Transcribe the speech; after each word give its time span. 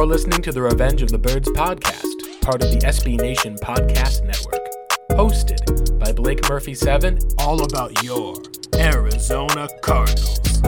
You're 0.00 0.06
listening 0.06 0.40
to 0.40 0.50
the 0.50 0.62
Revenge 0.62 1.02
of 1.02 1.10
the 1.10 1.18
Birds 1.18 1.46
podcast, 1.50 2.40
part 2.40 2.64
of 2.64 2.70
the 2.70 2.78
SB 2.78 3.20
Nation 3.20 3.54
Podcast 3.56 4.24
Network. 4.24 4.66
Hosted 5.10 5.98
by 5.98 6.10
Blake 6.10 6.48
Murphy 6.48 6.72
7, 6.72 7.18
all 7.36 7.62
about 7.62 8.02
your 8.02 8.34
Arizona 8.76 9.68
Cardinals. 9.82 10.62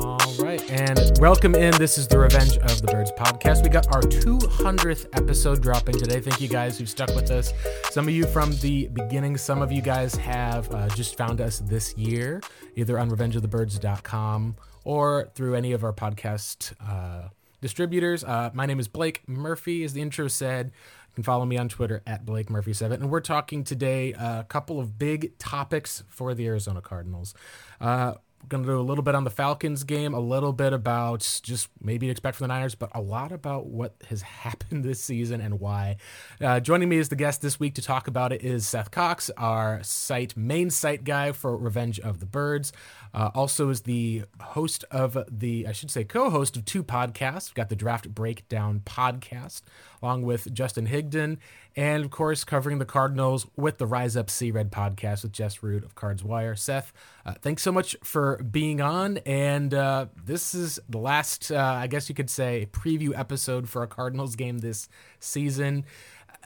All 0.00 0.44
right, 0.44 0.62
and 0.70 1.18
welcome 1.18 1.54
in. 1.54 1.74
This 1.78 1.96
is 1.96 2.06
the 2.06 2.18
Revenge 2.18 2.58
of 2.58 2.82
the 2.82 2.88
Birds 2.88 3.10
podcast. 3.12 3.62
We 3.62 3.70
got 3.70 3.86
our 3.94 4.02
200th 4.02 5.06
episode 5.14 5.62
dropping 5.62 5.96
today. 5.96 6.20
Thank 6.20 6.42
you 6.42 6.48
guys 6.48 6.76
who 6.76 6.84
stuck 6.84 7.14
with 7.14 7.30
us. 7.30 7.54
Some 7.90 8.06
of 8.06 8.12
you 8.12 8.26
from 8.26 8.52
the 8.56 8.88
beginning, 8.88 9.38
some 9.38 9.62
of 9.62 9.72
you 9.72 9.80
guys 9.80 10.14
have 10.16 10.70
uh, 10.74 10.90
just 10.90 11.16
found 11.16 11.40
us 11.40 11.60
this 11.60 11.96
year, 11.96 12.42
either 12.76 12.98
on 12.98 13.10
revengeofthebirds.com 13.10 14.56
or 14.84 15.30
through 15.34 15.54
any 15.54 15.72
of 15.72 15.84
our 15.84 15.92
podcast 15.92 16.74
uh, 16.80 17.28
distributors. 17.60 18.24
Uh, 18.24 18.50
my 18.52 18.66
name 18.66 18.80
is 18.80 18.88
Blake 18.88 19.22
Murphy, 19.26 19.84
as 19.84 19.92
the 19.92 20.02
intro 20.02 20.28
said. 20.28 20.66
You 20.66 21.14
can 21.14 21.24
follow 21.24 21.44
me 21.44 21.58
on 21.58 21.68
Twitter 21.68 22.02
at 22.06 22.24
Blake 22.24 22.48
Murphy7. 22.48 22.92
And 22.92 23.10
we're 23.10 23.20
talking 23.20 23.64
today 23.64 24.12
a 24.14 24.46
couple 24.48 24.80
of 24.80 24.98
big 24.98 25.36
topics 25.38 26.04
for 26.08 26.34
the 26.34 26.46
Arizona 26.46 26.80
Cardinals. 26.80 27.34
Uh, 27.80 28.14
we're 28.42 28.48
going 28.48 28.64
to 28.64 28.68
do 28.70 28.80
a 28.80 28.82
little 28.82 29.04
bit 29.04 29.14
on 29.14 29.24
the 29.24 29.30
Falcons 29.30 29.84
game, 29.84 30.14
a 30.14 30.20
little 30.20 30.52
bit 30.52 30.72
about 30.72 31.40
just 31.42 31.68
maybe 31.80 32.10
expect 32.10 32.36
from 32.36 32.48
the 32.48 32.54
Niners, 32.54 32.74
but 32.74 32.90
a 32.94 33.00
lot 33.00 33.30
about 33.30 33.66
what 33.66 33.94
has 34.08 34.22
happened 34.42 34.84
this 34.84 35.00
season 35.02 35.40
and 35.40 35.60
why. 35.60 35.96
Uh, 36.40 36.58
joining 36.58 36.88
me 36.88 36.98
as 36.98 37.08
the 37.08 37.16
guest 37.16 37.40
this 37.40 37.60
week 37.60 37.74
to 37.74 37.82
talk 37.82 38.08
about 38.08 38.32
it 38.32 38.42
is 38.42 38.66
Seth 38.66 38.90
Cox, 38.90 39.30
our 39.36 39.82
site 39.82 40.36
main 40.36 40.70
site 40.70 41.04
guy 41.04 41.32
for 41.32 41.56
Revenge 41.56 42.00
of 42.00 42.18
the 42.18 42.26
Birds. 42.26 42.72
Uh, 43.14 43.30
also 43.34 43.68
is 43.68 43.82
the 43.82 44.24
host 44.40 44.84
of 44.90 45.18
the, 45.30 45.66
I 45.66 45.72
should 45.72 45.90
say, 45.90 46.04
co-host 46.04 46.56
of 46.56 46.64
two 46.64 46.82
podcasts. 46.82 47.50
We've 47.50 47.54
got 47.54 47.68
the 47.68 47.76
Draft 47.76 48.14
Breakdown 48.14 48.80
podcast, 48.84 49.62
along 50.02 50.22
with 50.22 50.52
Justin 50.54 50.86
Higdon, 50.86 51.36
and 51.76 52.04
of 52.04 52.10
course 52.10 52.44
covering 52.44 52.78
the 52.78 52.84
Cardinals 52.86 53.46
with 53.56 53.78
the 53.78 53.86
Rise 53.86 54.16
Up 54.16 54.30
Sea 54.30 54.50
Red 54.50 54.72
podcast 54.72 55.22
with 55.22 55.32
Jess 55.32 55.62
Root 55.62 55.84
of 55.84 55.94
Cards 55.94 56.24
Wire. 56.24 56.56
Seth, 56.56 56.92
uh, 57.26 57.34
thanks 57.40 57.62
so 57.62 57.72
much 57.72 57.96
for 58.02 58.42
being 58.42 58.80
on, 58.80 59.18
and 59.18 59.74
uh, 59.74 60.06
this 60.24 60.54
is 60.54 60.80
the 60.88 60.98
last, 60.98 61.52
uh, 61.52 61.56
I 61.58 61.88
guess 61.88 62.08
you 62.08 62.14
could 62.14 62.30
say, 62.30 62.68
preview 62.72 63.18
episode 63.18 63.68
for 63.68 63.82
a 63.82 63.86
Cardinals 63.86 64.36
game 64.36 64.58
this 64.58 64.88
season 65.20 65.84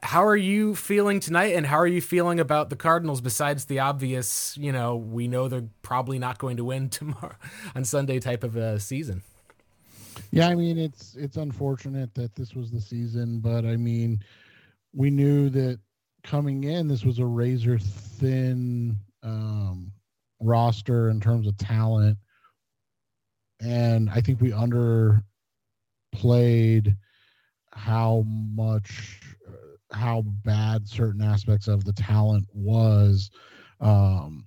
how 0.02 0.24
are 0.24 0.36
you 0.36 0.74
feeling 0.74 1.20
tonight 1.20 1.54
and 1.54 1.66
how 1.66 1.76
are 1.76 1.86
you 1.86 2.00
feeling 2.00 2.38
about 2.40 2.70
the 2.70 2.76
cardinals 2.76 3.20
besides 3.20 3.64
the 3.66 3.78
obvious 3.78 4.56
you 4.56 4.72
know 4.72 4.96
we 4.96 5.28
know 5.28 5.48
they're 5.48 5.68
probably 5.82 6.18
not 6.18 6.38
going 6.38 6.56
to 6.56 6.64
win 6.64 6.88
tomorrow 6.90 7.36
on 7.74 7.84
sunday 7.84 8.18
type 8.18 8.44
of 8.44 8.56
a 8.56 8.78
season? 8.80 9.22
Yeah 10.30 10.48
i 10.48 10.54
mean 10.54 10.78
it's 10.78 11.14
it's 11.16 11.36
unfortunate 11.36 12.14
that 12.14 12.34
this 12.34 12.54
was 12.54 12.70
the 12.70 12.80
season 12.80 13.40
but 13.40 13.64
i 13.64 13.76
mean 13.76 14.20
we 14.92 15.10
knew 15.10 15.50
that 15.50 15.78
coming 16.24 16.64
in 16.64 16.88
this 16.88 17.04
was 17.04 17.18
a 17.18 17.26
razor 17.26 17.78
thin 17.78 18.96
um, 19.22 19.92
roster 20.40 21.10
in 21.10 21.20
terms 21.20 21.46
of 21.46 21.56
talent. 21.56 22.18
And 23.60 24.10
i 24.10 24.20
think 24.20 24.40
we 24.40 24.50
underplayed 24.50 25.22
how 27.72 28.24
much 28.26 29.35
how 29.92 30.22
bad 30.44 30.86
certain 30.88 31.22
aspects 31.22 31.68
of 31.68 31.84
the 31.84 31.92
talent 31.92 32.46
was 32.52 33.30
um 33.80 34.44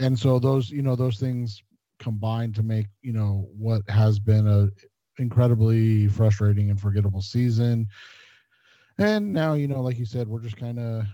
and 0.00 0.18
so 0.18 0.38
those 0.38 0.70
you 0.70 0.82
know 0.82 0.96
those 0.96 1.18
things 1.18 1.62
combined 1.98 2.54
to 2.54 2.62
make 2.62 2.86
you 3.02 3.12
know 3.12 3.48
what 3.56 3.82
has 3.88 4.18
been 4.18 4.46
a 4.46 4.68
incredibly 5.18 6.06
frustrating 6.08 6.70
and 6.70 6.80
forgettable 6.80 7.20
season. 7.20 7.86
And 8.98 9.32
now 9.32 9.54
you 9.54 9.68
know 9.68 9.80
like 9.80 9.98
you 9.98 10.04
said 10.04 10.26
we're 10.26 10.40
just 10.40 10.56
kind 10.56 10.78
of 10.78 11.04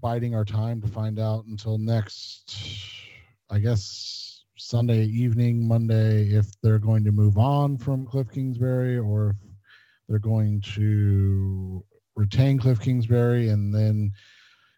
biding 0.00 0.34
our 0.34 0.44
time 0.44 0.82
to 0.82 0.88
find 0.88 1.18
out 1.18 1.44
until 1.46 1.78
next 1.78 2.56
i 3.48 3.58
guess 3.58 4.44
sunday 4.56 5.04
evening 5.04 5.66
monday 5.66 6.24
if 6.24 6.46
they're 6.62 6.80
going 6.80 7.04
to 7.04 7.12
move 7.12 7.38
on 7.38 7.78
from 7.78 8.04
cliff 8.04 8.30
kingsbury 8.30 8.98
or 8.98 9.30
if 9.30 9.36
they're 10.08 10.18
going 10.18 10.60
to 10.60 11.84
retain 12.16 12.58
Cliff 12.58 12.80
Kingsbury, 12.80 13.48
and 13.48 13.74
then 13.74 14.12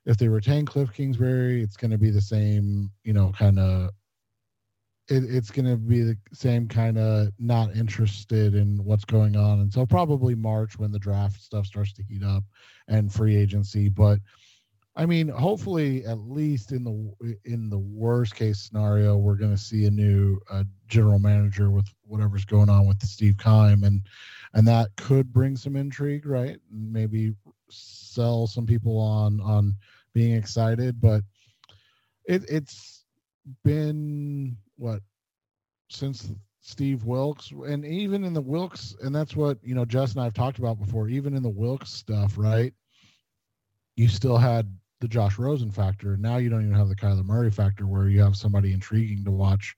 if 0.04 0.16
they 0.16 0.28
retain 0.28 0.64
Cliff 0.64 0.92
Kingsbury, 0.92 1.62
it's 1.62 1.76
going 1.76 1.91
to 1.91 1.98
be 1.98 2.10
the 2.10 2.20
same, 2.20 2.91
you 3.04 3.12
know, 3.12 3.32
kind 3.36 3.58
of. 3.58 3.91
It, 5.08 5.22
it's 5.22 5.52
going 5.52 5.66
to 5.66 5.76
be 5.76 6.02
the 6.02 6.16
same 6.32 6.66
kind 6.66 6.98
of 6.98 7.28
not 7.38 7.76
interested 7.76 8.56
in 8.56 8.82
what's 8.84 9.04
going 9.04 9.36
on 9.36 9.60
until 9.60 9.86
probably 9.86 10.34
March 10.34 10.80
when 10.80 10.91
the 10.91 10.98
draft 10.98 11.41
stuff 11.41 11.64
starts 11.64 11.92
to 11.92 12.02
heat 12.02 12.24
up 12.24 12.42
and 12.88 13.12
free 13.12 13.36
agency. 13.36 13.88
But 13.88 14.18
I 14.99 15.05
mean, 15.05 15.29
hopefully, 15.29 16.07
at 16.07 16.19
least 16.21 16.73
in 16.73 16.83
the 16.83 17.37
in 17.45 17.69
the 17.69 17.79
worst 17.79 18.34
case 18.34 18.59
scenario, 18.61 19.19
we're 19.19 19.37
going 19.37 19.51
to 19.55 19.62
see 19.62 19.84
a 19.84 19.91
new 19.91 20.41
uh, 20.51 20.65
general 20.89 21.19
manager 21.19 21.71
with 21.71 21.87
whatever's 22.07 22.47
going 22.47 22.71
on 22.71 22.87
with 22.87 23.03
Steve 23.03 23.37
Keim, 23.37 23.84
and 23.84 24.01
and 24.55 24.67
that 24.67 24.89
could 24.97 25.34
bring 25.34 25.55
some 25.55 25.77
intrigue, 25.77 26.25
right? 26.25 26.59
Maybe 26.71 27.34
sell 27.69 28.47
some 28.47 28.65
people 28.65 28.99
on 28.99 29.39
on 29.43 29.75
being 30.15 30.34
excited, 30.34 30.99
but 30.99 31.23
it, 32.25 32.45
it's 32.49 33.05
been 33.65 34.57
what 34.77 35.03
since 35.91 36.33
Steve 36.63 37.05
Wilks, 37.05 37.51
and 37.51 37.84
even 37.84 38.25
in 38.25 38.33
the 38.33 38.41
Wilks, 38.41 38.97
and 39.03 39.15
that's 39.15 39.37
what 39.37 39.59
you 39.63 39.75
know, 39.75 39.84
Jess 39.84 40.15
and 40.15 40.23
I've 40.23 40.33
talked 40.33 40.59
about 40.59 40.78
before. 40.78 41.11
Even 41.11 41.37
in 41.37 41.43
the 41.43 41.51
Wilks 41.51 41.93
stuff, 41.93 42.39
right? 42.39 42.73
You 43.97 44.09
still 44.09 44.39
had 44.39 44.75
the 45.01 45.09
Josh 45.09 45.39
Rosen 45.39 45.71
factor. 45.71 46.17
Now 46.17 46.39
you 46.39 46.49
don't 46.49 46.62
even 46.62 46.75
have 46.75 46.89
the 46.89 46.97
Kyler 46.97 47.25
Murray 47.25 47.51
factor, 47.51 47.87
where 47.87 48.09
you 48.09 48.23
have 48.23 48.37
somebody 48.37 48.73
intriguing 48.73 49.25
to 49.25 49.31
watch. 49.31 49.77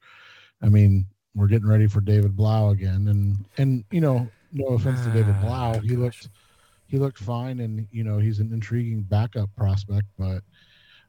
I 0.63 0.69
mean, 0.69 1.07
we're 1.35 1.47
getting 1.47 1.69
ready 1.69 1.87
for 1.87 2.01
David 2.01 2.37
Blough 2.37 2.71
again, 2.71 3.09
and 3.09 3.37
and 3.59 3.85
you 3.91 4.01
know, 4.01 4.29
no 4.53 4.67
offense 4.69 5.03
to 5.05 5.11
David 5.11 5.41
Blough, 5.41 5.81
he 5.81 5.97
looked 5.97 6.29
he 6.87 6.99
looked 6.99 7.19
fine, 7.19 7.61
and 7.61 7.87
you 7.91 8.05
know 8.05 8.19
he's 8.19 8.41
an 8.41 8.53
intriguing 8.53 9.03
backup 9.03 9.55
prospect. 9.57 10.07
But 10.19 10.43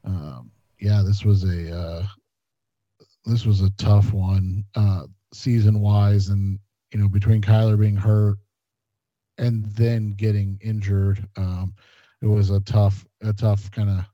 um, 0.04 0.52
yeah, 0.80 1.02
this 1.06 1.24
was 1.24 1.44
a 1.44 1.76
uh, 1.76 2.06
this 3.26 3.46
was 3.46 3.62
a 3.62 3.70
tough 3.72 4.14
one 4.14 4.66
uh, 4.76 5.04
season 5.34 5.80
wise, 5.80 6.30
and 6.30 6.60
you 6.92 7.00
know 7.00 7.08
between 7.08 7.42
Kyler 7.42 7.80
being 7.80 7.96
hurt 7.96 8.38
and 9.38 9.66
then 9.68 10.14
getting 10.14 10.60
injured, 10.62 11.26
um, 11.38 11.74
it 12.22 12.28
was 12.28 12.50
a 12.50 12.60
tough 12.62 13.06
a 13.22 13.34
tough 13.34 13.72
kind 13.72 13.90
of 13.90 14.06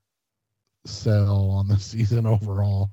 sell 0.85 1.49
on 1.49 1.67
the 1.67 1.79
season 1.79 2.25
overall. 2.25 2.89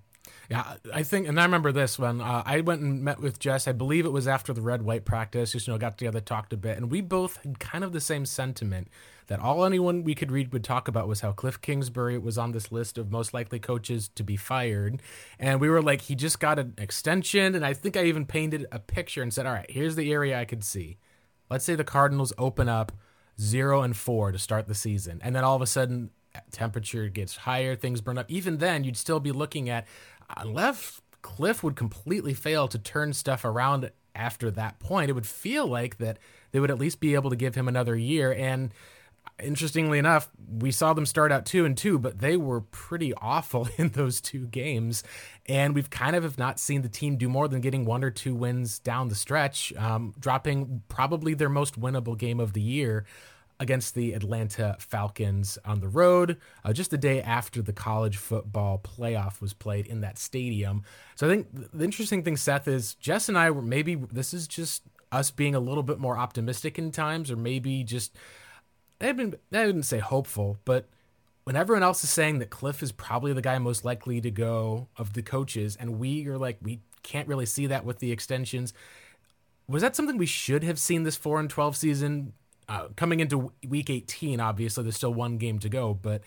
Yeah, 0.51 0.75
I 0.93 1.03
think, 1.03 1.29
and 1.29 1.41
I 1.41 1.45
remember 1.45 1.73
this 1.73 1.99
when 1.99 2.21
uh, 2.21 2.43
I 2.45 2.61
went 2.61 2.83
and 2.83 3.03
met 3.03 3.21
with 3.21 3.39
Jess. 3.39 3.67
I 3.67 3.73
believe 3.73 4.05
it 4.05 4.13
was 4.13 4.29
after 4.29 4.53
the 4.53 4.61
red 4.61 4.83
white 4.83 5.07
practice. 5.07 5.53
Just 5.53 5.67
you 5.67 5.73
know, 5.73 5.79
got 5.79 5.97
together, 5.97 6.21
talked 6.21 6.53
a 6.53 6.59
bit, 6.59 6.77
and 6.77 6.91
we 6.91 7.01
both 7.01 7.39
had 7.43 7.59
kind 7.59 7.83
of 7.83 7.93
the 7.93 8.03
same 8.03 8.27
sentiment 8.27 8.89
that 9.29 9.41
all 9.41 9.65
anyone 9.65 10.05
we 10.05 10.15
could 10.15 10.31
read 10.31 10.53
would 10.53 10.65
talk 10.65 10.89
about 10.89 11.09
was 11.09 11.21
how 11.21 11.33
Cliff 11.33 11.59
Kingsbury 11.63 12.19
was 12.19 12.37
on 12.37 12.53
this 12.53 12.71
list 12.71 12.99
of 12.99 13.11
most 13.11 13.33
likely 13.33 13.59
coaches 13.59 14.11
to 14.15 14.23
be 14.23 14.37
fired, 14.37 15.01
and 15.39 15.59
we 15.59 15.71
were 15.71 15.81
like, 15.81 16.03
he 16.03 16.15
just 16.15 16.39
got 16.39 16.59
an 16.59 16.75
extension, 16.77 17.55
and 17.55 17.65
I 17.65 17.73
think 17.73 17.97
I 17.97 18.05
even 18.05 18.27
painted 18.27 18.67
a 18.71 18.79
picture 18.79 19.23
and 19.23 19.33
said, 19.33 19.47
all 19.47 19.55
right, 19.55 19.71
here's 19.71 19.97
the 19.97 20.13
area 20.13 20.39
I 20.39 20.45
could 20.45 20.65
see. 20.65 20.99
Let's 21.49 21.65
say 21.65 21.77
the 21.77 21.85
Cardinals 21.85 22.35
open 22.37 22.69
up 22.69 22.93
zero 23.41 23.83
and 23.83 23.97
four 23.97 24.33
to 24.33 24.39
start 24.39 24.67
the 24.69 24.75
season, 24.75 25.21
and 25.23 25.35
then 25.35 25.45
all 25.45 25.57
of 25.57 25.63
a 25.63 25.67
sudden 25.67 26.11
temperature 26.51 27.09
gets 27.09 27.37
higher, 27.37 27.75
things 27.75 28.01
burn 28.01 28.19
up. 28.19 28.31
Even 28.31 28.59
then, 28.59 28.85
you'd 28.85 28.97
still 28.97 29.21
be 29.21 29.33
looking 29.33 29.69
at 29.69 29.87
uh, 30.31 30.35
unless 30.39 31.01
Cliff 31.23 31.63
would 31.63 31.77
completely 31.77 32.35
fail 32.35 32.69
to 32.69 32.79
turn 32.79 33.13
stuff 33.13 33.45
around 33.45 33.91
after 34.15 34.51
that 34.51 34.79
point, 34.79 35.09
it 35.09 35.15
would 35.15 35.27
feel 35.27 35.67
like 35.67 35.99
that 35.99 36.19
they 36.51 36.61
would 36.61 36.71
at 36.71 36.79
least 36.79 37.01
be 37.01 37.15
able 37.15 37.31
to 37.31 37.37
give 37.37 37.55
him 37.55 37.69
another 37.69 37.97
year. 37.97 38.33
And 38.33 38.73
interestingly 39.39 39.99
enough, 39.99 40.31
we 40.59 40.71
saw 40.71 40.93
them 40.93 41.07
start 41.07 41.33
out 41.33 41.47
two 41.47 41.65
and 41.65 41.77
two, 41.77 41.99
but 41.99 42.19
they 42.19 42.37
were 42.37 42.61
pretty 42.61 43.13
awful 43.15 43.69
in 43.77 43.91
those 43.91 44.21
two 44.21 44.47
games. 44.47 45.03
And 45.47 45.75
we've 45.75 45.91
kind 45.91 46.17
of 46.17 46.23
have 46.23 46.39
not 46.39 46.61
seen 46.61 46.83
the 46.83 46.89
team 46.89 47.17
do 47.17 47.29
more 47.29 47.49
than 47.49 47.61
getting 47.61 47.85
one 47.85 48.05
or 48.05 48.11
two 48.11 48.35
wins 48.35 48.79
down 48.79 49.09
the 49.09 49.15
stretch, 49.15 49.73
um, 49.75 50.15
dropping 50.19 50.83
probably 50.89 51.35
their 51.35 51.49
most 51.49 51.81
winnable 51.81 52.17
game 52.17 52.41
of 52.41 52.53
the 52.53 52.61
year 52.61 53.05
against 53.61 53.95
the 53.95 54.13
Atlanta 54.13 54.77
Falcons 54.81 55.57
on 55.65 55.81
the 55.81 55.89
road, 55.89 56.37
uh, 56.65 56.73
just 56.73 56.91
the 56.91 56.99
day 56.99 57.23
after 57.23 57.63
the 57.63 57.73
college 57.73 58.17
football 58.17 58.77
playoff 58.83 59.41
was 59.41 59.53
played 59.53 59.87
in 59.87 60.01
that 60.01 60.19
stadium. 60.19 60.83
So 61.15 61.29
I 61.29 61.31
think 61.31 61.73
the 61.73 61.85
interesting 61.85 62.25
thing, 62.25 62.37
Seth, 62.37 62.67
is 62.67 62.95
Jess 62.97 63.29
and 63.29 63.39
I 63.39 63.53
were 63.53 63.63
maybe 63.63 63.95
this 63.95 64.35
is 64.35 64.49
just 64.49 64.83
us 65.13 65.31
being 65.31 65.55
a 65.55 65.61
little 65.61 65.85
bit 65.85 66.01
more 66.01 66.19
optimistic 66.19 66.77
in 66.77 66.91
times, 66.91 67.31
or 67.31 67.37
maybe 67.37 67.85
just 67.85 68.17
I 69.03 69.13
didn't 69.13 69.35
I 69.53 69.65
didn't 69.65 69.85
say 69.85 69.99
hopeful, 69.99 70.59
but 70.65 70.89
when 71.45 71.57
everyone 71.57 71.83
else 71.83 72.05
is 72.05 72.11
saying 72.11 72.39
that 72.39 72.51
Cliff 72.51 72.83
is 72.83 72.93
probably 72.93 73.33
the 73.33 73.43
guy 73.43 73.59
most 73.59 73.85
likely 73.85 74.21
to 74.21 74.31
go 74.31 74.89
of 74.97 75.15
the 75.15 75.23
coaches, 75.23 75.77
and 75.79 75.99
we 75.99 76.27
are 76.29 76.39
like 76.39 76.59
we 76.63 76.81
can't 77.03 77.29
really 77.29 77.47
see 77.47 77.67
that 77.67 77.85
with 77.85 77.99
the 77.99 78.13
extensions. 78.13 78.73
Was 79.69 79.83
that 79.83 79.97
something 79.97 80.17
we 80.17 80.27
should 80.27 80.63
have 80.65 80.79
seen 80.79 81.03
this 81.03 81.17
four 81.17 81.41
and 81.41 81.51
twelve 81.51 81.77
season 81.77 82.33
uh, 82.69 82.89
coming 82.97 83.21
into 83.21 83.53
week 83.69 83.91
18, 83.91 84.41
obviously 84.41 84.83
there's 84.83 84.97
still 84.97 85.13
one 85.13 85.37
game 85.37 85.59
to 85.59 85.69
go, 85.69 85.95
but 85.95 86.23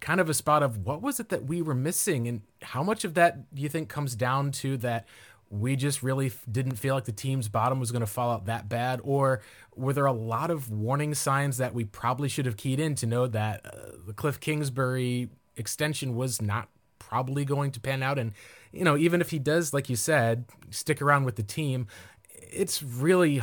kind 0.00 0.20
of 0.20 0.28
a 0.28 0.34
spot 0.34 0.62
of 0.62 0.84
what 0.84 1.00
was 1.00 1.18
it 1.20 1.28
that 1.30 1.44
we 1.44 1.62
were 1.62 1.74
missing 1.74 2.28
and 2.28 2.42
how 2.62 2.82
much 2.82 3.04
of 3.04 3.14
that 3.14 3.54
do 3.54 3.62
you 3.62 3.68
think 3.68 3.88
comes 3.88 4.14
down 4.14 4.52
to 4.52 4.76
that 4.76 5.06
we 5.50 5.76
just 5.76 6.02
really 6.02 6.26
f- 6.26 6.44
didn't 6.50 6.76
feel 6.76 6.94
like 6.94 7.04
the 7.04 7.12
team's 7.12 7.48
bottom 7.48 7.80
was 7.80 7.90
going 7.90 8.00
to 8.00 8.06
fall 8.06 8.30
out 8.30 8.46
that 8.46 8.68
bad 8.68 9.00
or 9.02 9.40
were 9.76 9.92
there 9.92 10.06
a 10.06 10.12
lot 10.12 10.50
of 10.50 10.70
warning 10.70 11.14
signs 11.14 11.56
that 11.56 11.72
we 11.74 11.84
probably 11.84 12.28
should 12.28 12.46
have 12.46 12.56
keyed 12.56 12.78
in 12.78 12.94
to 12.94 13.06
know 13.06 13.26
that 13.26 13.64
uh, 13.64 13.92
the 14.06 14.12
cliff 14.12 14.40
kingsbury 14.40 15.28
extension 15.56 16.14
was 16.14 16.42
not 16.42 16.68
probably 16.98 17.44
going 17.44 17.70
to 17.70 17.80
pan 17.80 18.02
out 18.02 18.18
and 18.18 18.32
you 18.72 18.84
know 18.84 18.96
even 18.96 19.20
if 19.20 19.30
he 19.30 19.38
does 19.38 19.72
like 19.72 19.88
you 19.88 19.96
said 19.96 20.44
stick 20.70 21.00
around 21.00 21.24
with 21.24 21.36
the 21.36 21.42
team 21.42 21.86
it's 22.30 22.82
really 22.82 23.40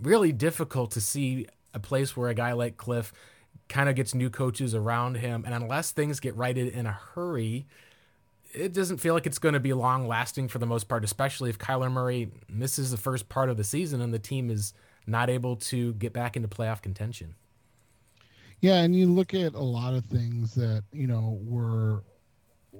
really 0.00 0.32
difficult 0.32 0.90
to 0.92 1.00
see 1.00 1.46
a 1.74 1.78
place 1.78 2.16
where 2.16 2.28
a 2.28 2.34
guy 2.34 2.52
like 2.52 2.76
Cliff 2.76 3.12
kind 3.68 3.88
of 3.88 3.94
gets 3.94 4.14
new 4.14 4.30
coaches 4.30 4.74
around 4.74 5.16
him. 5.16 5.44
And 5.44 5.54
unless 5.54 5.92
things 5.92 6.20
get 6.20 6.36
righted 6.36 6.72
in 6.72 6.86
a 6.86 6.92
hurry, 6.92 7.66
it 8.52 8.72
doesn't 8.72 8.98
feel 8.98 9.14
like 9.14 9.26
it's 9.26 9.38
going 9.38 9.54
to 9.54 9.60
be 9.60 9.72
long 9.72 10.06
lasting 10.06 10.48
for 10.48 10.58
the 10.58 10.66
most 10.66 10.88
part, 10.88 11.04
especially 11.04 11.50
if 11.50 11.58
Kyler 11.58 11.90
Murray 11.90 12.30
misses 12.48 12.90
the 12.90 12.96
first 12.96 13.28
part 13.28 13.48
of 13.48 13.56
the 13.56 13.64
season 13.64 14.00
and 14.00 14.12
the 14.12 14.18
team 14.18 14.50
is 14.50 14.72
not 15.06 15.30
able 15.30 15.56
to 15.56 15.94
get 15.94 16.12
back 16.12 16.36
into 16.36 16.48
playoff 16.48 16.82
contention. 16.82 17.34
Yeah, 18.60 18.82
and 18.82 18.94
you 18.94 19.06
look 19.06 19.32
at 19.32 19.54
a 19.54 19.62
lot 19.62 19.94
of 19.94 20.04
things 20.04 20.54
that, 20.54 20.84
you 20.92 21.06
know, 21.06 21.38
were 21.42 22.02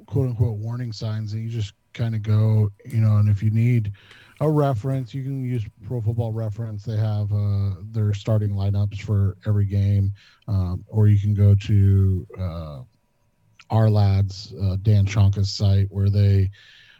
quote 0.07 0.29
unquote 0.29 0.59
warning 0.59 0.93
signs, 0.93 1.33
and 1.33 1.43
you 1.43 1.49
just 1.49 1.73
kind 1.95 2.15
of 2.15 2.23
go, 2.23 2.71
you 2.85 3.01
know, 3.01 3.17
and 3.17 3.29
if 3.29 3.43
you 3.43 3.51
need 3.51 3.93
a 4.41 4.51
reference. 4.51 5.15
You 5.15 5.23
can 5.23 5.45
use 5.45 5.65
Pro 5.87 6.01
Football 6.01 6.33
Reference. 6.33 6.85
They 6.85 6.97
have 6.97 7.33
uh, 7.33 7.75
their 7.93 8.13
starting 8.15 8.51
lineups 8.51 9.03
for 9.03 9.37
every 9.47 9.67
game, 9.67 10.13
um, 10.49 10.85
or 10.89 11.09
you 11.09 11.21
can 11.21 11.35
go 11.35 11.55
to 11.55 12.27
uh, 12.39 12.81
Ourlads 13.71 14.53
uh, 14.63 14.77
Dan 14.83 15.07
Shonka's 15.07 15.51
site 15.51 15.87
where 15.91 16.11
they 16.11 16.51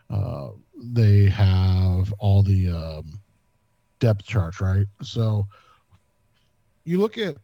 uh, 0.09 0.51
they 0.77 1.27
have 1.27 2.13
all 2.19 2.43
the 2.43 2.69
um, 2.69 3.21
depth 3.99 4.25
charts, 4.25 4.61
right? 4.61 4.87
So 5.03 5.47
you 6.85 6.99
look 6.99 7.19
at 7.19 7.37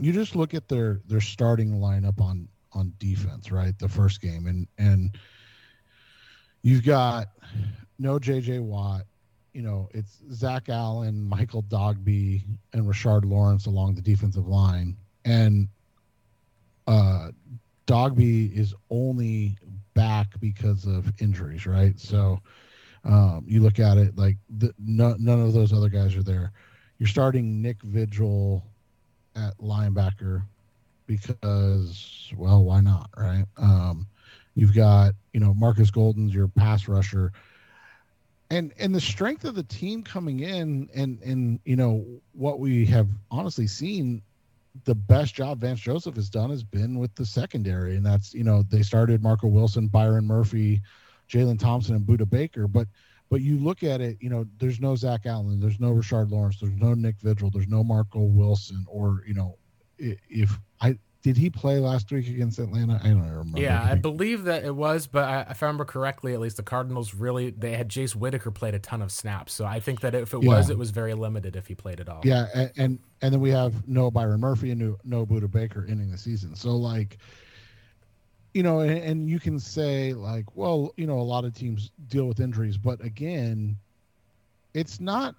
you 0.00 0.12
just 0.12 0.36
look 0.36 0.54
at 0.54 0.68
their 0.68 1.00
their 1.06 1.20
starting 1.20 1.72
lineup 1.80 2.20
on 2.20 2.48
on 2.72 2.92
defense, 2.98 3.50
right? 3.50 3.76
The 3.78 3.88
first 3.88 4.20
game, 4.20 4.46
and 4.46 4.66
and 4.78 5.16
you've 6.62 6.84
got 6.84 7.28
no 7.98 8.18
JJ 8.18 8.60
Watt. 8.60 9.02
You 9.52 9.62
know, 9.62 9.88
it's 9.92 10.22
Zach 10.32 10.68
Allen, 10.68 11.20
Michael 11.20 11.64
Dogbe, 11.64 12.44
and 12.72 12.86
Rashard 12.86 13.24
Lawrence 13.24 13.66
along 13.66 13.96
the 13.96 14.02
defensive 14.02 14.46
line. 14.46 14.96
And 15.24 15.68
uh, 16.86 17.30
Dogbe 17.90 18.56
is 18.56 18.72
only 18.88 19.58
back 19.94 20.38
because 20.38 20.86
of 20.86 21.12
injuries, 21.20 21.66
right? 21.66 21.98
So 21.98 22.38
um, 23.04 23.44
you 23.48 23.60
look 23.60 23.80
at 23.80 23.98
it 23.98 24.16
like 24.16 24.36
the, 24.48 24.72
no, 24.78 25.16
none 25.18 25.40
of 25.40 25.52
those 25.52 25.72
other 25.72 25.88
guys 25.88 26.14
are 26.14 26.22
there. 26.22 26.52
You're 26.98 27.08
starting 27.08 27.60
Nick 27.60 27.82
Vigil 27.82 28.62
at 29.34 29.58
linebacker 29.58 30.44
because, 31.08 32.32
well, 32.36 32.62
why 32.62 32.80
not, 32.80 33.10
right? 33.16 33.46
Um, 33.56 34.06
you've 34.54 34.74
got, 34.74 35.14
you 35.32 35.40
know, 35.40 35.52
Marcus 35.54 35.90
Golden's 35.90 36.32
your 36.32 36.46
pass 36.46 36.86
rusher 36.86 37.32
and 38.50 38.72
and 38.78 38.94
the 38.94 39.00
strength 39.00 39.44
of 39.44 39.56
the 39.56 39.62
team 39.64 40.02
coming 40.04 40.40
in 40.40 40.88
and 40.94 41.20
and 41.22 41.60
you 41.64 41.76
know 41.76 42.04
what 42.32 42.58
we 42.58 42.84
have 42.86 43.08
honestly 43.30 43.66
seen 43.66 44.22
the 44.84 44.94
best 44.94 45.34
job 45.34 45.60
Vance 45.60 45.80
Joseph 45.80 46.16
has 46.16 46.30
done 46.30 46.50
has 46.50 46.62
been 46.62 46.98
with 46.98 47.14
the 47.14 47.26
secondary 47.26 47.96
and 47.96 48.06
that's 48.06 48.34
you 48.34 48.44
know 48.44 48.62
they 48.62 48.82
started 48.82 49.22
Marco 49.22 49.48
Wilson 49.48 49.88
Byron 49.88 50.26
Murphy 50.26 50.80
Jalen 51.28 51.58
Thompson 51.58 51.96
and 51.96 52.06
Budda 52.06 52.28
Baker. 52.28 52.66
But 52.66 52.88
but 53.30 53.40
you 53.40 53.58
look 53.58 53.82
at 53.82 54.00
it 54.00 54.16
you 54.20 54.30
know 54.30 54.46
there's 54.58 54.80
no 54.80 54.94
Zach 54.96 55.26
Allen 55.26 55.60
there's 55.60 55.80
no 55.80 55.90
Rashard 55.90 56.30
Lawrence 56.30 56.58
there's 56.60 56.76
no 56.76 56.94
Nick 56.94 57.16
Vigil 57.20 57.50
there's 57.50 57.68
no 57.68 57.82
Marco 57.82 58.20
Wilson 58.20 58.84
or 58.88 59.22
you 59.26 59.34
know 59.34 59.56
if 59.98 60.58
I 60.80 60.96
did 61.22 61.36
he 61.36 61.50
play 61.50 61.78
last 61.78 62.10
week 62.10 62.28
against 62.28 62.58
Atlanta? 62.58 62.98
I 63.02 63.08
don't 63.08 63.28
remember. 63.28 63.60
Yeah, 63.60 63.82
I 63.82 63.94
believe 63.94 64.44
that 64.44 64.64
it 64.64 64.74
was, 64.74 65.06
but 65.06 65.24
I, 65.24 65.40
if 65.50 65.62
I 65.62 65.66
remember 65.66 65.84
correctly, 65.84 66.32
at 66.32 66.40
least 66.40 66.56
the 66.56 66.62
Cardinals 66.62 67.14
really 67.14 67.50
they 67.50 67.76
had 67.76 67.90
Jace 67.90 68.14
Whitaker 68.16 68.50
played 68.50 68.74
a 68.74 68.78
ton 68.78 69.02
of 69.02 69.12
snaps, 69.12 69.52
so 69.52 69.66
I 69.66 69.80
think 69.80 70.00
that 70.00 70.14
if 70.14 70.32
it 70.32 70.42
yeah. 70.42 70.48
was, 70.48 70.70
it 70.70 70.78
was 70.78 70.90
very 70.90 71.12
limited 71.12 71.56
if 71.56 71.66
he 71.66 71.74
played 71.74 72.00
at 72.00 72.08
all. 72.08 72.22
Yeah, 72.24 72.46
and 72.54 72.72
and, 72.78 72.98
and 73.20 73.34
then 73.34 73.40
we 73.40 73.50
have 73.50 73.86
no 73.86 74.10
Byron 74.10 74.40
Murphy 74.40 74.70
and 74.70 74.80
no, 74.80 74.96
no 75.04 75.26
Budda 75.26 75.50
Baker 75.50 75.86
ending 75.88 76.10
the 76.10 76.18
season, 76.18 76.54
so 76.54 76.76
like. 76.76 77.18
You 78.52 78.64
know, 78.64 78.80
and, 78.80 78.98
and 78.98 79.30
you 79.30 79.38
can 79.38 79.60
say 79.60 80.12
like, 80.12 80.56
well, 80.56 80.92
you 80.96 81.06
know, 81.06 81.20
a 81.20 81.22
lot 81.22 81.44
of 81.44 81.54
teams 81.54 81.92
deal 82.08 82.26
with 82.26 82.40
injuries, 82.40 82.76
but 82.76 83.00
again, 83.00 83.76
it's 84.74 84.98
not 84.98 85.36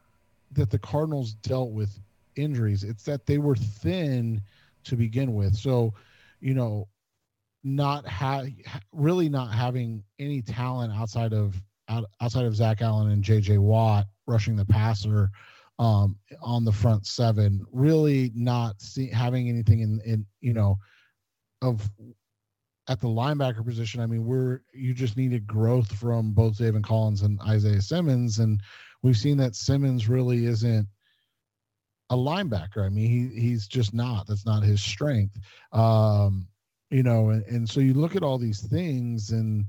that 0.53 0.69
the 0.69 0.79
Cardinals 0.79 1.33
dealt 1.33 1.71
with 1.71 1.99
injuries; 2.37 2.85
it's 2.85 3.03
that 3.03 3.25
they 3.25 3.37
were 3.37 3.57
thin 3.57 4.41
to 4.85 4.95
begin 4.95 5.33
with. 5.33 5.55
So, 5.55 5.93
you 6.39 6.53
know, 6.53 6.87
not 7.63 8.07
have 8.07 8.47
really 8.91 9.29
not 9.29 9.53
having 9.53 10.03
any 10.19 10.41
talent 10.41 10.93
outside 10.93 11.33
of 11.33 11.61
outside 12.21 12.45
of 12.45 12.55
Zach 12.55 12.81
Allen 12.81 13.11
and 13.11 13.23
J.J. 13.23 13.57
Watt 13.57 14.07
rushing 14.25 14.55
the 14.55 14.65
passer 14.65 15.29
um, 15.77 16.15
on 16.41 16.63
the 16.63 16.71
front 16.71 17.05
seven, 17.05 17.65
really 17.71 18.31
not 18.33 18.81
see, 18.81 19.09
having 19.09 19.49
anything 19.49 19.81
in 19.81 19.99
in 20.05 20.25
you 20.39 20.53
know 20.53 20.77
of 21.61 21.89
at 22.87 22.99
the 22.99 23.07
linebacker 23.07 23.65
position. 23.65 24.01
I 24.01 24.05
mean, 24.05 24.25
we're 24.25 24.61
you 24.73 24.93
just 24.93 25.17
needed 25.17 25.45
growth 25.45 25.91
from 25.91 26.31
both 26.31 26.57
David 26.57 26.83
Collins 26.83 27.21
and 27.21 27.39
Isaiah 27.41 27.81
Simmons, 27.81 28.39
and 28.39 28.61
we've 29.01 29.17
seen 29.17 29.37
that 29.37 29.55
Simmons 29.55 30.07
really 30.07 30.45
isn't 30.45 30.87
a 32.11 32.15
linebacker. 32.15 32.85
I 32.85 32.89
mean, 32.89 33.09
he 33.09 33.39
he's 33.39 33.67
just 33.67 33.93
not. 33.93 34.27
That's 34.27 34.45
not 34.45 34.63
his 34.63 34.81
strength. 34.81 35.39
Um, 35.71 36.47
you 36.91 37.03
know, 37.03 37.29
and, 37.29 37.43
and 37.45 37.69
so 37.69 37.79
you 37.79 37.93
look 37.93 38.15
at 38.15 38.23
all 38.23 38.37
these 38.37 38.61
things 38.61 39.31
and 39.31 39.65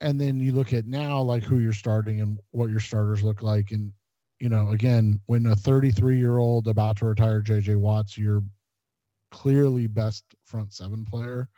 and 0.00 0.18
then 0.18 0.40
you 0.40 0.52
look 0.52 0.72
at 0.72 0.86
now 0.86 1.20
like 1.20 1.42
who 1.42 1.58
you're 1.58 1.72
starting 1.72 2.22
and 2.22 2.38
what 2.52 2.70
your 2.70 2.80
starters 2.80 3.22
look 3.22 3.42
like 3.42 3.70
and 3.70 3.92
you 4.38 4.48
know 4.48 4.70
again 4.70 5.20
when 5.26 5.44
a 5.46 5.54
33 5.54 6.18
year 6.18 6.38
old 6.38 6.68
about 6.68 6.96
to 6.96 7.04
retire 7.04 7.42
jj 7.42 7.76
watts 7.76 8.16
your 8.16 8.42
clearly 9.30 9.86
best 9.86 10.24
front 10.46 10.72
seven 10.72 11.04
player 11.04 11.50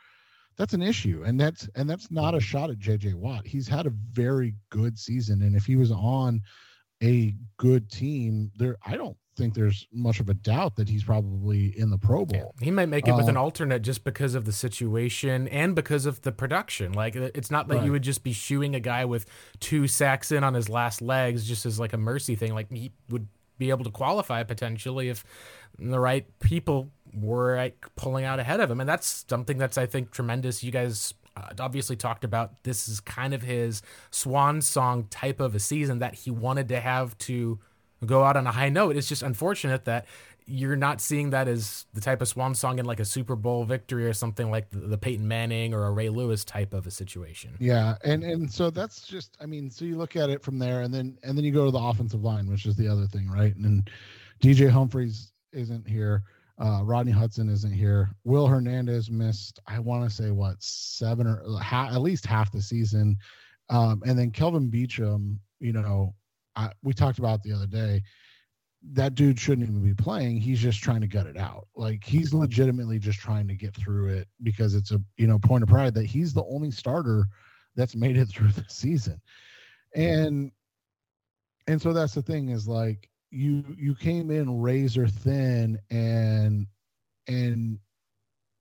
that's 0.57 0.73
an 0.73 0.81
issue. 0.81 1.23
And 1.25 1.39
that's 1.39 1.67
and 1.75 1.89
that's 1.89 2.11
not 2.11 2.35
a 2.35 2.39
shot 2.39 2.69
at 2.69 2.79
JJ 2.79 3.15
Watt. 3.15 3.45
He's 3.45 3.67
had 3.67 3.85
a 3.85 3.93
very 4.11 4.55
good 4.69 4.97
season. 4.97 5.41
And 5.41 5.55
if 5.55 5.65
he 5.65 5.75
was 5.75 5.91
on 5.91 6.41
a 7.01 7.35
good 7.57 7.89
team, 7.89 8.51
there 8.55 8.77
I 8.85 8.95
don't 8.95 9.17
think 9.35 9.53
there's 9.53 9.87
much 9.91 10.19
of 10.19 10.29
a 10.29 10.33
doubt 10.33 10.75
that 10.75 10.89
he's 10.89 11.03
probably 11.03 11.77
in 11.77 11.89
the 11.89 11.97
Pro 11.97 12.25
Bowl. 12.25 12.53
Yeah, 12.59 12.65
he 12.65 12.71
might 12.71 12.87
make 12.87 13.07
it 13.07 13.11
uh, 13.11 13.17
with 13.17 13.27
an 13.27 13.37
uh, 13.37 13.41
alternate 13.41 13.81
just 13.81 14.03
because 14.03 14.35
of 14.35 14.45
the 14.45 14.51
situation 14.51 15.47
and 15.47 15.75
because 15.75 16.05
of 16.05 16.21
the 16.21 16.31
production. 16.31 16.93
Like 16.93 17.15
it's 17.15 17.51
not 17.51 17.67
that 17.67 17.77
right. 17.77 17.85
you 17.85 17.91
would 17.91 18.03
just 18.03 18.23
be 18.23 18.33
shooing 18.33 18.75
a 18.75 18.79
guy 18.79 19.05
with 19.05 19.25
two 19.59 19.87
sacks 19.87 20.31
in 20.31 20.43
on 20.43 20.53
his 20.53 20.69
last 20.69 21.01
legs 21.01 21.47
just 21.47 21.65
as 21.65 21.79
like 21.79 21.93
a 21.93 21.97
mercy 21.97 22.35
thing. 22.35 22.53
Like 22.53 22.71
he 22.71 22.91
would 23.09 23.27
be 23.57 23.69
able 23.69 23.83
to 23.83 23.91
qualify 23.91 24.43
potentially 24.43 25.09
if 25.09 25.23
the 25.79 25.99
right 25.99 26.27
people 26.39 26.89
were 27.13 27.55
like 27.55 27.85
pulling 27.95 28.25
out 28.25 28.39
ahead 28.39 28.59
of 28.59 28.69
him, 28.69 28.79
and 28.79 28.89
that's 28.89 29.25
something 29.27 29.57
that's 29.57 29.77
I 29.77 29.85
think 29.85 30.11
tremendous. 30.11 30.63
You 30.63 30.71
guys 30.71 31.13
uh, 31.35 31.49
obviously 31.59 31.95
talked 31.95 32.23
about 32.23 32.63
this 32.63 32.87
is 32.87 32.99
kind 32.99 33.33
of 33.33 33.41
his 33.41 33.81
swan 34.11 34.61
song 34.61 35.07
type 35.09 35.39
of 35.39 35.55
a 35.55 35.59
season 35.59 35.99
that 35.99 36.15
he 36.15 36.31
wanted 36.31 36.67
to 36.69 36.79
have 36.79 37.17
to 37.19 37.59
go 38.05 38.23
out 38.23 38.37
on 38.37 38.47
a 38.47 38.51
high 38.51 38.69
note. 38.69 38.95
It's 38.95 39.07
just 39.07 39.23
unfortunate 39.23 39.85
that 39.85 40.05
you're 40.45 40.75
not 40.75 40.99
seeing 40.99 41.29
that 41.29 41.47
as 41.47 41.85
the 41.93 42.01
type 42.01 42.21
of 42.21 42.27
swan 42.27 42.55
song 42.55 42.79
in 42.79 42.85
like 42.85 42.99
a 42.99 43.05
Super 43.05 43.35
Bowl 43.35 43.63
victory 43.63 44.05
or 44.05 44.13
something 44.13 44.51
like 44.51 44.69
the, 44.71 44.79
the, 44.79 44.97
Peyton 44.97 45.27
Manning 45.27 45.73
or 45.73 45.85
a 45.85 45.91
Ray 45.91 46.09
Lewis 46.09 46.43
type 46.43 46.73
of 46.73 46.85
a 46.85 46.91
situation. 46.91 47.55
Yeah, 47.59 47.95
and 48.03 48.23
and 48.23 48.51
so 48.51 48.69
that's 48.69 49.07
just 49.07 49.37
I 49.39 49.45
mean, 49.45 49.69
so 49.69 49.85
you 49.85 49.97
look 49.97 50.15
at 50.15 50.29
it 50.29 50.43
from 50.43 50.59
there, 50.59 50.81
and 50.81 50.93
then 50.93 51.17
and 51.23 51.37
then 51.37 51.45
you 51.45 51.51
go 51.51 51.65
to 51.65 51.71
the 51.71 51.79
offensive 51.79 52.23
line, 52.23 52.47
which 52.47 52.65
is 52.65 52.75
the 52.75 52.87
other 52.87 53.07
thing, 53.07 53.29
right? 53.29 53.55
And, 53.55 53.65
and 53.65 53.89
DJ 54.41 54.69
Humphries 54.69 55.31
isn't 55.51 55.87
here. 55.87 56.23
Uh, 56.59 56.81
Rodney 56.83 57.11
Hudson 57.11 57.49
isn't 57.49 57.71
here. 57.71 58.11
Will 58.25 58.45
Hernandez 58.45 59.09
missed, 59.09 59.59
I 59.65 59.79
want 59.79 60.07
to 60.07 60.15
say 60.15 60.29
what 60.29 60.55
seven 60.59 61.25
or 61.25 61.41
ha- 61.59 61.89
at 61.91 62.01
least 62.01 62.25
half 62.25 62.51
the 62.51 62.61
season, 62.61 63.17
um, 63.69 64.03
and 64.05 64.17
then 64.17 64.29
Kelvin 64.29 64.69
Beachum, 64.69 65.37
you 65.59 65.73
know, 65.73 66.13
I, 66.55 66.71
we 66.81 66.93
talked 66.93 67.19
about 67.19 67.43
the 67.43 67.53
other 67.53 67.67
day. 67.67 68.03
That 68.91 69.15
dude 69.15 69.39
shouldn't 69.39 69.67
even 69.67 69.81
be 69.81 69.93
playing. 69.93 70.41
He's 70.41 70.59
just 70.59 70.83
trying 70.83 71.01
to 71.01 71.07
gut 71.07 71.25
it 71.25 71.37
out. 71.37 71.67
Like 71.75 72.03
he's 72.03 72.33
legitimately 72.33 72.99
just 72.99 73.19
trying 73.19 73.47
to 73.47 73.55
get 73.55 73.73
through 73.73 74.09
it 74.09 74.27
because 74.41 74.75
it's 74.75 74.91
a 74.91 74.99
you 75.17 75.27
know 75.27 75.39
point 75.39 75.63
of 75.63 75.69
pride 75.69 75.93
that 75.93 76.05
he's 76.05 76.33
the 76.33 76.43
only 76.43 76.69
starter 76.69 77.25
that's 77.75 77.95
made 77.95 78.17
it 78.17 78.27
through 78.27 78.49
the 78.51 78.65
season, 78.67 79.21
and 79.95 80.51
and 81.67 81.81
so 81.81 81.93
that's 81.93 82.13
the 82.13 82.21
thing 82.21 82.49
is 82.49 82.67
like 82.67 83.09
you 83.31 83.63
you 83.77 83.95
came 83.95 84.29
in 84.29 84.61
razor 84.61 85.07
thin 85.07 85.79
and 85.89 86.67
and 87.27 87.79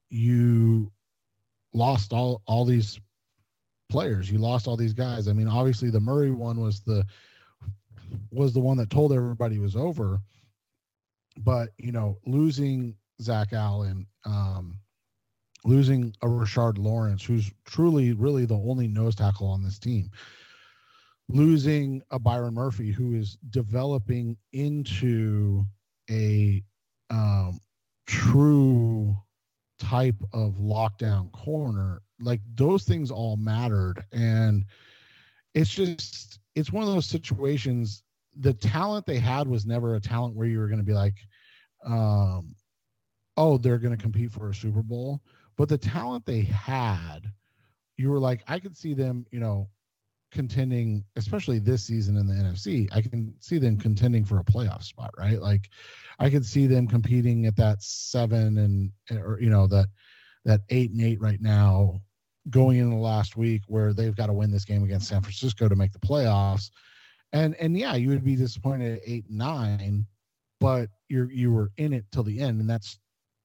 you 0.09 0.91
lost 1.75 2.13
all 2.13 2.43
all 2.47 2.65
these 2.65 2.99
players 3.91 4.31
you 4.31 4.39
lost 4.39 4.67
all 4.67 4.77
these 4.77 4.95
guys 4.95 5.29
i 5.29 5.33
mean 5.33 5.49
obviously 5.49 5.91
the 5.91 6.01
murray 6.01 6.31
one 6.31 6.59
was 6.59 6.81
the 6.81 7.05
was 8.31 8.53
the 8.53 8.61
one 8.61 8.77
that 8.77 8.91
told 8.91 9.13
everybody 9.13 9.59
was 9.59 9.77
over 9.77 10.21
but 11.39 11.71
you 11.79 11.93
know 11.93 12.19
losing 12.27 12.95
zach 13.21 13.53
allen 13.53 14.07
um 14.25 14.79
losing 15.65 16.15
a 16.23 16.27
rashard 16.27 16.79
lawrence 16.79 17.25
who's 17.25 17.51
truly 17.65 18.13
really 18.13 18.45
the 18.45 18.55
only 18.55 18.89
nose 18.89 19.15
tackle 19.15 19.49
on 19.49 19.63
this 19.63 19.79
team 19.79 20.11
losing 21.29 22.03
a 22.11 22.19
Byron 22.19 22.55
Murphy 22.55 22.91
who 22.91 23.15
is 23.15 23.39
developing 23.51 24.37
into 24.53 25.65
a 26.11 26.63
um, 27.11 27.61
true 28.07 29.17
type 29.79 30.17
of 30.33 30.55
lockdown 30.55 31.33
corner, 31.33 32.03
like 32.21 32.41
those 32.55 32.85
things 32.85 33.11
all 33.11 33.37
mattered. 33.37 34.05
And 34.13 34.65
it's 35.55 35.71
just, 35.71 36.39
it's 36.55 36.73
one 36.73 36.83
of 36.83 36.93
those 36.93 37.07
situations. 37.07 38.03
The 38.39 38.55
talent 38.55 39.07
they 39.07 39.19
had 39.19 39.47
was 39.47 39.67
never 39.67 39.95
a 39.95 40.01
talent 40.01 40.35
where 40.35 40.47
you 40.47 40.59
were 40.59 40.69
going 40.69 40.79
to 40.79 40.85
be 40.85 40.95
like, 40.95 41.17
um, 41.85 42.55
oh, 43.37 43.59
they're 43.59 43.79
going 43.79 43.97
to 43.97 44.03
compete 44.03 44.33
for 44.33 44.51
a 44.51 44.55
Super 44.55 44.83
Bowl. 44.83 45.21
But 45.57 45.69
the 45.69 45.79
talent 45.79 46.25
they 46.27 46.43
had, 46.43 47.21
you 47.97 48.11
were 48.11 48.19
like, 48.19 48.43
I 48.49 48.59
could 48.59 48.77
see 48.77 48.95
them, 48.95 49.27
you 49.31 49.41
know, 49.41 49.69
contending, 50.33 51.05
especially 51.17 51.59
this 51.59 51.85
season 51.85 52.17
in 52.17 52.27
the 52.27 52.35
NFC, 52.35 52.89
I 52.93 53.03
can 53.03 53.35
see 53.41 53.59
them 53.59 53.79
contending 53.79 54.25
for 54.25 54.39
a 54.39 54.45
playoff 54.45 54.83
spot, 54.83 55.11
right? 55.19 55.41
Like 55.41 55.69
I 56.19 56.31
could 56.31 56.45
see 56.45 56.67
them 56.67 56.89
competing 56.89 57.47
at 57.47 57.57
that 57.57 57.83
seven 57.83 58.59
and 58.59 59.21
or 59.21 59.39
you 59.41 59.51
know 59.51 59.67
that 59.69 59.87
that 60.45 60.63
eight 60.71 60.91
and 60.91 61.03
eight 61.03 61.21
right 61.21 61.41
now 61.41 62.01
going 62.51 62.79
into 62.79 62.97
the 62.97 63.03
last 63.03 63.37
week 63.37 63.63
where 63.67 63.93
they've 63.93 64.17
got 64.17 64.27
to 64.27 64.33
win 64.33 64.51
this 64.51 64.65
game 64.65 64.83
against 64.83 65.09
San 65.09 65.23
Francisco 65.23 65.69
to 65.69 65.77
make 65.77 65.93
the 65.93 65.99
playoffs. 65.99 66.71
And 67.33 67.55
and 67.57 67.77
yeah, 67.77 67.95
you 67.95 68.09
would 68.11 68.25
be 68.25 68.37
disappointed 68.37 68.99
at 68.99 69.03
eight 69.07 69.25
nine, 69.31 70.07
but 70.61 70.91
you're 71.09 71.31
you 71.31 71.53
were 71.53 71.71
in 71.79 71.93
it 71.93 72.05
till 72.13 72.25
the 72.25 72.41
end, 72.41 72.61
and 72.61 72.69
that's 72.69 72.99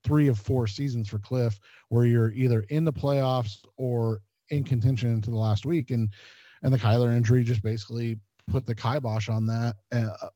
three 0.03 0.27
of 0.27 0.39
four 0.39 0.67
seasons 0.67 1.07
for 1.09 1.19
Cliff 1.19 1.59
where 1.89 2.05
you're 2.05 2.31
either 2.31 2.61
in 2.69 2.85
the 2.85 2.93
playoffs 2.93 3.59
or 3.77 4.21
in 4.49 4.63
contention 4.63 5.11
into 5.11 5.29
the 5.29 5.37
last 5.37 5.65
week. 5.65 5.91
And 5.91 6.09
and 6.63 6.73
the 6.73 6.77
Kyler 6.77 7.15
injury 7.15 7.43
just 7.43 7.61
basically 7.61 8.17
put 8.49 8.65
the 8.65 8.75
kibosh 8.75 9.29
on 9.29 9.45
that, 9.47 9.75
uh, 9.91 10.29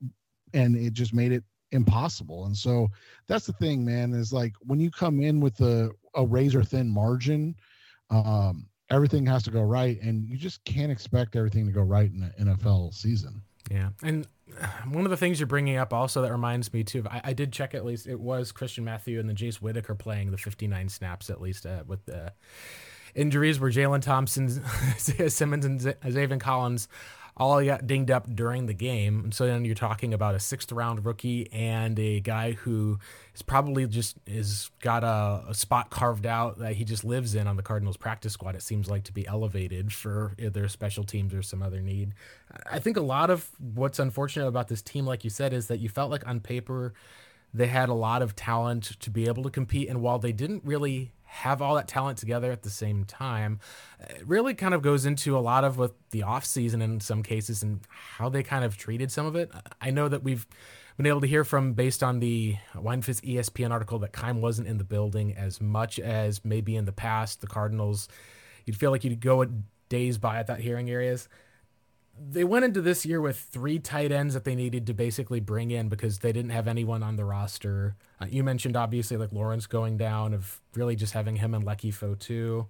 and 0.54 0.76
it 0.76 0.94
just 0.94 1.14
made 1.14 1.32
it 1.32 1.44
impossible. 1.72 2.46
And 2.46 2.56
so 2.56 2.90
that's 3.28 3.46
the 3.46 3.54
thing, 3.54 3.84
man. 3.84 4.14
Is 4.14 4.32
like 4.32 4.54
when 4.62 4.80
you 4.80 4.92
come 4.92 5.22
in 5.22 5.40
with 5.40 5.60
a, 5.62 5.92
a 6.16 6.26
razor 6.26 6.64
thin 6.64 6.90
margin, 6.90 7.56
um, 8.12 8.68
everything 8.90 9.26
has 9.26 9.44
to 9.44 9.52
go 9.52 9.62
right, 9.62 10.00
and 10.02 10.28
you 10.28 10.38
just 10.38 10.64
can't 10.66 10.92
expect 10.92 11.36
everything 11.36 11.66
to 11.66 11.72
go 11.72 11.82
right 11.82 12.12
in 12.12 12.32
an 12.38 12.48
NFL 12.48 12.94
season. 12.94 13.42
Yeah, 13.70 13.90
and 14.04 14.28
one 14.90 15.06
of 15.06 15.12
the 15.12 15.18
things 15.18 15.40
you're 15.40 15.48
bringing 15.48 15.78
up 15.78 15.94
also 15.94 16.22
that 16.22 16.32
reminds 16.32 16.72
me 16.74 16.84
too. 16.84 17.04
I, 17.10 17.22
I 17.26 17.34
did 17.34 17.52
check 17.52 17.74
at 17.74 17.86
least 17.86 18.08
it 18.08 18.20
was 18.20 18.52
Christian 18.52 18.84
Matthew 18.84 19.20
and 19.20 19.28
then 19.28 19.36
Jace 19.36 19.56
Whitaker 19.56 19.96
playing 19.96 20.32
the 20.32 20.38
59 20.38 20.90
snaps 20.90 21.30
at 21.30 21.42
least 21.42 21.66
uh, 21.66 21.84
with 21.88 22.06
the 22.06 22.34
injuries 23.16 23.60
were 23.60 23.72
Jalen 23.72 24.02
Thompson, 24.02 24.50
Simmons, 24.98 25.66
and 25.66 25.80
Zaven 25.80 26.40
Collins 26.40 26.88
all 27.38 27.64
got 27.64 27.88
dinged 27.88 28.12
up 28.12 28.34
during 28.34 28.66
the 28.66 28.74
game. 28.74 29.22
And 29.26 29.34
so 29.34 29.46
then 29.46 29.66
you're 29.66 29.76
talking 29.76 30.14
about 30.14 30.36
a 30.36 30.40
sixth 30.40 30.72
round 30.72 31.06
rookie 31.06 31.52
and 31.52 31.98
a 31.98 32.20
guy 32.20 32.52
who 32.54 33.00
is 33.34 33.42
probably 33.42 33.88
just 33.88 34.18
is 34.28 34.70
got 34.82 35.04
a, 35.04 35.46
a, 35.50 35.54
spot 35.54 35.90
carved 35.90 36.26
out 36.26 36.60
that 36.60 36.74
he 36.74 36.84
just 36.84 37.04
lives 37.04 37.36
in 37.36 37.48
on 37.48 37.56
the 37.56 37.64
Cardinals 37.64 37.98
practice 37.98 38.34
squad. 38.34 38.56
It 38.56 38.62
seems 38.62 38.90
like 38.90 39.04
to 39.06 39.14
be 39.14 39.26
elevated 39.26 39.94
for 39.94 40.34
either 40.38 40.68
special 40.68 41.04
teams 41.04 41.34
or 41.34 41.42
some 41.42 41.64
other 41.64 41.82
need. 41.82 42.14
I 42.70 42.80
think 42.80 42.98
a 42.98 43.02
lot 43.02 43.30
of 43.30 43.50
what's 43.60 44.00
unfortunate 44.00 44.48
about 44.48 44.68
this 44.68 44.82
team, 44.82 45.06
like 45.06 45.24
you 45.24 45.30
said, 45.30 45.54
is 45.54 45.68
that 45.68 45.80
you 45.80 45.90
felt 45.90 46.12
like 46.12 46.28
on 46.28 46.42
paper 46.42 46.94
they 47.54 47.68
had 47.68 47.90
a 47.90 47.94
lot 47.94 48.22
of 48.22 48.36
talent 48.36 48.98
to 49.00 49.10
be 49.10 49.28
able 49.28 49.44
to 49.44 49.50
compete. 49.50 49.90
And 49.90 50.02
while 50.02 50.20
they 50.20 50.32
didn't 50.32 50.64
really 50.64 51.12
have 51.32 51.62
all 51.62 51.76
that 51.76 51.88
talent 51.88 52.18
together 52.18 52.52
at 52.52 52.62
the 52.62 52.70
same 52.70 53.06
time. 53.06 53.58
It 54.02 54.24
really 54.28 54.54
kind 54.54 54.74
of 54.74 54.82
goes 54.82 55.06
into 55.06 55.38
a 55.38 55.40
lot 55.40 55.64
of 55.64 55.78
with 55.78 55.94
the 56.10 56.24
off 56.24 56.44
season 56.46 56.82
in 56.82 57.00
some 57.00 57.24
cases 57.24 57.64
and 57.64 57.80
how 57.90 58.28
they 58.28 58.44
kind 58.44 58.66
of 58.66 58.78
treated 58.78 59.14
some 59.14 59.26
of 59.26 59.38
it. 59.38 59.50
I 59.80 59.92
know 59.92 60.10
that 60.10 60.24
we've 60.24 60.46
been 60.98 61.06
able 61.06 61.22
to 61.22 61.28
hear 61.28 61.46
from 61.46 61.72
based 61.72 62.04
on 62.04 62.20
the 62.20 62.58
Weinfuss 62.76 63.22
ESPN 63.22 63.72
article 63.72 63.98
that 64.00 64.12
Keim 64.12 64.42
wasn't 64.42 64.68
in 64.68 64.78
the 64.78 64.84
building 64.84 65.34
as 65.34 65.62
much 65.62 66.00
as 66.00 66.44
maybe 66.44 66.76
in 66.76 66.84
the 66.84 66.92
past. 66.92 67.40
The 67.40 67.48
Cardinals, 67.48 68.10
you'd 68.66 68.76
feel 68.76 68.92
like 68.92 69.06
you'd 69.06 69.22
go 69.22 69.46
days 69.88 70.18
by 70.18 70.38
at 70.38 70.48
that 70.48 70.60
hearing 70.60 70.90
areas 70.90 71.30
they 72.30 72.44
went 72.44 72.66
into 72.66 72.82
this 72.82 73.06
year 73.06 73.22
with 73.22 73.38
three 73.40 73.80
tight 73.80 74.12
ends 74.12 74.34
that 74.34 74.44
they 74.44 74.56
needed 74.56 74.86
to 74.88 74.94
basically 74.94 75.40
bring 75.40 75.72
in 75.72 75.90
because 75.90 76.20
they 76.20 76.32
didn't 76.32 76.52
have 76.52 76.68
anyone 76.68 77.04
on 77.04 77.16
the 77.16 77.26
roster. 77.26 77.96
Uh, 78.20 78.26
you 78.30 78.44
mentioned 78.44 78.76
obviously 78.76 79.18
like 79.18 79.32
Lawrence 79.32 79.66
going 79.66 79.98
down, 79.98 80.34
of 80.34 80.62
really 80.76 80.96
just 80.96 81.14
having 81.14 81.38
him 81.38 81.54
and 81.54 81.66
Leki 81.66 81.94
Fotu. 81.94 82.68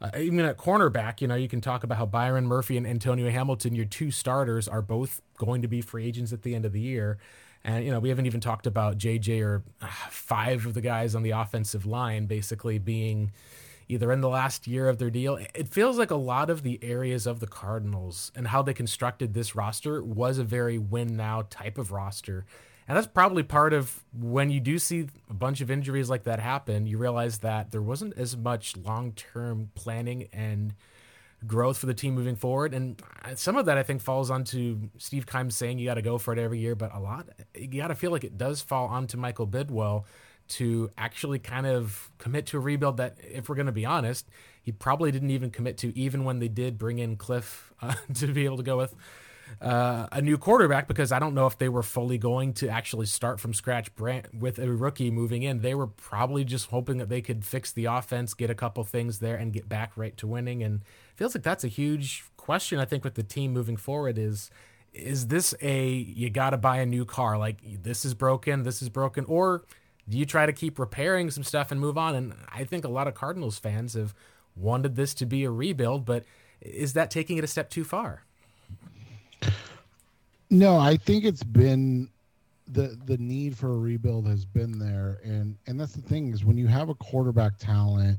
Uh, 0.00 0.10
even 0.18 0.40
at 0.40 0.58
cornerback, 0.58 1.20
you 1.20 1.28
know, 1.28 1.34
you 1.34 1.48
can 1.48 1.60
talk 1.60 1.82
about 1.82 1.98
how 1.98 2.06
Byron 2.06 2.46
Murphy 2.46 2.76
and 2.76 2.86
Antonio 2.86 3.30
Hamilton, 3.30 3.74
your 3.74 3.84
two 3.84 4.10
starters, 4.10 4.68
are 4.68 4.82
both 4.82 5.20
going 5.38 5.62
to 5.62 5.68
be 5.68 5.80
free 5.80 6.06
agents 6.06 6.32
at 6.32 6.42
the 6.42 6.54
end 6.54 6.64
of 6.64 6.72
the 6.72 6.80
year. 6.80 7.18
And, 7.64 7.84
you 7.84 7.90
know, 7.90 8.00
we 8.00 8.10
haven't 8.10 8.26
even 8.26 8.40
talked 8.40 8.66
about 8.66 8.98
JJ 8.98 9.42
or 9.42 9.62
uh, 9.80 9.86
five 10.10 10.66
of 10.66 10.74
the 10.74 10.82
guys 10.82 11.14
on 11.14 11.22
the 11.22 11.30
offensive 11.30 11.86
line 11.86 12.26
basically 12.26 12.78
being 12.78 13.32
either 13.88 14.12
in 14.12 14.20
the 14.20 14.28
last 14.28 14.66
year 14.66 14.88
of 14.88 14.98
their 14.98 15.10
deal. 15.10 15.36
It 15.54 15.68
feels 15.68 15.98
like 15.98 16.10
a 16.10 16.16
lot 16.16 16.50
of 16.50 16.62
the 16.62 16.78
areas 16.82 17.26
of 17.26 17.40
the 17.40 17.46
Cardinals 17.46 18.32
and 18.34 18.48
how 18.48 18.62
they 18.62 18.74
constructed 18.74 19.34
this 19.34 19.54
roster 19.54 20.02
was 20.02 20.38
a 20.38 20.44
very 20.44 20.78
win 20.78 21.16
now 21.16 21.46
type 21.50 21.78
of 21.78 21.92
roster. 21.92 22.46
And 22.86 22.96
that's 22.96 23.06
probably 23.06 23.42
part 23.42 23.72
of 23.72 24.04
when 24.12 24.50
you 24.50 24.60
do 24.60 24.78
see 24.78 25.08
a 25.30 25.34
bunch 25.34 25.60
of 25.60 25.70
injuries 25.70 26.10
like 26.10 26.24
that 26.24 26.38
happen, 26.38 26.86
you 26.86 26.98
realize 26.98 27.38
that 27.38 27.70
there 27.70 27.80
wasn't 27.80 28.16
as 28.18 28.36
much 28.36 28.76
long 28.76 29.12
term 29.12 29.70
planning 29.74 30.28
and 30.32 30.74
growth 31.46 31.78
for 31.78 31.86
the 31.86 31.94
team 31.94 32.14
moving 32.14 32.36
forward. 32.36 32.74
And 32.74 33.02
some 33.36 33.56
of 33.56 33.66
that 33.66 33.78
I 33.78 33.82
think 33.82 34.02
falls 34.02 34.30
onto 34.30 34.90
Steve 34.98 35.26
Keim 35.26 35.50
saying 35.50 35.78
you 35.78 35.86
got 35.86 35.94
to 35.94 36.02
go 36.02 36.18
for 36.18 36.32
it 36.32 36.38
every 36.38 36.58
year, 36.58 36.74
but 36.74 36.94
a 36.94 37.00
lot, 37.00 37.28
you 37.54 37.80
got 37.80 37.88
to 37.88 37.94
feel 37.94 38.10
like 38.10 38.24
it 38.24 38.36
does 38.36 38.60
fall 38.60 38.86
onto 38.88 39.16
Michael 39.16 39.46
Bidwill 39.46 40.04
to 40.46 40.90
actually 40.96 41.38
kind 41.38 41.66
of 41.66 42.10
commit 42.18 42.46
to 42.46 42.58
a 42.58 42.60
rebuild 42.60 42.96
that, 42.98 43.16
if 43.22 43.48
we're 43.48 43.54
going 43.54 43.66
to 43.66 43.72
be 43.72 43.86
honest, 43.86 44.28
he 44.62 44.72
probably 44.72 45.10
didn't 45.12 45.30
even 45.30 45.50
commit 45.50 45.78
to, 45.78 45.96
even 45.98 46.24
when 46.24 46.38
they 46.38 46.48
did 46.48 46.78
bring 46.78 46.98
in 46.98 47.16
Cliff 47.16 47.72
uh, 47.82 47.94
to 48.14 48.26
be 48.28 48.44
able 48.44 48.56
to 48.56 48.62
go 48.62 48.76
with 48.76 48.94
uh, 49.60 50.06
a 50.12 50.20
new 50.20 50.38
quarterback 50.38 50.88
because 50.88 51.12
I 51.12 51.18
don't 51.18 51.34
know 51.34 51.46
if 51.46 51.58
they 51.58 51.68
were 51.68 51.82
fully 51.82 52.18
going 52.18 52.52
to 52.54 52.68
actually 52.68 53.06
start 53.06 53.40
from 53.40 53.54
scratch 53.54 53.88
with 54.32 54.58
a 54.58 54.72
rookie 54.72 55.10
moving 55.10 55.42
in. 55.42 55.60
They 55.60 55.74
were 55.74 55.86
probably 55.86 56.44
just 56.44 56.70
hoping 56.70 56.98
that 56.98 57.08
they 57.08 57.20
could 57.20 57.44
fix 57.44 57.72
the 57.72 57.86
offense, 57.86 58.34
get 58.34 58.50
a 58.50 58.54
couple 58.54 58.84
things 58.84 59.18
there, 59.18 59.36
and 59.36 59.52
get 59.52 59.68
back 59.68 59.92
right 59.96 60.16
to 60.18 60.26
winning. 60.26 60.62
And 60.62 60.82
feels 61.16 61.34
like 61.34 61.44
that's 61.44 61.64
a 61.64 61.68
huge 61.68 62.24
question. 62.36 62.78
I 62.78 62.84
think 62.84 63.04
with 63.04 63.14
the 63.14 63.22
team 63.22 63.52
moving 63.52 63.76
forward 63.76 64.18
is 64.18 64.50
is 64.92 65.26
this 65.26 65.54
a 65.60 65.88
you 65.88 66.30
got 66.30 66.50
to 66.50 66.56
buy 66.56 66.78
a 66.78 66.86
new 66.86 67.04
car 67.04 67.36
like 67.36 67.58
this 67.82 68.04
is 68.04 68.14
broken, 68.14 68.62
this 68.62 68.80
is 68.80 68.88
broken, 68.88 69.24
or 69.26 69.64
you 70.08 70.26
try 70.26 70.46
to 70.46 70.52
keep 70.52 70.78
repairing 70.78 71.30
some 71.30 71.44
stuff 71.44 71.70
and 71.70 71.80
move 71.80 71.96
on? 71.96 72.14
And 72.14 72.34
I 72.52 72.64
think 72.64 72.84
a 72.84 72.88
lot 72.88 73.08
of 73.08 73.14
Cardinals 73.14 73.58
fans 73.58 73.94
have 73.94 74.14
wanted 74.56 74.96
this 74.96 75.14
to 75.14 75.26
be 75.26 75.44
a 75.44 75.50
rebuild, 75.50 76.04
but 76.04 76.24
is 76.60 76.92
that 76.92 77.10
taking 77.10 77.38
it 77.38 77.44
a 77.44 77.48
step 77.48 77.70
too 77.70 77.84
far? 77.84 78.24
No, 80.50 80.78
I 80.78 80.96
think 80.96 81.24
it's 81.24 81.42
been 81.42 82.08
the 82.68 82.98
the 83.04 83.18
need 83.18 83.56
for 83.56 83.72
a 83.72 83.78
rebuild 83.78 84.26
has 84.28 84.44
been 84.44 84.78
there, 84.78 85.20
and 85.24 85.56
and 85.66 85.78
that's 85.80 85.94
the 85.94 86.02
thing 86.02 86.28
is 86.28 86.44
when 86.44 86.56
you 86.56 86.66
have 86.66 86.88
a 86.88 86.94
quarterback 86.94 87.58
talent 87.58 88.18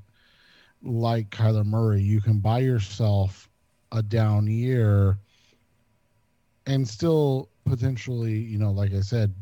like 0.84 1.30
Kyler 1.30 1.66
Murray, 1.66 2.02
you 2.02 2.22
can 2.22 2.40
buy 2.40 2.60
yourself 2.60 3.50
a 3.92 4.04
down 4.04 4.48
year 4.48 5.18
and 6.68 6.88
still 6.88 7.50
potentially, 7.66 8.38
you 8.38 8.58
know, 8.58 8.72
like 8.72 8.94
I 8.94 9.02
said, 9.02 9.34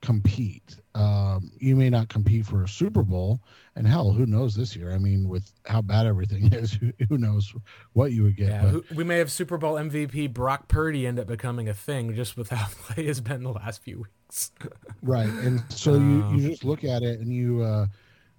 compete. 0.00 0.76
Um, 0.94 1.52
you 1.58 1.76
may 1.76 1.88
not 1.88 2.08
compete 2.08 2.46
for 2.46 2.64
a 2.64 2.68
Super 2.68 3.02
Bowl, 3.02 3.40
and 3.76 3.86
hell, 3.86 4.10
who 4.10 4.26
knows 4.26 4.54
this 4.54 4.74
year? 4.74 4.92
I 4.92 4.98
mean, 4.98 5.28
with 5.28 5.52
how 5.64 5.82
bad 5.82 6.06
everything 6.06 6.52
is, 6.52 6.72
who, 6.72 6.92
who 7.08 7.16
knows 7.16 7.54
what 7.92 8.12
you 8.12 8.24
would 8.24 8.36
get? 8.36 8.48
Yeah, 8.48 8.70
but, 8.72 8.90
we 8.96 9.04
may 9.04 9.18
have 9.18 9.30
Super 9.30 9.56
Bowl 9.56 9.74
MVP 9.74 10.32
Brock 10.32 10.66
Purdy 10.66 11.06
end 11.06 11.20
up 11.20 11.28
becoming 11.28 11.68
a 11.68 11.74
thing 11.74 12.14
just 12.14 12.36
with 12.36 12.50
how 12.50 12.66
play 12.82 13.06
has 13.06 13.20
been 13.20 13.44
the 13.44 13.52
last 13.52 13.82
few 13.82 13.98
weeks. 13.98 14.50
right, 15.02 15.28
and 15.28 15.62
so 15.68 15.94
you 15.94 16.28
you 16.32 16.48
just 16.50 16.64
look 16.64 16.82
at 16.82 17.02
it 17.02 17.20
and 17.20 17.32
you 17.32 17.62
uh, 17.62 17.86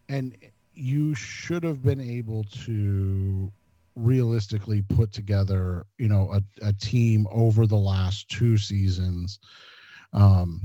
and 0.10 0.36
you 0.74 1.16
should 1.16 1.64
have 1.64 1.82
been 1.82 2.02
able 2.02 2.44
to 2.66 3.52
realistically 3.96 4.82
put 4.82 5.12
together, 5.12 5.86
you 5.98 6.08
know, 6.08 6.34
a, 6.34 6.68
a 6.68 6.74
team 6.74 7.28
over 7.32 7.68
the 7.68 7.78
last 7.78 8.30
two 8.30 8.58
seasons. 8.58 9.40
Um, 10.14 10.62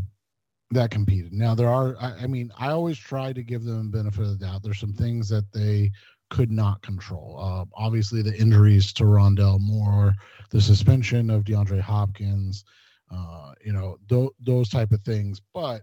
that 0.70 0.90
competed. 0.90 1.32
Now 1.32 1.54
there 1.54 1.68
are, 1.68 1.96
I, 2.00 2.12
I, 2.23 2.26
mean, 2.26 2.52
I 2.58 2.70
always 2.70 2.99
try 2.99 3.32
to 3.32 3.42
give 3.42 3.64
them 3.64 3.90
benefit 3.90 4.23
of 4.23 4.38
the 4.38 4.46
doubt. 4.46 4.62
There's 4.62 4.80
some 4.80 4.92
things 4.92 5.28
that 5.28 5.50
they 5.52 5.92
could 6.30 6.50
not 6.50 6.82
control. 6.82 7.38
Uh, 7.40 7.64
obviously, 7.75 8.23
the 8.23 8.37
injuries 8.37 8.92
to 8.94 9.04
Rondale 9.04 9.61
Moore, 9.61 10.14
the 10.50 10.61
suspension 10.61 11.30
of 11.30 11.44
DeAndre 11.44 11.80
Hopkins, 11.80 12.64
uh, 13.12 13.52
you 13.64 13.73
know, 13.73 13.96
th- 14.08 14.30
those 14.40 14.68
type 14.68 14.90
of 14.90 15.00
things. 15.02 15.40
But 15.54 15.82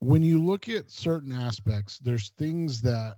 when 0.00 0.22
you 0.22 0.42
look 0.42 0.68
at 0.68 0.90
certain 0.90 1.32
aspects, 1.32 1.98
there's 1.98 2.32
things 2.36 2.82
that 2.82 3.16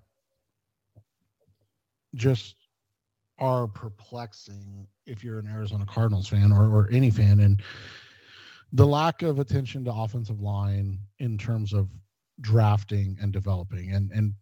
just 2.15 2.55
are 3.41 3.67
perplexing 3.67 4.87
if 5.07 5.25
you're 5.25 5.39
an 5.39 5.49
Arizona 5.49 5.85
Cardinals 5.87 6.29
fan 6.29 6.53
or, 6.53 6.65
or 6.65 6.89
any 6.93 7.11
fan. 7.11 7.41
And 7.41 7.63
the 8.73 8.87
lack 8.87 9.23
of 9.23 9.39
attention 9.39 9.85
to 9.85 9.93
offensive 9.93 10.41
line 10.41 10.99
in 11.19 11.39
terms 11.39 11.73
of 11.73 11.89
drafting 12.41 13.17
and 13.21 13.33
developing. 13.33 13.93
And 13.93 14.11
and 14.13 14.35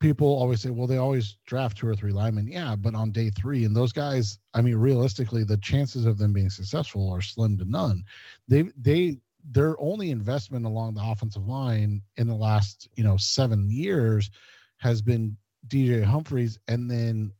people 0.00 0.26
always 0.26 0.62
say 0.62 0.70
well 0.70 0.86
they 0.86 0.96
always 0.96 1.36
draft 1.46 1.78
two 1.78 1.86
or 1.86 1.94
three 1.94 2.12
linemen. 2.12 2.48
Yeah 2.48 2.76
but 2.76 2.94
on 2.94 3.12
day 3.12 3.30
three 3.30 3.64
and 3.64 3.76
those 3.76 3.92
guys 3.92 4.38
i 4.54 4.62
mean 4.62 4.76
realistically 4.76 5.44
the 5.44 5.58
chances 5.58 6.06
of 6.06 6.16
them 6.16 6.32
being 6.32 6.48
successful 6.50 7.10
are 7.12 7.20
slim 7.20 7.58
to 7.58 7.64
none. 7.64 8.04
They 8.48 8.64
they 8.80 9.18
their 9.50 9.80
only 9.80 10.10
investment 10.10 10.66
along 10.66 10.94
the 10.94 11.02
offensive 11.02 11.46
line 11.46 12.02
in 12.16 12.26
the 12.26 12.34
last 12.34 12.88
you 12.94 13.04
know 13.04 13.16
seven 13.16 13.70
years 13.70 14.30
has 14.78 15.02
been 15.02 15.36
dj 15.68 16.02
humphries 16.04 16.58
and 16.68 16.90
then 16.90 17.32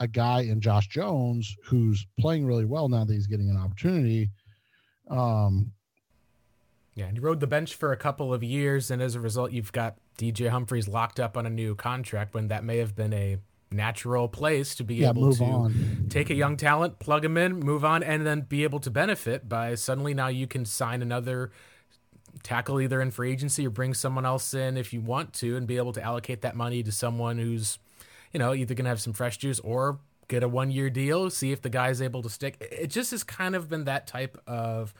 a 0.00 0.06
guy 0.06 0.40
in 0.40 0.60
josh 0.60 0.88
jones 0.88 1.56
who's 1.64 2.06
playing 2.18 2.46
really 2.46 2.64
well 2.64 2.88
now 2.88 3.04
that 3.04 3.12
he's 3.12 3.26
getting 3.26 3.50
an 3.50 3.56
opportunity 3.56 4.30
um, 5.10 5.72
yeah, 6.94 7.06
and 7.06 7.16
you 7.16 7.22
rode 7.22 7.40
the 7.40 7.46
bench 7.46 7.74
for 7.74 7.92
a 7.92 7.96
couple 7.96 8.34
of 8.34 8.42
years, 8.42 8.90
and 8.90 9.00
as 9.00 9.14
a 9.14 9.20
result, 9.20 9.52
you've 9.52 9.72
got 9.72 9.96
DJ 10.18 10.48
Humphries 10.48 10.88
locked 10.88 11.20
up 11.20 11.36
on 11.36 11.46
a 11.46 11.50
new 11.50 11.74
contract 11.74 12.34
when 12.34 12.48
that 12.48 12.64
may 12.64 12.78
have 12.78 12.96
been 12.96 13.12
a 13.12 13.38
natural 13.70 14.28
place 14.28 14.74
to 14.74 14.84
be 14.84 14.96
yeah, 14.96 15.10
able 15.10 15.32
to 15.32 15.44
on. 15.44 16.06
take 16.08 16.30
a 16.30 16.34
young 16.34 16.56
talent, 16.56 16.98
plug 16.98 17.24
him 17.24 17.36
in, 17.36 17.60
move 17.60 17.84
on, 17.84 18.02
and 18.02 18.26
then 18.26 18.40
be 18.40 18.64
able 18.64 18.80
to 18.80 18.90
benefit 18.90 19.48
by 19.48 19.74
suddenly 19.74 20.14
now 20.14 20.28
you 20.28 20.46
can 20.46 20.64
sign 20.64 21.02
another 21.02 21.50
tackle 22.42 22.80
either 22.80 23.00
in 23.00 23.10
free 23.10 23.32
agency 23.32 23.66
or 23.66 23.70
bring 23.70 23.94
someone 23.94 24.24
else 24.24 24.54
in 24.54 24.76
if 24.76 24.92
you 24.92 25.00
want 25.00 25.32
to 25.32 25.56
and 25.56 25.66
be 25.66 25.76
able 25.76 25.92
to 25.92 26.02
allocate 26.02 26.42
that 26.42 26.54
money 26.54 26.82
to 26.82 26.92
someone 26.92 27.38
who's 27.38 27.78
you 28.32 28.38
know 28.38 28.54
either 28.54 28.74
going 28.74 28.84
to 28.84 28.88
have 28.88 29.00
some 29.00 29.12
fresh 29.12 29.38
juice 29.38 29.60
or 29.60 29.98
get 30.28 30.42
a 30.42 30.48
one 30.48 30.70
year 30.70 30.90
deal, 30.90 31.30
see 31.30 31.52
if 31.52 31.62
the 31.62 31.70
guy's 31.70 32.00
able 32.00 32.22
to 32.22 32.30
stick. 32.30 32.56
It 32.60 32.88
just 32.88 33.10
has 33.10 33.24
kind 33.24 33.56
of 33.56 33.68
been 33.68 33.84
that 33.84 34.06
type 34.06 34.40
of 34.46 34.94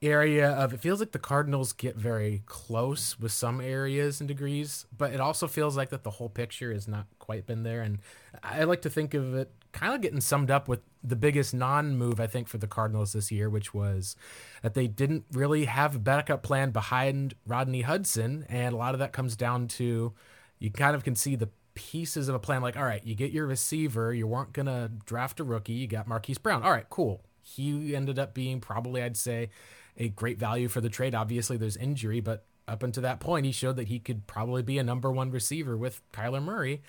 area 0.00 0.50
of 0.50 0.72
it 0.72 0.80
feels 0.80 1.00
like 1.00 1.10
the 1.10 1.18
Cardinals 1.18 1.72
get 1.72 1.96
very 1.96 2.42
close 2.46 3.18
with 3.18 3.32
some 3.32 3.60
areas 3.60 4.20
and 4.20 4.28
degrees, 4.28 4.86
but 4.96 5.12
it 5.12 5.20
also 5.20 5.48
feels 5.48 5.76
like 5.76 5.90
that 5.90 6.04
the 6.04 6.10
whole 6.10 6.28
picture 6.28 6.72
has 6.72 6.86
not 6.86 7.06
quite 7.18 7.46
been 7.46 7.64
there. 7.64 7.82
And 7.82 7.98
I 8.42 8.64
like 8.64 8.82
to 8.82 8.90
think 8.90 9.14
of 9.14 9.34
it 9.34 9.50
kind 9.72 9.94
of 9.94 10.00
getting 10.00 10.20
summed 10.20 10.50
up 10.50 10.68
with 10.68 10.80
the 11.02 11.16
biggest 11.16 11.52
non 11.52 11.96
move, 11.96 12.20
I 12.20 12.26
think, 12.26 12.48
for 12.48 12.58
the 12.58 12.66
Cardinals 12.66 13.12
this 13.12 13.30
year, 13.30 13.50
which 13.50 13.74
was 13.74 14.16
that 14.62 14.74
they 14.74 14.86
didn't 14.86 15.24
really 15.32 15.64
have 15.64 15.96
a 15.96 16.00
backup 16.00 16.42
plan 16.42 16.70
behind 16.70 17.34
Rodney 17.46 17.82
Hudson. 17.82 18.46
And 18.48 18.74
a 18.74 18.78
lot 18.78 18.94
of 18.94 19.00
that 19.00 19.12
comes 19.12 19.36
down 19.36 19.68
to 19.68 20.14
you 20.58 20.70
kind 20.70 20.96
of 20.96 21.04
can 21.04 21.14
see 21.14 21.36
the 21.36 21.48
pieces 21.78 22.28
of 22.28 22.34
a 22.34 22.38
plan. 22.40 22.60
Like, 22.60 22.76
all 22.76 22.84
right, 22.84 23.04
you 23.06 23.14
get 23.14 23.30
your 23.30 23.46
receiver, 23.46 24.12
you 24.12 24.26
weren't 24.26 24.52
gonna 24.52 24.90
draft 25.06 25.38
a 25.38 25.44
rookie, 25.44 25.74
you 25.74 25.86
got 25.86 26.08
Marquise 26.08 26.38
Brown. 26.38 26.64
All 26.64 26.72
right, 26.72 26.90
cool. 26.90 27.22
He 27.40 27.94
ended 27.94 28.18
up 28.18 28.34
being 28.34 28.60
probably, 28.60 29.00
I'd 29.00 29.16
say, 29.16 29.50
a 29.96 30.08
great 30.08 30.38
value 30.38 30.66
for 30.66 30.80
the 30.80 30.88
trade. 30.88 31.14
Obviously, 31.14 31.56
there's 31.56 31.76
injury, 31.76 32.20
but 32.20 32.44
up 32.66 32.82
until 32.82 33.04
that 33.04 33.20
point, 33.20 33.46
he 33.46 33.52
showed 33.52 33.76
that 33.76 33.86
he 33.86 34.00
could 34.00 34.26
probably 34.26 34.62
be 34.62 34.76
a 34.78 34.82
number 34.82 35.10
one 35.10 35.30
receiver 35.30 35.76
with 35.76 36.02
Kyler 36.12 36.42
Murray. 36.42 36.82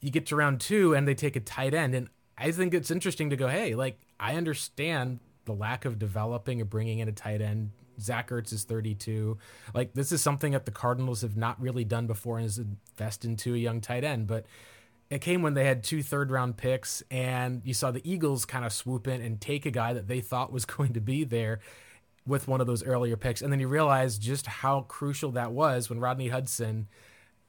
You 0.00 0.10
get 0.10 0.26
to 0.26 0.36
round 0.36 0.60
two, 0.60 0.94
and 0.94 1.08
they 1.08 1.14
take 1.14 1.36
a 1.36 1.40
tight 1.40 1.72
end, 1.72 1.94
and 1.94 2.08
I 2.36 2.52
think 2.52 2.74
it's 2.74 2.90
interesting 2.90 3.30
to 3.30 3.36
go, 3.36 3.48
hey, 3.48 3.74
like 3.74 3.98
I 4.20 4.34
understand 4.36 5.20
the 5.46 5.54
lack 5.54 5.84
of 5.84 5.98
developing 5.98 6.60
or 6.60 6.66
bringing 6.66 6.98
in 6.98 7.08
a 7.08 7.12
tight 7.12 7.40
end 7.40 7.70
Zach 8.00 8.30
Ertz 8.30 8.52
is 8.52 8.64
32. 8.64 9.38
Like 9.74 9.94
this 9.94 10.12
is 10.12 10.20
something 10.20 10.52
that 10.52 10.66
the 10.66 10.72
Cardinals 10.72 11.22
have 11.22 11.36
not 11.36 11.60
really 11.60 11.84
done 11.84 12.06
before 12.06 12.38
and 12.38 12.46
is 12.46 12.58
invest 12.58 13.24
into 13.24 13.54
a 13.54 13.58
young 13.58 13.80
tight 13.80 14.04
end. 14.04 14.26
But 14.26 14.46
it 15.10 15.20
came 15.20 15.42
when 15.42 15.54
they 15.54 15.64
had 15.64 15.84
two 15.84 16.02
third 16.02 16.30
round 16.30 16.56
picks 16.56 17.02
and 17.10 17.62
you 17.64 17.74
saw 17.74 17.90
the 17.90 18.08
Eagles 18.10 18.44
kind 18.44 18.64
of 18.64 18.72
swoop 18.72 19.06
in 19.06 19.20
and 19.20 19.40
take 19.40 19.66
a 19.66 19.70
guy 19.70 19.92
that 19.92 20.08
they 20.08 20.20
thought 20.20 20.52
was 20.52 20.64
going 20.64 20.92
to 20.94 21.00
be 21.00 21.24
there 21.24 21.60
with 22.26 22.48
one 22.48 22.60
of 22.60 22.66
those 22.66 22.82
earlier 22.82 23.16
picks. 23.16 23.42
And 23.42 23.52
then 23.52 23.60
you 23.60 23.68
realize 23.68 24.18
just 24.18 24.46
how 24.46 24.82
crucial 24.82 25.32
that 25.32 25.52
was 25.52 25.90
when 25.90 26.00
Rodney 26.00 26.28
Hudson 26.28 26.88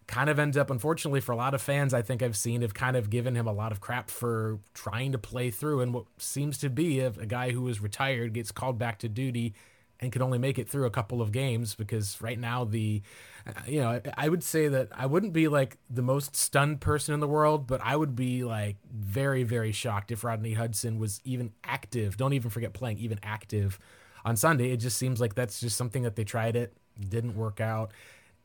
kind 0.07 0.29
of 0.29 0.37
ends 0.37 0.57
up, 0.57 0.69
unfortunately, 0.69 1.21
for 1.21 1.31
a 1.31 1.35
lot 1.35 1.53
of 1.53 1.61
fans, 1.61 1.93
I 1.93 2.01
think 2.01 2.21
I've 2.21 2.35
seen 2.35 2.61
have 2.61 2.73
kind 2.73 2.95
of 2.95 3.09
given 3.09 3.35
him 3.35 3.47
a 3.47 3.53
lot 3.53 3.71
of 3.71 3.81
crap 3.81 4.09
for 4.09 4.59
trying 4.73 5.11
to 5.13 5.17
play 5.17 5.49
through. 5.49 5.81
And 5.81 5.93
what 5.93 6.05
seems 6.17 6.57
to 6.59 6.69
be 6.69 6.99
if 6.99 7.17
a 7.17 7.25
guy 7.25 7.51
who 7.51 7.61
was 7.61 7.81
retired 7.81 8.33
gets 8.33 8.51
called 8.51 8.77
back 8.77 8.99
to 8.99 9.09
duty 9.09 9.53
and 9.99 10.11
could 10.11 10.21
only 10.21 10.37
make 10.37 10.59
it 10.59 10.69
through 10.69 10.85
a 10.85 10.91
couple 10.91 11.21
of 11.21 11.31
games 11.31 11.75
because 11.75 12.21
right 12.21 12.39
now 12.39 12.65
the 12.65 13.01
uh, 13.47 13.51
you 13.67 13.79
know 13.79 14.01
I 14.17 14.29
would 14.29 14.43
say 14.43 14.67
that 14.67 14.89
I 14.95 15.05
wouldn't 15.05 15.33
be 15.33 15.47
like 15.47 15.77
the 15.89 16.01
most 16.01 16.35
stunned 16.35 16.81
person 16.81 17.13
in 17.13 17.19
the 17.19 17.27
world 17.27 17.65
but 17.67 17.81
I 17.83 17.95
would 17.95 18.15
be 18.15 18.43
like 18.43 18.77
very 18.91 19.43
very 19.43 19.71
shocked 19.71 20.11
if 20.11 20.23
Rodney 20.23 20.53
Hudson 20.53 20.99
was 20.99 21.21
even 21.23 21.53
active. 21.63 22.17
Don't 22.17 22.33
even 22.33 22.49
forget 22.49 22.73
playing 22.73 22.99
even 22.99 23.19
active 23.23 23.79
on 24.25 24.35
Sunday. 24.35 24.71
It 24.71 24.77
just 24.77 24.97
seems 24.97 25.21
like 25.21 25.35
that's 25.35 25.59
just 25.59 25.77
something 25.77 26.03
that 26.03 26.15
they 26.15 26.23
tried 26.23 26.55
it 26.55 26.75
didn't 26.99 27.35
work 27.35 27.61
out. 27.61 27.91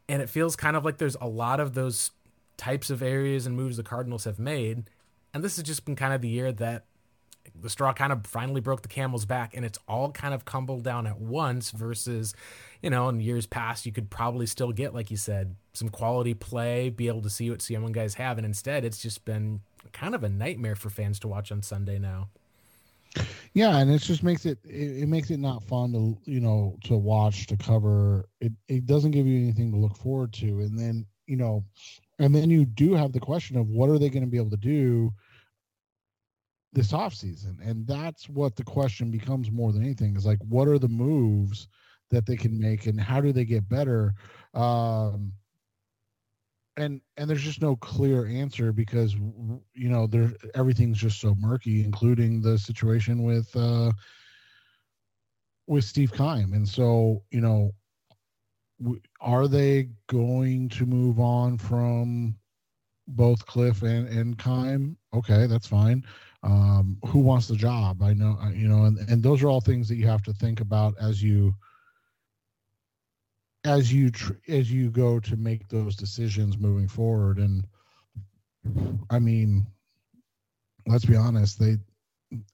And 0.08 0.20
it 0.20 0.28
feels 0.28 0.56
kind 0.56 0.76
of 0.76 0.84
like 0.84 0.98
there's 0.98 1.16
a 1.20 1.28
lot 1.28 1.60
of 1.60 1.74
those 1.74 2.10
types 2.56 2.90
of 2.90 3.02
areas 3.02 3.46
and 3.46 3.56
moves 3.56 3.76
the 3.76 3.82
Cardinals 3.82 4.24
have 4.24 4.38
made. 4.38 4.90
And 5.32 5.42
this 5.42 5.56
has 5.56 5.64
just 5.64 5.84
been 5.84 5.96
kind 5.96 6.12
of 6.12 6.20
the 6.20 6.28
year 6.28 6.52
that 6.52 6.84
the 7.58 7.70
straw 7.70 7.92
kind 7.92 8.12
of 8.12 8.26
finally 8.26 8.60
broke 8.60 8.82
the 8.82 8.88
camel's 8.88 9.24
back 9.24 9.54
and 9.54 9.64
it's 9.64 9.78
all 9.88 10.10
kind 10.10 10.34
of 10.34 10.44
tumbled 10.44 10.84
down 10.84 11.06
at 11.06 11.18
once 11.18 11.70
versus 11.70 12.34
you 12.82 12.90
know 12.90 13.08
in 13.08 13.20
years 13.20 13.46
past 13.46 13.86
you 13.86 13.92
could 13.92 14.10
probably 14.10 14.46
still 14.46 14.72
get 14.72 14.94
like 14.94 15.10
you 15.10 15.16
said 15.16 15.54
some 15.72 15.88
quality 15.88 16.34
play 16.34 16.90
be 16.90 17.08
able 17.08 17.22
to 17.22 17.30
see 17.30 17.50
what 17.50 17.68
young 17.70 17.92
guys 17.92 18.14
have 18.14 18.38
and 18.38 18.46
instead 18.46 18.84
it's 18.84 19.00
just 19.00 19.24
been 19.24 19.60
kind 19.92 20.14
of 20.14 20.24
a 20.24 20.28
nightmare 20.28 20.74
for 20.74 20.90
fans 20.90 21.18
to 21.18 21.28
watch 21.28 21.50
on 21.52 21.62
sunday 21.62 21.98
now. 21.98 22.28
Yeah, 23.54 23.78
and 23.78 23.90
it 23.90 24.00
just 24.02 24.22
makes 24.22 24.46
it, 24.46 24.58
it 24.64 25.02
it 25.02 25.08
makes 25.08 25.30
it 25.30 25.40
not 25.40 25.64
fun 25.64 25.92
to 25.92 26.16
you 26.30 26.40
know 26.40 26.76
to 26.84 26.96
watch 26.96 27.48
to 27.48 27.56
cover. 27.56 28.28
It 28.40 28.52
it 28.68 28.86
doesn't 28.86 29.10
give 29.10 29.26
you 29.26 29.42
anything 29.42 29.72
to 29.72 29.78
look 29.78 29.96
forward 29.96 30.32
to, 30.34 30.60
and 30.60 30.78
then 30.78 31.06
you 31.26 31.36
know, 31.36 31.64
and 32.18 32.34
then 32.34 32.50
you 32.50 32.64
do 32.64 32.94
have 32.94 33.12
the 33.12 33.20
question 33.20 33.56
of 33.56 33.68
what 33.68 33.90
are 33.90 33.98
they 33.98 34.10
going 34.10 34.24
to 34.24 34.30
be 34.30 34.36
able 34.36 34.50
to 34.50 34.56
do 34.56 35.12
this 36.72 36.92
off 36.92 37.14
season, 37.14 37.58
and 37.62 37.86
that's 37.86 38.28
what 38.28 38.56
the 38.56 38.64
question 38.64 39.10
becomes 39.10 39.50
more 39.50 39.72
than 39.72 39.82
anything 39.82 40.16
is 40.16 40.26
like 40.26 40.38
what 40.48 40.68
are 40.68 40.78
the 40.78 40.88
moves 40.88 41.68
that 42.10 42.26
they 42.26 42.36
can 42.36 42.58
make 42.58 42.86
and 42.86 43.00
how 43.00 43.20
do 43.20 43.32
they 43.32 43.44
get 43.44 43.68
better? 43.68 44.14
Um 44.54 45.32
and 46.76 47.00
and 47.16 47.28
there's 47.28 47.42
just 47.42 47.60
no 47.60 47.76
clear 47.76 48.26
answer 48.26 48.72
because 48.72 49.14
you 49.14 49.88
know 49.88 50.06
there 50.06 50.32
everything's 50.54 50.98
just 50.98 51.20
so 51.20 51.34
murky 51.38 51.84
including 51.84 52.40
the 52.40 52.58
situation 52.58 53.22
with 53.22 53.54
uh 53.56 53.92
with 55.66 55.84
Steve 55.84 56.12
Keim. 56.12 56.52
And 56.52 56.68
so 56.68 57.22
you 57.30 57.40
know 57.40 57.72
are 59.20 59.46
they 59.46 59.90
going 60.06 60.68
to 60.70 60.86
move 60.86 61.20
on 61.20 61.58
from 61.58 62.34
both 63.16 63.46
Cliff 63.46 63.82
and 63.82 64.08
and 64.08 64.38
Keim 64.38 64.96
okay 65.14 65.46
that's 65.46 65.66
fine. 65.66 66.04
Um 66.42 66.98
who 67.06 67.18
wants 67.20 67.48
the 67.48 67.56
job? 67.56 68.02
I 68.02 68.12
know 68.14 68.38
you 68.54 68.68
know 68.68 68.84
and 68.84 68.98
and 69.08 69.22
those 69.22 69.42
are 69.42 69.48
all 69.48 69.60
things 69.60 69.88
that 69.88 69.96
you 69.96 70.06
have 70.06 70.22
to 70.24 70.32
think 70.32 70.60
about 70.60 70.94
as 71.00 71.22
you 71.22 71.54
as 73.64 73.92
you 73.92 74.10
tr- 74.10 74.32
as 74.48 74.72
you 74.72 74.90
go 74.90 75.20
to 75.20 75.36
make 75.36 75.68
those 75.68 75.96
decisions 75.96 76.56
moving 76.58 76.88
forward. 76.88 77.38
And 77.38 77.66
i 79.10 79.18
mean 79.18 79.66
let's 80.86 81.06
be 81.06 81.16
honest 81.16 81.58
they 81.58 81.76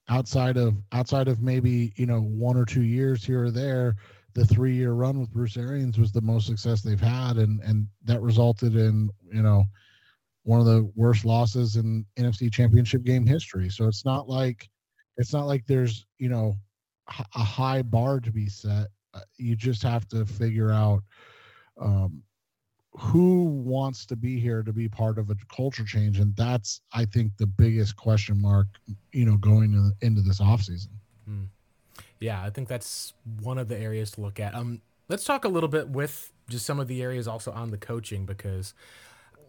outside 0.08 0.56
of 0.56 0.74
outside 0.92 1.28
of 1.28 1.42
maybe 1.42 1.92
you 1.96 2.06
know 2.06 2.20
one 2.20 2.56
or 2.56 2.64
two 2.64 2.82
years 2.82 3.24
here 3.24 3.44
or 3.44 3.50
there 3.50 3.96
the 4.34 4.44
three 4.44 4.74
year 4.74 4.92
run 4.92 5.18
with 5.18 5.32
bruce 5.32 5.56
arians 5.56 5.98
was 5.98 6.12
the 6.12 6.20
most 6.20 6.46
success 6.46 6.80
they've 6.80 7.00
had. 7.00 7.36
And 7.38 7.60
and 7.62 7.88
that 8.04 8.22
resulted 8.22 8.76
in 8.76 9.10
you 9.32 9.42
know 9.42 9.64
one 10.46 10.60
of 10.60 10.66
the 10.66 10.88
worst 10.94 11.24
losses 11.24 11.74
in 11.74 12.06
nfc 12.16 12.52
championship 12.52 13.02
game 13.02 13.26
history. 13.26 13.68
So 13.68 13.88
it's 13.88 14.04
not 14.04 14.28
like 14.28 14.68
it's 15.16 15.32
not 15.32 15.46
like 15.46 15.66
there's 15.66 16.06
you 16.18 16.28
know 16.28 16.54
a 17.08 17.42
high 17.42 17.82
bar 17.82 18.20
to 18.20 18.30
be 18.30 18.48
set. 18.48 18.86
Uh, 19.12 19.20
you 19.38 19.56
just 19.56 19.82
have 19.82 20.06
to 20.08 20.24
figure 20.24 20.70
out 20.70 21.02
um, 21.80 22.22
who 22.92 23.44
wants 23.44 24.06
to 24.06 24.16
be 24.16 24.38
here 24.38 24.62
to 24.62 24.72
be 24.72 24.88
part 24.88 25.18
of 25.18 25.30
a 25.30 25.36
culture 25.54 25.84
change. 25.84 26.20
And 26.20 26.34
that's 26.36 26.80
i 26.92 27.04
think 27.04 27.32
the 27.38 27.46
biggest 27.46 27.96
question 27.96 28.40
mark 28.40 28.68
you 29.12 29.26
know 29.26 29.36
going 29.36 29.72
in, 29.72 29.92
into 30.00 30.22
this 30.22 30.40
offseason. 30.40 30.90
Hmm. 31.26 31.44
yeah 32.20 32.40
i 32.44 32.50
think 32.50 32.68
that's 32.68 33.14
one 33.42 33.58
of 33.58 33.66
the 33.66 33.76
areas 33.76 34.12
to 34.12 34.20
look 34.20 34.38
at. 34.38 34.54
Um 34.54 34.80
let's 35.08 35.24
talk 35.24 35.44
a 35.44 35.48
little 35.48 35.68
bit 35.68 35.88
with 35.88 36.32
just 36.48 36.64
some 36.64 36.78
of 36.78 36.86
the 36.86 37.02
areas 37.02 37.26
also 37.26 37.50
on 37.50 37.72
the 37.72 37.78
coaching 37.78 38.26
because 38.26 38.74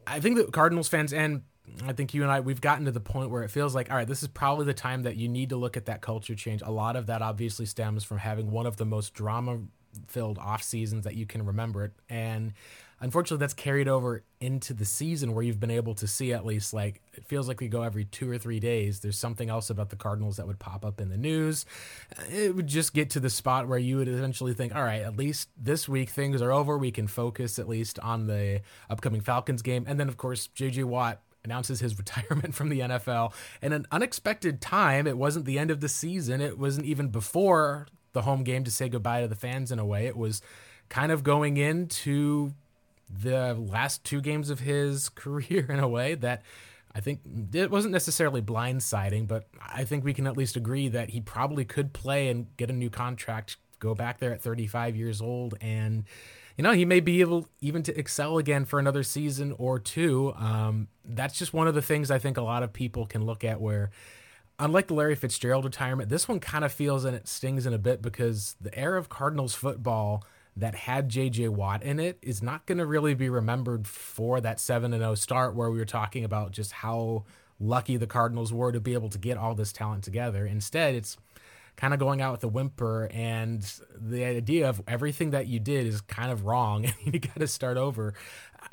i 0.07 0.19
think 0.19 0.37
that 0.37 0.51
cardinals 0.51 0.87
fans 0.87 1.13
and 1.13 1.43
I 1.85 1.93
think 1.93 2.13
you 2.13 2.23
and 2.23 2.31
I 2.31 2.39
we've 2.39 2.61
gotten 2.61 2.85
to 2.85 2.91
the 2.91 2.99
point 2.99 3.29
where 3.29 3.43
it 3.43 3.49
feels 3.49 3.75
like 3.75 3.91
all 3.91 3.97
right, 3.97 4.07
this 4.07 4.21
is 4.21 4.29
probably 4.29 4.65
the 4.65 4.73
time 4.73 5.03
that 5.03 5.17
you 5.17 5.27
need 5.27 5.49
to 5.49 5.57
look 5.57 5.75
at 5.75 5.85
that 5.85 6.01
culture 6.01 6.35
change. 6.35 6.61
A 6.61 6.71
lot 6.71 6.95
of 6.95 7.07
that 7.07 7.21
obviously 7.21 7.65
stems 7.65 8.03
from 8.03 8.19
having 8.19 8.51
one 8.51 8.65
of 8.65 8.77
the 8.77 8.85
most 8.85 9.13
drama 9.13 9.59
filled 10.07 10.37
off 10.37 10.63
seasons 10.63 11.03
that 11.03 11.15
you 11.15 11.25
can 11.25 11.45
remember 11.45 11.83
it 11.83 11.91
and 12.09 12.53
unfortunately 12.99 13.41
that's 13.41 13.53
carried 13.53 13.87
over 13.87 14.23
into 14.39 14.73
the 14.73 14.85
season 14.85 15.33
where 15.33 15.43
you've 15.43 15.59
been 15.59 15.71
able 15.71 15.93
to 15.93 16.07
see 16.07 16.33
at 16.33 16.45
least 16.45 16.73
like 16.73 17.01
it 17.13 17.25
feels 17.25 17.47
like 17.47 17.59
we 17.59 17.67
go 17.67 17.83
every 17.83 18.05
two 18.05 18.29
or 18.29 18.37
three 18.37 18.59
days 18.59 18.99
there's 18.99 19.17
something 19.17 19.49
else 19.49 19.69
about 19.69 19.89
the 19.89 19.95
cardinals 19.95 20.37
that 20.37 20.47
would 20.47 20.59
pop 20.59 20.83
up 20.83 20.99
in 20.99 21.09
the 21.09 21.17
news 21.17 21.65
uh, 22.17 22.23
it 22.31 22.55
would 22.55 22.67
just 22.67 22.93
get 22.93 23.09
to 23.09 23.19
the 23.19 23.29
spot 23.29 23.67
where 23.67 23.79
you 23.79 23.97
would 23.97 24.07
eventually 24.07 24.53
think 24.53 24.75
all 24.75 24.83
right 24.83 25.01
at 25.01 25.15
least 25.15 25.49
this 25.57 25.87
week 25.87 26.09
things 26.09 26.41
are 26.41 26.51
over 26.51 26.77
we 26.77 26.91
can 26.91 27.07
focus 27.07 27.59
at 27.59 27.67
least 27.67 27.99
on 27.99 28.27
the 28.27 28.61
upcoming 28.89 29.21
falcons 29.21 29.61
game 29.61 29.83
and 29.87 29.99
then 29.99 30.07
of 30.07 30.17
course 30.17 30.49
jj 30.55 30.83
watt 30.83 31.21
announces 31.43 31.79
his 31.79 31.97
retirement 31.97 32.53
from 32.53 32.67
the 32.67 32.79
NFL 32.79 33.31
in 33.61 33.71
an 33.71 33.85
unexpected 33.89 34.59
time. 34.59 35.07
It 35.07 35.17
wasn't 35.17 35.45
the 35.45 35.57
end 35.57 35.71
of 35.71 35.79
the 35.79 35.87
season. 35.87 36.41
It 36.41 36.59
wasn't 36.59 36.85
even 36.85 37.07
before 37.07 37.87
the 38.11 38.23
home 38.23 38.43
game 38.43 38.65
to 38.65 38.71
say 38.71 38.89
goodbye 38.89 39.21
to 39.21 39.27
the 39.27 39.35
fans 39.35 39.71
in 39.71 39.79
a 39.79 39.85
way. 39.85 40.07
It 40.07 40.17
was 40.17 40.41
kind 40.89 41.11
of 41.11 41.23
going 41.23 41.57
into 41.57 42.53
the 43.09 43.53
last 43.53 44.03
two 44.03 44.21
games 44.21 44.49
of 44.49 44.61
his 44.61 45.09
career 45.15 45.67
in 45.69 45.79
a 45.79 45.87
way 45.87 46.15
that 46.15 46.43
I 46.93 46.99
think 46.99 47.21
it 47.53 47.69
wasn't 47.69 47.91
necessarily 47.91 48.41
blindsiding, 48.41 49.27
but 49.27 49.47
I 49.61 49.83
think 49.83 50.03
we 50.03 50.13
can 50.13 50.25
at 50.25 50.35
least 50.35 50.55
agree 50.55 50.87
that 50.89 51.11
he 51.11 51.21
probably 51.21 51.63
could 51.63 51.93
play 51.93 52.29
and 52.29 52.47
get 52.57 52.69
a 52.69 52.73
new 52.73 52.89
contract, 52.89 53.57
go 53.79 53.93
back 53.93 54.19
there 54.19 54.33
at 54.33 54.41
35 54.41 54.95
years 54.95 55.21
old, 55.21 55.55
and 55.61 56.05
you 56.57 56.63
know, 56.63 56.71
he 56.71 56.85
may 56.85 56.99
be 56.99 57.21
able 57.21 57.47
even 57.61 57.83
to 57.83 57.97
excel 57.97 58.39
again 58.39 58.65
for 58.65 58.79
another 58.79 59.03
season 59.03 59.53
or 59.59 59.77
two. 59.77 60.33
Um, 60.35 60.87
that's 61.05 61.37
just 61.37 61.53
one 61.53 61.67
of 61.67 61.75
the 61.75 61.83
things 61.83 62.09
I 62.09 62.17
think 62.17 62.37
a 62.37 62.41
lot 62.41 62.63
of 62.63 62.73
people 62.73 63.05
can 63.05 63.23
look 63.23 63.43
at 63.43 63.61
where, 63.61 63.91
unlike 64.57 64.87
the 64.87 64.95
Larry 64.95 65.13
Fitzgerald 65.13 65.65
retirement, 65.65 66.09
this 66.09 66.27
one 66.27 66.39
kind 66.39 66.65
of 66.65 66.71
feels 66.71 67.05
and 67.05 67.15
it 67.15 67.27
stings 67.27 67.67
in 67.67 67.73
a 67.73 67.77
bit 67.77 68.01
because 68.01 68.55
the 68.59 68.75
era 68.77 68.97
of 68.97 69.07
Cardinals 69.07 69.53
football 69.53 70.23
that 70.57 70.75
had 70.75 71.09
JJ 71.09 71.49
Watt 71.49 71.83
in 71.83 71.99
it 71.99 72.17
is 72.21 72.41
not 72.41 72.65
going 72.65 72.79
to 72.79 72.85
really 72.85 73.13
be 73.13 73.29
remembered 73.29 73.87
for 73.87 74.41
that 74.41 74.59
7 74.59 74.91
0 74.91 75.15
start 75.15 75.55
where 75.55 75.69
we 75.69 75.77
were 75.77 75.85
talking 75.85 76.23
about 76.23 76.51
just 76.51 76.71
how 76.71 77.23
lucky 77.59 77.97
the 77.97 78.07
Cardinals 78.07 78.51
were 78.51 78.71
to 78.71 78.79
be 78.79 78.93
able 78.93 79.09
to 79.09 79.17
get 79.17 79.37
all 79.37 79.55
this 79.55 79.71
talent 79.71 80.03
together. 80.03 80.45
Instead, 80.45 80.95
it's 80.95 81.17
kind 81.75 81.93
of 81.93 81.99
going 81.99 82.21
out 82.21 82.31
with 82.31 82.43
a 82.43 82.47
whimper 82.47 83.07
and 83.13 83.71
the 83.95 84.25
idea 84.25 84.67
of 84.67 84.81
everything 84.87 85.29
that 85.29 85.45
you 85.45 85.59
did 85.59 85.85
is 85.85 86.01
kind 86.01 86.31
of 86.31 86.45
wrong 86.45 86.85
and 87.05 87.13
you 87.13 87.19
got 87.19 87.37
to 87.37 87.47
start 87.47 87.77
over. 87.77 88.15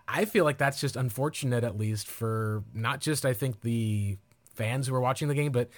I 0.09 0.25
feel 0.25 0.45
like 0.45 0.59
that's 0.59 0.81
just 0.81 0.97
unfortunate, 0.97 1.65
at 1.65 1.79
least 1.79 2.07
for 2.07 2.65
not 2.73 3.01
just, 3.01 3.27
I 3.27 3.35
think, 3.35 3.61
the 3.61 4.17
fans 4.55 4.87
who 4.87 4.95
are 4.95 5.01
watching 5.01 5.29
the 5.29 5.35
game, 5.35 5.53
but 5.53 5.69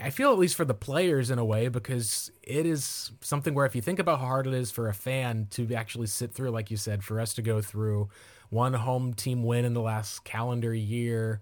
I 0.00 0.10
feel 0.10 0.32
at 0.32 0.38
least 0.38 0.56
for 0.56 0.64
the 0.64 0.74
players 0.74 1.30
in 1.30 1.38
a 1.38 1.44
way 1.44 1.68
because 1.68 2.30
it 2.42 2.66
is 2.66 3.12
something 3.20 3.54
where 3.54 3.66
if 3.66 3.74
you 3.74 3.82
think 3.82 3.98
about 3.98 4.20
how 4.20 4.26
hard 4.26 4.46
it 4.46 4.54
is 4.54 4.70
for 4.70 4.88
a 4.88 4.94
fan 4.94 5.48
to 5.50 5.72
actually 5.74 6.06
sit 6.06 6.32
through, 6.32 6.50
like 6.50 6.70
you 6.70 6.76
said, 6.76 7.02
for 7.04 7.20
us 7.20 7.34
to 7.34 7.42
go 7.42 7.60
through 7.60 8.08
one 8.48 8.74
home 8.74 9.14
team 9.14 9.42
win 9.42 9.64
in 9.64 9.74
the 9.74 9.80
last 9.80 10.24
calendar 10.24 10.74
year 10.74 11.40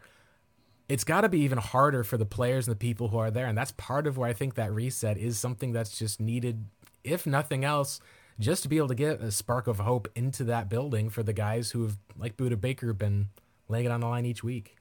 it's 0.88 1.04
got 1.04 1.20
to 1.20 1.28
be 1.28 1.40
even 1.40 1.58
harder 1.58 2.02
for 2.02 2.16
the 2.16 2.24
players 2.24 2.66
and 2.66 2.74
the 2.74 2.78
people 2.78 3.08
who 3.08 3.18
are 3.18 3.30
there. 3.30 3.46
And 3.46 3.56
that's 3.56 3.72
part 3.72 4.06
of 4.06 4.16
where 4.16 4.28
I 4.28 4.32
think 4.32 4.54
that 4.54 4.72
reset 4.72 5.18
is 5.18 5.38
something 5.38 5.72
that's 5.72 5.98
just 5.98 6.18
needed, 6.20 6.64
if 7.04 7.26
nothing 7.26 7.64
else, 7.64 8.00
just 8.40 8.62
to 8.62 8.68
be 8.68 8.78
able 8.78 8.88
to 8.88 8.94
get 8.94 9.20
a 9.20 9.30
spark 9.30 9.66
of 9.66 9.80
hope 9.80 10.08
into 10.14 10.44
that 10.44 10.68
building 10.68 11.10
for 11.10 11.22
the 11.22 11.32
guys 11.32 11.72
who 11.72 11.82
have, 11.82 11.98
like 12.16 12.36
Budda 12.36 12.58
Baker, 12.60 12.92
been 12.94 13.28
laying 13.68 13.84
it 13.84 13.90
on 13.90 14.00
the 14.00 14.06
line 14.06 14.24
each 14.24 14.42
week. 14.42 14.77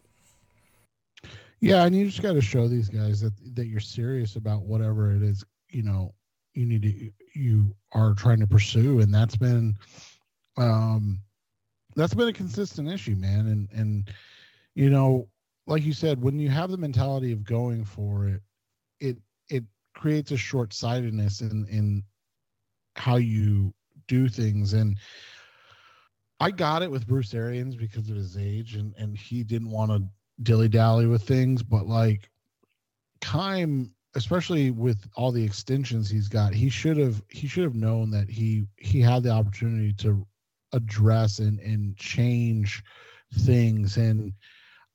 Yeah, 1.60 1.86
and 1.86 1.96
you 1.96 2.06
just 2.06 2.22
got 2.22 2.34
to 2.34 2.42
show 2.42 2.68
these 2.68 2.90
guys 2.90 3.22
that 3.22 3.34
that 3.56 3.68
you're 3.68 3.80
serious 3.80 4.36
about 4.36 4.64
whatever 4.64 5.12
it 5.16 5.24
is, 5.24 5.44
you 5.70 5.84
know, 5.84 6.14
you 6.54 6.66
need 6.66 6.84
to 6.84 7.12
you 7.40 7.76
are 7.94 8.14
trying 8.14 8.40
to 8.40 8.48
pursue, 8.48 9.00
and 9.00 9.14
that's 9.14 9.36
been, 9.36 9.76
um, 10.58 11.20
that's 11.96 12.14
been 12.14 12.28
a 12.28 12.34
consistent 12.34 12.90
issue, 12.90 13.16
man, 13.16 13.48
and 13.48 13.70
and 13.72 14.12
you 14.76 14.90
know 14.90 15.28
like 15.68 15.84
you 15.84 15.94
said, 15.94 16.22
when 16.22 16.40
you 16.40 16.50
have 16.50 16.72
the 16.72 16.78
mentality 16.78 17.32
of 17.34 17.44
going 17.44 17.84
for 17.84 18.28
it, 18.28 18.42
it 19.00 19.18
it 19.50 19.64
creates 19.94 20.32
a 20.32 20.38
short 20.38 20.74
sightedness 20.74 21.42
in 21.42 21.68
in 21.70 22.04
how 22.96 23.18
you 23.18 23.74
do 24.08 24.30
things. 24.30 24.74
And 24.74 24.98
I 26.40 26.52
got 26.52 26.82
it 26.84 26.90
with 26.90 27.08
Bruce 27.08 27.34
Arians 27.34 27.76
because 27.76 28.10
of 28.10 28.16
his 28.16 28.38
age 28.38 28.76
and 28.76 28.94
and 28.98 29.18
he 29.18 29.44
didn't 29.44 29.70
want 29.72 29.92
to 29.92 30.08
dilly 30.44 30.70
dally 30.70 31.08
with 31.08 31.24
things, 31.24 31.64
but 31.64 31.88
like 31.88 32.30
Keim, 33.22 33.92
especially 34.16 34.72
with 34.72 35.08
all 35.16 35.32
the 35.32 35.44
extensions 35.44 36.10
he's 36.10 36.28
got, 36.28 36.54
he 36.54 36.70
should 36.70 36.98
have 36.98 37.22
he 37.30 37.48
should 37.48 37.64
have 37.64 37.76
known 37.76 38.12
that 38.12 38.30
he 38.30 38.68
he 38.78 39.02
had 39.02 39.24
the 39.24 39.30
opportunity 39.30 39.94
to 39.94 40.26
address 40.74 41.40
and 41.40 41.60
and 41.60 41.96
change 41.98 42.84
things 43.34 43.98
and 43.98 44.34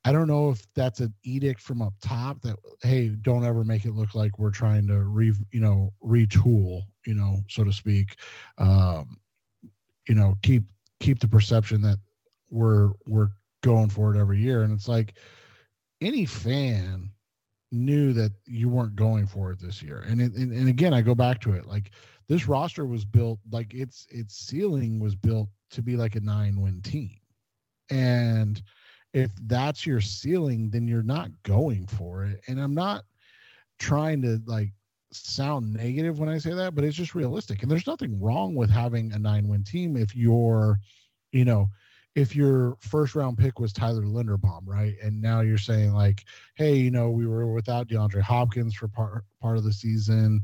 I 0.05 0.11
don't 0.11 0.27
know 0.27 0.49
if 0.49 0.65
that's 0.73 0.99
an 0.99 1.13
edict 1.23 1.61
from 1.61 1.81
up 1.81 1.93
top 2.01 2.41
that 2.41 2.57
hey, 2.81 3.07
don't 3.07 3.45
ever 3.45 3.63
make 3.63 3.85
it 3.85 3.93
look 3.93 4.15
like 4.15 4.37
we're 4.37 4.51
trying 4.51 4.85
to 4.87 5.03
re 5.03 5.33
you 5.51 5.61
know 5.61 5.93
retool 6.03 6.81
you 7.05 7.13
know 7.13 7.37
so 7.47 7.63
to 7.63 7.71
speak. 7.71 8.17
Um, 8.57 9.17
you 10.07 10.15
know, 10.15 10.35
keep 10.41 10.63
keep 10.99 11.19
the 11.19 11.27
perception 11.27 11.81
that 11.83 11.99
we're 12.49 12.89
we're 13.05 13.29
going 13.63 13.89
for 13.89 14.13
it 14.13 14.19
every 14.19 14.39
year, 14.39 14.61
and 14.61 14.71
it's 14.71 14.87
like 14.87 15.15
any 16.01 16.25
fan 16.25 17.09
knew 17.71 18.13
that 18.13 18.31
you 18.45 18.69
weren't 18.69 18.95
going 18.95 19.25
for 19.25 19.51
it 19.51 19.59
this 19.59 19.81
year. 19.81 20.05
And, 20.07 20.21
it, 20.21 20.33
and 20.33 20.51
and 20.51 20.69
again, 20.69 20.93
I 20.93 21.01
go 21.01 21.15
back 21.15 21.41
to 21.41 21.53
it 21.53 21.65
like 21.65 21.89
this 22.27 22.47
roster 22.47 22.85
was 22.85 23.03
built 23.03 23.39
like 23.51 23.73
its 23.73 24.05
its 24.11 24.35
ceiling 24.35 24.99
was 24.99 25.15
built 25.15 25.49
to 25.71 25.81
be 25.81 25.97
like 25.97 26.15
a 26.15 26.21
nine 26.21 26.61
win 26.61 26.81
team, 26.81 27.17
and 27.89 28.61
if 29.13 29.31
that's 29.43 29.85
your 29.85 30.01
ceiling, 30.01 30.69
then 30.69 30.87
you're 30.87 31.03
not 31.03 31.29
going 31.43 31.87
for 31.87 32.25
it. 32.25 32.41
And 32.47 32.59
I'm 32.59 32.73
not 32.73 33.05
trying 33.79 34.21
to 34.23 34.41
like 34.45 34.71
sound 35.11 35.73
negative 35.73 36.19
when 36.19 36.29
I 36.29 36.39
say 36.39 36.53
that, 36.53 36.73
but 36.73 36.83
it's 36.83 36.97
just 36.97 37.15
realistic. 37.15 37.61
And 37.61 37.71
there's 37.71 37.87
nothing 37.87 38.19
wrong 38.19 38.55
with 38.55 38.69
having 38.69 39.11
a 39.13 39.19
nine 39.19 39.47
win 39.47 39.63
team 39.63 39.95
if 39.95 40.15
you're, 40.15 40.79
you 41.31 41.45
know, 41.45 41.69
if 42.15 42.35
your 42.35 42.77
first 42.79 43.15
round 43.15 43.37
pick 43.37 43.59
was 43.59 43.73
Tyler 43.73 44.03
Linderbaum, 44.03 44.61
right? 44.65 44.95
And 45.01 45.21
now 45.21 45.41
you're 45.41 45.57
saying 45.57 45.93
like, 45.93 46.25
hey, 46.55 46.75
you 46.75 46.91
know, 46.91 47.09
we 47.09 47.25
were 47.25 47.51
without 47.51 47.87
DeAndre 47.87 48.21
Hopkins 48.21 48.75
for 48.75 48.87
part 48.87 49.23
part 49.41 49.57
of 49.57 49.63
the 49.63 49.73
season. 49.73 50.41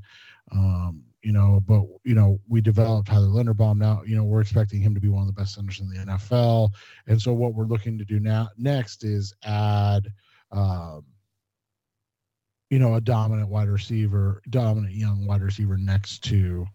Um, 0.52 1.04
you 1.22 1.32
know, 1.32 1.62
but 1.68 1.84
you 2.04 2.16
know, 2.16 2.40
we 2.48 2.62
developed 2.62 3.10
Tyler 3.10 3.28
Linderbaum. 3.28 3.78
Now, 3.78 4.02
you 4.06 4.16
know, 4.16 4.24
we're 4.24 4.42
expecting 4.42 4.82
him 4.82 4.96
to 4.96 5.02
be 5.02 5.10
one 5.10 5.22
of 5.22 5.28
the 5.28 5.40
best 5.40 5.56
centers 5.56 5.80
in 5.80 5.90
the 5.90 5.98
NFL. 5.98 6.72
And 7.08 7.22
so 7.22 7.34
what 7.34 7.54
we're 7.54 7.66
looking 7.66 7.98
to 7.98 8.06
do 8.06 8.20
now 8.20 8.50
next 8.58 9.04
is 9.04 9.34
add 9.44 10.12
um, 10.52 11.06
you 12.70 12.78
know, 12.78 12.96
a 12.96 13.02
dominant 13.02 13.50
wide 13.50 13.68
receiver, 13.68 14.42
dominant 14.50 14.94
young 14.94 15.26
wide 15.26 15.42
receiver 15.42 15.78
next 15.78 16.24
to 16.26 16.68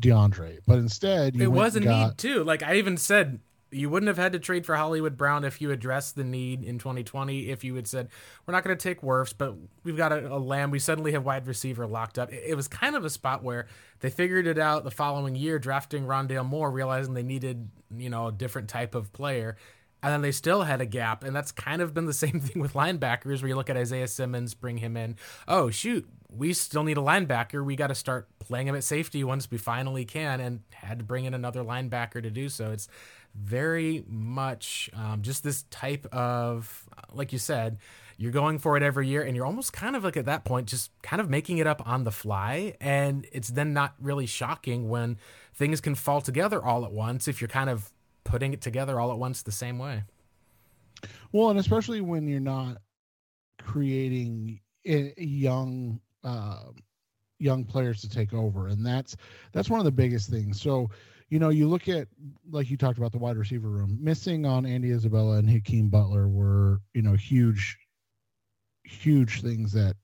DeAndre. 0.00 0.58
But 0.66 0.78
instead, 0.78 1.40
it 1.40 1.48
was 1.48 1.74
a 1.76 1.80
got, 1.80 2.08
need 2.08 2.18
too. 2.18 2.44
Like 2.44 2.62
I 2.62 2.76
even 2.76 2.96
said, 2.96 3.40
you 3.70 3.90
wouldn't 3.90 4.08
have 4.08 4.16
had 4.16 4.32
to 4.32 4.38
trade 4.38 4.64
for 4.64 4.76
Hollywood 4.76 5.16
Brown 5.16 5.44
if 5.44 5.60
you 5.60 5.70
addressed 5.70 6.16
the 6.16 6.24
need 6.24 6.64
in 6.64 6.78
2020. 6.78 7.50
If 7.50 7.64
you 7.64 7.74
had 7.74 7.86
said, 7.86 8.08
we're 8.46 8.52
not 8.52 8.64
going 8.64 8.76
to 8.76 8.82
take 8.82 9.02
Wirfs, 9.02 9.34
but 9.36 9.54
we've 9.84 9.96
got 9.96 10.12
a, 10.12 10.34
a 10.34 10.38
lamb, 10.38 10.70
we 10.70 10.78
suddenly 10.78 11.12
have 11.12 11.24
wide 11.24 11.46
receiver 11.46 11.86
locked 11.86 12.18
up. 12.18 12.32
It, 12.32 12.44
it, 12.48 12.54
was 12.54 12.68
kind 12.68 12.96
of 12.96 13.04
a 13.04 13.10
spot 13.10 13.42
where 13.42 13.66
they 14.00 14.10
figured 14.10 14.46
it 14.46 14.58
out 14.58 14.84
the 14.84 14.90
following 14.90 15.34
year, 15.34 15.58
drafting 15.58 16.04
Rondale 16.04 16.46
Moore, 16.46 16.70
realizing 16.70 17.14
they 17.14 17.22
needed, 17.22 17.68
you 17.94 18.08
know, 18.08 18.28
a 18.28 18.32
different 18.32 18.68
type 18.68 18.94
of 18.94 19.12
player. 19.12 19.56
And 20.02 20.12
then 20.12 20.22
they 20.22 20.32
still 20.32 20.62
had 20.62 20.80
a 20.80 20.86
gap. 20.86 21.24
And 21.24 21.34
that's 21.34 21.52
kind 21.52 21.82
of 21.82 21.92
been 21.92 22.06
the 22.06 22.12
same 22.14 22.40
thing 22.40 22.62
with 22.62 22.72
linebackers, 22.72 23.42
where 23.42 23.48
you 23.48 23.56
look 23.56 23.70
at 23.70 23.76
Isaiah 23.76 24.08
Simmons, 24.08 24.54
bring 24.54 24.78
him 24.78 24.96
in. 24.96 25.16
Oh, 25.46 25.70
shoot, 25.70 26.08
we 26.30 26.52
still 26.52 26.84
need 26.84 26.98
a 26.98 27.02
linebacker. 27.02 27.64
We 27.64 27.76
got 27.76 27.88
to 27.88 27.94
start 27.94 28.28
playing 28.38 28.68
him 28.68 28.76
at 28.76 28.84
safety 28.84 29.24
once 29.24 29.50
we 29.50 29.58
finally 29.58 30.04
can, 30.04 30.40
and 30.40 30.60
had 30.72 30.98
to 30.98 31.04
bring 31.04 31.24
in 31.24 31.34
another 31.34 31.62
linebacker 31.62 32.22
to 32.22 32.30
do 32.30 32.48
so. 32.48 32.70
It's 32.70 32.88
very 33.38 34.04
much 34.08 34.90
um, 34.94 35.22
just 35.22 35.42
this 35.42 35.64
type 35.64 36.06
of, 36.12 36.88
like 37.12 37.32
you 37.32 37.38
said, 37.38 37.78
you're 38.16 38.32
going 38.32 38.58
for 38.58 38.76
it 38.76 38.82
every 38.82 39.06
year 39.06 39.22
and 39.22 39.36
you're 39.36 39.46
almost 39.46 39.72
kind 39.72 39.94
of 39.94 40.02
like 40.02 40.16
at 40.16 40.24
that 40.24 40.44
point 40.44 40.66
just 40.66 40.90
kind 41.02 41.20
of 41.20 41.30
making 41.30 41.58
it 41.58 41.66
up 41.66 41.86
on 41.86 42.04
the 42.04 42.10
fly. 42.10 42.74
And 42.80 43.26
it's 43.32 43.48
then 43.48 43.72
not 43.72 43.94
really 44.00 44.26
shocking 44.26 44.88
when 44.88 45.18
things 45.54 45.80
can 45.80 45.94
fall 45.94 46.20
together 46.20 46.62
all 46.62 46.84
at 46.84 46.92
once 46.92 47.28
if 47.28 47.40
you're 47.40 47.48
kind 47.48 47.70
of 47.70 47.90
putting 48.24 48.52
it 48.52 48.60
together 48.60 48.98
all 48.98 49.12
at 49.12 49.18
once 49.18 49.42
the 49.42 49.52
same 49.52 49.78
way. 49.78 50.02
Well 51.32 51.50
and 51.50 51.60
especially 51.60 52.00
when 52.00 52.26
you're 52.26 52.40
not 52.40 52.78
creating 53.62 54.60
young 54.84 56.00
uh, 56.24 56.64
young 57.38 57.64
players 57.64 58.00
to 58.00 58.08
take 58.08 58.34
over. 58.34 58.68
And 58.68 58.84
that's 58.84 59.16
that's 59.52 59.70
one 59.70 59.80
of 59.80 59.84
the 59.84 59.92
biggest 59.92 60.30
things. 60.30 60.60
So 60.60 60.90
you 61.28 61.38
know, 61.38 61.50
you 61.50 61.68
look 61.68 61.88
at 61.88 62.08
like 62.50 62.70
you 62.70 62.76
talked 62.76 62.98
about 62.98 63.12
the 63.12 63.18
wide 63.18 63.36
receiver 63.36 63.68
room, 63.68 63.98
missing 64.00 64.46
on 64.46 64.64
Andy 64.64 64.92
Isabella 64.92 65.36
and 65.36 65.48
Hakeem 65.48 65.88
Butler 65.88 66.28
were, 66.28 66.80
you 66.94 67.02
know, 67.02 67.14
huge, 67.14 67.78
huge 68.84 69.42
things 69.42 69.72
that 69.72 69.96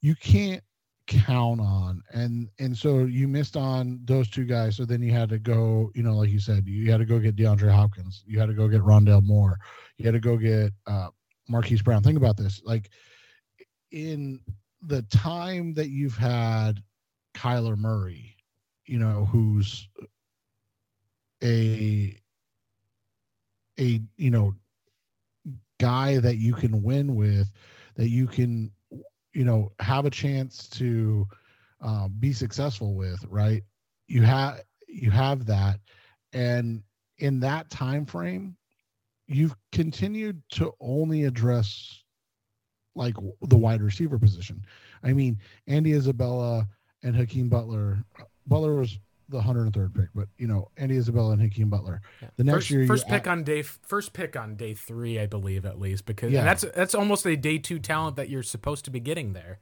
you 0.00 0.16
can't 0.16 0.62
count 1.06 1.60
on. 1.60 2.02
And 2.12 2.48
and 2.58 2.76
so 2.76 3.04
you 3.04 3.28
missed 3.28 3.56
on 3.56 4.00
those 4.04 4.28
two 4.28 4.44
guys. 4.44 4.76
So 4.76 4.84
then 4.84 5.00
you 5.00 5.12
had 5.12 5.28
to 5.28 5.38
go, 5.38 5.90
you 5.94 6.02
know, 6.02 6.16
like 6.16 6.30
you 6.30 6.40
said, 6.40 6.66
you 6.66 6.90
had 6.90 6.98
to 6.98 7.04
go 7.04 7.20
get 7.20 7.36
DeAndre 7.36 7.70
Hopkins, 7.70 8.24
you 8.26 8.40
had 8.40 8.48
to 8.48 8.54
go 8.54 8.68
get 8.68 8.82
Rondale 8.82 9.22
Moore, 9.22 9.58
you 9.96 10.04
had 10.04 10.14
to 10.14 10.20
go 10.20 10.36
get 10.36 10.72
uh 10.86 11.08
Marquise 11.48 11.82
Brown. 11.82 12.02
Think 12.02 12.16
about 12.16 12.36
this. 12.36 12.60
Like 12.64 12.90
in 13.92 14.40
the 14.82 15.02
time 15.02 15.74
that 15.74 15.90
you've 15.90 16.16
had 16.16 16.82
Kyler 17.34 17.78
Murray, 17.78 18.36
you 18.86 18.98
know, 18.98 19.24
who's 19.26 19.88
a 21.42 22.16
a 23.78 24.00
you 24.16 24.30
know 24.30 24.54
guy 25.78 26.18
that 26.18 26.36
you 26.36 26.54
can 26.54 26.82
win 26.82 27.14
with 27.14 27.50
that 27.96 28.08
you 28.08 28.26
can 28.26 28.70
you 29.32 29.44
know 29.44 29.70
have 29.80 30.06
a 30.06 30.10
chance 30.10 30.68
to 30.68 31.26
uh, 31.82 32.08
be 32.08 32.32
successful 32.32 32.94
with 32.94 33.22
right? 33.28 33.62
You 34.08 34.22
have 34.22 34.62
you 34.88 35.10
have 35.10 35.46
that. 35.46 35.80
And 36.32 36.82
in 37.18 37.40
that 37.40 37.70
time 37.70 38.06
frame 38.06 38.56
you've 39.26 39.56
continued 39.72 40.40
to 40.50 40.72
only 40.80 41.24
address 41.24 42.02
like 42.94 43.14
the 43.42 43.56
wide 43.56 43.82
receiver 43.82 44.18
position. 44.18 44.64
I 45.02 45.12
mean 45.12 45.38
andy 45.66 45.92
isabella 45.92 46.66
and 47.02 47.14
hakeem 47.14 47.48
butler 47.48 47.98
butler 48.46 48.74
was 48.74 48.98
the 49.28 49.40
103rd 49.40 49.94
pick, 49.94 50.08
but 50.14 50.28
you 50.38 50.46
know, 50.46 50.68
Andy 50.76 50.96
Isabella 50.96 51.32
and 51.32 51.42
Hakeem 51.42 51.68
Butler. 51.68 52.00
Yeah. 52.22 52.28
The 52.36 52.44
next 52.44 52.56
first, 52.56 52.70
year, 52.70 52.86
first 52.86 53.08
pick 53.08 53.26
on 53.26 53.42
day, 53.44 53.62
first 53.62 54.12
pick 54.12 54.36
on 54.36 54.56
day 54.56 54.74
three, 54.74 55.18
I 55.18 55.26
believe, 55.26 55.64
at 55.64 55.80
least, 55.80 56.06
because 56.06 56.32
yeah. 56.32 56.44
that's 56.44 56.64
that's 56.74 56.94
almost 56.94 57.26
a 57.26 57.36
day 57.36 57.58
two 57.58 57.78
talent 57.78 58.16
that 58.16 58.28
you're 58.28 58.42
supposed 58.42 58.84
to 58.86 58.90
be 58.90 59.00
getting 59.00 59.32
there. 59.32 59.58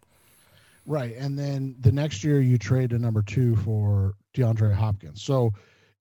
Right, 0.87 1.16
and 1.16 1.38
then 1.38 1.77
the 1.81 1.92
next 1.92 2.22
year 2.22 2.40
you 2.40 2.59
trade 2.59 2.92
a 2.92 2.98
number 2.98 3.22
two 3.22 3.57
for 3.57 4.14
DeAndre 4.35 4.74
Hopkins. 4.74 5.22
So, 5.22 5.53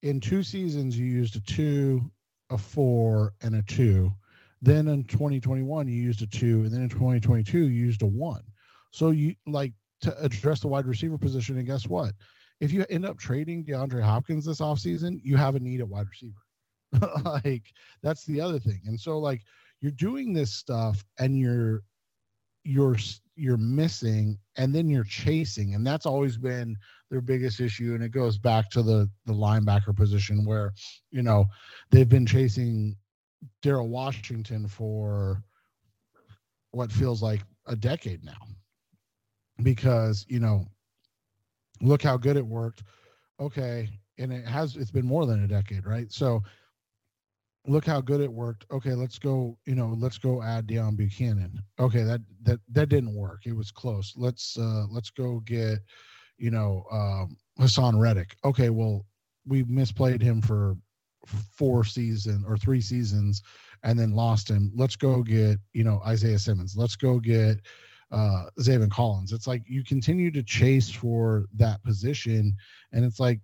in 0.02 0.20
two 0.20 0.44
seasons, 0.44 0.98
you 0.98 1.06
used 1.06 1.38
a 1.38 1.40
two, 1.40 2.12
a 2.50 2.58
four, 2.58 3.34
and 3.42 3.56
a 3.56 3.62
two. 3.62 4.14
Then 4.62 4.88
in 4.88 5.04
2021, 5.06 5.88
you 5.88 5.94
used 5.94 6.22
a 6.22 6.28
two, 6.28 6.64
and 6.64 6.72
then 6.72 6.84
in 6.84 6.90
2022, 6.90 7.58
you 7.58 7.66
used 7.68 8.02
a 8.02 8.06
one. 8.06 8.44
So 8.92 9.10
you 9.10 9.36
like 9.48 9.74
to 10.02 10.18
address 10.24 10.60
the 10.60 10.68
wide 10.68 10.86
receiver 10.86 11.18
position, 11.18 11.58
and 11.58 11.66
guess 11.66 11.88
what? 11.88 12.14
If 12.60 12.72
you 12.72 12.86
end 12.90 13.06
up 13.06 13.18
trading 13.18 13.64
DeAndre 13.66 14.02
Hopkins 14.02 14.46
this 14.46 14.62
offseason, 14.62 15.20
you 15.24 15.38
have 15.38 15.56
a 15.56 15.60
need 15.60 15.82
at 15.82 15.88
wide 15.88 16.08
receiver. 16.10 16.42
like 17.26 17.74
that's 18.02 18.26
the 18.26 18.40
other 18.40 18.60
thing. 18.60 18.82
And 18.86 19.00
so 19.00 19.20
like 19.20 19.42
you're 19.82 19.92
doing 19.92 20.34
this 20.34 20.54
stuff 20.54 21.04
and 21.20 21.38
you're 21.38 21.82
you're 22.64 22.96
you're 23.36 23.58
missing 23.58 24.38
and 24.56 24.74
then 24.74 24.88
you're 24.88 25.04
chasing 25.04 25.76
and 25.76 25.86
that's 25.86 26.06
always 26.06 26.38
been 26.38 26.78
their 27.10 27.20
biggest 27.20 27.60
issue 27.60 27.94
and 27.94 28.04
it 28.04 28.12
goes 28.12 28.38
back 28.38 28.70
to 28.70 28.82
the 28.82 29.10
the 29.26 29.34
linebacker 29.34 29.96
position 29.96 30.46
where 30.46 30.72
you 31.12 31.22
know 31.22 31.46
they've 31.92 32.08
been 32.08 32.26
chasing 32.26 32.96
Daryl 33.62 33.90
Washington 33.90 34.68
for 34.68 35.44
what 36.72 36.92
feels 36.92 37.22
like 37.22 37.42
a 37.68 37.76
decade 37.76 38.24
now 38.24 38.48
because 39.62 40.26
you 40.30 40.40
know 40.40 40.66
look 41.84 42.02
how 42.02 42.18
good 42.18 42.38
it 42.38 42.46
worked. 42.46 42.84
Okay. 43.40 43.90
And 44.18 44.32
it 44.32 44.46
has, 44.48 44.76
it's 44.76 44.92
been 44.92 45.06
more 45.06 45.26
than 45.26 45.44
a 45.44 45.48
decade, 45.48 45.86
right? 45.86 46.12
So 46.12 46.42
look 47.68 47.86
how 47.86 48.02
good 48.02 48.22
it 48.22 48.32
worked. 48.32 48.66
Okay. 48.72 48.94
Let's 48.94 49.20
go, 49.20 49.58
you 49.66 49.76
know, 49.76 49.96
let's 50.00 50.18
go 50.18 50.42
add 50.42 50.68
Deone 50.68 50.98
Bucannon. 50.98 51.58
Okay. 51.80 52.04
That, 52.04 52.22
that, 52.44 52.60
that 52.72 52.90
didn't 52.90 53.16
work. 53.16 53.42
It 53.46 53.56
was 53.56 53.72
close. 53.72 54.14
Let's, 54.16 54.58
uh, 54.58 54.86
let's 54.90 55.10
go 55.10 55.42
get, 55.42 55.80
you 56.38 56.52
know, 56.52 56.86
um, 56.92 57.38
Haason 57.60 58.00
Reddick. 58.00 58.36
Okay. 58.44 58.70
Well, 58.70 59.06
we 59.46 59.64
misplayed 59.64 60.22
him 60.22 60.42
for 60.42 60.78
four 61.28 61.84
seasons 61.84 62.46
or 62.48 62.58
three 62.58 62.82
seasons 62.82 63.42
and 63.84 64.00
then 64.00 64.14
lost 64.14 64.50
him. 64.50 64.72
Let's 64.76 64.96
go 64.96 65.24
get, 65.24 65.58
you 65.74 65.84
know, 65.84 66.02
Isaiah 66.06 66.40
Simmons. 66.40 66.76
Let's 66.78 66.96
go 66.96 67.20
get, 67.20 67.60
uh 68.14 68.46
Zaven 68.60 68.92
Collins. 68.92 69.34
It's 69.34 69.48
like 69.48 69.64
you 69.68 69.84
continue 69.84 70.32
to 70.32 70.44
chase 70.44 70.90
for 70.90 71.46
that 71.56 71.84
position, 71.84 72.56
and 72.92 73.04
it's 73.04 73.20
like, 73.20 73.42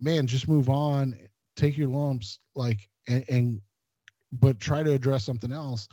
man, 0.00 0.26
just 0.26 0.48
move 0.48 0.70
on, 0.70 1.18
take 1.56 1.76
your 1.76 1.88
lumps, 1.88 2.38
like 2.54 2.88
and, 3.08 3.24
and 3.28 3.60
but 4.32 4.60
try 4.60 4.82
to 4.82 4.92
address 4.92 5.24
something 5.24 5.52
else. 5.52 5.88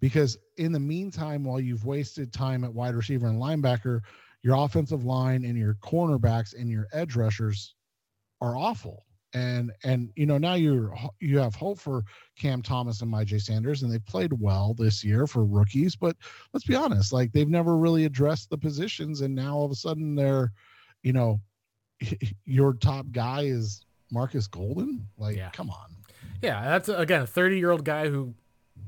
Because 0.00 0.36
in 0.56 0.72
the 0.72 0.80
meantime, 0.80 1.44
while 1.44 1.60
you've 1.60 1.84
wasted 1.84 2.32
time 2.32 2.64
at 2.64 2.72
wide 2.72 2.94
receiver 2.94 3.26
and 3.26 3.40
linebacker, 3.40 4.00
your 4.42 4.56
offensive 4.56 5.04
line 5.04 5.44
and 5.44 5.56
your 5.56 5.74
cornerbacks 5.74 6.54
and 6.58 6.68
your 6.68 6.86
edge 6.92 7.16
rushers 7.16 7.74
are 8.40 8.56
awful 8.56 9.04
and 9.34 9.72
and 9.82 10.10
you 10.14 10.26
know 10.26 10.38
now 10.38 10.54
you're 10.54 10.94
you 11.20 11.38
have 11.38 11.54
hope 11.54 11.78
for 11.78 12.02
Cam 12.38 12.62
Thomas 12.62 13.02
and 13.02 13.12
Myjai 13.12 13.40
Sanders, 13.40 13.82
and 13.82 13.92
they 13.92 13.98
played 13.98 14.32
well 14.40 14.74
this 14.74 15.04
year 15.04 15.26
for 15.26 15.44
rookies. 15.44 15.96
But 15.96 16.16
let's 16.52 16.64
be 16.64 16.76
honest, 16.76 17.12
like 17.12 17.32
they've 17.32 17.48
never 17.48 17.76
really 17.76 18.04
addressed 18.04 18.48
the 18.48 18.58
positions, 18.58 19.20
and 19.20 19.34
now 19.34 19.56
all 19.56 19.64
of 19.64 19.72
a 19.72 19.76
sudden 19.76 20.14
they're, 20.14 20.52
you 21.02 21.12
know, 21.12 21.40
your 22.46 22.74
top 22.74 23.06
guy 23.10 23.42
is 23.42 23.84
Marcus 24.10 24.46
Golden. 24.46 25.06
Like, 25.18 25.36
yeah. 25.36 25.50
come 25.50 25.68
on. 25.68 25.96
Yeah, 26.40 26.62
that's 26.62 26.88
again 26.88 27.22
a 27.22 27.26
30 27.26 27.58
year 27.58 27.70
old 27.70 27.84
guy 27.84 28.08
who 28.08 28.34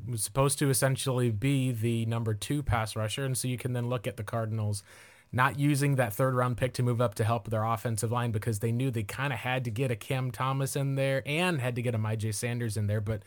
was 0.09 0.23
supposed 0.23 0.59
to 0.61 0.71
essentially 0.71 1.31
be 1.31 1.73
the 1.73 2.07
number 2.07 2.35
two 2.35 2.63
pass 2.63 2.95
rusher, 2.95 3.25
and 3.25 3.37
so 3.37 3.49
you 3.49 3.59
can 3.59 3.73
then 3.73 3.89
look 3.89 4.07
at 4.07 4.17
the 4.17 4.25
Cardinals 4.25 4.85
not 5.37 5.59
using 5.59 5.97
that 5.97 6.15
third 6.15 6.35
round 6.35 6.57
pick 6.57 6.73
to 6.73 6.83
move 6.83 6.99
up 6.99 7.15
to 7.17 7.23
help 7.25 7.51
their 7.51 7.63
offensive 7.63 8.11
line 8.11 8.31
because 8.31 8.61
they 8.61 8.73
knew 8.73 8.91
they 8.91 9.03
kind 9.03 9.35
of 9.35 9.39
had 9.39 9.65
to 9.65 9.71
get 9.71 9.91
a 9.91 9.97
Cam 9.97 10.31
Thomas 10.31 10.75
in 10.75 10.95
there 10.95 11.23
and 11.27 11.61
had 11.61 11.77
to 11.77 11.83
get 11.83 11.95
a 11.95 11.99
Myjai 11.99 12.35
Sanders 12.35 12.79
in 12.79 12.87
there. 12.87 13.03
But 13.03 13.23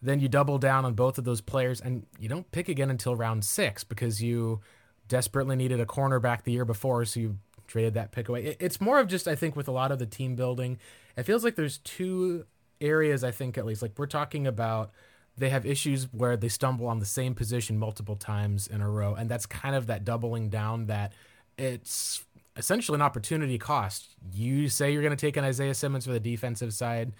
then 0.00 0.20
you 0.20 0.28
double 0.28 0.58
down 0.58 0.84
on 0.84 0.94
both 0.94 1.18
of 1.18 1.24
those 1.24 1.40
players 1.40 1.80
and 1.80 2.06
you 2.20 2.28
don't 2.28 2.50
pick 2.52 2.68
again 2.68 2.88
until 2.88 3.16
round 3.16 3.44
six 3.44 3.82
because 3.82 4.22
you 4.22 4.60
desperately 5.08 5.56
needed 5.56 5.80
a 5.80 5.86
cornerback 5.86 6.44
the 6.44 6.52
year 6.52 6.64
before. 6.64 7.04
So 7.04 7.18
you 7.18 7.38
traded 7.66 7.94
that 7.94 8.12
pick 8.12 8.28
away. 8.28 8.56
It's 8.60 8.80
more 8.80 9.00
of 9.00 9.08
just 9.08 9.26
I 9.26 9.34
think 9.34 9.56
with 9.56 9.66
a 9.66 9.72
lot 9.72 9.90
of 9.90 9.98
the 9.98 10.06
team 10.06 10.36
building, 10.36 10.78
it 11.16 11.24
feels 11.24 11.42
like 11.42 11.56
there's 11.56 11.78
two 11.78 12.46
areas 12.80 13.24
I 13.24 13.32
think 13.32 13.58
at 13.58 13.66
least 13.66 13.82
like 13.82 13.98
we're 13.98 14.06
talking 14.06 14.46
about 14.46 14.92
they 15.36 15.50
have 15.50 15.66
issues 15.66 16.04
where 16.12 16.36
they 16.36 16.48
stumble 16.48 16.86
on 16.86 16.98
the 16.98 17.06
same 17.06 17.34
position 17.34 17.76
multiple 17.76 18.16
times 18.16 18.66
in 18.66 18.80
a 18.80 18.88
row 18.88 19.14
and 19.14 19.28
that's 19.28 19.44
kind 19.44 19.74
of 19.74 19.86
that 19.88 20.02
doubling 20.02 20.48
down 20.48 20.86
that 20.86 21.12
it's 21.60 22.24
essentially 22.56 22.96
an 22.96 23.02
opportunity 23.02 23.58
cost. 23.58 24.14
You 24.32 24.68
say 24.68 24.92
you're 24.92 25.02
going 25.02 25.16
to 25.16 25.26
take 25.26 25.36
an 25.36 25.44
Isaiah 25.44 25.74
Simmons 25.74 26.06
for 26.06 26.12
the 26.12 26.20
defensive 26.20 26.72
side, 26.72 27.12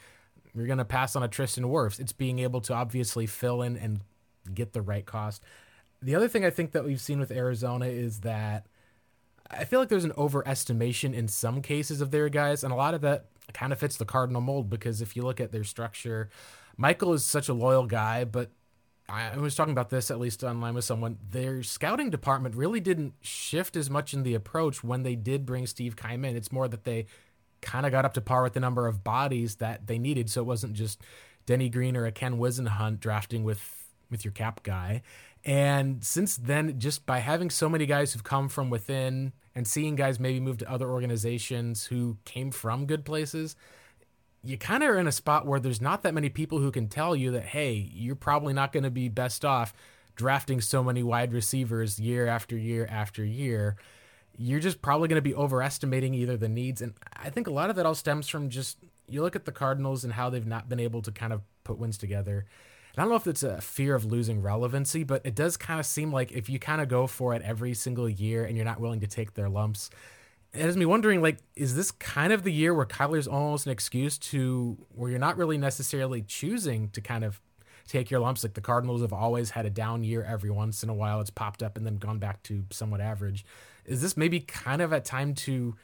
you're 0.55 0.66
going 0.66 0.79
to 0.79 0.85
pass 0.85 1.14
on 1.14 1.22
a 1.22 1.29
Tristan 1.29 1.64
Wirfs. 1.64 2.00
It's 2.00 2.12
being 2.12 2.40
able 2.40 2.61
to 2.62 2.74
obviously 2.74 3.26
fill 3.26 3.62
in 3.62 3.76
and 3.76 4.00
get 4.53 4.72
the 4.72 4.83
right 4.83 5.07
cost. 5.07 5.42
The 6.03 6.14
other 6.14 6.29
thing 6.29 6.44
I 6.44 6.50
think 6.50 6.72
that 6.72 6.85
we've 6.85 7.00
seen 7.00 7.20
with 7.20 7.31
Arizona 7.31 7.87
is 7.87 8.20
that 8.20 8.66
I 9.50 9.64
feel 9.64 9.81
like 9.81 9.88
there's 9.88 10.05
an 10.05 10.12
overestimation 10.12 11.14
in 11.14 11.29
some 11.29 11.61
cases 11.61 12.00
of 12.00 12.11
their 12.11 12.29
guys, 12.29 12.64
and 12.64 12.72
a 12.72 12.76
lot 12.76 12.94
of 12.94 13.00
that 13.03 13.26
kind 13.53 13.72
of 13.72 13.79
fits 13.79 13.96
the 13.96 14.05
Cardinal 14.05 14.40
mold 14.40 14.70
because 14.70 15.03
if 15.03 15.16
you 15.16 15.22
look 15.22 15.40
at 15.40 15.53
their 15.53 15.64
structure, 15.64 16.31
Michael 16.76 17.12
is 17.12 17.24
such 17.24 17.48
a 17.48 17.55
loyal 17.55 17.87
guy, 17.87 18.24
but 18.24 18.50
I 19.11 19.37
was 19.38 19.55
talking 19.55 19.73
about 19.73 19.90
this 19.90 20.11
at 20.11 20.20
least 20.20 20.44
online 20.44 20.75
with 20.75 20.85
someone. 20.85 21.18
Their 21.31 21.62
scouting 21.62 22.11
department 22.11 22.55
really 22.55 22.81
didn't 22.81 23.14
shift 23.20 23.77
as 23.77 23.90
much 23.90 24.14
in 24.14 24.23
the 24.23 24.35
approach 24.35 24.85
when 24.85 25.03
they 25.03 25.16
did 25.16 25.44
bring 25.44 25.66
Steve 25.66 25.96
Keim 25.96 26.25
in. 26.25 26.37
It's 26.37 26.53
more 26.53 26.68
that 26.68 26.85
they 26.85 27.07
kind 27.61 27.85
of 27.85 27.92
got 27.92 28.05
up 28.05 28.14
to 28.14 28.20
par 28.20 28.42
with 28.42 28.55
the 28.55 28.61
number 28.61 28.87
of 28.87 29.05
bodies 29.05 29.57
that 29.57 29.87
they 29.87 29.99
needed, 29.99 30.31
so 30.31 30.40
it 30.40 30.44
wasn't 30.44 30.75
just 30.75 31.01
Denny 31.46 31.68
Green 31.68 31.96
or 31.96 32.07
a 32.07 32.12
Ken 32.12 32.38
Whisenhunt 32.38 33.01
drafting 33.01 33.44
with 33.44 33.77
with 34.11 34.25
your 34.25 34.33
cap 34.33 34.62
guy. 34.62 35.03
And 35.44 36.05
since 36.05 36.37
then, 36.37 36.79
just 36.79 37.07
by 37.07 37.20
having 37.20 37.49
so 37.49 37.68
many 37.68 37.87
guys 37.87 38.12
who've 38.12 38.25
come 38.25 38.49
from 38.49 38.70
within 38.70 39.33
and 39.55 39.66
seeing 39.66 39.96
guys 39.96 40.20
maybe 40.20 40.40
move 40.40 40.59
to 40.59 40.70
other 40.70 40.90
organizations 40.90 41.87
who 41.87 42.18
came 42.25 42.51
from 42.51 42.87
good 42.87 43.05
places, 43.05 43.57
you 44.42 44.57
kind 44.57 44.83
of 44.83 44.90
are 44.90 44.98
in 44.98 45.07
a 45.07 45.12
spot 45.12 45.46
where 45.46 45.61
there's 45.61 45.81
not 45.81 46.03
that 46.03 46.14
many 46.14 46.29
people 46.29 46.59
who 46.59 46.70
can 46.70 46.88
tell 46.88 47.14
you 47.14 47.31
that, 47.33 47.44
hey, 47.44 47.72
you're 47.72 48.14
probably 48.14 48.55
not 48.55 48.72
going 48.72 48.85
to 48.85 48.90
be 48.90 49.09
best 49.09 49.44
off 49.44 49.74
drafting 50.16 50.61
so 50.61 50.83
many 50.83 51.03
wide 51.03 51.33
receivers 51.33 51.98
year 51.98 52.26
after 52.26 52.57
year 52.57 52.87
after 52.90 53.24
year. 53.24 53.76
You're 54.37 54.61
just 54.61 54.81
probably 54.81 55.09
going 55.09 55.22
to 55.22 55.22
be 55.22 55.35
overestimating 55.35 56.14
either 56.14 56.37
the 56.37 56.48
needs. 56.48 56.81
And 56.81 56.94
I 57.14 57.31
think 57.31 57.46
a 57.46 57.53
lot 57.53 57.70
of 57.70 57.76
that 57.76 57.87
all 57.87 57.94
stems 57.94 58.29
from 58.29 58.48
just 58.48 58.79
you 59.09 59.22
look 59.22 59.37
at 59.37 59.44
the 59.44 59.53
Cardinals 59.53 60.05
and 60.05 60.14
how 60.14 60.31
they've 60.31 60.46
not 60.46 60.68
been 60.68 60.81
able 60.81 61.03
to 61.03 61.12
kind 61.12 61.33
of 61.33 61.42
put 61.64 61.79
wins 61.79 61.98
together. 61.98 62.46
I 62.96 63.03
don't 63.03 63.11
know 63.11 63.16
if 63.16 63.26
it's 63.26 63.42
a 63.42 63.61
fear 63.61 63.94
of 63.94 64.05
losing 64.05 64.42
relevancy, 64.42 65.05
but 65.05 65.24
it 65.24 65.35
does 65.35 65.57
kind 65.57 65.79
of 65.79 65.87
seem 65.87 66.12
like 66.12 66.33
if 66.33 66.48
you 66.48 66.59
kind 66.59 66.81
of 66.81 66.88
go 66.88 67.07
for 67.07 67.35
it 67.35 67.42
every 67.42 67.74
single 67.74 68.09
year 68.09 68.44
and 68.44 68.57
you're 68.57 68.64
not 68.64 68.81
willing 68.81 69.00
to 69.00 69.07
take 69.07 69.35
their 69.35 69.48
lumps, 69.48 69.90
it 70.52 70.62
has 70.62 70.76
me 70.76 70.84
wondering 70.84 71.22
like, 71.22 71.38
is 71.54 71.76
this 71.76 71.90
kind 71.90 72.32
of 72.32 72.42
the 72.42 72.52
year 72.52 72.74
where 72.74 72.86
Kyler's 72.86 73.28
almost 73.28 73.66
an 73.66 73.72
excuse 73.72 74.18
to 74.18 74.76
where 74.94 75.10
you're 75.10 75.18
not 75.18 75.36
really 75.36 75.58
necessarily 75.58 76.22
choosing 76.22 76.88
to 76.90 77.00
kind 77.00 77.24
of 77.24 77.40
take 77.86 78.10
your 78.10 78.20
lumps? 78.20 78.42
Like 78.42 78.54
the 78.54 78.60
Cardinals 78.60 79.00
have 79.02 79.12
always 79.12 79.50
had 79.50 79.64
a 79.64 79.70
down 79.70 80.02
year 80.02 80.24
every 80.24 80.50
once 80.50 80.82
in 80.82 80.88
a 80.88 80.94
while. 80.94 81.20
It's 81.20 81.30
popped 81.30 81.62
up 81.62 81.76
and 81.76 81.86
then 81.86 81.96
gone 81.96 82.18
back 82.18 82.42
to 82.44 82.64
somewhat 82.70 83.00
average. 83.00 83.44
Is 83.84 84.02
this 84.02 84.16
maybe 84.16 84.40
kind 84.40 84.82
of 84.82 84.92
a 84.92 85.00
time 85.00 85.34
to 85.34 85.76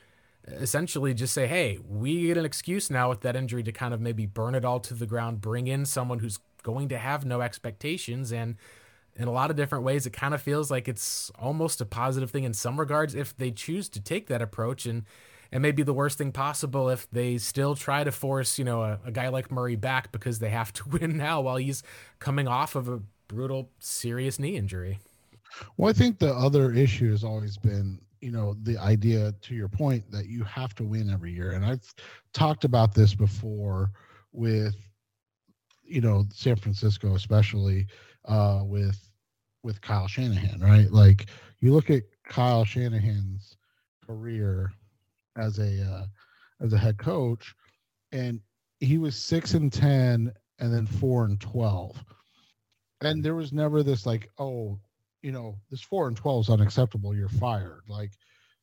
essentially 0.49 1.15
just 1.15 1.33
say, 1.33 1.47
hey, 1.47 1.79
we 1.89 2.27
get 2.27 2.37
an 2.37 2.45
excuse 2.45 2.91
now 2.91 3.09
with 3.09 3.21
that 3.21 3.37
injury 3.37 3.63
to 3.63 3.73
kind 3.73 3.95
of 3.95 4.01
maybe 4.01 4.27
burn 4.27 4.55
it 4.55 4.65
all 4.65 4.81
to 4.81 4.95
the 4.95 5.07
ground, 5.07 5.41
bring 5.41 5.67
in 5.69 5.85
someone 5.85 6.21
who's 6.21 6.39
going 6.63 6.89
to 6.89 6.99
have 6.99 7.25
no 7.25 7.41
expectations 7.41 8.33
and 8.33 8.57
in 9.19 9.29
a 9.29 9.33
lot 9.33 9.51
of 9.51 9.57
different 9.57 9.85
ways 9.85 10.07
it 10.07 10.13
kind 10.13 10.35
of 10.35 10.43
feels 10.43 10.71
like 10.71 10.89
it's 10.89 11.31
almost 11.39 11.81
a 11.81 11.87
positive 11.87 12.31
thing 12.31 12.45
in 12.45 12.53
some 12.53 12.79
regards 12.79 13.15
if 13.15 13.37
they 13.37 13.51
choose 13.51 13.89
to 13.89 14.01
take 14.01 14.27
that 14.27 14.43
approach 14.43 14.87
and 14.87 15.05
and 15.53 15.63
maybe 15.63 15.83
the 15.83 15.93
worst 15.93 16.19
thing 16.19 16.33
possible 16.33 16.89
if 16.89 17.09
they 17.11 17.39
still 17.39 17.75
try 17.75 18.05
to 18.05 18.13
force 18.13 18.59
you 18.59 18.65
know 18.65 18.83
a, 18.83 18.99
a 19.07 19.11
guy 19.11 19.29
like 19.29 19.51
murray 19.51 19.77
back 19.77 20.13
because 20.13 20.39
they 20.39 20.51
have 20.51 20.73
to 20.73 20.89
win 20.89 21.17
now 21.17 21.41
while 21.41 21.57
he's 21.57 21.83
coming 22.19 22.49
off 22.49 22.75
of 22.75 22.89
a 22.89 23.01
brutal 23.29 23.71
serious 23.81 24.39
knee 24.39 24.57
injury. 24.57 24.99
Well 25.77 25.91
i 25.91 25.93
think 25.93 26.19
the 26.19 26.33
other 26.35 26.73
issue 26.73 27.11
has 27.11 27.25
always 27.25 27.57
been 27.57 28.01
you 28.21 28.31
know 28.31 28.57
the 28.63 28.79
idea 28.79 29.33
to 29.43 29.55
your 29.55 29.69
point 29.69 30.11
that 30.11 30.27
you 30.27 30.43
have 30.45 30.75
to 30.77 30.85
win 30.85 31.11
every 31.11 31.33
year. 31.33 31.53
And 31.53 31.65
i've 31.65 31.95
talked 32.33 32.65
about 32.65 32.95
this 32.95 33.15
before 33.15 33.91
with 34.33 34.77
you 35.85 36.01
know 36.01 36.27
San 36.33 36.57
Francisco, 36.57 37.15
especially 37.15 37.87
uh, 38.27 38.63
with 38.65 38.99
with 39.63 39.81
Kyle 39.81 40.07
Shanahan, 40.07 40.61
right? 40.61 40.91
Like 40.91 41.27
you 41.61 41.73
look 41.73 41.91
at 41.91 42.03
Kyle 42.29 42.65
Shanahan's 42.65 43.57
career 44.07 44.73
as 45.37 45.59
a 45.59 45.83
uh, 45.83 46.07
as 46.65 46.73
a 46.73 46.79
head 46.79 46.99
coach, 46.99 47.55
and 48.13 48.41
he 48.81 48.99
was 48.99 49.17
six 49.17 49.55
and 49.55 49.73
ten, 49.73 50.33
and 50.59 50.73
then 50.73 50.87
four 50.87 51.25
and 51.25 51.41
twelve, 51.41 52.03
and 53.03 53.25
there 53.25 53.35
was 53.35 53.53
never 53.53 53.83
this 53.83 54.07
like, 54.07 54.31
oh, 54.39 54.79
you 55.23 55.33
know, 55.33 55.57
this 55.71 55.83
four 55.83 56.09
and 56.09 56.17
twelve 56.17 56.47
is 56.47 56.51
unacceptable. 56.51 57.15
You're 57.15 57.29
fired. 57.29 57.83
Like, 57.89 58.13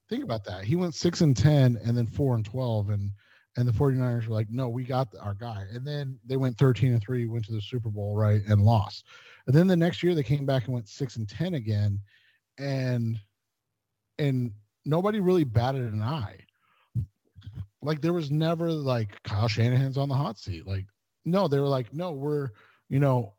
think 0.09 0.23
about 0.23 0.45
that. 0.45 0.63
He 0.63 0.75
went 0.75 0.95
six 0.95 1.21
and 1.21 1.35
ten, 1.35 1.77
and 1.83 1.97
then 1.97 2.07
four 2.07 2.35
and 2.35 2.45
twelve, 2.45 2.89
and 2.89 3.11
and 3.55 3.67
the 3.67 3.71
49ers 3.71 4.27
were 4.27 4.33
like 4.33 4.49
no 4.49 4.67
we 4.67 4.83
got 4.83 5.07
our 5.21 5.35
guy 5.35 5.65
and 5.71 5.85
then 5.85 6.17
they 6.25 6.37
went 6.37 6.57
13 6.57 6.93
and 6.93 7.01
3 7.01 7.27
went 7.27 7.45
to 7.45 7.51
the 7.51 7.61
super 7.61 7.89
bowl 7.89 8.15
right 8.15 8.41
and 8.47 8.61
lost 8.61 9.05
and 9.47 9.55
then 9.55 9.67
the 9.67 9.75
next 9.75 10.03
year 10.03 10.15
they 10.15 10.23
came 10.23 10.45
back 10.45 10.65
and 10.65 10.73
went 10.73 10.87
6 10.87 11.17
and 11.17 11.27
10 11.27 11.55
again. 11.55 11.99
And 12.57 13.19
and 14.19 14.51
nobody 14.85 15.19
really 15.19 15.43
batted 15.43 15.91
an 15.91 16.01
eye. 16.01 16.37
Like 17.81 18.01
there 18.01 18.13
was 18.13 18.31
never 18.31 18.71
like 18.71 19.21
kyle 19.23 19.47
shanahan's 19.47 19.97
on 19.97 20.09
the 20.09 20.15
hot 20.15 20.37
seat. 20.37 20.65
Like 20.65 20.85
no 21.25 21.47
they 21.47 21.59
were 21.59 21.67
like 21.67 21.93
no 21.93 22.11
we're 22.11 22.51
you 22.89 22.99
know 22.99 23.33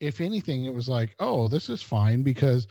if 0.00 0.20
anything 0.20 0.64
it 0.64 0.74
was 0.74 0.88
like 0.88 1.14
oh 1.20 1.48
this 1.48 1.68
is 1.68 1.82
fine 1.82 2.22
because 2.22 2.66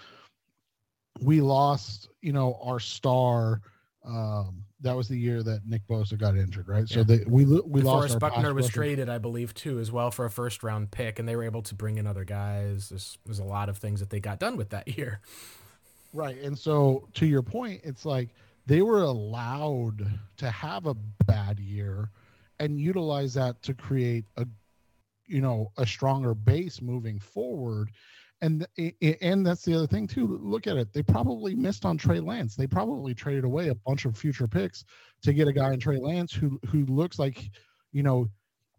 we 1.21 1.41
lost 1.41 2.09
you 2.21 2.33
know 2.33 2.59
our 2.63 2.79
star 2.79 3.61
um 4.05 4.63
that 4.81 4.95
was 4.95 5.07
the 5.07 5.17
year 5.17 5.43
that 5.43 5.67
Nick 5.67 5.87
Bosa 5.87 6.17
got 6.17 6.35
injured, 6.35 6.67
right? 6.67 6.89
Yeah. 6.89 6.95
So 6.95 7.03
they 7.03 7.23
we 7.27 7.45
we 7.45 7.81
lost. 7.81 8.09
Forrest 8.09 8.19
Buckner 8.19 8.53
was 8.53 8.67
traded, 8.67 9.09
I 9.09 9.17
believe, 9.17 9.53
too, 9.53 9.79
as 9.79 9.91
well 9.91 10.11
for 10.11 10.25
a 10.25 10.29
first 10.29 10.63
round 10.63 10.91
pick, 10.91 11.19
and 11.19 11.27
they 11.27 11.35
were 11.35 11.43
able 11.43 11.61
to 11.63 11.75
bring 11.75 11.97
in 11.97 12.07
other 12.07 12.25
guys. 12.25 12.89
There's, 12.89 13.17
there's 13.25 13.39
a 13.39 13.43
lot 13.43 13.69
of 13.69 13.77
things 13.77 13.99
that 13.99 14.09
they 14.09 14.19
got 14.19 14.39
done 14.39 14.57
with 14.57 14.69
that 14.69 14.87
year. 14.97 15.21
Right, 16.13 16.37
and 16.41 16.57
so 16.57 17.07
to 17.15 17.25
your 17.25 17.41
point, 17.41 17.81
it's 17.83 18.05
like 18.05 18.29
they 18.65 18.81
were 18.81 19.03
allowed 19.03 20.05
to 20.37 20.49
have 20.51 20.85
a 20.85 20.95
bad 21.25 21.59
year 21.59 22.09
and 22.59 22.79
utilize 22.79 23.33
that 23.35 23.61
to 23.63 23.73
create 23.73 24.25
a 24.37 24.45
you 25.25 25.41
know 25.41 25.71
a 25.77 25.85
stronger 25.85 26.33
base 26.33 26.81
moving 26.81 27.19
forward 27.19 27.89
and 28.41 28.67
and 29.21 29.45
that's 29.45 29.63
the 29.63 29.73
other 29.75 29.87
thing 29.87 30.07
too. 30.07 30.39
Look 30.41 30.67
at 30.67 30.77
it; 30.77 30.93
they 30.93 31.03
probably 31.03 31.55
missed 31.55 31.85
on 31.85 31.97
Trey 31.97 32.19
Lance. 32.19 32.55
They 32.55 32.67
probably 32.67 33.13
traded 33.13 33.43
away 33.43 33.69
a 33.69 33.75
bunch 33.75 34.05
of 34.05 34.17
future 34.17 34.47
picks 34.47 34.83
to 35.23 35.33
get 35.33 35.47
a 35.47 35.53
guy 35.53 35.73
in 35.73 35.79
Trey 35.79 35.99
Lance 35.99 36.33
who 36.33 36.59
who 36.67 36.85
looks 36.85 37.19
like, 37.19 37.49
you 37.91 38.03
know, 38.03 38.27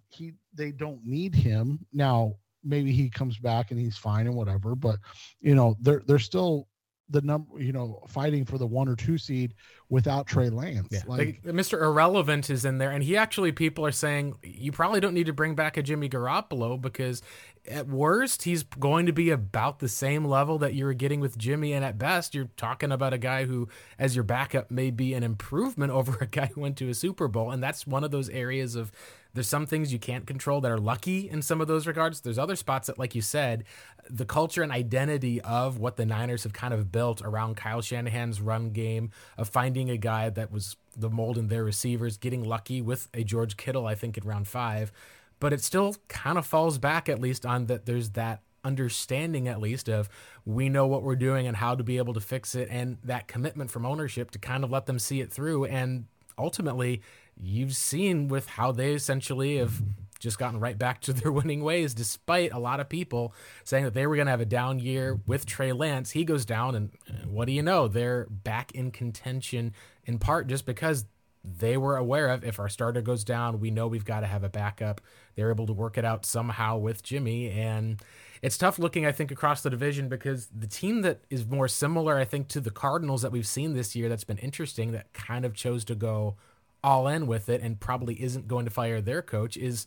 he 0.09 0.33
they 0.53 0.72
don't 0.72 1.05
need 1.05 1.35
him 1.35 1.87
now. 1.92 2.35
Maybe 2.64 2.92
he 2.92 3.09
comes 3.09 3.38
back 3.38 3.70
and 3.70 3.81
he's 3.81 3.96
fine 3.96 4.27
and 4.27 4.37
whatever, 4.37 4.75
but 4.75 4.96
you 5.40 5.55
know 5.55 5.77
they're 5.81 6.03
they're 6.07 6.18
still 6.18 6.68
the 7.12 7.20
number, 7.20 7.61
you 7.61 7.72
know, 7.72 8.03
fighting 8.09 8.44
for 8.44 8.59
the 8.59 8.66
one 8.66 8.88
or 8.88 8.96
two 8.96 9.18
seed 9.18 9.55
without 9.88 10.27
Trey 10.27 10.48
Lance. 10.48 10.88
Yeah. 10.90 11.03
Like, 11.07 11.42
Mr. 11.44 11.81
Irrelevant 11.81 12.51
is 12.51 12.64
in 12.64 12.79
there, 12.79 12.90
and 12.90 13.05
he 13.05 13.16
actually 13.16 13.53
people 13.53 13.87
are 13.87 13.92
saying 13.92 14.35
you 14.42 14.72
probably 14.72 15.01
don't 15.01 15.14
need 15.14 15.27
to 15.27 15.33
bring 15.33 15.55
back 15.55 15.77
a 15.77 15.83
Jimmy 15.83 16.09
Garoppolo 16.09 16.81
because 16.81 17.22
at 17.70 17.87
worst 17.87 18.42
he's 18.42 18.62
going 18.64 19.07
to 19.07 19.12
be 19.12 19.31
about 19.31 19.79
the 19.79 19.88
same 19.88 20.25
level 20.25 20.59
that 20.59 20.75
you 20.75 20.85
were 20.85 20.94
getting 20.94 21.20
with 21.20 21.38
Jimmy, 21.38 21.72
and 21.72 21.85
at 21.85 21.98
best 21.98 22.35
you're 22.35 22.51
talking 22.57 22.90
about 22.90 23.12
a 23.12 23.18
guy 23.18 23.44
who, 23.44 23.68
as 23.98 24.16
your 24.16 24.25
backup, 24.25 24.70
may 24.70 24.90
be 24.90 25.14
an 25.14 25.22
improvement 25.22 25.92
over 25.92 26.18
a 26.20 26.27
guy 26.27 26.46
who 26.46 26.62
went 26.62 26.77
to 26.79 26.88
a 26.88 26.94
Super 26.94 27.29
Bowl, 27.29 27.51
and 27.51 27.62
that's 27.62 27.87
one 27.87 28.03
of 28.03 28.11
those 28.11 28.29
areas 28.31 28.75
of 28.75 28.90
there's 29.35 29.49
some 29.49 29.66
things 29.66 29.92
you 29.92 29.99
can't 29.99 30.27
control 30.27 30.61
that 30.61 30.71
are 30.71 30.79
lucky 30.79 31.29
in 31.29 31.42
some 31.42 31.61
of 31.61 31.68
those 31.68 31.87
regards. 31.87 32.21
There's 32.21 32.38
other 32.38 32.57
spots 32.57 32.87
that, 32.88 32.99
like 32.99 33.14
you 33.14 33.23
said, 33.23 33.64
the 34.11 34.25
culture 34.25 34.62
and 34.62 34.71
identity 34.71 35.40
of 35.40 35.79
what 35.79 35.97
the 35.97 36.05
Niners 36.05 36.42
have 36.42 36.53
kind 36.53 36.75
of 36.75 36.92
built 36.92 37.23
around 37.23 37.57
Kyle 37.57 37.81
Shanahan's 37.81 38.40
run 38.40 38.71
game 38.71 39.11
of 39.38 39.49
finding 39.49 39.90
a 39.90 39.97
guy 39.97 40.29
that 40.31 40.53
was 40.53 40.77
the 40.97 41.09
mold 41.09 41.38
in 41.38 41.49
their 41.49 41.64
receivers, 41.64 42.16
getting 42.16 42.45
lucky 42.45 42.83
with 42.83 43.09
a 43.14 43.25
George 43.25 43.57
Kittle, 43.57 43.87
I 43.87 43.95
think, 43.95 44.18
in 44.18 44.25
round 44.25 44.49
five. 44.49 44.92
But 45.40 45.53
it 45.53 45.62
still 45.62 45.97
kind 46.09 46.37
of 46.37 46.47
falls 46.47 46.79
back, 46.79 47.09
at 47.09 47.21
least, 47.21 47.47
on 47.47 47.66
that 47.66 47.87
there's 47.87 48.11
that 48.11 48.43
understanding 48.64 49.49
at 49.49 49.61
least 49.61 49.89
of 49.89 50.09
we 50.45 50.68
know 50.68 50.87
what 50.87 51.03
we're 51.03 51.16
doing 51.16 51.47
and 51.49 51.57
how 51.57 51.74
to 51.74 51.83
be 51.83 51.99
able 51.99 52.14
to 52.14 52.20
fix 52.20 52.55
it 52.55 52.68
and 52.70 52.97
that 53.03 53.26
commitment 53.26 53.70
from 53.70 53.85
ownership 53.85 54.30
to 54.30 54.39
kind 54.39 54.62
of 54.62 54.70
let 54.70 54.87
them 54.87 55.01
see 55.01 55.20
it 55.20 55.33
through 55.33 55.64
and 55.64 56.05
ultimately 56.39 57.03
you've 57.43 57.74
seen 57.74 58.28
with 58.28 58.47
how 58.47 58.72
they 58.72 58.93
essentially 58.93 59.57
have 59.57 59.82
just 60.20 60.38
gotten 60.38 60.61
right 60.61 60.78
back 60.78 61.01
to 61.03 61.12
their 61.12 61.32
winning 61.32 61.62
ways, 61.62 61.93
despite 61.95 62.53
a 62.53 62.59
lot 62.59 62.80
of 62.80 62.88
people 62.88 63.34
saying 63.64 63.84
that 63.84 63.95
they 63.95 64.07
were 64.07 64.14
going 64.14 64.26
to 64.26 64.30
have 64.30 64.40
a 64.40 64.47
down 64.47 64.78
year 64.78 65.20
with 65.26 65.45
Trey 65.45 65.72
Lance. 65.72 66.12
He 66.12 66.24
goes 66.24 66.45
down, 66.45 66.74
and 66.74 66.90
what 67.26 67.47
do 67.47 67.53
you 67.53 67.62
know? 67.62 67.88
They're 67.88 68.26
back 68.30 68.72
in 68.72 68.90
contention 68.90 69.74
in 70.05 70.18
part 70.18 70.47
just 70.47 70.64
because 70.64 71.05
they 71.45 71.76
were 71.76 71.97
aware 71.97 72.28
of 72.28 72.45
if 72.45 72.61
our 72.61 72.68
starter 72.68 73.03
goes 73.03 73.24
down, 73.24 73.59
we 73.59 73.72
know 73.72 73.88
we've 73.88 74.05
got 74.05 74.20
to 74.20 74.26
have 74.26 74.45
a 74.45 74.49
backup. 74.49 75.01
They're 75.34 75.51
able 75.51 75.66
to 75.66 75.72
work 75.72 75.99
it 75.99 76.05
out 76.05 76.24
somehow 76.24 76.76
with 76.76 77.03
Jimmy. 77.03 77.51
And 77.51 78.01
it's 78.43 78.57
tough 78.57 78.78
looking, 78.78 79.05
I 79.05 79.11
think, 79.11 79.32
across 79.32 79.61
the 79.61 79.70
division 79.70 80.09
because 80.09 80.49
the 80.57 80.68
team 80.68 81.03
that 81.03 81.24
is 81.30 81.45
more 81.45 81.66
similar, 81.66 82.16
I 82.16 82.24
think, 82.24 82.47
to 82.49 82.61
the 82.61 82.70
Cardinals 82.70 83.22
that 83.22 83.32
we've 83.32 83.47
seen 83.47 83.74
this 83.74 83.97
year 83.97 84.09
that's 84.09 84.22
been 84.22 84.38
interesting 84.38 84.93
that 84.93 85.12
kind 85.14 85.45
of 85.45 85.53
chose 85.53 85.84
to 85.86 85.97
go 85.97 86.36
all 86.83 87.09
in 87.09 87.26
with 87.26 87.49
it 87.49 87.61
and 87.62 87.80
probably 87.80 88.20
isn't 88.22 88.49
going 88.49 88.64
to 88.64 88.70
fire 88.70 89.01
their 89.01 89.22
coach 89.22 89.57
is 89.57 89.87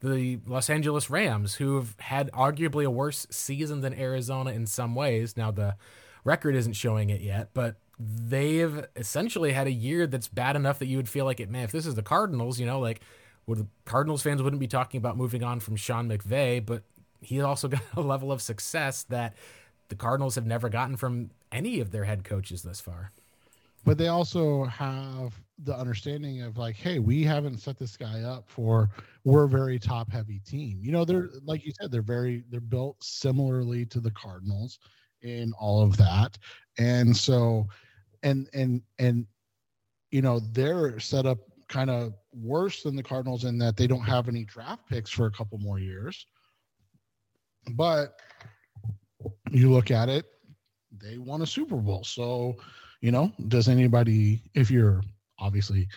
the 0.00 0.40
Los 0.46 0.68
Angeles 0.68 1.08
Rams, 1.08 1.54
who 1.54 1.76
have 1.76 1.94
had 2.00 2.30
arguably 2.32 2.84
a 2.84 2.90
worse 2.90 3.26
season 3.30 3.80
than 3.80 3.94
Arizona 3.94 4.50
in 4.50 4.66
some 4.66 4.94
ways. 4.94 5.36
Now, 5.36 5.52
the 5.52 5.76
record 6.24 6.56
isn't 6.56 6.72
showing 6.72 7.10
it 7.10 7.20
yet, 7.20 7.50
but 7.54 7.76
they've 7.98 8.84
essentially 8.96 9.52
had 9.52 9.66
a 9.68 9.72
year 9.72 10.06
that's 10.06 10.26
bad 10.26 10.56
enough 10.56 10.78
that 10.80 10.86
you 10.86 10.96
would 10.96 11.08
feel 11.08 11.24
like 11.24 11.38
it, 11.38 11.48
man, 11.48 11.64
if 11.64 11.72
this 11.72 11.86
is 11.86 11.94
the 11.94 12.02
Cardinals, 12.02 12.58
you 12.58 12.66
know, 12.66 12.80
like 12.80 13.00
would 13.46 13.58
the 13.58 13.66
Cardinals 13.84 14.22
fans 14.22 14.42
wouldn't 14.42 14.60
be 14.60 14.68
talking 14.68 14.98
about 14.98 15.16
moving 15.16 15.42
on 15.42 15.60
from 15.60 15.76
Sean 15.76 16.08
McVay, 16.08 16.64
but 16.64 16.82
he 17.20 17.40
also 17.40 17.68
got 17.68 17.82
a 17.96 18.00
level 18.00 18.32
of 18.32 18.42
success 18.42 19.04
that 19.04 19.34
the 19.88 19.94
Cardinals 19.94 20.34
have 20.34 20.46
never 20.46 20.68
gotten 20.68 20.96
from 20.96 21.30
any 21.50 21.80
of 21.80 21.90
their 21.90 22.04
head 22.04 22.24
coaches 22.24 22.62
thus 22.62 22.80
far. 22.80 23.12
But 23.84 23.98
they 23.98 24.08
also 24.08 24.64
have 24.64 25.40
the 25.64 25.76
understanding 25.76 26.42
of 26.42 26.58
like, 26.58 26.76
hey, 26.76 26.98
we 26.98 27.22
haven't 27.22 27.58
set 27.58 27.78
this 27.78 27.96
guy 27.96 28.22
up 28.22 28.48
for 28.48 28.90
we're 29.24 29.44
a 29.44 29.48
very 29.48 29.78
top 29.78 30.10
heavy 30.10 30.40
team. 30.40 30.80
You 30.82 30.92
know, 30.92 31.04
they're 31.04 31.30
like 31.44 31.64
you 31.64 31.72
said, 31.80 31.90
they're 31.90 32.02
very 32.02 32.44
they're 32.50 32.60
built 32.60 33.02
similarly 33.02 33.86
to 33.86 34.00
the 34.00 34.10
Cardinals 34.10 34.78
in 35.22 35.52
all 35.58 35.82
of 35.82 35.96
that. 35.96 36.38
And 36.78 37.16
so 37.16 37.68
and 38.22 38.48
and 38.54 38.82
and 38.98 39.26
you 40.10 40.22
know, 40.22 40.40
they're 40.40 41.00
set 41.00 41.26
up 41.26 41.38
kind 41.68 41.90
of 41.90 42.12
worse 42.32 42.82
than 42.82 42.96
the 42.96 43.02
Cardinals 43.02 43.44
in 43.44 43.58
that 43.58 43.76
they 43.76 43.86
don't 43.86 44.00
have 44.00 44.28
any 44.28 44.44
draft 44.44 44.86
picks 44.88 45.10
for 45.10 45.26
a 45.26 45.30
couple 45.30 45.58
more 45.58 45.78
years. 45.78 46.26
But 47.74 48.20
you 49.50 49.70
look 49.70 49.90
at 49.90 50.08
it, 50.08 50.26
they 51.00 51.16
won 51.18 51.42
a 51.42 51.46
Super 51.46 51.76
Bowl. 51.76 52.04
So, 52.04 52.56
you 53.00 53.10
know, 53.10 53.32
does 53.48 53.68
anybody, 53.68 54.42
if 54.54 54.70
you're 54.70 55.02
obviously 55.42 55.88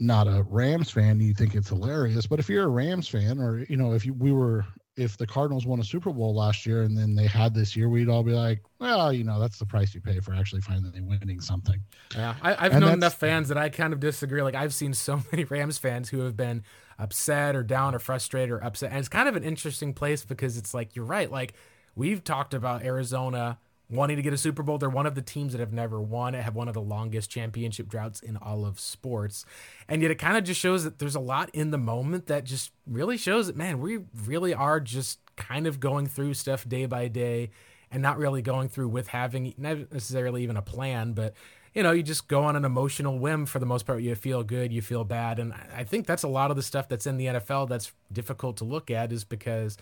not 0.00 0.28
a 0.28 0.44
Rams 0.48 0.90
fan, 0.90 1.20
you 1.20 1.34
think 1.34 1.54
it's 1.54 1.70
hilarious. 1.70 2.26
But 2.26 2.38
if 2.38 2.48
you're 2.48 2.64
a 2.64 2.68
Rams 2.68 3.08
fan, 3.08 3.40
or, 3.40 3.64
you 3.68 3.76
know, 3.76 3.94
if 3.94 4.06
you, 4.06 4.14
we 4.14 4.30
were 4.30 4.64
if 4.98 5.16
the 5.16 5.26
Cardinals 5.26 5.64
won 5.64 5.78
a 5.78 5.84
Super 5.84 6.12
Bowl 6.12 6.34
last 6.34 6.66
year 6.66 6.82
and 6.82 6.98
then 6.98 7.14
they 7.14 7.26
had 7.26 7.54
this 7.54 7.76
year, 7.76 7.88
we'd 7.88 8.08
all 8.08 8.24
be 8.24 8.32
like, 8.32 8.60
well, 8.80 9.12
you 9.12 9.22
know, 9.22 9.38
that's 9.38 9.56
the 9.58 9.64
price 9.64 9.94
you 9.94 10.00
pay 10.00 10.18
for 10.18 10.34
actually 10.34 10.60
finally 10.60 11.00
winning 11.00 11.40
something. 11.40 11.80
Yeah, 12.16 12.34
I, 12.42 12.64
have 12.68 12.80
known 12.80 12.94
enough 12.94 13.14
fans 13.14 13.48
that 13.48 13.56
I 13.56 13.68
kind 13.68 13.92
of 13.92 14.00
disagree. 14.00 14.42
Like 14.42 14.56
I've 14.56 14.74
seen 14.74 14.92
so 14.92 15.22
many 15.32 15.44
Rams 15.44 15.78
fans 15.78 16.08
who 16.08 16.20
have 16.20 16.36
been 16.36 16.64
upset 16.98 17.54
or 17.54 17.62
down 17.62 17.94
or 17.94 18.00
frustrated 18.00 18.50
or 18.50 18.62
upset, 18.62 18.90
and 18.90 18.98
it's 18.98 19.08
kind 19.08 19.28
of 19.28 19.36
an 19.36 19.44
interesting 19.44 19.94
place 19.94 20.24
because 20.24 20.58
it's 20.58 20.74
like 20.74 20.96
you're 20.96 21.04
right. 21.04 21.30
Like 21.30 21.54
we've 21.94 22.24
talked 22.24 22.52
about 22.52 22.82
Arizona 22.82 23.58
wanting 23.90 24.16
to 24.16 24.22
get 24.22 24.32
a 24.32 24.38
Super 24.38 24.62
Bowl. 24.62 24.78
They're 24.78 24.90
one 24.90 25.06
of 25.06 25.14
the 25.14 25.22
teams 25.22 25.52
that 25.52 25.60
have 25.60 25.72
never 25.72 26.00
won 26.00 26.34
have 26.34 26.54
one 26.54 26.68
of 26.68 26.74
the 26.74 26.80
longest 26.80 27.30
championship 27.30 27.88
droughts 27.88 28.20
in 28.20 28.36
all 28.36 28.66
of 28.66 28.78
sports. 28.78 29.44
And 29.88 30.02
yet 30.02 30.10
it 30.10 30.16
kind 30.16 30.36
of 30.36 30.44
just 30.44 30.60
shows 30.60 30.84
that 30.84 30.98
there's 30.98 31.14
a 31.14 31.20
lot 31.20 31.50
in 31.54 31.70
the 31.70 31.78
moment 31.78 32.26
that 32.26 32.44
just 32.44 32.72
really 32.86 33.16
shows 33.16 33.46
that, 33.46 33.56
man, 33.56 33.80
we 33.80 34.00
really 34.26 34.52
are 34.52 34.80
just 34.80 35.20
kind 35.36 35.66
of 35.66 35.80
going 35.80 36.06
through 36.06 36.34
stuff 36.34 36.68
day 36.68 36.84
by 36.84 37.08
day 37.08 37.50
and 37.90 38.02
not 38.02 38.18
really 38.18 38.42
going 38.42 38.68
through 38.68 38.88
with 38.88 39.08
having 39.08 39.54
necessarily 39.56 40.42
even 40.42 40.56
a 40.56 40.62
plan, 40.62 41.12
but 41.12 41.34
you 41.74 41.82
know, 41.82 41.92
you 41.92 42.02
just 42.02 42.28
go 42.28 42.42
on 42.42 42.56
an 42.56 42.64
emotional 42.64 43.18
whim 43.18 43.46
for 43.46 43.58
the 43.58 43.66
most 43.66 43.86
part. 43.86 44.02
You 44.02 44.14
feel 44.14 44.42
good, 44.42 44.72
you 44.72 44.82
feel 44.82 45.04
bad. 45.04 45.38
And 45.38 45.54
I 45.74 45.84
think 45.84 46.06
that's 46.06 46.22
a 46.22 46.28
lot 46.28 46.50
of 46.50 46.56
the 46.56 46.62
stuff 46.62 46.88
that's 46.88 47.06
in 47.06 47.18
the 47.18 47.26
NFL 47.26 47.68
that's 47.68 47.92
difficult 48.12 48.56
to 48.58 48.64
look 48.64 48.90
at 48.90 49.12
is 49.12 49.24
because 49.24 49.76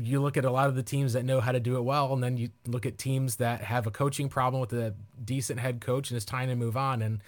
you 0.00 0.20
look 0.20 0.36
at 0.36 0.44
a 0.44 0.50
lot 0.50 0.68
of 0.68 0.74
the 0.74 0.82
teams 0.82 1.12
that 1.12 1.24
know 1.24 1.40
how 1.40 1.52
to 1.52 1.60
do 1.60 1.76
it 1.76 1.82
well, 1.82 2.12
and 2.12 2.22
then 2.22 2.36
you 2.36 2.50
look 2.66 2.86
at 2.86 2.98
teams 2.98 3.36
that 3.36 3.62
have 3.62 3.86
a 3.86 3.90
coaching 3.90 4.28
problem 4.28 4.60
with 4.60 4.72
a 4.72 4.94
decent 5.22 5.60
head 5.60 5.80
coach, 5.80 6.10
and 6.10 6.16
it's 6.16 6.24
time 6.24 6.48
to 6.48 6.54
move 6.54 6.76
on. 6.76 7.02
And 7.02 7.20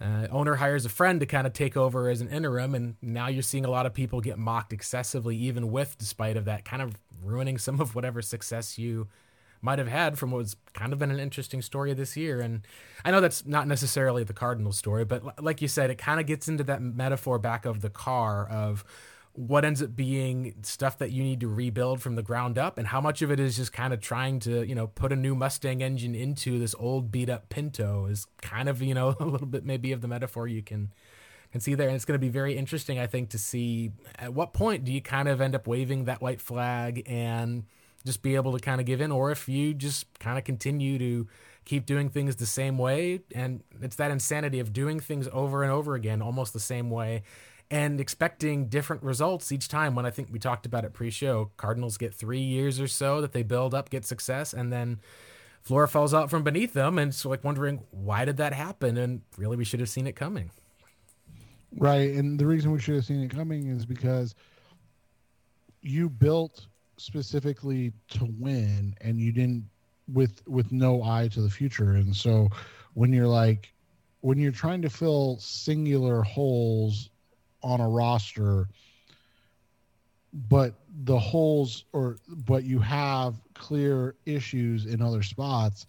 uh, 0.00 0.26
owner 0.30 0.56
hires 0.56 0.84
a 0.84 0.88
friend 0.88 1.20
to 1.20 1.26
kind 1.26 1.46
of 1.46 1.52
take 1.52 1.76
over 1.76 2.08
as 2.08 2.20
an 2.20 2.28
interim, 2.28 2.74
and 2.74 2.96
now 3.00 3.28
you're 3.28 3.42
seeing 3.42 3.64
a 3.64 3.70
lot 3.70 3.86
of 3.86 3.94
people 3.94 4.20
get 4.20 4.38
mocked 4.38 4.72
excessively, 4.72 5.36
even 5.36 5.70
with 5.70 5.96
despite 5.96 6.36
of 6.36 6.44
that, 6.44 6.64
kind 6.64 6.82
of 6.82 6.98
ruining 7.22 7.56
some 7.56 7.80
of 7.80 7.94
whatever 7.94 8.20
success 8.20 8.78
you 8.78 9.08
might 9.62 9.78
have 9.78 9.88
had 9.88 10.18
from 10.18 10.32
what 10.32 10.38
was 10.38 10.56
kind 10.74 10.92
of 10.92 10.98
been 10.98 11.12
an 11.12 11.20
interesting 11.20 11.62
story 11.62 11.94
this 11.94 12.16
year. 12.16 12.40
And 12.40 12.66
I 13.04 13.12
know 13.12 13.20
that's 13.20 13.46
not 13.46 13.68
necessarily 13.68 14.24
the 14.24 14.32
Cardinal 14.32 14.72
story, 14.72 15.04
but 15.04 15.42
like 15.42 15.62
you 15.62 15.68
said, 15.68 15.88
it 15.88 15.98
kind 15.98 16.18
of 16.18 16.26
gets 16.26 16.48
into 16.48 16.64
that 16.64 16.82
metaphor 16.82 17.38
back 17.38 17.64
of 17.64 17.80
the 17.80 17.88
car 17.88 18.46
of 18.48 18.84
what 19.34 19.64
ends 19.64 19.82
up 19.82 19.96
being 19.96 20.54
stuff 20.62 20.98
that 20.98 21.10
you 21.10 21.22
need 21.22 21.40
to 21.40 21.48
rebuild 21.48 22.02
from 22.02 22.16
the 22.16 22.22
ground 22.22 22.58
up 22.58 22.76
and 22.76 22.88
how 22.88 23.00
much 23.00 23.22
of 23.22 23.30
it 23.30 23.40
is 23.40 23.56
just 23.56 23.72
kind 23.72 23.94
of 23.94 24.00
trying 24.00 24.38
to 24.38 24.62
you 24.64 24.74
know 24.74 24.86
put 24.88 25.10
a 25.10 25.16
new 25.16 25.34
mustang 25.34 25.82
engine 25.82 26.14
into 26.14 26.58
this 26.58 26.74
old 26.78 27.10
beat 27.10 27.30
up 27.30 27.48
pinto 27.48 28.06
is 28.06 28.26
kind 28.42 28.68
of 28.68 28.82
you 28.82 28.92
know 28.92 29.16
a 29.20 29.24
little 29.24 29.46
bit 29.46 29.64
maybe 29.64 29.92
of 29.92 30.00
the 30.02 30.08
metaphor 30.08 30.46
you 30.46 30.62
can 30.62 30.92
can 31.50 31.60
see 31.60 31.74
there. 31.74 31.88
And 31.88 31.96
it's 31.96 32.06
going 32.06 32.18
to 32.18 32.24
be 32.24 32.28
very 32.30 32.56
interesting 32.56 32.98
i 32.98 33.06
think 33.06 33.30
to 33.30 33.38
see 33.38 33.92
at 34.18 34.34
what 34.34 34.52
point 34.52 34.84
do 34.84 34.92
you 34.92 35.00
kind 35.00 35.28
of 35.28 35.40
end 35.40 35.54
up 35.54 35.66
waving 35.66 36.04
that 36.04 36.20
white 36.20 36.40
flag 36.40 37.02
and 37.06 37.64
just 38.04 38.22
be 38.22 38.34
able 38.34 38.52
to 38.52 38.58
kind 38.58 38.80
of 38.80 38.86
give 38.86 39.00
in 39.00 39.12
or 39.12 39.30
if 39.30 39.48
you 39.48 39.72
just 39.72 40.06
kind 40.18 40.36
of 40.36 40.44
continue 40.44 40.98
to 40.98 41.26
keep 41.64 41.86
doing 41.86 42.08
things 42.08 42.36
the 42.36 42.46
same 42.46 42.76
way 42.76 43.20
and 43.34 43.62
it's 43.80 43.96
that 43.96 44.10
insanity 44.10 44.58
of 44.58 44.72
doing 44.72 44.98
things 44.98 45.28
over 45.32 45.62
and 45.62 45.72
over 45.72 45.94
again 45.94 46.20
almost 46.20 46.52
the 46.52 46.60
same 46.60 46.90
way 46.90 47.22
and 47.72 48.02
expecting 48.02 48.66
different 48.66 49.02
results 49.02 49.50
each 49.50 49.66
time. 49.66 49.94
When 49.94 50.04
I 50.04 50.10
think 50.10 50.28
we 50.30 50.38
talked 50.38 50.66
about 50.66 50.84
it 50.84 50.92
pre-show, 50.92 51.52
Cardinals 51.56 51.96
get 51.96 52.12
three 52.12 52.42
years 52.42 52.78
or 52.78 52.86
so 52.86 53.22
that 53.22 53.32
they 53.32 53.42
build 53.42 53.72
up, 53.72 53.88
get 53.88 54.04
success, 54.04 54.52
and 54.52 54.70
then 54.70 55.00
floor 55.62 55.86
falls 55.86 56.12
out 56.12 56.28
from 56.28 56.44
beneath 56.44 56.74
them, 56.74 56.98
and 56.98 57.14
so 57.14 57.30
like 57.30 57.42
wondering 57.42 57.80
why 57.90 58.26
did 58.26 58.36
that 58.36 58.52
happen? 58.52 58.98
And 58.98 59.22
really, 59.38 59.56
we 59.56 59.64
should 59.64 59.80
have 59.80 59.88
seen 59.88 60.06
it 60.06 60.14
coming. 60.14 60.50
Right, 61.74 62.10
and 62.10 62.38
the 62.38 62.46
reason 62.46 62.72
we 62.72 62.78
should 62.78 62.96
have 62.96 63.06
seen 63.06 63.22
it 63.22 63.30
coming 63.30 63.68
is 63.68 63.86
because 63.86 64.34
you 65.80 66.10
built 66.10 66.66
specifically 66.98 67.94
to 68.10 68.28
win, 68.38 68.94
and 69.00 69.18
you 69.18 69.32
didn't 69.32 69.64
with 70.12 70.46
with 70.46 70.72
no 70.72 71.02
eye 71.02 71.28
to 71.28 71.40
the 71.40 71.48
future. 71.48 71.92
And 71.92 72.14
so, 72.14 72.50
when 72.92 73.14
you're 73.14 73.26
like, 73.26 73.72
when 74.20 74.36
you're 74.36 74.52
trying 74.52 74.82
to 74.82 74.90
fill 74.90 75.38
singular 75.40 76.20
holes 76.20 77.08
on 77.62 77.80
a 77.80 77.88
roster 77.88 78.68
but 80.48 80.74
the 81.04 81.18
holes 81.18 81.84
or 81.92 82.16
but 82.46 82.64
you 82.64 82.78
have 82.78 83.36
clear 83.54 84.14
issues 84.24 84.86
in 84.86 85.02
other 85.02 85.22
spots 85.22 85.86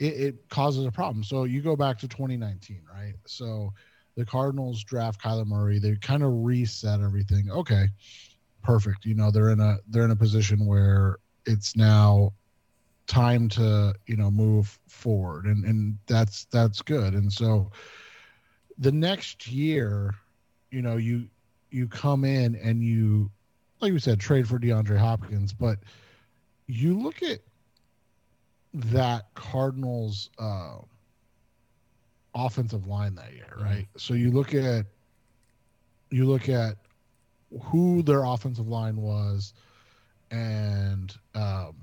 it, 0.00 0.14
it, 0.14 0.48
causes 0.48 0.86
a 0.86 0.92
problem. 0.92 1.24
So 1.24 1.42
you 1.42 1.60
go 1.60 1.74
back 1.74 1.98
to 1.98 2.08
2019 2.08 2.82
right? 2.92 3.14
So 3.26 3.72
the 4.16 4.24
cardinals 4.24 4.84
draft 4.84 5.20
kyler 5.20 5.46
murray 5.46 5.78
they 5.78 5.96
kind 5.96 6.22
of 6.22 6.32
reset 6.44 7.00
everything. 7.00 7.50
Okay 7.50 7.88
perfect. 8.62 9.04
You 9.04 9.14
know 9.14 9.30
they're 9.30 9.50
in 9.50 9.60
a 9.60 9.78
they're 9.88 10.04
in 10.04 10.10
a 10.10 10.16
position 10.16 10.66
where 10.66 11.18
it's 11.46 11.76
now 11.76 12.32
time 13.06 13.48
to 13.48 13.94
you 14.06 14.16
know 14.16 14.30
move 14.30 14.78
forward 14.88 15.46
and 15.46 15.64
and 15.64 15.98
that's 16.06 16.44
that's 16.46 16.82
good. 16.82 17.14
And 17.14 17.32
so 17.32 17.70
the 18.78 18.92
next 18.92 19.48
year 19.48 20.14
you 20.70 20.82
know, 20.82 20.96
you 20.96 21.26
you 21.70 21.86
come 21.86 22.24
in 22.24 22.54
and 22.56 22.82
you, 22.82 23.30
like 23.80 23.92
we 23.92 23.98
said, 23.98 24.20
trade 24.20 24.48
for 24.48 24.58
DeAndre 24.58 24.98
Hopkins, 24.98 25.52
but 25.52 25.78
you 26.66 26.98
look 26.98 27.22
at 27.22 27.40
that 28.74 29.26
Cardinals 29.34 30.30
uh, 30.38 30.78
offensive 32.34 32.86
line 32.86 33.14
that 33.16 33.32
year, 33.32 33.46
mm-hmm. 33.52 33.64
right? 33.64 33.88
Mm-hmm. 33.88 33.98
So 33.98 34.14
you 34.14 34.30
look 34.30 34.54
at 34.54 34.86
you 36.10 36.24
look 36.24 36.48
at 36.48 36.76
who 37.62 38.02
their 38.02 38.24
offensive 38.24 38.68
line 38.68 38.96
was, 38.96 39.52
and 40.30 41.14
um, 41.34 41.74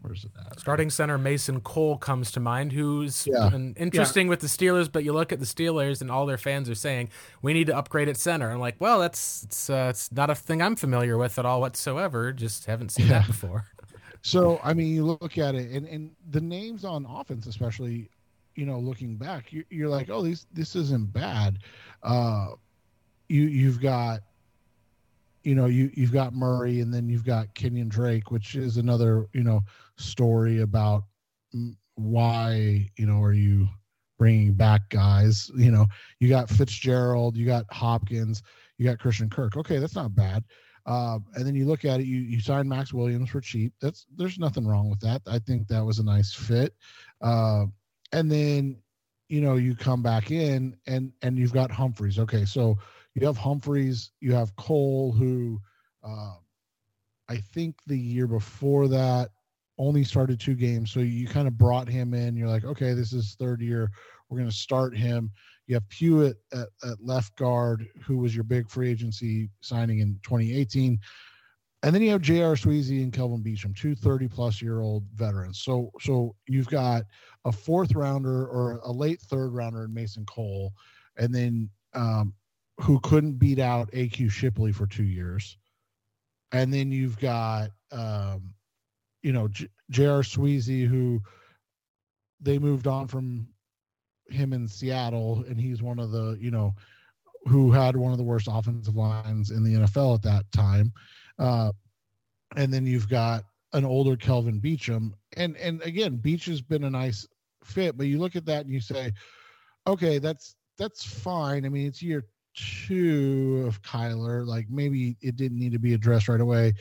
Where's 0.00 0.24
it 0.24 0.30
at? 0.46 0.60
Starting 0.60 0.90
center 0.90 1.18
Mason 1.18 1.60
Cole 1.60 1.98
comes 1.98 2.30
to 2.32 2.40
mind, 2.40 2.72
who's 2.72 3.26
yeah. 3.26 3.50
interesting 3.76 4.26
yeah. 4.26 4.30
with 4.30 4.40
the 4.40 4.46
Steelers. 4.46 4.90
But 4.90 5.02
you 5.02 5.12
look 5.12 5.32
at 5.32 5.40
the 5.40 5.46
Steelers, 5.46 6.00
and 6.00 6.10
all 6.10 6.24
their 6.24 6.38
fans 6.38 6.70
are 6.70 6.74
saying 6.74 7.10
we 7.42 7.52
need 7.52 7.66
to 7.66 7.76
upgrade 7.76 8.08
at 8.08 8.16
center. 8.16 8.50
I'm 8.50 8.60
like, 8.60 8.76
well, 8.78 9.00
that's 9.00 9.42
it's, 9.44 9.68
uh, 9.68 9.88
it's 9.90 10.12
not 10.12 10.30
a 10.30 10.34
thing 10.36 10.62
I'm 10.62 10.76
familiar 10.76 11.18
with 11.18 11.38
at 11.38 11.44
all 11.44 11.60
whatsoever. 11.60 12.32
Just 12.32 12.66
haven't 12.66 12.90
seen 12.90 13.06
yeah. 13.06 13.20
that 13.20 13.26
before. 13.26 13.66
so 14.22 14.60
I 14.62 14.72
mean, 14.72 14.94
you 14.94 15.04
look 15.04 15.36
at 15.36 15.54
it, 15.56 15.70
and 15.70 15.86
and 15.88 16.10
the 16.30 16.40
names 16.40 16.84
on 16.84 17.04
offense, 17.04 17.46
especially, 17.46 18.08
you 18.54 18.66
know, 18.66 18.78
looking 18.78 19.16
back, 19.16 19.52
you're, 19.52 19.64
you're 19.68 19.88
like, 19.88 20.10
oh, 20.10 20.22
these 20.22 20.46
this 20.52 20.76
isn't 20.76 21.12
bad. 21.12 21.58
Uh, 22.04 22.50
you 23.28 23.42
you've 23.42 23.80
got 23.80 24.20
you 25.48 25.54
know 25.54 25.64
you 25.64 25.90
you've 25.94 26.12
got 26.12 26.34
Murray, 26.34 26.80
and 26.80 26.92
then 26.92 27.08
you've 27.08 27.24
got 27.24 27.54
Kenyon 27.54 27.88
Drake, 27.88 28.30
which 28.30 28.54
is 28.54 28.76
another 28.76 29.28
you 29.32 29.42
know 29.42 29.62
story 29.96 30.60
about 30.60 31.04
why 31.94 32.90
you 32.96 33.06
know 33.06 33.22
are 33.22 33.32
you 33.32 33.66
bringing 34.18 34.52
back 34.52 34.90
guys. 34.90 35.50
You 35.56 35.70
know, 35.70 35.86
you 36.20 36.28
got 36.28 36.50
Fitzgerald, 36.50 37.34
you 37.34 37.46
got 37.46 37.64
Hopkins, 37.72 38.42
you 38.76 38.84
got 38.84 38.98
Christian 38.98 39.30
Kirk. 39.30 39.56
Okay, 39.56 39.78
that's 39.78 39.94
not 39.94 40.14
bad. 40.14 40.44
Uh, 40.84 41.18
and 41.34 41.46
then 41.46 41.54
you 41.54 41.64
look 41.64 41.86
at 41.86 42.00
it, 42.00 42.06
you 42.06 42.18
you 42.18 42.40
signed 42.40 42.68
Maxx 42.68 42.92
Williams 42.92 43.30
for 43.30 43.40
cheap. 43.40 43.72
That's 43.80 44.04
there's 44.16 44.38
nothing 44.38 44.66
wrong 44.66 44.90
with 44.90 45.00
that. 45.00 45.22
I 45.26 45.38
think 45.38 45.66
that 45.68 45.84
was 45.84 45.98
a 45.98 46.04
nice 46.04 46.34
fit. 46.34 46.74
Uh, 47.22 47.64
and 48.12 48.30
then 48.30 48.76
you 49.30 49.40
know 49.40 49.56
you 49.56 49.74
come 49.74 50.02
back 50.02 50.30
in 50.30 50.76
and 50.86 51.10
and 51.22 51.38
you've 51.38 51.54
got 51.54 51.70
Humphries. 51.70 52.18
Okay, 52.18 52.44
so 52.44 52.76
you 53.14 53.26
have 53.26 53.36
Humphries, 53.36 54.12
you 54.20 54.32
have 54.34 54.54
Cole, 54.56 55.12
who 55.12 55.60
uh, 56.04 56.34
I 57.28 57.36
think 57.36 57.76
the 57.86 57.98
year 57.98 58.26
before 58.26 58.88
that 58.88 59.30
only 59.78 60.04
started 60.04 60.40
two 60.40 60.54
games. 60.54 60.90
So 60.90 61.00
you 61.00 61.26
kind 61.26 61.46
of 61.46 61.56
brought 61.56 61.88
him 61.88 62.14
in. 62.14 62.36
You're 62.36 62.48
like, 62.48 62.64
okay, 62.64 62.94
this 62.94 63.12
is 63.12 63.36
third 63.38 63.60
year. 63.60 63.90
We're 64.28 64.38
going 64.38 64.50
to 64.50 64.56
start 64.56 64.96
him. 64.96 65.30
You 65.66 65.74
have 65.74 65.88
Pewitt 65.88 66.38
at, 66.52 66.68
at, 66.82 67.04
left 67.04 67.36
guard, 67.36 67.86
who 68.02 68.18
was 68.18 68.34
your 68.34 68.44
big 68.44 68.68
free 68.68 68.90
agency 68.90 69.50
signing 69.60 70.00
in 70.00 70.18
2018. 70.22 70.98
And 71.82 71.94
then 71.94 72.02
you 72.02 72.10
have 72.10 72.22
J.R. 72.22 72.54
Sweezy 72.54 73.02
and 73.02 73.12
Kelvin 73.12 73.42
Beachum, 73.42 73.76
two 73.76 73.94
30 73.94 74.26
plus 74.26 74.60
year 74.60 74.80
old 74.80 75.04
veterans. 75.14 75.60
So 75.60 75.92
so 76.00 76.34
you've 76.48 76.68
got 76.68 77.04
a 77.44 77.52
fourth 77.52 77.94
rounder 77.94 78.46
or 78.46 78.80
a 78.82 78.90
late 78.90 79.20
third 79.20 79.50
rounder 79.50 79.84
in 79.84 79.94
Mason 79.94 80.26
Cole, 80.26 80.72
and 81.18 81.32
then 81.32 81.70
um, 81.94 82.34
who 82.80 83.00
couldn't 83.00 83.38
beat 83.38 83.58
out 83.58 83.90
AQ 83.92 84.30
Shipley 84.30 84.72
for 84.72 84.86
two 84.86 85.04
years. 85.04 85.56
And 86.52 86.72
then 86.72 86.90
you've 86.90 87.18
got 87.18 87.70
um, 87.90 88.54
you 89.22 89.32
know, 89.32 89.48
J.R. 89.90 90.22
Sweezy, 90.22 90.86
who 90.86 91.20
they 92.40 92.58
moved 92.58 92.86
on 92.86 93.08
from 93.08 93.48
him 94.28 94.52
in 94.52 94.68
Seattle, 94.68 95.44
and 95.48 95.60
he's 95.60 95.82
one 95.82 95.98
of 95.98 96.10
the, 96.10 96.36
you 96.40 96.50
know, 96.50 96.74
who 97.46 97.72
had 97.72 97.96
one 97.96 98.12
of 98.12 98.18
the 98.18 98.24
worst 98.24 98.48
offensive 98.50 98.96
lines 98.96 99.50
in 99.50 99.64
the 99.64 99.74
NFL 99.74 100.14
at 100.14 100.22
that 100.22 100.50
time. 100.52 100.92
Uh, 101.38 101.72
and 102.56 102.72
then 102.72 102.86
you've 102.86 103.08
got 103.08 103.44
an 103.72 103.84
older 103.84 104.16
Kelvin 104.16 104.60
Beachum, 104.60 105.12
and 105.36 105.56
and 105.56 105.82
again, 105.82 106.16
Beach 106.16 106.46
has 106.46 106.62
been 106.62 106.84
a 106.84 106.90
nice 106.90 107.26
fit, 107.62 107.96
but 107.96 108.06
you 108.06 108.18
look 108.18 108.34
at 108.34 108.46
that 108.46 108.64
and 108.64 108.72
you 108.72 108.80
say, 108.80 109.12
okay, 109.86 110.18
that's 110.18 110.56
that's 110.78 111.04
fine. 111.04 111.66
I 111.66 111.68
mean, 111.68 111.86
it's 111.86 112.02
year 112.02 112.24
two 112.58 113.64
of 113.66 113.82
Kyler. 113.82 114.46
Like 114.46 114.66
maybe 114.70 115.16
it 115.20 115.36
didn't 115.36 115.58
need 115.58 115.72
to 115.72 115.78
be 115.78 115.94
addressed 115.94 116.28
right 116.28 116.40
away. 116.40 116.74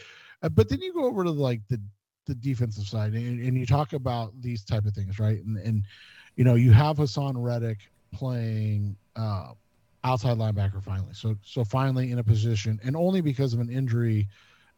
Uh, 0.43 0.49
but 0.49 0.69
then 0.69 0.81
you 0.81 0.93
go 0.93 1.05
over 1.05 1.23
to 1.23 1.31
like 1.31 1.61
the 1.69 1.79
the 2.25 2.35
defensive 2.35 2.85
side 2.85 3.13
and, 3.13 3.41
and 3.41 3.57
you 3.57 3.65
talk 3.65 3.93
about 3.93 4.33
these 4.41 4.63
type 4.63 4.85
of 4.85 4.93
things 4.93 5.19
right? 5.19 5.43
And 5.43 5.57
and 5.57 5.83
you 6.35 6.43
know 6.43 6.55
you 6.55 6.71
have 6.71 6.97
Haason 6.97 7.33
Reddick 7.37 7.79
playing 8.11 8.95
uh, 9.15 9.51
outside 10.03 10.37
linebacker 10.37 10.83
finally. 10.83 11.13
So 11.13 11.35
so 11.43 11.63
finally 11.63 12.11
in 12.11 12.19
a 12.19 12.23
position 12.23 12.79
and 12.83 12.95
only 12.95 13.21
because 13.21 13.53
of 13.53 13.59
an 13.59 13.69
injury 13.69 14.27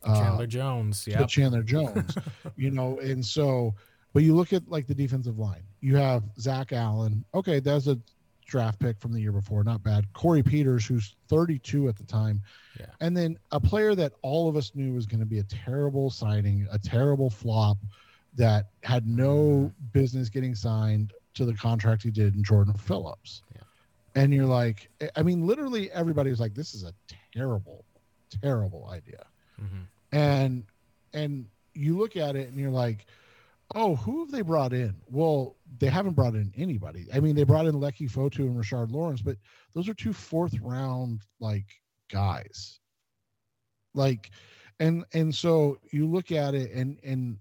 uh, 0.04 0.16
Chandler 0.16 0.47
Jones 0.47 1.06
yeah 1.08 1.26
Chandler 1.26 1.64
Jones 1.74 2.16
you 2.56 2.72
know? 2.72 3.00
And 3.00 3.26
so 3.26 3.74
but 4.14 4.24
you 4.24 4.36
look 4.36 4.54
at 4.54 4.68
like 4.70 4.88
the 4.88 4.95
defensive 4.95 5.38
line. 5.38 5.64
You 5.82 5.95
have 5.97 6.24
Zach 6.39 6.72
Allen. 6.72 7.26
Okay 7.34 7.60
that's 7.60 7.88
a 7.88 7.97
draft 8.50 8.80
pick 8.80 9.00
from 9.00 9.14
the 9.14 9.22
year 9.22 9.32
before. 9.32 9.64
Not 9.64 9.84
bad. 9.84 10.12
Corey 10.14 10.43
Peters, 10.43 10.86
who's 10.86 11.16
32 11.28 11.88
at 11.88 11.95
the 11.95 12.04
time. 12.04 12.41
Yeah. 12.80 12.88
And 13.00 13.16
then 13.16 13.38
a 13.52 13.60
player 13.60 13.95
that 13.95 14.14
all 14.22 14.50
of 14.50 14.56
us 14.56 14.72
knew 14.76 14.93
was 14.93 15.06
going 15.06 15.20
to 15.20 15.26
be 15.26 15.39
a 15.39 15.43
terrible 15.43 16.10
signing, 16.10 16.68
a 16.72 16.80
terrible 16.80 17.30
flop 17.30 17.78
that 18.36 18.70
had 18.84 19.08
no 19.08 19.72
business 19.93 20.30
getting 20.30 20.56
signed 20.56 21.14
to 21.36 21.45
the 21.45 21.54
contract 21.54 22.04
he 22.04 22.12
did 22.12 22.36
in 22.36 22.43
Jordan 22.43 22.74
Phillips. 22.74 23.43
Yeah. 23.56 23.62
And 24.16 24.34
you're 24.34 24.45
like, 24.45 24.89
I 25.16 25.24
mean, 25.24 25.45
literally 25.45 25.91
everybody 25.91 26.30
was 26.30 26.39
like, 26.39 26.54
this 26.54 26.74
is 26.74 26.84
a 26.84 26.93
terrible, 27.34 27.86
terrible 28.41 28.89
idea. 28.91 29.26
Mm-hmm. 29.62 30.18
And, 30.18 30.64
and 31.14 31.45
you 31.74 31.97
look 31.97 32.18
at 32.18 32.36
it 32.36 32.50
and 32.50 32.60
you're 32.60 32.72
like, 32.72 33.06
oh, 33.76 33.95
who 33.95 34.20
have 34.20 34.32
they 34.32 34.41
brought 34.41 34.74
in? 34.74 34.95
Well, 35.07 35.57
they 35.78 35.88
haven't 35.88 36.13
brought 36.15 36.36
in 36.36 36.53
anybody. 36.57 37.07
I 37.13 37.20
mean, 37.20 37.36
they 37.36 37.43
brought 37.43 37.67
in 37.67 37.76
Leki 37.76 38.09
Fotu 38.09 38.39
and 38.39 38.57
Rashard 38.57 38.91
Lawrence, 38.91 39.22
but 39.22 39.38
those 39.74 39.88
are 39.88 39.93
two 39.93 40.13
fourth 40.13 40.55
round 40.61 41.22
like 41.39 41.67
guys. 42.11 42.80
Like, 43.93 44.32
and 44.80 45.05
and 45.13 45.34
so 45.34 45.78
you 45.91 46.07
look 46.07 46.32
at 46.32 46.55
it 46.55 46.72
and 46.72 46.99
and 47.03 47.38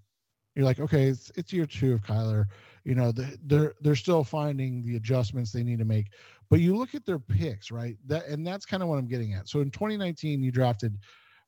you're 0.55 0.65
like, 0.65 0.79
okay, 0.79 1.07
it's 1.07 1.31
it's 1.35 1.53
year 1.53 1.65
two 1.65 1.93
of 1.93 2.01
Kyler. 2.01 2.45
You 2.83 2.95
know, 2.95 3.11
they're 3.45 3.73
they're 3.81 3.95
still 3.95 4.23
finding 4.23 4.83
the 4.83 4.95
adjustments 4.95 5.51
they 5.51 5.63
need 5.63 5.79
to 5.79 5.85
make. 5.85 6.07
But 6.49 6.59
you 6.59 6.75
look 6.75 6.95
at 6.95 7.05
their 7.05 7.19
picks, 7.19 7.71
right? 7.71 7.97
That 8.07 8.27
and 8.27 8.45
that's 8.45 8.65
kind 8.65 8.83
of 8.83 8.89
what 8.89 8.97
I'm 8.97 9.07
getting 9.07 9.33
at. 9.33 9.47
So 9.47 9.61
in 9.61 9.71
2019, 9.71 10.41
you 10.41 10.51
drafted 10.51 10.97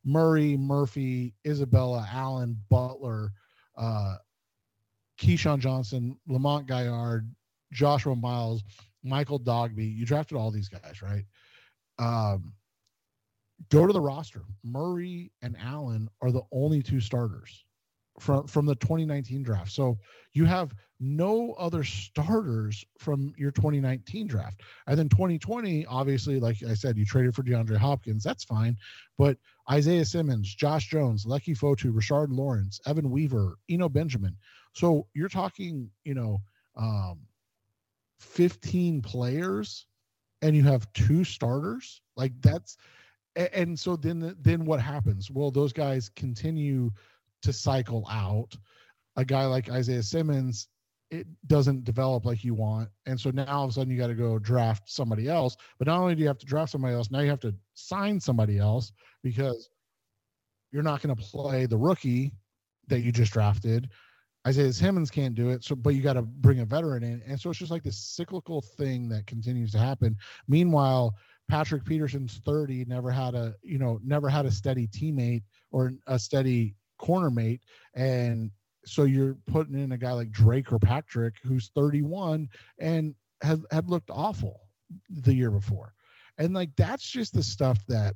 Murray, 0.06 0.58
Murphy, 0.58 1.34
Isabella, 1.46 2.08
Allen, 2.12 2.58
Butler, 2.70 3.32
uh, 3.78 4.16
KeeSean 5.22 5.60
Johnson, 5.60 6.18
Lamont 6.28 6.68
Gaillard, 6.68 7.30
Joshua 7.72 8.16
Miles, 8.16 8.64
Michael 9.04 9.40
Dogbe. 9.40 9.96
You 9.96 10.06
drafted 10.06 10.38
all 10.38 10.52
these 10.52 10.68
guys, 10.68 11.02
right? 11.02 11.26
Um, 12.00 12.54
go 13.70 13.86
to 13.86 13.94
the 13.94 14.02
roster. 14.02 14.42
Murray 14.64 15.32
and 15.42 15.56
Allen 15.62 16.10
are 16.22 16.32
the 16.32 16.42
only 16.52 16.82
two 16.82 17.00
starters 17.00 17.64
from 18.20 18.48
from 18.48 18.66
the 18.66 18.76
2019 18.76 19.44
draft. 19.44 19.72
So 19.72 19.98
you 20.34 20.46
have 20.46 20.74
no 21.00 21.54
other 21.54 21.84
starters 21.84 22.84
from 23.00 23.34
your 23.38 23.52
2019 23.52 24.28
draft. 24.28 24.62
And 24.88 24.98
then 24.98 25.10
2020, 25.10 25.86
obviously, 25.86 26.40
like 26.40 26.58
I 26.68 26.74
said, 26.74 26.98
you 26.98 27.06
traded 27.06 27.36
for 27.36 27.44
DeAndre 27.44 27.78
Hopkins. 27.78 28.24
That's 28.24 28.44
fine. 28.44 28.78
But 29.18 29.38
Isaiah 29.72 30.06
Simmons, 30.06 30.54
Josh 30.54 30.90
Jones, 30.90 31.26
Leki 31.26 31.58
Fotu, 31.58 31.94
Rashard 31.94 32.28
Lawrence, 32.30 32.82
Evan 32.86 33.10
Weaver, 33.10 33.58
Eno 33.70 33.88
Benjamin. 33.88 34.36
So 34.74 35.08
you're 35.14 35.30
talking, 35.30 35.90
you 36.04 36.14
know, 36.14 36.42
um, 36.76 37.20
15 38.20 39.02
players 39.02 39.88
and 40.42 40.56
you 40.56 40.64
have 40.64 40.92
two 40.94 41.24
starters. 41.24 42.02
Like 42.18 42.34
that's, 42.42 42.78
and 43.36 43.80
so 43.80 43.96
then, 43.96 44.36
then 44.42 44.66
what 44.66 44.82
happens? 44.82 45.32
Well, 45.32 45.52
those 45.52 45.72
guys 45.72 46.10
continue 46.16 46.92
to 47.42 47.54
cycle 47.54 48.06
out. 48.12 48.56
A 49.16 49.24
guy 49.24 49.46
like 49.46 49.70
Isaiah 49.70 50.04
Simmons, 50.04 50.68
it 51.12 51.28
doesn't 51.46 51.84
develop 51.84 52.26
like 52.26 52.44
you 52.44 52.54
want. 52.54 52.90
And 53.06 53.20
so 53.20 53.30
now 53.32 53.46
all 53.46 53.66
of 53.66 53.70
a 53.70 53.74
sudden 53.74 53.92
you 53.92 54.00
got 54.00 54.08
to 54.08 54.16
go 54.16 54.40
draft 54.40 54.90
somebody 54.90 55.28
else. 55.28 55.58
But 55.78 55.88
not 55.88 56.00
only 56.00 56.16
do 56.16 56.22
you 56.22 56.28
have 56.28 56.38
to 56.40 56.46
draft 56.46 56.72
somebody 56.72 56.96
else, 56.96 57.12
now 57.12 57.20
you 57.20 57.30
have 57.30 57.42
to 57.42 57.54
sign 57.74 58.20
somebody 58.20 58.58
else 58.58 58.94
because 59.22 59.70
you're 60.72 60.84
not 60.84 61.02
going 61.02 61.16
to 61.16 61.22
play 61.22 61.66
the 61.66 61.78
rookie 61.78 62.34
that 62.88 63.02
you 63.02 63.12
just 63.12 63.34
drafted. 63.34 63.90
Isaiah 64.48 64.74
Simmons 64.74 65.12
can't 65.12 65.36
do 65.36 65.50
it. 65.50 65.64
So, 65.64 65.76
but 65.76 65.94
you 65.94 66.02
got 66.02 66.14
to 66.14 66.24
bring 66.24 66.62
a 66.62 66.66
veteran 66.66 67.04
in, 67.04 67.22
and 67.28 67.40
so 67.40 67.52
it's 67.52 67.60
just 67.60 67.72
like 67.72 67.84
this 67.84 67.98
cyclical 67.98 68.62
thing 68.62 69.08
that 69.10 69.28
continues 69.28 69.72
to 69.74 69.78
happen. 69.78 70.18
Meanwhile, 70.48 71.16
Patrick 71.48 71.86
Peterson's 71.86 72.40
30, 72.46 72.86
never 72.86 73.12
had 73.12 73.36
a 73.36 73.54
you 73.62 73.78
know 73.78 74.00
never 74.04 74.30
had 74.30 74.46
a 74.46 74.52
steady 74.52 74.88
teammate 74.88 75.44
or 75.72 75.92
a 76.08 76.18
steady 76.18 76.76
corner 76.98 77.30
mate, 77.30 77.62
and 77.94 78.50
so 78.86 79.04
you're 79.04 79.38
putting 79.46 79.80
in 79.80 79.92
a 79.92 79.98
guy 79.98 80.12
like 80.12 80.32
Drake 80.32 80.72
or 80.72 80.80
Patrick 80.80 81.36
who's 81.44 81.72
31 81.76 82.50
and 82.80 83.16
had 83.42 83.62
had 83.72 83.90
looked 83.90 84.10
awful 84.10 84.62
the 85.10 85.34
year 85.34 85.52
before, 85.52 85.94
and 86.38 86.54
like 86.54 86.70
that's 86.76 87.10
just 87.10 87.34
the 87.34 87.44
stuff 87.44 87.80
that 87.88 88.16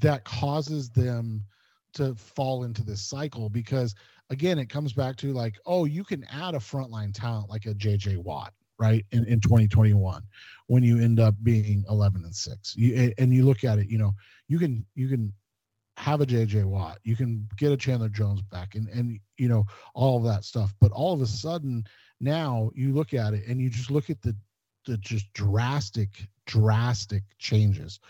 that 0.00 0.24
causes 0.24 0.90
them 0.90 1.44
to 1.92 2.14
fall 2.14 2.64
into 2.64 2.82
this 2.82 3.02
cycle 3.02 3.48
because 3.48 3.94
again, 4.30 4.58
it 4.58 4.68
comes 4.68 4.92
back 4.92 5.16
to 5.16 5.32
like, 5.32 5.54
oh, 5.66 5.84
you 5.84 6.04
can 6.04 6.24
add 6.24 6.54
a 6.54 6.58
frontline 6.58 7.12
talent 7.12 7.50
like 7.50 7.66
a 7.66 7.74
JJ 7.74 8.18
Watt, 8.18 8.52
right? 8.78 9.04
In, 9.12 9.24
in 9.26 9.40
2021, 9.40 10.22
when 10.66 10.82
you 10.82 11.00
end 11.00 11.20
up 11.20 11.34
being 11.42 11.84
11 11.88 12.24
and 12.24 12.34
six, 12.34 12.74
you, 12.76 13.12
and 13.18 13.32
you 13.32 13.44
look 13.44 13.64
at 13.64 13.78
it, 13.78 13.88
you 13.88 13.98
know, 13.98 14.12
you 14.48 14.58
can, 14.58 14.84
you 14.94 15.08
can 15.08 15.32
have 15.96 16.20
a 16.20 16.26
JJ 16.26 16.64
Watt, 16.64 16.98
you 17.04 17.16
can 17.16 17.48
get 17.56 17.72
a 17.72 17.76
Chandler 17.76 18.08
Jones 18.08 18.42
back 18.42 18.74
and, 18.74 18.88
and, 18.88 19.20
you 19.36 19.48
know, 19.48 19.64
all 19.94 20.16
of 20.18 20.24
that 20.24 20.44
stuff. 20.44 20.74
But 20.80 20.92
all 20.92 21.12
of 21.12 21.20
a 21.20 21.26
sudden 21.26 21.84
now 22.20 22.70
you 22.74 22.92
look 22.92 23.14
at 23.14 23.34
it 23.34 23.46
and 23.46 23.60
you 23.60 23.70
just 23.70 23.90
look 23.90 24.10
at 24.10 24.20
the, 24.22 24.36
the 24.86 24.96
just 24.98 25.32
drastic, 25.32 26.08
drastic 26.46 27.22
changes, 27.38 28.00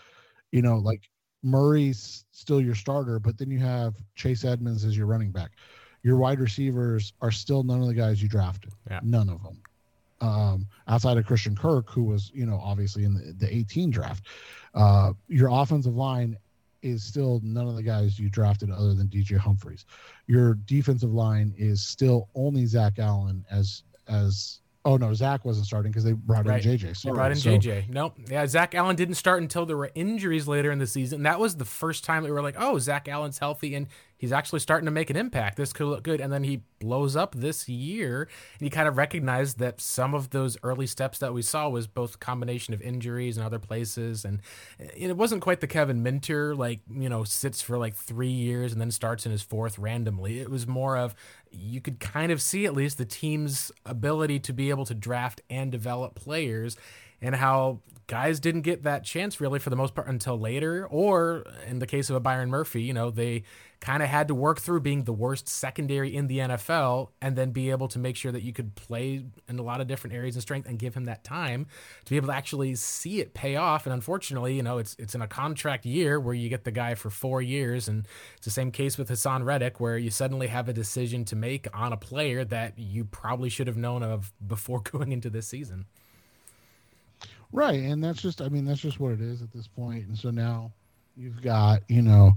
you 0.51 0.61
know, 0.61 0.77
like 0.77 1.09
Murray's 1.43 2.25
still 2.31 2.59
your 2.59 2.75
starter, 2.75 3.19
but 3.19 3.37
then 3.37 3.51
you 3.51 3.59
have 3.59 3.95
Chase 4.15 4.43
Edmonds 4.43 4.83
as 4.83 4.97
your 4.97 5.05
running 5.05 5.31
back 5.31 5.51
your 6.05 6.17
wide 6.17 6.39
receivers 6.39 7.13
are 7.19 7.31
still 7.31 7.63
none 7.63 7.81
of 7.81 7.87
the 7.87 7.93
guys 7.95 8.21
you 8.21 8.29
drafted. 8.29 8.71
Yeah. 8.87 8.99
None 9.01 9.27
of 9.27 9.41
them. 9.41 9.59
Um, 10.21 10.67
outside 10.87 11.17
of 11.17 11.25
Christian 11.25 11.55
Kirk, 11.55 11.89
who 11.89 12.03
was, 12.03 12.31
you 12.31 12.45
know, 12.45 12.61
obviously 12.63 13.05
in 13.05 13.15
the, 13.15 13.33
the 13.33 13.51
18 13.51 13.89
draft. 13.89 14.27
Uh, 14.75 15.13
your 15.27 15.49
offensive 15.51 15.95
line 15.95 16.37
is 16.85 17.03
still 17.03 17.41
none 17.43 17.67
of 17.67 17.75
the 17.75 17.83
guys 17.83 18.19
you 18.19 18.29
drafted 18.29 18.69
other 18.71 18.93
than 18.93 19.07
DJ 19.07 19.37
Humphries. 19.37 19.85
Your 20.27 20.53
defensive 20.65 21.11
line 21.13 21.53
is 21.57 21.81
still 21.83 22.29
only 22.35 22.65
Zach 22.65 22.99
Allen 22.99 23.43
as 23.51 23.83
as 24.07 24.59
oh 24.85 24.97
no 24.97 25.13
Zach 25.15 25.43
wasn't 25.45 25.65
starting 25.65 25.91
because 25.91 26.03
they 26.03 26.11
brought 26.13 26.45
Right. 26.45 26.63
in 26.63 26.77
JJ. 26.77 27.01
They 27.03 27.09
brought 27.09 27.31
in 27.31 27.37
So- 27.37 27.49
JJ. 27.49 27.89
Nope. 27.89 28.17
Yeah, 28.29 28.45
Zach 28.45 28.75
Allen 28.75 28.95
didn't 28.95 29.15
start 29.15 29.41
until 29.41 29.65
there 29.65 29.77
were 29.77 29.89
injuries 29.95 30.47
later 30.47 30.71
in 30.71 30.77
the 30.77 30.85
season. 30.85 31.23
That 31.23 31.39
was 31.39 31.55
the 31.55 31.65
first 31.65 32.03
time 32.03 32.21
that 32.21 32.29
we 32.29 32.33
were 32.33 32.43
like, 32.43 32.55
oh, 32.59 32.77
Zach 32.77 33.07
Allen's 33.07 33.39
healthy 33.39 33.73
and 33.73 33.87
he's 34.25 34.33
actually 34.33 34.59
starting 34.59 34.85
to 34.85 34.91
make 34.91 35.11
an 35.11 35.15
impact. 35.15 35.55
This 35.55 35.71
could 35.71 35.85
look 35.85 36.01
good. 36.01 36.19
And 36.19 36.33
then 36.33 36.43
he 36.43 36.63
blows 36.79 37.15
up 37.15 37.35
this 37.35 37.69
year. 37.69 38.27
And 38.53 38.61
you 38.61 38.71
kind 38.71 38.87
of 38.87 38.97
recognize 38.97 39.53
that 39.55 39.79
some 39.79 40.15
of 40.15 40.31
those 40.31 40.57
early 40.63 40.87
steps 40.87 41.19
that 41.19 41.31
we 41.31 41.43
saw 41.43 41.69
was 41.69 41.85
both 41.85 42.19
combination 42.19 42.73
of 42.73 42.81
injuries 42.81 43.37
and 43.37 43.45
other 43.45 43.59
places. 43.59 44.25
And 44.25 44.41
it 44.79 45.15
wasn't 45.15 45.43
quite 45.43 45.59
the 45.59 45.67
Kevin 45.67 46.01
Minter, 46.01 46.55
like, 46.55 46.79
you 46.91 47.07
know, 47.07 47.23
sits 47.23 47.61
for 47.61 47.77
like 47.77 47.95
three 47.95 48.27
years 48.27 48.71
and 48.71 48.81
then 48.81 48.89
starts 48.89 49.27
in 49.27 49.31
his 49.31 49.43
fourth 49.43 49.77
randomly. 49.77 50.39
It 50.39 50.49
was 50.49 50.65
more 50.65 50.97
of 50.97 51.13
you 51.51 51.79
could 51.79 51.99
kind 51.99 52.31
of 52.31 52.41
see 52.41 52.65
at 52.65 52.73
least 52.73 52.97
the 52.97 53.05
team's 53.05 53.71
ability 53.85 54.39
to 54.39 54.53
be 54.53 54.71
able 54.71 54.85
to 54.85 54.95
draft 54.95 55.41
and 55.51 55.71
develop 55.71 56.15
players 56.15 56.75
and 57.21 57.35
how 57.35 57.79
guys 58.07 58.39
didn't 58.39 58.61
get 58.61 58.83
that 58.83 59.03
chance 59.03 59.41
really 59.41 59.59
for 59.59 59.69
the 59.69 59.75
most 59.75 59.95
part 59.95 60.07
until 60.07 60.37
later 60.37 60.85
or 60.87 61.43
in 61.67 61.79
the 61.79 61.87
case 61.87 62.09
of 62.09 62.15
a 62.15 62.19
Byron 62.19 62.49
Murphy 62.49 62.83
you 62.83 62.93
know 62.93 63.09
they 63.09 63.43
kind 63.85 64.01
of 64.01 64.09
had 64.09 64.27
to 64.27 64.33
work 64.33 64.59
through 64.59 64.79
being 64.79 65.03
the 65.03 65.13
worst 65.13 65.47
secondary 65.47 66.15
in 66.15 66.25
the 66.25 66.39
NFL 66.39 67.09
and 67.21 67.35
then 67.35 67.51
be 67.51 67.69
able 67.69 67.87
to 67.89 67.99
make 67.99 68.15
sure 68.15 68.31
that 68.31 68.41
you 68.41 68.51
could 68.51 68.73
play 68.73 69.23
in 69.47 69.59
a 69.59 69.61
lot 69.61 69.79
of 69.79 69.85
different 69.85 70.15
areas 70.15 70.35
of 70.35 70.41
strength 70.41 70.67
and 70.67 70.79
give 70.79 70.95
him 70.95 71.05
that 71.05 71.23
time 71.23 71.67
to 72.03 72.09
be 72.09 72.17
able 72.17 72.29
to 72.29 72.33
actually 72.33 72.73
see 72.73 73.21
it 73.21 73.35
pay 73.35 73.55
off 73.55 73.85
and 73.85 73.93
unfortunately 73.93 74.55
you 74.55 74.63
know 74.63 74.79
it's 74.79 74.95
it's 74.97 75.13
in 75.13 75.21
a 75.21 75.27
contract 75.27 75.85
year 75.85 76.19
where 76.19 76.33
you 76.33 76.49
get 76.49 76.63
the 76.63 76.71
guy 76.71 76.95
for 76.95 77.11
4 77.11 77.43
years 77.43 77.87
and 77.87 78.07
it's 78.37 78.45
the 78.45 78.51
same 78.51 78.71
case 78.71 78.97
with 78.97 79.07
Haason 79.07 79.45
Reddick 79.45 79.79
where 79.79 79.99
you 79.99 80.09
suddenly 80.09 80.47
have 80.47 80.67
a 80.67 80.73
decision 80.73 81.23
to 81.25 81.35
make 81.35 81.67
on 81.71 81.93
a 81.93 81.97
player 81.97 82.43
that 82.43 82.79
you 82.79 83.05
probably 83.05 83.49
should 83.49 83.67
have 83.67 83.77
known 83.77 84.01
of 84.01 84.33
before 84.45 84.79
going 84.91 85.11
into 85.11 85.29
this 85.29 85.47
season. 85.47 85.85
Right, 87.51 87.81
and 87.81 88.03
that's 88.03 88.19
just 88.19 88.41
I 88.41 88.49
mean 88.49 88.65
that's 88.65 88.81
just 88.81 88.99
what 88.99 89.11
it 89.11 89.21
is 89.21 89.43
at 89.43 89.51
this 89.51 89.67
point. 89.67 90.07
And 90.07 90.17
so 90.17 90.31
now 90.31 90.71
you've 91.15 91.43
got 91.43 91.83
you 91.87 92.01
know, 92.01 92.33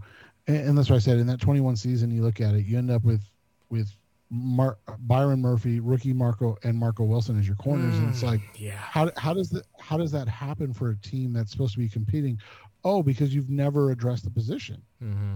and, 0.48 0.56
and 0.70 0.78
that's 0.78 0.90
why 0.90 0.96
I 0.96 1.00
said 1.00 1.18
in 1.18 1.26
that 1.28 1.40
21 1.40 1.76
season 1.76 2.10
you 2.10 2.22
look 2.22 2.40
at 2.40 2.54
it, 2.54 2.66
you 2.66 2.76
end 2.78 2.90
up 2.90 3.04
with 3.04 3.22
with 3.70 3.94
Mar- 4.30 4.78
Byron 5.00 5.40
Murphy, 5.40 5.80
rookie 5.80 6.12
Marco, 6.12 6.56
and 6.64 6.76
Marco 6.76 7.04
Wilson 7.04 7.38
as 7.38 7.46
your 7.46 7.56
corners, 7.56 7.98
and 7.98 8.08
it's 8.10 8.20
Mm, 8.20 8.26
like 8.26 8.40
yeah. 8.56 8.72
how 8.76 9.10
how 9.16 9.32
does 9.32 9.48
that 9.50 9.64
how 9.80 9.96
does 9.96 10.10
that 10.12 10.28
happen 10.28 10.72
for 10.72 10.90
a 10.90 10.96
team 10.96 11.32
that's 11.32 11.50
supposed 11.52 11.74
to 11.74 11.78
be 11.78 11.88
competing? 11.88 12.38
Oh, 12.84 13.02
because 13.02 13.34
you've 13.34 13.50
never 13.50 13.90
addressed 13.90 14.24
the 14.24 14.30
position. 14.30 14.82
hmm 15.00 15.34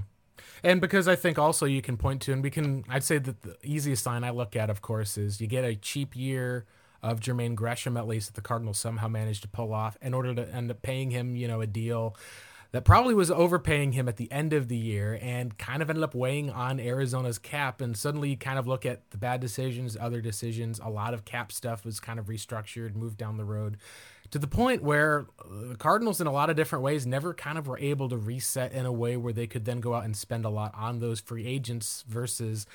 And 0.62 0.80
because 0.80 1.08
I 1.08 1.16
think 1.16 1.38
also 1.38 1.66
you 1.66 1.82
can 1.82 1.96
point 1.96 2.22
to, 2.22 2.32
and 2.32 2.42
we 2.42 2.50
can, 2.50 2.84
I'd 2.88 3.02
say 3.02 3.18
that 3.18 3.42
the 3.42 3.56
easiest 3.64 4.04
sign 4.04 4.24
I 4.24 4.30
look 4.30 4.54
at, 4.56 4.70
of 4.70 4.80
course, 4.80 5.18
is 5.18 5.40
you 5.40 5.46
get 5.46 5.64
a 5.64 5.74
cheap 5.74 6.14
year 6.16 6.66
of 7.02 7.18
Jermaine 7.18 7.54
Gresham, 7.56 7.96
at 7.96 8.06
least 8.06 8.28
that 8.28 8.34
the 8.34 8.42
Cardinals 8.42 8.78
somehow 8.78 9.08
managed 9.08 9.42
to 9.42 9.48
pull 9.48 9.72
off 9.74 9.96
in 10.00 10.14
order 10.14 10.34
to 10.34 10.48
end 10.54 10.70
up 10.70 10.82
paying 10.82 11.10
him, 11.10 11.34
you 11.34 11.48
know, 11.48 11.60
a 11.60 11.66
deal 11.66 12.16
that 12.72 12.84
probably 12.84 13.14
was 13.14 13.30
overpaying 13.30 13.92
him 13.92 14.08
at 14.08 14.16
the 14.16 14.30
end 14.32 14.52
of 14.52 14.68
the 14.68 14.76
year 14.76 15.18
and 15.20 15.56
kind 15.58 15.82
of 15.82 15.90
ended 15.90 16.02
up 16.02 16.14
weighing 16.14 16.50
on 16.50 16.80
Arizona's 16.80 17.38
cap. 17.38 17.80
And 17.80 17.96
suddenly 17.96 18.30
you 18.30 18.36
kind 18.36 18.58
of 18.58 18.66
look 18.66 18.84
at 18.84 19.10
the 19.10 19.18
bad 19.18 19.40
decisions, 19.40 19.96
other 20.00 20.20
decisions. 20.20 20.80
A 20.82 20.88
lot 20.88 21.12
of 21.14 21.24
cap 21.24 21.52
stuff 21.52 21.84
was 21.84 22.00
kind 22.00 22.18
of 22.18 22.26
restructured, 22.26 22.94
moved 22.94 23.18
down 23.18 23.36
the 23.36 23.44
road 23.44 23.76
to 24.32 24.38
the 24.38 24.46
point 24.46 24.82
where 24.82 25.26
uh, 25.38 25.68
the 25.68 25.76
Cardinals, 25.76 26.20
in 26.20 26.26
a 26.26 26.32
lot 26.32 26.48
of 26.48 26.56
different 26.56 26.82
ways, 26.82 27.06
never 27.06 27.34
kind 27.34 27.58
of 27.58 27.68
were 27.68 27.78
able 27.78 28.08
to 28.08 28.16
reset 28.16 28.72
in 28.72 28.86
a 28.86 28.92
way 28.92 29.16
where 29.16 29.32
they 29.32 29.46
could 29.46 29.66
then 29.66 29.80
go 29.80 29.94
out 29.94 30.04
and 30.04 30.16
spend 30.16 30.46
a 30.46 30.50
lot 30.50 30.72
on 30.74 30.98
those 30.98 31.20
free 31.20 31.46
agents 31.46 32.04
versus 32.08 32.66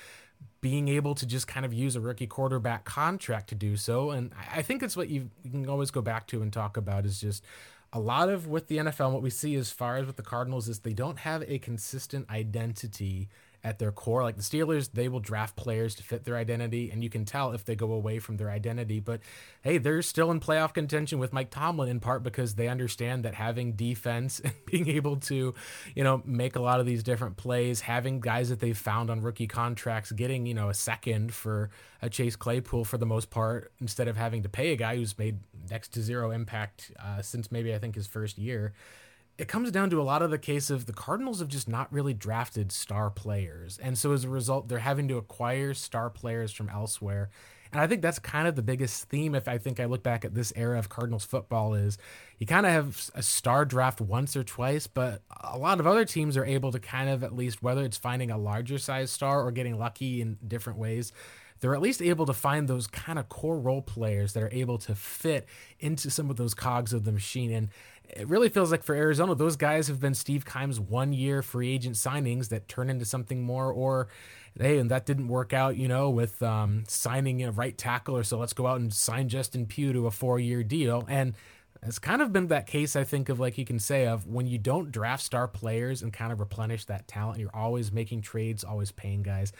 being 0.60 0.86
able 0.86 1.16
to 1.16 1.26
just 1.26 1.48
kind 1.48 1.66
of 1.66 1.74
use 1.74 1.96
a 1.96 2.00
rookie 2.00 2.28
quarterback 2.28 2.84
contract 2.84 3.48
to 3.48 3.56
do 3.56 3.76
so. 3.76 4.10
And 4.10 4.32
I- 4.52 4.62
think 4.62 4.84
it's 4.84 4.96
what 4.96 5.08
you, 5.08 5.30
you 5.42 5.50
can 5.50 5.68
always 5.68 5.90
go 5.90 6.00
back 6.00 6.28
to 6.28 6.42
and 6.42 6.52
talk 6.52 6.76
about 6.76 7.04
is 7.04 7.20
just 7.20 7.44
a 7.92 8.00
lot 8.00 8.28
of 8.28 8.46
with 8.46 8.68
the 8.68 8.78
NFL, 8.78 9.12
what 9.12 9.22
we 9.22 9.30
see 9.30 9.54
as 9.56 9.70
far 9.70 9.96
as 9.96 10.06
with 10.06 10.16
the 10.16 10.22
Cardinals 10.22 10.68
is 10.68 10.80
they 10.80 10.92
don't 10.92 11.20
have 11.20 11.42
a 11.46 11.58
consistent 11.58 12.28
identity 12.30 13.28
at 13.68 13.78
their 13.78 13.92
core. 13.92 14.22
Like 14.22 14.36
the 14.36 14.42
Steelers, 14.42 14.92
they 14.92 15.08
will 15.08 15.20
draft 15.20 15.54
players 15.54 15.94
to 15.96 16.02
fit 16.02 16.24
their 16.24 16.36
identity, 16.36 16.90
and 16.90 17.04
you 17.04 17.10
can 17.10 17.26
tell 17.26 17.52
if 17.52 17.64
they 17.64 17.76
go 17.76 17.92
away 17.92 18.18
from 18.18 18.38
their 18.38 18.50
identity. 18.50 18.98
But 18.98 19.20
hey, 19.60 19.76
they're 19.76 20.00
still 20.00 20.30
in 20.30 20.40
playoff 20.40 20.72
contention 20.72 21.18
with 21.18 21.34
Mike 21.34 21.50
Tomlin 21.50 21.90
in 21.90 22.00
part 22.00 22.22
because 22.22 22.54
they 22.54 22.68
understand 22.68 23.24
that 23.24 23.34
having 23.34 23.72
defense 23.72 24.40
and 24.44 24.54
being 24.64 24.88
able 24.88 25.16
to, 25.16 25.54
you 25.94 26.02
know, 26.02 26.22
make 26.24 26.56
a 26.56 26.60
lot 26.60 26.80
of 26.80 26.86
these 26.86 27.02
different 27.02 27.36
plays, 27.36 27.82
having 27.82 28.20
guys 28.20 28.48
that 28.48 28.60
they've 28.60 28.78
found 28.78 29.10
on 29.10 29.20
rookie 29.20 29.46
contracts, 29.46 30.10
getting, 30.12 30.46
you 30.46 30.54
know, 30.54 30.70
a 30.70 30.74
second 30.74 31.34
for 31.34 31.68
a 32.00 32.08
Chase 32.08 32.36
Claypool 32.36 32.84
for 32.84 32.96
the 32.96 33.06
most 33.06 33.28
part, 33.28 33.70
instead 33.80 34.08
of 34.08 34.16
having 34.16 34.42
to 34.44 34.48
pay 34.48 34.72
a 34.72 34.76
guy 34.76 34.96
who's 34.96 35.18
made 35.18 35.40
next 35.70 35.92
to 35.92 36.00
zero 36.00 36.30
impact 36.30 36.90
uh, 36.98 37.20
since 37.20 37.52
maybe 37.52 37.74
I 37.74 37.78
think 37.78 37.96
his 37.96 38.06
first 38.06 38.38
year 38.38 38.72
it 39.38 39.46
comes 39.46 39.70
down 39.70 39.88
to 39.90 40.00
a 40.00 40.02
lot 40.02 40.20
of 40.20 40.30
the 40.30 40.38
case 40.38 40.68
of 40.68 40.86
the 40.86 40.92
Cardinals 40.92 41.38
have 41.38 41.48
just 41.48 41.68
not 41.68 41.92
really 41.92 42.12
drafted 42.12 42.72
star 42.72 43.08
players. 43.08 43.78
And 43.78 43.96
so 43.96 44.12
as 44.12 44.24
a 44.24 44.28
result, 44.28 44.68
they're 44.68 44.80
having 44.80 45.06
to 45.08 45.16
acquire 45.16 45.74
star 45.74 46.10
players 46.10 46.50
from 46.50 46.68
elsewhere. 46.68 47.30
And 47.70 47.80
I 47.80 47.86
think 47.86 48.02
that's 48.02 48.18
kind 48.18 48.48
of 48.48 48.56
the 48.56 48.62
biggest 48.62 49.04
theme 49.04 49.34
if 49.34 49.46
I 49.46 49.58
think 49.58 49.78
I 49.78 49.84
look 49.84 50.02
back 50.02 50.24
at 50.24 50.34
this 50.34 50.52
era 50.56 50.78
of 50.78 50.88
Cardinals 50.88 51.24
football 51.24 51.74
is 51.74 51.98
you 52.38 52.46
kind 52.46 52.66
of 52.66 52.72
have 52.72 53.10
a 53.14 53.22
star 53.22 53.64
draft 53.64 54.00
once 54.00 54.34
or 54.34 54.42
twice, 54.42 54.86
but 54.86 55.22
a 55.42 55.58
lot 55.58 55.78
of 55.78 55.86
other 55.86 56.04
teams 56.04 56.36
are 56.36 56.46
able 56.46 56.72
to 56.72 56.80
kind 56.80 57.08
of 57.08 57.22
at 57.22 57.34
least 57.34 57.62
whether 57.62 57.84
it's 57.84 57.98
finding 57.98 58.30
a 58.30 58.38
larger 58.38 58.78
size 58.78 59.10
star 59.10 59.42
or 59.42 59.52
getting 59.52 59.78
lucky 59.78 60.20
in 60.20 60.38
different 60.46 60.78
ways, 60.78 61.12
they're 61.60 61.74
at 61.74 61.82
least 61.82 62.00
able 62.00 62.26
to 62.26 62.32
find 62.32 62.68
those 62.68 62.86
kind 62.86 63.18
of 63.18 63.28
core 63.28 63.58
role 63.58 63.82
players 63.82 64.32
that 64.32 64.42
are 64.42 64.52
able 64.52 64.78
to 64.78 64.94
fit 64.94 65.46
into 65.80 66.10
some 66.10 66.30
of 66.30 66.36
those 66.36 66.54
cogs 66.54 66.92
of 66.92 67.04
the 67.04 67.12
machine. 67.12 67.52
And 67.52 67.68
it 68.16 68.28
really 68.28 68.48
feels 68.48 68.70
like 68.70 68.82
for 68.82 68.94
Arizona, 68.94 69.34
those 69.34 69.56
guys 69.56 69.88
have 69.88 70.00
been 70.00 70.14
Steve 70.14 70.44
Keim's 70.44 70.80
one 70.80 71.12
year 71.12 71.42
free 71.42 71.72
agent 71.72 71.96
signings 71.96 72.48
that 72.48 72.68
turn 72.68 72.90
into 72.90 73.04
something 73.04 73.42
more, 73.42 73.70
or 73.70 74.08
hey, 74.58 74.78
and 74.78 74.90
that 74.90 75.06
didn't 75.06 75.28
work 75.28 75.52
out, 75.52 75.76
you 75.76 75.88
know, 75.88 76.10
with 76.10 76.42
um, 76.42 76.84
signing 76.88 77.42
a 77.44 77.50
right 77.50 77.76
tackle, 77.76 78.16
or 78.16 78.24
so 78.24 78.38
let's 78.38 78.52
go 78.52 78.66
out 78.66 78.80
and 78.80 78.92
sign 78.92 79.28
Justin 79.28 79.66
Pugh 79.66 79.92
to 79.92 80.06
a 80.06 80.10
four 80.10 80.38
year 80.38 80.62
deal. 80.62 81.04
And 81.08 81.34
it's 81.82 81.98
kind 81.98 82.22
of 82.22 82.32
been 82.32 82.48
that 82.48 82.66
case, 82.66 82.96
I 82.96 83.04
think, 83.04 83.28
of 83.28 83.38
like 83.38 83.56
you 83.56 83.64
can 83.64 83.78
say, 83.78 84.06
of 84.06 84.26
when 84.26 84.46
you 84.46 84.58
don't 84.58 84.90
draft 84.90 85.22
star 85.22 85.46
players 85.46 86.02
and 86.02 86.12
kind 86.12 86.32
of 86.32 86.40
replenish 86.40 86.86
that 86.86 87.06
talent, 87.06 87.38
you're 87.38 87.54
always 87.54 87.92
making 87.92 88.22
trades, 88.22 88.64
always 88.64 88.90
paying 88.90 89.22
guys. 89.22 89.52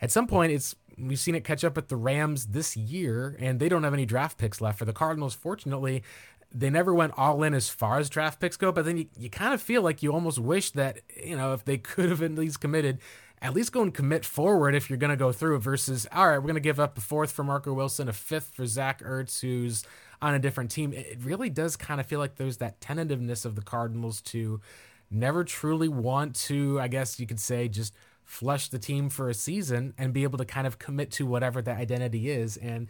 At 0.00 0.10
some 0.10 0.26
point, 0.26 0.52
it's 0.52 0.76
we've 0.98 1.18
seen 1.18 1.34
it 1.34 1.44
catch 1.44 1.64
up 1.64 1.76
with 1.76 1.88
the 1.88 1.96
Rams 1.96 2.46
this 2.46 2.76
year, 2.76 3.36
and 3.40 3.60
they 3.60 3.68
don't 3.68 3.84
have 3.84 3.94
any 3.94 4.06
draft 4.06 4.38
picks 4.38 4.60
left. 4.60 4.78
For 4.78 4.84
the 4.84 4.92
Cardinals, 4.92 5.34
fortunately, 5.34 6.02
they 6.52 6.70
never 6.70 6.94
went 6.94 7.12
all 7.16 7.42
in 7.42 7.54
as 7.54 7.68
far 7.68 7.98
as 7.98 8.08
draft 8.08 8.40
picks 8.40 8.56
go, 8.56 8.72
but 8.72 8.84
then 8.84 8.96
you, 8.96 9.06
you 9.18 9.28
kind 9.30 9.52
of 9.52 9.60
feel 9.60 9.82
like 9.82 10.02
you 10.02 10.12
almost 10.12 10.38
wish 10.38 10.70
that, 10.72 11.00
you 11.22 11.36
know, 11.36 11.52
if 11.52 11.64
they 11.64 11.78
could 11.78 12.10
have 12.10 12.22
at 12.22 12.34
least 12.34 12.60
committed, 12.60 12.98
at 13.42 13.52
least 13.52 13.72
go 13.72 13.82
and 13.82 13.92
commit 13.92 14.24
forward 14.24 14.74
if 14.74 14.88
you're 14.88 14.98
going 14.98 15.10
to 15.10 15.16
go 15.16 15.32
through 15.32 15.58
versus, 15.58 16.06
all 16.12 16.28
right, 16.28 16.38
we're 16.38 16.42
going 16.42 16.54
to 16.54 16.60
give 16.60 16.80
up 16.80 16.96
a 16.96 17.00
fourth 17.00 17.32
for 17.32 17.44
Marco 17.44 17.72
Wilson, 17.72 18.08
a 18.08 18.12
fifth 18.12 18.52
for 18.54 18.66
Zach 18.66 19.02
Ertz, 19.02 19.40
who's 19.40 19.84
on 20.22 20.34
a 20.34 20.38
different 20.38 20.70
team. 20.70 20.92
It 20.92 21.18
really 21.22 21.50
does 21.50 21.76
kind 21.76 22.00
of 22.00 22.06
feel 22.06 22.18
like 22.18 22.36
there's 22.36 22.56
that 22.58 22.80
tentativeness 22.80 23.44
of 23.44 23.54
the 23.54 23.62
Cardinals 23.62 24.20
to 24.22 24.60
never 25.10 25.44
truly 25.44 25.88
want 25.88 26.34
to, 26.34 26.80
I 26.80 26.88
guess 26.88 27.20
you 27.20 27.26
could 27.26 27.40
say, 27.40 27.68
just 27.68 27.94
flush 28.24 28.68
the 28.68 28.78
team 28.78 29.08
for 29.08 29.28
a 29.28 29.34
season 29.34 29.94
and 29.96 30.12
be 30.12 30.24
able 30.24 30.38
to 30.38 30.44
kind 30.44 30.66
of 30.66 30.78
commit 30.78 31.12
to 31.12 31.26
whatever 31.26 31.62
that 31.62 31.78
identity 31.78 32.28
is. 32.30 32.56
And 32.56 32.88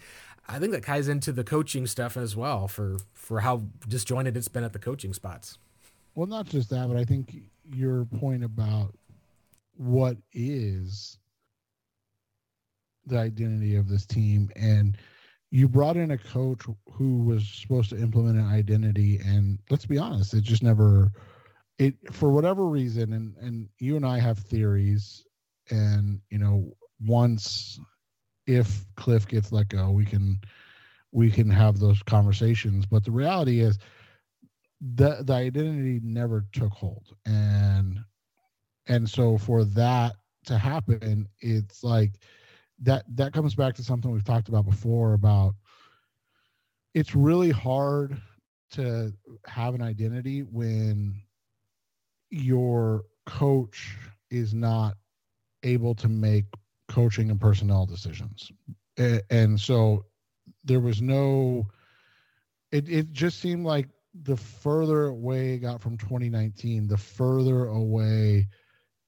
I 0.48 0.58
think 0.58 0.72
that 0.72 0.84
ties 0.84 1.08
into 1.08 1.32
the 1.32 1.44
coaching 1.44 1.86
stuff 1.86 2.16
as 2.16 2.36
well 2.36 2.68
for 2.68 2.98
for 3.14 3.40
how 3.40 3.64
disjointed 3.88 4.36
it's 4.36 4.48
been 4.48 4.64
at 4.64 4.72
the 4.72 4.78
coaching 4.78 5.12
spots. 5.12 5.58
Well, 6.14 6.26
not 6.26 6.46
just 6.46 6.70
that, 6.70 6.88
but 6.88 6.96
I 6.96 7.04
think 7.04 7.36
your 7.70 8.04
point 8.04 8.44
about 8.44 8.94
what 9.76 10.16
is 10.32 11.18
the 13.06 13.18
identity 13.18 13.76
of 13.76 13.88
this 13.88 14.06
team 14.06 14.50
and 14.56 14.96
you 15.50 15.68
brought 15.68 15.96
in 15.96 16.10
a 16.10 16.18
coach 16.18 16.62
who 16.92 17.18
was 17.18 17.46
supposed 17.48 17.90
to 17.90 17.98
implement 17.98 18.38
an 18.38 18.46
identity 18.46 19.20
and 19.24 19.58
let's 19.70 19.86
be 19.86 19.98
honest 19.98 20.34
it 20.34 20.42
just 20.42 20.62
never 20.62 21.12
it 21.78 21.94
for 22.12 22.30
whatever 22.30 22.66
reason 22.66 23.12
and 23.12 23.36
and 23.36 23.68
you 23.78 23.96
and 23.96 24.04
I 24.04 24.18
have 24.18 24.38
theories 24.38 25.24
and 25.70 26.20
you 26.30 26.38
know 26.38 26.72
once 27.04 27.78
if 28.46 28.84
Cliff 28.96 29.26
gets 29.26 29.52
let 29.52 29.68
go 29.68 29.90
we 29.90 30.04
can 30.04 30.40
we 31.12 31.30
can 31.30 31.48
have 31.48 31.78
those 31.78 32.02
conversations. 32.02 32.84
But 32.84 33.04
the 33.04 33.10
reality 33.10 33.60
is 33.60 33.78
the 34.80 35.22
the 35.22 35.32
identity 35.32 36.00
never 36.02 36.44
took 36.52 36.72
hold. 36.72 37.14
And 37.24 38.00
and 38.86 39.08
so 39.08 39.38
for 39.38 39.64
that 39.64 40.16
to 40.44 40.58
happen 40.58 41.26
it's 41.40 41.82
like 41.82 42.12
that 42.82 43.04
that 43.16 43.32
comes 43.32 43.54
back 43.54 43.74
to 43.74 43.82
something 43.82 44.12
we've 44.12 44.22
talked 44.24 44.48
about 44.48 44.64
before 44.64 45.14
about 45.14 45.54
it's 46.94 47.14
really 47.16 47.50
hard 47.50 48.20
to 48.70 49.12
have 49.46 49.74
an 49.74 49.82
identity 49.82 50.42
when 50.42 51.20
your 52.30 53.04
coach 53.24 53.96
is 54.30 54.54
not 54.54 54.96
able 55.62 55.94
to 55.94 56.08
make 56.08 56.44
coaching 56.96 57.30
and 57.30 57.38
personnel 57.38 57.84
decisions. 57.84 58.50
And 58.96 59.60
so 59.60 60.06
there 60.64 60.80
was 60.80 61.02
no 61.02 61.66
it 62.72 62.88
it 62.88 63.12
just 63.12 63.38
seemed 63.38 63.66
like 63.66 63.90
the 64.22 64.36
further 64.36 65.08
away 65.08 65.54
it 65.54 65.58
got 65.58 65.82
from 65.82 65.98
2019, 65.98 66.88
the 66.88 66.96
further 66.96 67.66
away 67.66 68.48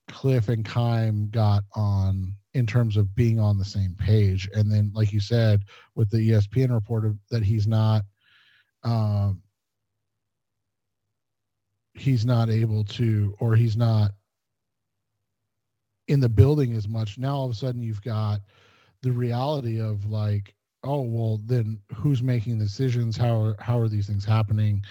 Cliff 0.07 0.51
and 0.51 0.67
Keim 0.67 1.31
got 1.31 1.65
on 1.75 2.35
in 2.53 2.67
terms 2.67 2.99
of 2.99 3.15
being 3.15 3.41
on 3.41 3.57
the 3.57 3.65
same 3.65 3.95
page. 3.95 4.51
And 4.53 4.71
then, 4.71 4.91
like 4.95 5.11
you 5.11 5.21
said, 5.21 5.63
with 5.95 6.11
the 6.11 6.31
ESPN 6.31 6.71
report 6.71 7.11
that 7.31 7.43
he's 7.43 7.67
not, 7.67 8.03
um, 8.85 9.41
he's 11.95 12.27
not 12.27 12.51
able 12.51 12.85
to, 12.85 13.35
or 13.41 13.55
he's 13.57 13.79
not 13.79 14.13
in 16.09 16.21
the 16.21 16.29
building 16.29 16.75
as 16.75 16.89
much. 16.89 17.19
Now 17.19 17.37
all 17.37 17.45
of 17.47 17.53
a 17.53 17.55
sudden 17.55 17.83
you've 17.83 18.03
got 18.03 18.41
the 19.03 19.13
reality 19.13 19.81
of 19.81 20.07
like, 20.07 20.55
oh 20.85 21.03
well, 21.03 21.41
then 21.45 21.81
who's 21.95 22.23
making 22.23 22.59
decisions? 22.59 23.17
How 23.17 23.41
are 23.41 23.57
how 23.61 23.79
are 23.79 23.89
these 23.89 24.07
things 24.07 24.25
happening? 24.25 24.83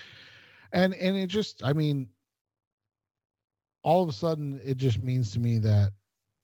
And 0.73 0.93
and 0.95 1.17
it 1.17 1.27
just, 1.27 1.63
I 1.63 1.73
mean, 1.73 2.09
all 3.83 4.03
of 4.03 4.09
a 4.09 4.13
sudden 4.13 4.61
it 4.63 4.77
just 4.77 5.03
means 5.03 5.31
to 5.31 5.39
me 5.39 5.59
that 5.59 5.91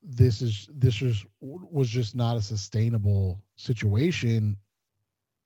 this 0.02 0.42
is 0.42 0.68
this 0.72 1.00
was 1.00 1.24
was 1.40 1.88
just 1.88 2.14
not 2.14 2.36
a 2.36 2.42
sustainable 2.42 3.42
situation 3.56 4.56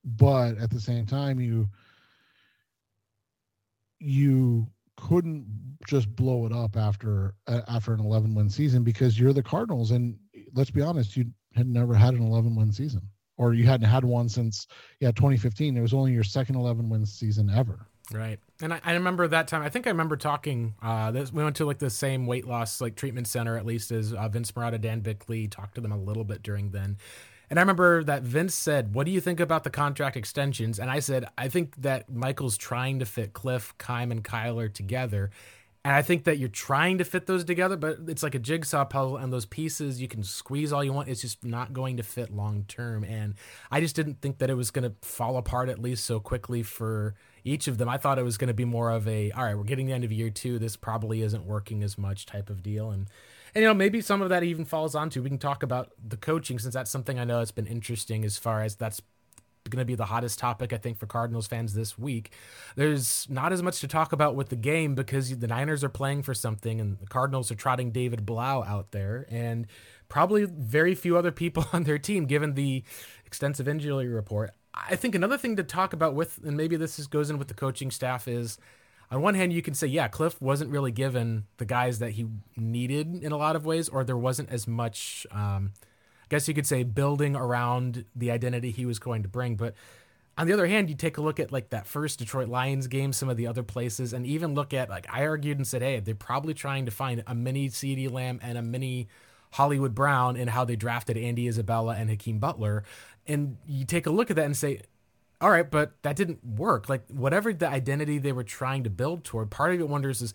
but 0.05 0.57
at 0.59 0.71
the 0.71 0.81
same 0.81 1.07
time 1.07 1.41
you 1.41 1.69
you 4.01 4.67
couldn't 5.01 5.47
just 5.87 6.15
blow 6.17 6.45
it 6.45 6.53
up 6.53 6.77
after 6.77 7.35
uh, 7.47 7.63
after 7.69 7.95
an 7.95 8.01
11 8.01 8.35
win 8.35 8.51
season 8.51 8.83
because 8.83 9.19
you're 9.19 9.33
the 9.33 9.43
Cardinals 9.43 9.93
and 9.93 10.19
let's 10.55 10.71
be 10.71 10.83
honest 10.83 11.17
you 11.17 11.25
had 11.55 11.67
never 11.67 11.95
had 11.95 12.15
an 12.15 12.23
11 12.23 12.57
win 12.57 12.73
season 12.73 13.03
or 13.37 13.55
you 13.55 13.65
hadn't 13.65 13.89
had 13.89 14.05
one 14.05 14.29
since 14.29 14.67
yeah 15.01 15.11
2015 15.13 15.77
it 15.77 15.81
was 15.81 15.95
only 15.95 16.13
your 16.13 16.25
second 16.25 16.57
11 16.57 16.89
win 16.89 17.07
season 17.07 17.51
ever 17.51 17.87
Right. 18.11 18.39
And 18.63 18.73
I, 18.73 18.81
I, 18.85 18.95
remember 18.95 19.29
that 19.29 19.49
time. 19.49 19.61
I 19.61 19.69
think 19.69 19.87
I 19.87 19.91
remember 19.91 20.17
talking. 20.17 20.75
Uh, 20.81 21.11
this, 21.11 21.31
we 21.31 21.45
went 21.45 21.57
to 21.57 21.67
like 21.67 21.79
the 21.79 21.91
same 21.91 22.27
weight 22.27 22.47
loss 22.47 22.81
like 22.81 22.97
treatment 22.97 23.27
center, 23.27 23.57
at 23.59 23.67
least 23.67 23.91
as 23.93 24.15
uh, 24.15 24.29
Vince 24.29 24.51
Marotta, 24.53 24.81
Dan 24.81 25.01
Bickley 25.01 25.47
talked 25.47 25.75
to 25.75 25.83
them 25.83 25.93
a 25.93 25.99
little 25.99 26.25
bit 26.25 26.43
during 26.43 26.71
then. 26.71 26.97
And 27.51 27.59
I 27.59 27.63
remember 27.63 28.05
that 28.05 28.23
Vince 28.23 28.55
said, 28.55 28.95
What 28.95 29.07
do 29.07 29.13
you 29.13 29.21
think 29.21 29.41
about 29.41 29.65
the 29.65 29.71
contract 29.71 30.17
extensions? 30.17 30.79
And 30.79 30.91
I 30.91 31.01
said, 31.01 31.27
I 31.37 31.49
think 31.49 31.77
that 31.83 32.11
Michael's 32.11 32.57
trying 32.57 32.99
to 32.99 33.07
fit 33.07 33.33
Cliff, 33.33 33.75
Keim, 33.79 34.11
and 34.11 34.23
Kyler 34.23 34.73
together. 34.73 35.31
And 35.85 35.95
I 35.95 36.03
think 36.03 36.25
that 36.25 36.39
you're 36.39 36.49
trying 36.49 36.99
to 36.99 37.05
fit 37.05 37.27
those 37.27 37.45
together, 37.45 37.77
but 37.77 38.01
it's 38.09 38.23
like 38.23 38.35
a 38.35 38.39
jigsaw 38.39 38.85
puzzle, 38.85 39.17
and 39.17 39.33
those 39.33 39.47
pieces 39.47 40.01
you 40.03 40.09
can 40.09 40.23
squeeze 40.23 40.73
all 40.73 40.85
you 40.85 40.93
want. 40.93 41.09
It's 41.09 41.23
just 41.23 41.45
not 41.45 41.73
going 41.73 41.97
to 41.97 42.03
fit 42.03 42.31
long 42.31 42.65
term. 42.69 43.05
And 43.05 43.35
I 43.71 43.81
just 43.81 43.97
didn't 43.97 44.21
think 44.21 44.39
that 44.39 44.51
it 44.51 44.55
was 44.55 44.71
going 44.71 44.83
to 44.91 44.95
fall 45.07 45.37
apart 45.37 45.69
at 45.69 45.79
least 45.79 46.05
so 46.05 46.21
quickly 46.21 46.63
for 46.63 47.15
each 47.45 47.69
of 47.69 47.79
them. 47.79 47.89
I 47.89 47.97
thought 47.97 48.19
it 48.19 48.25
was 48.25 48.37
going 48.37 48.49
to 48.49 48.55
be 48.55 48.67
more 48.67 48.91
of 48.91 49.09
a, 49.09 49.31
all 49.31 49.45
right, 49.45 49.57
we're 49.57 49.65
getting 49.65 49.87
the 49.87 49.93
end 49.93 50.05
of 50.05 50.13
year 50.13 50.31
two. 50.31 50.59
This 50.59 50.77
probably 50.77 51.23
isn't 51.23 51.47
working 51.47 51.83
as 51.83 51.97
much 51.97 52.27
type 52.27 52.51
of 52.51 52.63
deal. 52.63 52.91
And 52.91 53.09
and 53.55 53.63
you 53.63 53.69
know 53.69 53.75
maybe 53.75 54.01
some 54.01 54.23
of 54.23 54.29
that 54.29 54.43
even 54.43 54.65
falls 54.65 54.95
onto 54.95 55.23
we 55.23 55.29
can 55.29 55.39
talk 55.39 55.63
about 55.63 55.93
the 56.07 56.17
coaching 56.17 56.59
since 56.59 56.75
that's 56.75 56.91
something 56.91 57.19
i 57.19 57.25
know 57.25 57.39
has 57.39 57.51
been 57.51 57.67
interesting 57.67 58.25
as 58.25 58.39
far 58.39 58.63
as 58.63 58.77
that's 58.77 59.01
going 59.69 59.83
to 59.83 59.85
be 59.85 59.95
the 59.95 60.07
hottest 60.07 60.39
topic 60.39 60.73
i 60.73 60.77
think 60.77 60.99
for 60.99 61.07
cardinals 61.07 61.47
fans 61.47 61.75
this 61.75 61.99
week. 61.99 62.33
There's 62.77 63.27
not 63.29 63.53
as 63.53 63.63
much 63.63 63.81
to 63.81 63.89
talk 63.89 64.13
about 64.13 64.35
with 64.35 64.49
the 64.49 64.57
game 64.57 64.95
because 64.95 65.37
the 65.37 65.47
niners 65.47 65.85
are 65.85 65.89
playing 65.89 66.23
for 66.23 66.35
something 66.35 66.81
and 66.81 66.99
the 66.99 67.07
cardinals 67.07 67.51
are 67.51 67.55
trotting 67.55 67.91
david 67.91 68.25
Blough 68.25 68.65
out 68.67 68.93
there 68.93 69.27
and 69.29 69.67
probably 70.09 70.45
very 70.45 70.95
few 70.95 71.17
other 71.17 71.33
people 71.33 71.67
on 71.73 71.85
their 71.85 71.99
team 71.99 72.27
given 72.27 72.55
the 72.55 72.83
extensive 73.27 73.69
injury 73.69 74.09
report. 74.09 74.53
I 74.75 74.97
think 74.97 75.15
another 75.15 75.37
thing 75.37 75.57
to 75.57 75.65
talk 75.65 75.93
about 75.93 76.15
with 76.15 76.39
and 76.45 76.57
maybe 76.57 76.77
this 76.77 76.99
is, 76.99 77.07
goes 77.07 77.31
in 77.31 77.39
with 77.39 77.49
the 77.49 77.55
coaching 77.55 77.91
staff 77.91 78.29
is 78.29 78.59
on 79.11 79.23
one 79.23 79.35
hand, 79.35 79.53
you 79.53 79.63
can 79.63 79.75
say, 79.75 79.87
yeah, 79.87 80.09
Cliff 80.09 80.41
wasn't 80.41 80.71
really 80.71 80.93
given 80.93 81.45
the 81.57 81.65
guys 81.65 81.99
that 81.99 82.13
he 82.13 82.27
needed 82.57 83.23
in 83.23 83.33
a 83.33 83.37
lot 83.37 83.57
of 83.57 83.65
ways, 83.65 83.89
or 83.89 84.05
there 84.05 84.17
wasn't 84.17 84.51
as 84.51 84.67
much, 84.67 85.27
um, 85.31 85.73
I 86.23 86.27
guess 86.29 86.47
you 86.47 86.55
could 86.55 86.67
say, 86.67 86.83
building 86.83 87.35
around 87.35 88.05
the 88.15 88.31
identity 88.31 88.71
he 88.71 88.85
was 88.85 88.99
going 88.99 89.23
to 89.23 89.29
bring. 89.29 89.57
But 89.57 89.75
on 90.37 90.47
the 90.47 90.53
other 90.53 90.67
hand, 90.67 90.91
you 90.91 90.95
take 90.95 91.17
a 91.17 91.23
look 91.23 91.41
at 91.41 91.51
like 91.51 91.71
that 91.71 91.87
first 91.87 92.19
Detroit 92.19 92.49
Lions 92.49 92.87
game, 92.87 93.13
some 93.15 93.31
of 93.31 93.37
the 93.39 93.47
other 93.47 93.63
places, 93.63 94.13
and 94.13 94.27
even 94.27 94.55
look 94.55 94.75
at 94.75 94.91
like 94.91 95.07
I 95.11 95.27
argued 95.27 95.57
and 95.57 95.67
said, 95.67 95.83
hey, 95.83 96.01
they're 96.01 96.15
probably 96.15 96.55
trying 96.55 96.85
to 96.85 96.93
find 96.93 97.25
a 97.27 97.35
mini 97.35 97.71
CeeDee 97.71 98.11
Lamb 98.11 98.39
and 98.43 98.59
a 98.59 98.63
mini 98.63 99.09
Hollywood 99.53 99.95
Brown 99.95 100.37
in 100.37 100.49
how 100.49 100.65
they 100.65 100.77
drafted 100.77 101.17
Andy 101.17 101.49
Isabella 101.49 101.97
and 101.97 102.11
Hakeem 102.11 102.39
Butler. 102.39 102.85
And 103.27 103.57
you 103.67 103.85
take 103.85 104.07
a 104.07 104.11
look 104.11 104.31
at 104.31 104.37
that 104.37 104.45
and 104.45 104.57
say, 104.57 104.83
all 105.41 105.51
right, 105.51 105.69
but 105.71 105.93
that 106.03 106.17
didn't 106.17 106.45
work. 106.45 106.89
Like 106.89 107.07
whatever 107.09 107.53
the 107.53 107.69
identity 107.69 108.19
they 108.19 108.33
were 108.33 108.45
trying 108.45 108.85
to 108.85 108.91
build 108.91 109.25
toward, 109.25 109.51
part 109.51 109.75
of 109.75 109.81
it 109.81 109.89
wonders 109.89 110.21
is 110.23 110.35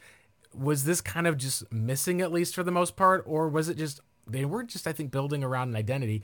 was 0.53 0.83
this 0.83 1.01
kind 1.01 1.25
of 1.25 1.37
just 1.37 1.71
missing 1.71 2.21
at 2.21 2.31
least 2.31 2.55
for 2.55 2.63
the 2.63 2.71
most 2.71 2.95
part, 2.95 3.23
or 3.27 3.49
was 3.49 3.69
it 3.69 3.77
just 3.77 3.99
they 4.27 4.45
were 4.45 4.63
just 4.63 4.87
I 4.87 4.93
think 4.93 5.11
building 5.11 5.43
around 5.43 5.69
an 5.69 5.75
identity. 5.75 6.23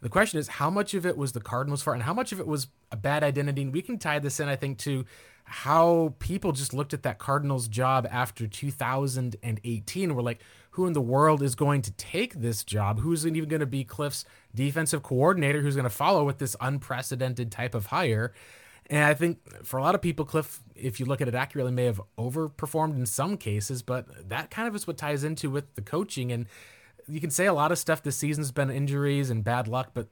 The 0.00 0.08
question 0.08 0.38
is 0.38 0.46
how 0.46 0.70
much 0.70 0.94
of 0.94 1.04
it 1.04 1.16
was 1.16 1.32
the 1.32 1.40
Cardinals' 1.40 1.82
fault 1.82 1.94
and 1.94 2.04
how 2.04 2.14
much 2.14 2.30
of 2.30 2.38
it 2.38 2.46
was 2.46 2.68
a 2.92 2.96
bad 2.96 3.24
identity. 3.24 3.62
And 3.62 3.72
we 3.72 3.82
can 3.82 3.98
tie 3.98 4.20
this 4.20 4.38
in, 4.38 4.48
I 4.48 4.54
think, 4.54 4.78
to 4.78 5.04
how 5.44 6.14
people 6.20 6.52
just 6.52 6.72
looked 6.72 6.94
at 6.94 7.02
that 7.02 7.18
Cardinals 7.18 7.66
job 7.66 8.06
after 8.08 8.46
2018. 8.46 10.14
We're 10.14 10.22
like, 10.22 10.40
who 10.78 10.86
in 10.86 10.92
the 10.92 11.00
world 11.00 11.42
is 11.42 11.56
going 11.56 11.82
to 11.82 11.90
take 11.90 12.34
this 12.34 12.62
job? 12.62 13.00
Who's 13.00 13.26
even 13.26 13.48
going 13.48 13.58
to 13.58 13.66
be 13.66 13.82
Cliff's 13.82 14.24
defensive 14.54 15.02
coordinator 15.02 15.60
who's 15.60 15.74
going 15.74 15.82
to 15.82 15.90
follow 15.90 16.24
with 16.24 16.38
this 16.38 16.54
unprecedented 16.60 17.50
type 17.50 17.74
of 17.74 17.86
hire? 17.86 18.32
And 18.88 19.04
I 19.04 19.12
think 19.12 19.38
for 19.64 19.78
a 19.78 19.82
lot 19.82 19.96
of 19.96 20.00
people, 20.00 20.24
Cliff, 20.24 20.60
if 20.76 21.00
you 21.00 21.06
look 21.06 21.20
at 21.20 21.26
it 21.26 21.34
accurately, 21.34 21.72
may 21.72 21.86
have 21.86 22.00
overperformed 22.16 22.94
in 22.94 23.06
some 23.06 23.36
cases, 23.36 23.82
but 23.82 24.28
that 24.28 24.52
kind 24.52 24.68
of 24.68 24.76
is 24.76 24.86
what 24.86 24.96
ties 24.96 25.24
into 25.24 25.50
with 25.50 25.74
the 25.74 25.82
coaching. 25.82 26.30
And 26.30 26.46
you 27.08 27.20
can 27.20 27.30
say 27.30 27.46
a 27.46 27.52
lot 27.52 27.72
of 27.72 27.78
stuff 27.78 28.00
this 28.00 28.16
season's 28.16 28.52
been 28.52 28.70
injuries 28.70 29.30
and 29.30 29.42
bad 29.42 29.66
luck, 29.66 29.90
but 29.94 30.06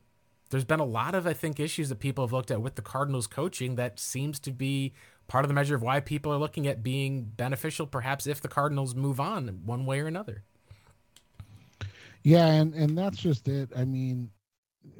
there's 0.51 0.65
been 0.65 0.81
a 0.81 0.85
lot 0.85 1.15
of, 1.15 1.29
I 1.29 1.33
think, 1.33 1.61
issues 1.61 1.91
that 1.91 2.01
people 2.01 2.25
have 2.25 2.33
looked 2.33 2.51
at 2.51 2.61
with 2.61 2.75
the 2.75 2.83
Cardinals 2.83 3.29
coaching 3.29 3.77
that 3.77 4.01
seems 4.01 4.41
to 4.41 4.51
be 4.51 4.95
part 5.29 5.45
of 5.45 5.49
the 5.49 5.55
measure 5.55 5.77
of 5.77 5.83
why 5.83 6.01
people 6.01 6.33
are 6.33 6.39
looking 6.39 6.67
at 6.67 6.83
being 6.83 7.23
beneficial, 7.23 7.87
perhaps 7.87 8.27
if 8.27 8.41
the 8.41 8.49
Cardinals 8.49 8.97
move 8.97 9.21
on 9.21 9.61
one 9.65 9.87
way 9.87 10.01
or 10.01 10.09
another. 10.09 10.43
Yeah, 12.27 12.47
and 12.49 12.75
and 12.75 12.99
that's 12.99 13.19
just 13.19 13.47
it. 13.47 13.71
I 13.77 13.85
mean, 13.85 14.33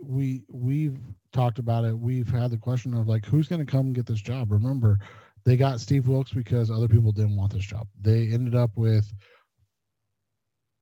we 0.01 0.45
we've 0.49 0.97
talked 1.33 1.59
about 1.59 1.85
it. 1.85 1.99
We've 1.99 2.31
had 2.31 2.53
the 2.53 2.57
question 2.57 2.95
of 2.95 3.09
like, 3.09 3.27
who's 3.27 3.49
going 3.49 3.67
to 3.67 3.69
come 3.69 3.93
get 3.93 4.07
this 4.07 4.21
job? 4.21 4.53
Remember, 4.53 5.01
they 5.43 5.57
got 5.57 5.81
Steve 5.81 6.07
Wilks 6.07 6.33
because 6.33 6.71
other 6.71 6.87
people 6.87 7.11
didn't 7.11 7.35
want 7.35 7.53
this 7.53 7.65
job. 7.65 7.89
They 8.01 8.29
ended 8.29 8.55
up 8.55 8.71
with, 8.77 9.13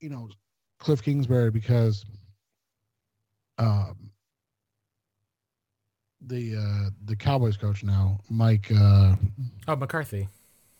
you 0.00 0.10
know, 0.10 0.28
Cliff 0.78 1.02
Kingsbury 1.02 1.50
because, 1.50 2.04
um, 3.56 4.10
the 6.26 6.56
uh 6.56 6.90
the 7.06 7.16
Cowboys 7.16 7.56
coach 7.56 7.82
now, 7.82 8.20
Mike. 8.28 8.70
uh 8.70 9.16
Oh, 9.66 9.76
McCarthy. 9.76 10.28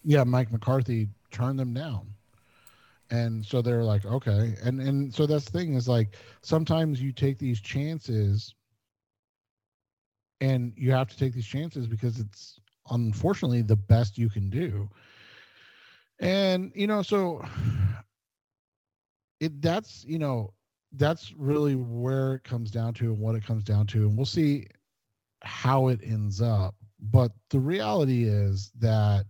Yeah, 0.05 0.25
Mike 0.25 0.53
McCarthy 0.53 1.09
turned 1.31 1.59
them 1.59 1.73
down 1.73 2.14
and 3.15 3.47
so 3.47 3.63
they're 3.63 3.85
like 3.85 4.05
okay. 4.05 4.57
And 4.63 4.81
and 4.81 5.15
so 5.15 5.27
that's 5.27 5.45
the 5.45 5.59
thing 5.59 5.75
is 5.75 5.89
like 5.89 6.17
sometimes 6.43 7.01
you 7.01 7.13
take 7.13 7.39
these 7.39 7.61
chances 7.61 8.55
and 10.41 10.73
you 10.77 10.91
have 10.91 11.09
to 11.09 11.17
take 11.17 11.33
these 11.33 11.47
chances 11.47 11.87
because 11.87 12.19
it's 12.19 12.59
unfortunately 12.91 13.63
the 13.63 13.77
best 13.77 14.19
you 14.19 14.29
can 14.29 14.51
do. 14.51 14.89
And 16.19 16.73
you 16.75 16.87
know 16.87 17.03
so 17.03 17.45
it 19.41 19.63
that's 19.63 20.05
you 20.05 20.19
know 20.19 20.53
that's 20.93 21.33
really 21.37 21.77
where 21.77 22.35
it 22.35 22.45
comes 22.45 22.71
down 22.71 22.95
to 22.95 23.13
and 23.13 23.19
what 23.21 23.37
it 23.37 23.45
comes 23.45 23.63
down 23.63 23.87
to. 23.89 24.09
And 24.09 24.17
we'll 24.17 24.27
see 24.27 24.67
how 25.43 25.89
it 25.89 26.01
ends 26.03 26.41
up. 26.41 26.75
But 27.01 27.31
the 27.51 27.61
reality 27.61 28.25
is 28.25 28.73
that 28.81 29.27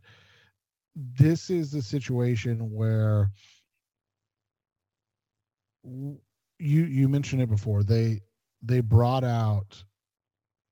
this 0.95 1.51
is 1.51 1.73
the 1.73 1.83
situation 1.83 2.71
where 2.71 3.31
you 5.85 6.19
you 6.59 7.09
mentioned 7.09 7.43
it 7.43 7.49
before 7.49 7.83
they 7.83 8.21
they 8.63 8.81
brought 8.81 9.25
out 9.25 9.83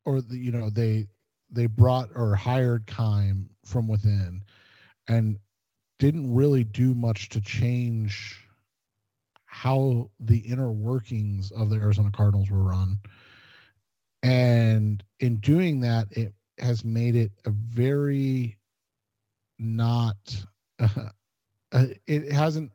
or 0.04 0.20
the, 0.20 0.36
you 0.36 0.50
know 0.50 0.70
they 0.70 1.06
they 1.50 1.66
brought 1.66 2.08
or 2.14 2.34
hired 2.34 2.86
Keim 2.86 3.50
from 3.64 3.86
within 3.88 4.42
and 5.08 5.38
didn't 5.98 6.34
really 6.34 6.64
do 6.64 6.94
much 6.94 7.28
to 7.30 7.40
change 7.40 8.42
how 9.44 10.10
the 10.18 10.38
inner 10.38 10.72
workings 10.72 11.52
of 11.52 11.68
the 11.68 11.76
Arizona 11.76 12.10
Cardinals 12.10 12.50
were 12.50 12.62
run. 12.62 12.98
And 14.22 15.04
in 15.20 15.36
doing 15.36 15.80
that, 15.80 16.08
it 16.10 16.32
has 16.58 16.84
made 16.84 17.16
it 17.16 17.32
a 17.44 17.50
very 17.50 18.56
not, 19.58 20.16
uh, 20.80 20.88
it 22.06 22.32
hasn't 22.32 22.72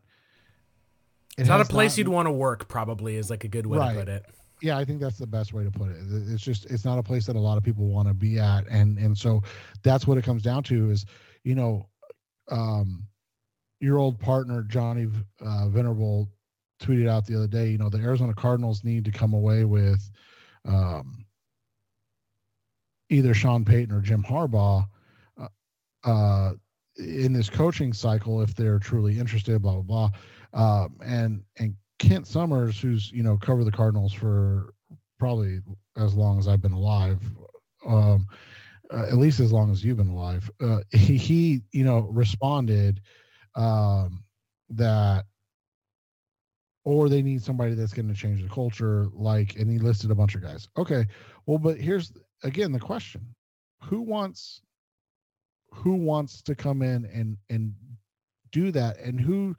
it's 1.37 1.49
not 1.49 1.61
a 1.61 1.65
place 1.65 1.93
not, 1.93 1.97
you'd 1.99 2.07
want 2.07 2.27
to 2.27 2.31
work. 2.31 2.67
Probably 2.67 3.15
is 3.15 3.29
like 3.29 3.43
a 3.43 3.47
good 3.47 3.65
way 3.65 3.77
right. 3.77 3.93
to 3.93 3.99
put 3.99 4.09
it. 4.09 4.25
Yeah, 4.61 4.77
I 4.77 4.85
think 4.85 4.99
that's 4.99 5.17
the 5.17 5.27
best 5.27 5.53
way 5.53 5.63
to 5.63 5.71
put 5.71 5.89
it. 5.89 5.97
It's 6.09 6.41
just 6.41 6.65
it's 6.65 6.83
not 6.83 6.97
a 6.97 7.03
place 7.03 7.27
that 7.27 7.35
a 7.35 7.39
lot 7.39 7.57
of 7.57 7.63
people 7.63 7.87
want 7.87 8.07
to 8.07 8.13
be 8.13 8.39
at, 8.39 8.67
and 8.67 8.97
and 8.97 9.15
so 9.15 9.43
that's 9.83 10.07
what 10.07 10.17
it 10.17 10.23
comes 10.23 10.41
down 10.41 10.63
to. 10.63 10.89
Is 10.89 11.05
you 11.43 11.53
know, 11.53 11.87
um, 12.49 13.03
your 13.79 13.99
old 13.99 14.19
partner 14.19 14.63
Johnny 14.63 15.07
uh, 15.41 15.69
Venerable 15.69 16.27
tweeted 16.81 17.07
out 17.07 17.25
the 17.25 17.35
other 17.35 17.47
day. 17.47 17.69
You 17.69 17.77
know, 17.77 17.89
the 17.89 17.99
Arizona 17.99 18.33
Cardinals 18.33 18.83
need 18.83 19.05
to 19.05 19.11
come 19.11 19.33
away 19.33 19.63
with. 19.63 20.09
Um, 20.65 21.25
either 23.09 23.33
Sean 23.33 23.63
Payton 23.63 23.95
or 23.95 24.01
Jim 24.01 24.23
Harbaugh 24.23 24.85
uh, 25.39 25.47
uh, 26.03 26.53
in 26.97 27.31
this 27.31 27.49
coaching 27.49 27.93
cycle 27.93 28.41
if 28.41 28.55
they're 28.55 28.79
truly 28.79 29.19
interested. 29.19 29.61
Blah 29.61 29.73
blah 29.73 29.81
blah. 29.81 30.09
Um, 30.53 30.97
and 31.03 31.43
and 31.57 31.75
Kent 31.99 32.27
Somers, 32.27 32.79
who's 32.79 33.11
you 33.11 33.23
know 33.23 33.37
covered 33.37 33.65
the 33.65 33.71
Cardinals 33.71 34.13
for 34.13 34.73
probably 35.19 35.59
as 35.97 36.13
long 36.13 36.39
as 36.39 36.47
I've 36.47 36.61
been 36.61 36.73
alive. 36.73 37.19
Um, 37.85 38.27
uh, 38.93 39.03
at 39.03 39.17
least 39.17 39.39
as 39.39 39.51
long 39.51 39.71
as 39.71 39.83
you've 39.83 39.97
been 39.97 40.09
alive. 40.09 40.49
Uh, 40.61 40.79
he, 40.91 41.17
he, 41.17 41.61
you 41.71 41.83
know, 41.83 42.07
responded 42.11 43.01
um, 43.55 44.23
that, 44.69 45.25
or 46.85 47.09
they 47.09 47.21
need 47.21 47.43
somebody 47.43 47.73
that's 47.73 47.93
going 47.93 48.07
to 48.07 48.13
change 48.13 48.41
the 48.41 48.47
culture, 48.47 49.07
like, 49.13 49.57
and 49.57 49.69
he 49.69 49.77
listed 49.77 50.09
a 50.09 50.15
bunch 50.15 50.35
of 50.35 50.41
guys. 50.41 50.69
Okay, 50.77 51.05
well, 51.45 51.57
but 51.57 51.77
here's 51.77 52.13
again 52.43 52.71
the 52.71 52.79
question 52.79 53.35
who 53.81 54.01
wants 54.01 54.61
who 55.71 55.95
wants 55.95 56.41
to 56.43 56.55
come 56.55 56.81
in 56.81 57.05
and 57.05 57.37
and 57.49 57.73
do 58.51 58.71
that 58.71 58.97
and 58.99 59.19
who 59.19 59.55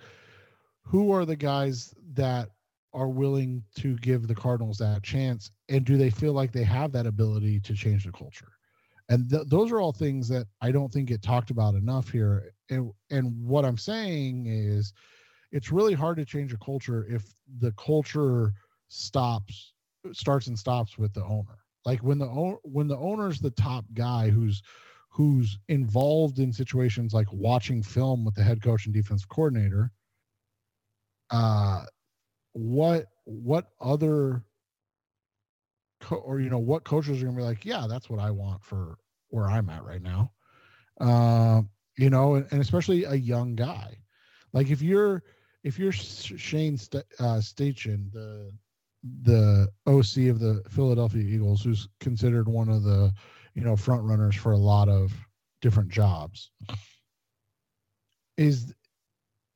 who 0.88 1.12
are 1.12 1.24
the 1.24 1.36
guys 1.36 1.94
that 2.14 2.48
are 2.94 3.08
willing 3.08 3.62
to 3.76 3.96
give 3.98 4.26
the 4.26 4.34
cardinals 4.34 4.78
that 4.78 5.02
chance? 5.02 5.50
And 5.68 5.84
do 5.84 5.96
they 5.98 6.10
feel 6.10 6.32
like 6.32 6.50
they 6.50 6.64
have 6.64 6.92
that 6.92 7.06
ability 7.06 7.60
to 7.60 7.74
change 7.74 8.04
the 8.04 8.12
culture? 8.12 8.52
And 9.10 9.28
th- 9.30 9.46
those 9.46 9.70
are 9.70 9.80
all 9.80 9.92
things 9.92 10.28
that 10.28 10.46
i 10.60 10.70
don't 10.70 10.92
think 10.92 11.08
get 11.08 11.22
talked 11.22 11.50
about 11.50 11.74
enough 11.74 12.10
here. 12.10 12.52
And 12.70 12.90
and 13.10 13.32
what 13.44 13.64
i'm 13.64 13.78
saying 13.78 14.46
is 14.46 14.92
it's 15.52 15.72
really 15.72 15.94
hard 15.94 16.16
to 16.18 16.24
change 16.24 16.52
a 16.52 16.58
culture 16.58 17.06
if 17.08 17.24
the 17.60 17.72
culture 17.72 18.52
stops 18.88 19.72
starts 20.12 20.46
and 20.46 20.58
stops 20.58 20.98
with 20.98 21.12
the 21.12 21.24
owner. 21.24 21.58
Like 21.84 22.00
when 22.00 22.18
the 22.18 22.26
when 22.62 22.88
the 22.88 22.98
owner's 22.98 23.40
the 23.40 23.50
top 23.50 23.84
guy 23.94 24.30
who's 24.30 24.62
who's 25.10 25.58
involved 25.68 26.38
in 26.38 26.52
situations 26.52 27.12
like 27.12 27.26
watching 27.32 27.82
film 27.82 28.24
with 28.24 28.34
the 28.34 28.42
head 28.42 28.62
coach 28.62 28.86
and 28.86 28.94
defensive 28.94 29.28
coordinator, 29.28 29.90
uh, 31.30 31.84
what 32.52 33.06
what 33.24 33.70
other 33.80 34.42
co- 36.00 36.16
or 36.16 36.40
you 36.40 36.50
know 36.50 36.58
what 36.58 36.84
coaches 36.84 37.22
are 37.22 37.26
gonna 37.26 37.36
be 37.36 37.42
like? 37.42 37.64
Yeah, 37.64 37.86
that's 37.88 38.08
what 38.10 38.20
I 38.20 38.30
want 38.30 38.64
for 38.64 38.98
where 39.28 39.46
I'm 39.46 39.68
at 39.70 39.84
right 39.84 40.02
now. 40.02 40.32
Uh, 41.00 41.62
you 41.96 42.10
know, 42.10 42.34
and, 42.36 42.46
and 42.50 42.60
especially 42.60 43.04
a 43.04 43.14
young 43.14 43.54
guy. 43.54 43.96
Like 44.52 44.70
if 44.70 44.82
you're 44.82 45.22
if 45.62 45.78
you're 45.78 45.92
Shane 45.92 46.76
St- 46.76 47.04
uh, 47.18 47.38
Steichen, 47.40 48.12
the 48.12 48.52
the 49.22 49.68
OC 49.86 50.28
of 50.28 50.40
the 50.40 50.62
Philadelphia 50.68 51.22
Eagles, 51.22 51.62
who's 51.62 51.88
considered 52.00 52.48
one 52.48 52.68
of 52.68 52.82
the 52.82 53.12
you 53.54 53.62
know 53.62 53.76
front 53.76 54.02
runners 54.04 54.36
for 54.36 54.52
a 54.52 54.58
lot 54.58 54.88
of 54.88 55.12
different 55.60 55.90
jobs. 55.90 56.50
Is 58.36 58.72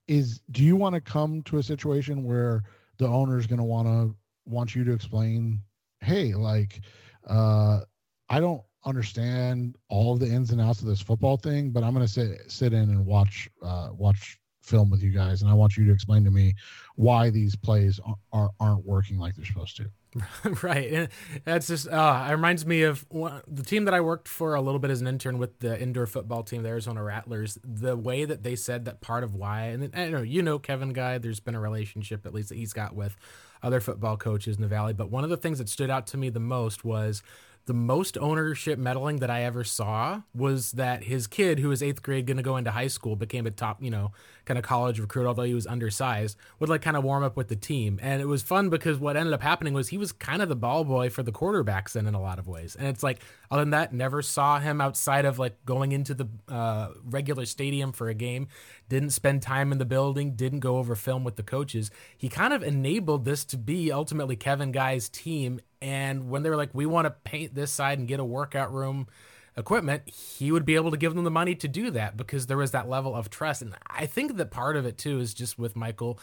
is 0.08 0.40
do 0.50 0.62
you 0.62 0.76
want 0.76 0.94
to 0.94 1.00
come 1.00 1.42
to 1.42 1.58
a 1.58 1.62
situation 1.62 2.24
where 2.24 2.62
the 2.98 3.06
owner 3.06 3.38
is 3.38 3.46
going 3.46 3.58
to 3.58 3.64
want 3.64 3.86
to 3.86 4.14
want 4.44 4.74
you 4.74 4.84
to 4.84 4.92
explain, 4.92 5.60
hey, 6.00 6.34
like, 6.34 6.80
uh, 7.28 7.80
I 8.28 8.40
don't 8.40 8.62
understand 8.84 9.76
all 9.88 10.16
the 10.16 10.26
ins 10.26 10.50
and 10.50 10.60
outs 10.60 10.80
of 10.80 10.86
this 10.86 11.00
football 11.00 11.36
thing, 11.36 11.70
but 11.70 11.84
I'm 11.84 11.94
going 11.94 12.06
to 12.06 12.12
sit 12.12 12.50
sit 12.50 12.72
in 12.72 12.90
and 12.90 13.06
watch 13.06 13.48
uh, 13.62 13.90
watch 13.92 14.38
film 14.62 14.90
with 14.90 15.02
you 15.02 15.10
guys, 15.10 15.42
and 15.42 15.50
I 15.50 15.54
want 15.54 15.76
you 15.76 15.84
to 15.86 15.92
explain 15.92 16.24
to 16.24 16.30
me 16.30 16.54
why 16.96 17.30
these 17.30 17.56
plays 17.56 18.00
are, 18.32 18.50
aren't 18.60 18.84
working 18.84 19.18
like 19.18 19.34
they're 19.34 19.44
supposed 19.44 19.76
to. 19.78 19.90
right. 20.62 21.08
That's 21.44 21.68
just, 21.68 21.88
uh, 21.88 22.26
it 22.28 22.32
reminds 22.32 22.66
me 22.66 22.82
of 22.82 23.06
one, 23.08 23.42
the 23.48 23.62
team 23.62 23.86
that 23.86 23.94
I 23.94 24.00
worked 24.00 24.28
for 24.28 24.54
a 24.54 24.60
little 24.60 24.78
bit 24.78 24.90
as 24.90 25.00
an 25.00 25.06
intern 25.06 25.38
with 25.38 25.58
the 25.60 25.80
indoor 25.80 26.06
football 26.06 26.42
team, 26.42 26.62
the 26.62 26.68
Arizona 26.68 27.02
Rattlers. 27.02 27.58
The 27.64 27.96
way 27.96 28.24
that 28.24 28.42
they 28.42 28.56
said 28.56 28.84
that 28.84 29.00
part 29.00 29.24
of 29.24 29.34
why, 29.34 29.66
and 29.66 29.90
I 29.94 30.08
know, 30.08 30.22
you 30.22 30.42
know, 30.42 30.58
Kevin 30.58 30.92
Guy, 30.92 31.18
there's 31.18 31.40
been 31.40 31.54
a 31.54 31.60
relationship 31.60 32.26
at 32.26 32.34
least 32.34 32.50
that 32.50 32.58
he's 32.58 32.72
got 32.72 32.94
with 32.94 33.16
other 33.62 33.80
football 33.80 34.16
coaches 34.16 34.56
in 34.56 34.62
the 34.62 34.68
Valley. 34.68 34.92
But 34.92 35.10
one 35.10 35.24
of 35.24 35.30
the 35.30 35.36
things 35.36 35.58
that 35.58 35.68
stood 35.68 35.90
out 35.90 36.06
to 36.08 36.16
me 36.16 36.28
the 36.28 36.40
most 36.40 36.84
was 36.84 37.22
the 37.66 37.74
most 37.74 38.18
ownership 38.18 38.78
meddling 38.78 39.18
that 39.18 39.30
I 39.30 39.42
ever 39.44 39.62
saw 39.62 40.22
was 40.34 40.72
that 40.72 41.04
his 41.04 41.26
kid, 41.26 41.60
who 41.60 41.68
was 41.68 41.82
eighth 41.82 42.02
grade, 42.02 42.26
going 42.26 42.36
to 42.36 42.42
go 42.42 42.56
into 42.56 42.72
high 42.72 42.88
school, 42.88 43.14
became 43.14 43.46
a 43.46 43.52
top, 43.52 43.82
you 43.82 43.90
know, 43.90 44.10
kind 44.44 44.58
of 44.58 44.64
college 44.64 44.98
recruit, 44.98 45.26
although 45.26 45.42
he 45.42 45.54
was 45.54 45.66
undersized, 45.66 46.36
would 46.58 46.68
like 46.68 46.82
kind 46.82 46.96
of 46.96 47.04
warm 47.04 47.22
up 47.22 47.36
with 47.36 47.48
the 47.48 47.56
team. 47.56 47.98
And 48.02 48.20
it 48.20 48.26
was 48.26 48.42
fun 48.42 48.68
because 48.68 48.98
what 48.98 49.16
ended 49.16 49.32
up 49.32 49.42
happening 49.42 49.74
was 49.74 49.88
he 49.88 49.98
was 49.98 50.12
kind 50.12 50.42
of 50.42 50.48
the 50.48 50.56
ball 50.56 50.84
boy 50.84 51.10
for 51.10 51.22
the 51.22 51.32
quarterbacks 51.32 51.92
then 51.92 52.06
in 52.06 52.14
a 52.14 52.20
lot 52.20 52.38
of 52.38 52.48
ways. 52.48 52.76
And 52.76 52.88
it's 52.88 53.02
like, 53.02 53.20
other 53.50 53.62
than 53.62 53.70
that, 53.70 53.92
never 53.92 54.22
saw 54.22 54.58
him 54.58 54.80
outside 54.80 55.24
of 55.24 55.38
like 55.38 55.64
going 55.64 55.92
into 55.92 56.14
the 56.14 56.28
uh, 56.48 56.88
regular 57.04 57.46
stadium 57.46 57.92
for 57.92 58.08
a 58.08 58.14
game, 58.14 58.48
didn't 58.88 59.10
spend 59.10 59.42
time 59.42 59.72
in 59.72 59.78
the 59.78 59.84
building, 59.84 60.34
didn't 60.34 60.60
go 60.60 60.78
over 60.78 60.94
film 60.94 61.24
with 61.24 61.36
the 61.36 61.42
coaches. 61.42 61.90
He 62.16 62.28
kind 62.28 62.52
of 62.52 62.62
enabled 62.62 63.24
this 63.24 63.44
to 63.46 63.56
be 63.56 63.92
ultimately 63.92 64.36
Kevin 64.36 64.72
Guy's 64.72 65.08
team 65.08 65.60
and 65.82 66.30
when 66.30 66.44
they 66.44 66.48
were 66.48 66.56
like, 66.56 66.70
we 66.72 66.86
want 66.86 67.06
to 67.06 67.10
paint 67.10 67.56
this 67.56 67.72
side 67.72 67.98
and 67.98 68.06
get 68.06 68.20
a 68.20 68.24
workout 68.24 68.72
room 68.72 69.08
equipment, 69.56 70.08
he 70.08 70.50
would 70.50 70.64
be 70.64 70.74
able 70.74 70.90
to 70.90 70.96
give 70.96 71.14
them 71.14 71.24
the 71.24 71.30
money 71.30 71.54
to 71.56 71.68
do 71.68 71.90
that 71.90 72.16
because 72.16 72.46
there 72.46 72.56
was 72.56 72.70
that 72.70 72.88
level 72.88 73.14
of 73.14 73.30
trust. 73.30 73.62
And 73.62 73.74
I 73.86 74.06
think 74.06 74.36
that 74.36 74.50
part 74.50 74.76
of 74.76 74.86
it 74.86 74.98
too 74.98 75.20
is 75.20 75.34
just 75.34 75.58
with 75.58 75.76
Michael. 75.76 76.18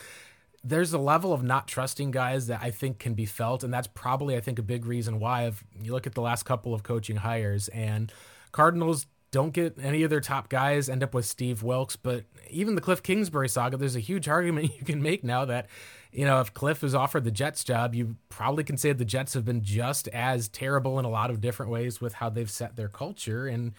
There's 0.64 0.92
a 0.92 0.98
level 0.98 1.32
of 1.32 1.42
not 1.42 1.68
trusting 1.68 2.12
guys 2.12 2.48
that 2.48 2.60
I 2.62 2.72
think 2.72 3.00
can 3.00 3.14
be 3.14 3.26
felt, 3.26 3.64
and 3.64 3.74
that's 3.74 3.88
probably 3.88 4.36
I 4.36 4.42
think 4.42 4.60
a 4.60 4.64
big 4.64 4.86
reason 4.86 5.20
why. 5.20 5.48
If 5.48 5.64
you 5.82 5.94
look 5.94 6.06
at 6.06 6.16
the 6.16 6.22
last 6.22 6.44
couple 6.44 6.74
of 6.74 6.84
coaching 6.84 7.18
hires, 7.18 7.70
and 7.70 8.12
Cardinals 8.52 9.06
don't 9.32 9.54
get 9.54 9.78
any 9.82 10.04
of 10.04 10.10
their 10.10 10.22
top 10.22 10.50
guys, 10.50 10.90
end 10.90 11.04
up 11.04 11.14
with 11.14 11.26
Steve 11.26 11.62
Wilks, 11.62 11.96
but 11.96 12.26
even 12.50 12.76
the 12.76 12.82
Cliff 12.82 13.04
Kingsbury 13.04 13.50
saga, 13.50 13.78
there's 13.78 13.96
a 13.96 14.00
huge 14.00 14.28
argument 14.28 14.72
you 14.80 14.86
can 14.86 15.02
make 15.02 15.24
now 15.24 15.46
that 15.46 15.68
you 16.12 16.26
know, 16.26 16.42
if 16.42 16.54
Cliff 16.54 16.82
was 16.82 16.96
offered 16.96 17.24
the 17.24 17.32
Jets 17.32 17.64
job, 17.64 17.94
you 17.94 18.16
probably 18.30 18.64
can 18.64 18.78
say 18.78 18.92
the 18.94 19.06
Jets 19.06 19.36
have 19.36 19.46
been 19.46 19.62
just 19.62 20.08
as 20.10 20.48
terrible 20.48 20.98
in 20.98 21.06
a 21.06 21.10
lot 21.10 21.30
of 21.30 21.40
different 21.40 21.72
ways 21.72 22.02
with 22.02 22.14
how 22.14 22.30
they've 22.30 22.50
set 22.50 22.76
their 22.76 22.88
culture. 22.88 23.48
And 23.48 23.74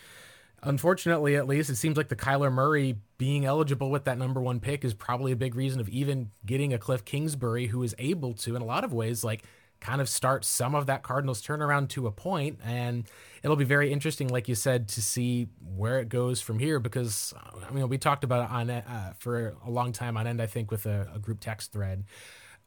unfortunately, 0.62 1.34
at 1.34 1.48
least, 1.48 1.70
it 1.70 1.76
seems 1.76 1.96
like 1.96 2.08
the 2.08 2.16
Kyler 2.16 2.52
Murray 2.52 2.98
being 3.18 3.44
eligible 3.44 3.90
with 3.90 4.04
that 4.04 4.16
number 4.16 4.40
one 4.40 4.60
pick 4.60 4.84
is 4.84 4.94
probably 4.94 5.32
a 5.32 5.36
big 5.36 5.56
reason 5.56 5.80
of 5.80 5.88
even 5.88 6.30
getting 6.46 6.72
a 6.72 6.78
Cliff 6.78 7.04
Kingsbury 7.04 7.66
who 7.66 7.82
is 7.82 7.96
able 7.98 8.34
to, 8.34 8.54
in 8.54 8.62
a 8.62 8.66
lot 8.66 8.84
of 8.84 8.92
ways, 8.92 9.24
like 9.24 9.42
kind 9.80 10.00
of 10.00 10.08
start 10.08 10.44
some 10.44 10.74
of 10.74 10.86
that 10.86 11.02
Cardinals 11.02 11.42
turnaround 11.42 11.88
to 11.90 12.06
a 12.06 12.12
point. 12.12 12.58
And 12.64 13.04
it'll 13.42 13.56
be 13.56 13.64
very 13.64 13.92
interesting, 13.92 14.28
like 14.28 14.48
you 14.48 14.54
said, 14.54 14.88
to 14.88 15.02
see 15.02 15.48
where 15.76 15.98
it 15.98 16.08
goes 16.08 16.40
from 16.40 16.58
here. 16.58 16.78
Because 16.78 17.34
I 17.68 17.72
mean, 17.72 17.88
we 17.88 17.98
talked 17.98 18.24
about 18.24 18.44
it 18.44 18.50
on 18.52 18.70
uh, 18.70 19.14
for 19.18 19.54
a 19.66 19.70
long 19.70 19.92
time 19.92 20.16
on 20.16 20.26
end. 20.26 20.40
I 20.40 20.46
think 20.46 20.70
with 20.70 20.86
a, 20.86 21.08
a 21.14 21.18
group 21.18 21.40
text 21.40 21.72
thread 21.72 22.04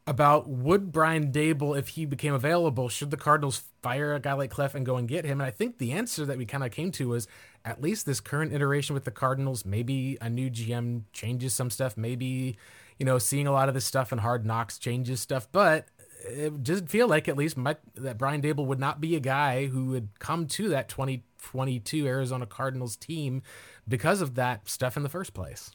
about 0.06 0.50
would 0.50 0.92
Brian 0.92 1.32
Daboll, 1.32 1.78
if 1.78 1.90
he 1.90 2.06
became 2.06 2.34
available, 2.34 2.90
should 2.90 3.12
the 3.12 3.18
Cardinals 3.18 3.64
fire 3.82 4.14
a 4.14 4.20
guy 4.20 4.34
like 4.34 4.52
Cliff 4.52 4.76
and 4.76 4.86
go 4.86 4.98
and 4.98 5.08
get 5.08 5.26
him? 5.26 5.40
And 5.40 5.48
I 5.48 5.52
think 5.52 5.78
the 5.78 5.94
answer 5.94 6.26
that 6.26 6.38
we 6.38 6.46
kind 6.46 6.64
of 6.64 6.72
came 6.72 6.92
to 6.94 7.10
was 7.10 7.28
at 7.64 7.82
least 7.82 8.06
this 8.06 8.20
current 8.20 8.52
iteration 8.54 8.94
with 8.94 9.06
the 9.06 9.12
Cardinals, 9.12 9.66
maybe 9.66 10.18
a 10.20 10.30
new 10.30 10.50
GM 10.50 11.04
changes 11.14 11.54
some 11.54 11.70
stuff, 11.70 11.96
maybe 11.96 12.58
you 13.00 13.06
know 13.06 13.18
seeing 13.18 13.48
a 13.48 13.52
lot 13.52 13.70
of 13.70 13.74
this 13.74 13.86
stuff 13.86 14.12
in 14.12 14.20
Hard 14.20 14.46
Knocks 14.46 14.78
changes 14.78 15.22
stuff, 15.22 15.48
but 15.52 15.88
it 16.24 16.64
just 16.64 16.88
feel 16.88 17.08
like 17.08 17.28
at 17.28 17.38
least 17.38 17.58
my, 17.58 17.76
that 17.96 18.18
Brian 18.18 18.42
Daboll 18.42 18.66
would 18.66 18.80
not 18.80 19.02
be 19.02 19.16
a 19.16 19.20
guy 19.20 19.68
who 19.68 19.86
would 19.88 20.10
come 20.20 20.48
to 20.48 20.70
that 20.70 20.90
2022 20.90 22.08
Arizona 22.08 22.46
Cardinals 22.46 22.96
team 22.96 23.42
because 23.88 24.22
of 24.22 24.36
that 24.36 24.70
stuff 24.70 24.98
in 24.98 25.04
the 25.04 25.10
first 25.10 25.34
place. 25.34 25.72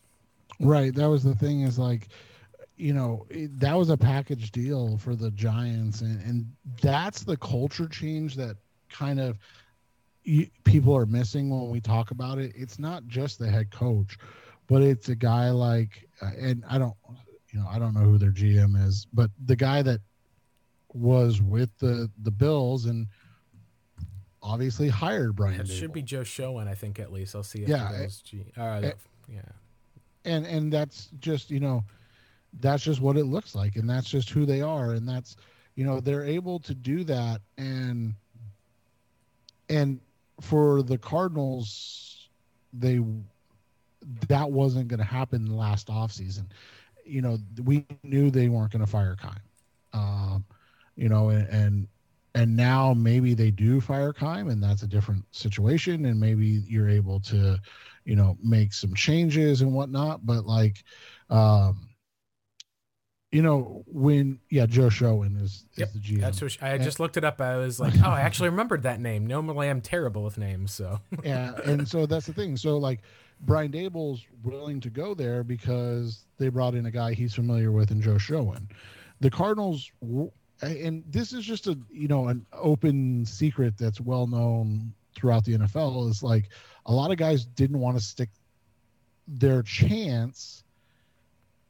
Right. 0.61 0.95
That 0.95 1.09
was 1.09 1.23
the 1.23 1.35
thing 1.35 1.63
is 1.63 1.79
like, 1.79 2.09
you 2.77 2.93
know, 2.93 3.27
it, 3.29 3.59
that 3.61 3.77
was 3.77 3.91
a 3.91 3.97
package 3.97 4.51
deal 4.51 4.97
for 4.99 5.15
the 5.15 5.31
Giants. 5.33 6.01
And, 6.01 6.21
and 6.23 6.53
that's 6.81 7.23
the 7.23 7.37
culture 7.37 7.89
change 7.89 8.35
that 8.37 8.57
kind 8.89 9.21
of 9.21 9.39
you, 10.25 10.49
people 10.65 10.97
are 10.97 11.07
missing 11.07 11.51
when 11.51 11.71
we 11.71 11.81
talk 11.81 12.11
about 12.11 12.39
it. 12.39 12.53
It's 12.55 12.79
not 12.79 13.07
just 13.07 13.39
the 13.39 13.49
head 13.49 13.71
coach, 13.71 14.19
but 14.67 14.83
it's 14.83 15.09
a 15.09 15.15
guy 15.15 15.51
like, 15.51 16.09
uh, 16.23 16.31
and 16.39 16.65
I 16.69 16.79
don't, 16.79 16.95
you 17.53 17.61
know, 17.61 17.67
I 17.69 17.79
don't 17.79 17.95
know 17.95 18.01
who 18.01 18.19
their 18.19 18.31
GM 18.31 18.81
is, 18.87 19.07
but 19.13 19.31
the 19.47 19.57
guy 19.57 19.83
that 19.83 20.01
was 20.99 21.41
with 21.41 21.71
the 21.79 22.11
the 22.23 22.31
Bills 22.31 22.87
and 22.87 23.07
obviously 24.43 24.89
hired 24.89 25.37
Brian. 25.37 25.61
It 25.61 25.69
should 25.69 25.93
be 25.93 26.03
Joe 26.03 26.25
Schoen, 26.25 26.69
I 26.69 26.75
think 26.75 26.99
at 26.99 27.13
least. 27.13 27.35
I'll 27.35 27.43
see 27.43 27.63
if 27.63 27.69
yeah, 27.69 28.07
G- 28.25 28.47
uh, 28.57 28.63
and, 28.63 28.95
yeah. 29.29 29.41
And 30.25 30.47
and 30.47 30.73
that's 30.73 31.09
just 31.21 31.51
you 31.51 31.61
know, 31.61 31.85
that's 32.61 32.83
just 32.83 33.01
what 33.01 33.17
it 33.17 33.25
looks 33.25 33.55
like 33.55 33.77
and 33.77 33.89
that's 33.89 34.09
just 34.09 34.31
who 34.31 34.47
they 34.47 34.61
are 34.61 34.93
and 34.93 35.09
that's 35.09 35.37
you 35.75 35.85
know 35.85 36.01
they're 36.01 36.25
able 36.25 36.59
to 36.61 36.75
do 36.75 37.05
that 37.05 37.41
and 37.57 38.15
and 39.69 40.01
for 40.41 40.83
the 40.83 40.99
cardinals 40.99 42.29
they 42.73 43.01
that 44.29 44.51
wasn't 44.51 44.89
going 44.89 44.99
to 44.99 45.05
happen 45.05 45.47
last 45.47 45.89
offseason 45.89 46.47
you 47.05 47.21
know 47.21 47.39
we 47.65 47.85
knew 48.03 48.31
they 48.31 48.49
weren't 48.49 48.73
going 48.73 48.85
to 48.85 48.91
fire 48.91 49.17
Keim. 49.21 49.41
Um, 49.93 50.45
you 50.99 51.09
know 51.09 51.31
and, 51.31 51.49
and 51.49 51.89
and 52.35 52.57
now 52.57 52.93
maybe 52.93 53.33
they 53.33 53.51
do 53.51 53.81
fire 53.81 54.13
Keim 54.13 54.49
and 54.49 54.63
that's 54.63 54.83
a 54.83 54.87
different 54.87 55.25
situation 55.31 56.05
and 56.07 56.21
maybe 56.21 56.63
you're 56.67 56.89
able 56.89 57.21
to 57.21 57.57
you 58.05 58.17
know 58.17 58.37
make 58.43 58.73
some 58.75 58.95
changes 58.95 59.63
and 59.63 59.73
whatnot 59.73 60.27
but 60.27 60.45
like 60.45 60.85
um 61.31 61.89
you 63.31 63.43
know 63.43 63.85
when 63.87 64.41
yeah 64.51 64.67
joe 64.67 64.89
Schoen 64.89 65.37
is, 65.37 65.65
is 65.73 65.79
Yep, 65.79 65.93
the 65.93 65.99
gm 66.01 66.21
That's 66.21 66.43
what 66.43 66.63
I 66.63 66.79
just 66.79 66.99
looked 66.99 67.17
it 67.17 67.25
up. 67.25 67.41
I 67.41 67.57
was 67.59 67.79
like, 67.79 67.95
oh, 68.05 68.09
I 68.09 68.23
actually 68.23 68.49
remembered 68.49 68.83
that 68.83 69.01
name. 69.01 69.27
Normally, 69.27 69.69
I'm 69.69 69.81
terrible 69.81 70.25
with 70.25 70.37
names, 70.39 70.73
so 70.73 70.99
yeah 71.23 71.55
and 71.65 71.87
so 71.87 72.07
that's 72.07 72.27
the 72.27 72.33
thing 72.33 72.57
so 72.57 72.77
like 72.77 73.01
brian 73.43 73.71
Daboll's 73.71 74.25
willing 74.43 74.81
to 74.81 74.91
go 74.91 75.15
there 75.15 75.45
because 75.45 76.25
they 76.39 76.49
brought 76.49 76.75
in 76.75 76.87
a 76.87 76.91
guy 76.91 77.15
he's 77.15 77.35
familiar 77.35 77.71
with 77.71 77.91
in 77.93 78.01
joe 78.01 78.19
Schoen. 78.19 78.69
the 79.21 79.31
cardinals 79.31 79.91
w- 80.01 80.31
and 80.63 81.05
this 81.09 81.33
is 81.33 81.45
just 81.45 81.67
a 81.67 81.79
you 81.91 82.09
know 82.09 82.29
an 82.29 82.45
open 82.53 83.25
secret 83.27 83.75
that's 83.79 84.01
well 84.01 84.27
known 84.27 84.93
throughout 85.15 85.45
the 85.45 85.57
nfl 85.59 86.09
is 86.09 86.23
like 86.23 86.49
a 86.87 86.93
lot 86.93 87.11
of 87.11 87.17
guys 87.17 87.45
didn't 87.45 87.79
want 87.79 87.97
to 87.97 88.03
stick 88.03 88.29
their 89.27 89.63
chance 89.63 90.65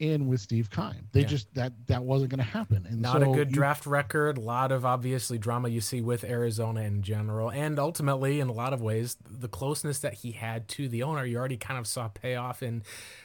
in 0.01 0.29
with 0.29 0.41
steve 0.41 0.71
Keim. 0.71 1.09
they 1.13 1.23
Yeah. 1.23 1.27
just 1.27 1.53
that 1.55 1.73
that 1.89 2.05
wasn't 2.05 2.31
going 2.31 2.39
to 2.39 2.45
happen 2.45 2.87
and 2.89 3.03
not 3.03 3.21
so 3.21 3.33
a 3.33 3.35
good 3.35 3.49
you- 3.49 3.55
draft 3.55 3.85
record. 3.85 4.39
A 4.39 4.41
lot 4.41 4.71
of 4.71 4.85
obviously 4.87 5.39
drama 5.39 5.69
you 5.71 5.81
see 5.81 6.01
with 6.01 6.23
Arizona 6.23 6.83
in 6.83 7.03
general, 7.03 7.51
and 7.51 7.81
ultimately, 7.81 8.39
in 8.39 8.47
a 8.49 8.53
lot 8.53 8.73
of 8.73 8.81
ways, 8.81 9.17
the 9.29 9.49
closeness 9.49 9.99
that 9.99 10.15
he 10.15 10.31
had 10.31 10.69
to 10.69 10.89
the 10.89 11.03
owner, 11.03 11.25
you 11.25 11.37
already 11.37 11.57
kind 11.57 11.81
of 11.81 11.87
saw 11.89 12.07
payoff 12.07 12.63
in 12.63 12.85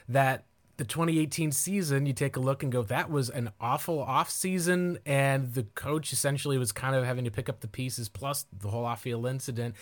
that. 0.09 0.45
The 0.77 0.85
2018 0.85 1.51
season, 1.51 2.07
you 2.07 2.13
take 2.13 2.35
a 2.35 2.39
look 2.39 2.63
and 2.63 2.71
go, 2.71 2.81
that 2.83 3.09
was 3.11 3.29
an 3.29 3.51
awful 3.61 3.99
off 4.01 4.31
season, 4.31 4.97
and 5.05 5.53
the 5.53 5.63
coach 5.63 6.11
essentially 6.11 6.57
was 6.57 6.71
kind 6.71 6.95
of 6.95 7.05
having 7.05 7.25
to 7.25 7.31
pick 7.31 7.47
up 7.47 7.59
the 7.59 7.67
pieces, 7.67 8.09
plus 8.09 8.47
the 8.51 8.69
whole 8.69 8.85
off-field 8.85 9.27
incident, 9.27 9.75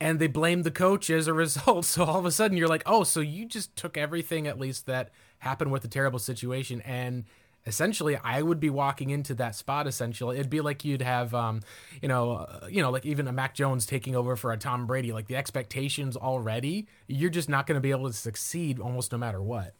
and 0.00 0.18
they 0.18 0.26
blamed 0.26 0.64
the 0.64 0.72
coach 0.72 1.08
as 1.08 1.28
a 1.28 1.32
result. 1.32 1.84
So 1.84 2.04
all 2.04 2.18
of 2.18 2.26
a 2.26 2.32
sudden, 2.32 2.56
you're 2.56 2.68
like, 2.68 2.82
oh, 2.84 3.04
so 3.04 3.20
you 3.20 3.46
just 3.46 3.76
took 3.76 3.96
everything 3.96 4.48
at 4.48 4.58
least 4.58 4.86
that 4.86 5.10
happened 5.38 5.70
with 5.70 5.82
the 5.82 5.88
terrible 5.88 6.18
situation. 6.18 6.80
And 6.80 7.24
essentially 7.66 8.16
i 8.22 8.42
would 8.42 8.60
be 8.60 8.68
walking 8.70 9.10
into 9.10 9.34
that 9.34 9.54
spot 9.54 9.86
essentially. 9.86 10.36
It'd 10.36 10.50
be 10.50 10.60
like 10.60 10.84
you'd 10.84 11.02
have 11.02 11.34
um 11.34 11.60
you 12.02 12.08
know 12.08 12.32
uh, 12.32 12.66
you 12.70 12.82
know 12.82 12.90
like 12.90 13.06
even 13.06 13.26
a 13.26 13.32
mac 13.32 13.54
jones 13.54 13.86
taking 13.86 14.14
over 14.14 14.36
for 14.36 14.52
a 14.52 14.56
tom 14.56 14.86
brady. 14.86 15.12
Like 15.12 15.28
the 15.28 15.36
expectations 15.36 16.16
already 16.16 16.86
you're 17.06 17.30
just 17.30 17.48
not 17.48 17.66
going 17.66 17.76
to 17.76 17.80
be 17.80 17.90
able 17.90 18.06
to 18.06 18.12
succeed 18.12 18.78
almost 18.80 19.12
no 19.12 19.18
matter 19.18 19.42
what 19.42 19.74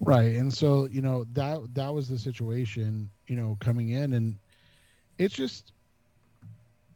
right. 0.00 0.36
And 0.36 0.52
so 0.52 0.88
you 0.90 1.00
know 1.00 1.24
that 1.32 1.60
that 1.74 1.92
was 1.92 2.08
the 2.08 2.18
situation 2.18 3.10
you 3.26 3.36
know 3.36 3.56
coming 3.60 3.90
in. 3.90 4.14
And 4.14 4.36
it's 5.18 5.34
just 5.34 5.72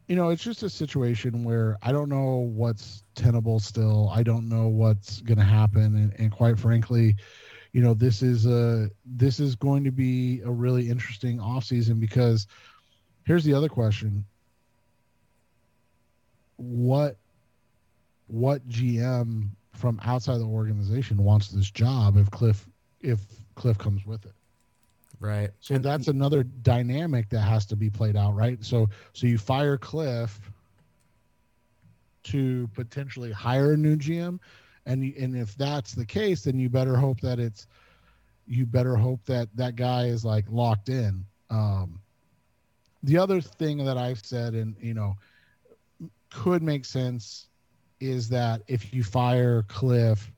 you 0.07 0.15
know 0.15 0.29
it's 0.29 0.43
just 0.43 0.63
a 0.63 0.69
situation 0.69 1.45
where 1.45 1.77
i 1.81 1.91
don't 1.91 2.09
know 2.09 2.51
what's 2.53 3.03
tenable 3.15 3.59
still. 3.59 4.09
I 4.13 4.23
don't 4.23 4.49
know 4.49 4.67
what's 4.67 5.21
going 5.21 5.37
to 5.37 5.43
happen. 5.43 5.95
And, 5.95 6.13
and 6.19 6.31
quite 6.31 6.59
frankly 6.59 7.15
you 7.73 7.81
know 7.81 7.93
this 7.93 8.21
is 8.21 8.45
a 8.45 8.89
this 9.05 9.39
is 9.39 9.55
going 9.55 9.83
to 9.83 9.91
be 9.91 10.41
a 10.45 10.51
really 10.51 10.89
interesting 10.89 11.39
offseason 11.39 11.99
because 11.99 12.47
here's 13.25 13.43
the 13.43 13.53
other 13.53 13.69
question. 13.69 14.23
What 16.57 17.17
what 18.27 18.67
gm 18.69 19.49
from 19.73 19.99
outside 20.03 20.37
the 20.37 20.45
organization 20.45 21.17
wants 21.17 21.49
this 21.49 21.69
job 21.69 22.15
if 22.17 22.29
cliff 22.31 22.67
if 23.03 23.19
cliff 23.55 23.77
comes 23.77 24.05
with 24.05 24.25
it 24.25 24.33
right 25.19 25.51
so 25.59 25.77
that's 25.77 26.07
another 26.07 26.43
dynamic 26.43 27.29
that 27.29 27.41
has 27.41 27.65
to 27.67 27.75
be 27.75 27.89
played 27.89 28.17
out, 28.17 28.35
right? 28.35 28.57
So 28.65 28.89
so 29.13 29.27
you 29.27 29.37
fire 29.37 29.77
Cliff 29.77 30.51
to 32.23 32.67
potentially 32.73 33.31
hire 33.31 33.73
a 33.73 33.77
new 33.77 33.95
GM, 33.95 34.39
and 34.85 35.05
you- 35.05 35.13
and 35.17 35.35
if 35.35 35.55
that's 35.55 35.93
the 35.93 36.05
case, 36.05 36.43
then 36.43 36.59
you 36.59 36.69
better 36.69 36.97
hope 36.97 37.21
that 37.21 37.39
it's 37.39 37.67
you 38.47 38.65
better 38.65 38.97
hope 38.97 39.23
that 39.25 39.47
that 39.55 39.77
guy 39.77 40.07
is 40.07 40.25
like 40.25 40.45
locked 40.49 40.89
in. 40.89 41.25
Um, 41.49 42.01
the 43.03 43.17
other 43.17 43.39
thing 43.39 43.77
that 43.85 43.97
I've 43.97 44.19
said, 44.25 44.55
and 44.55 44.75
you 44.81 44.93
know, 44.93 45.15
could 46.29 46.61
make 46.63 46.83
sense, 46.83 47.47
is 48.01 48.27
that 48.29 48.61
if 48.67 48.93
you 48.93 49.05
fire 49.05 49.63
Cliff, 49.63 50.32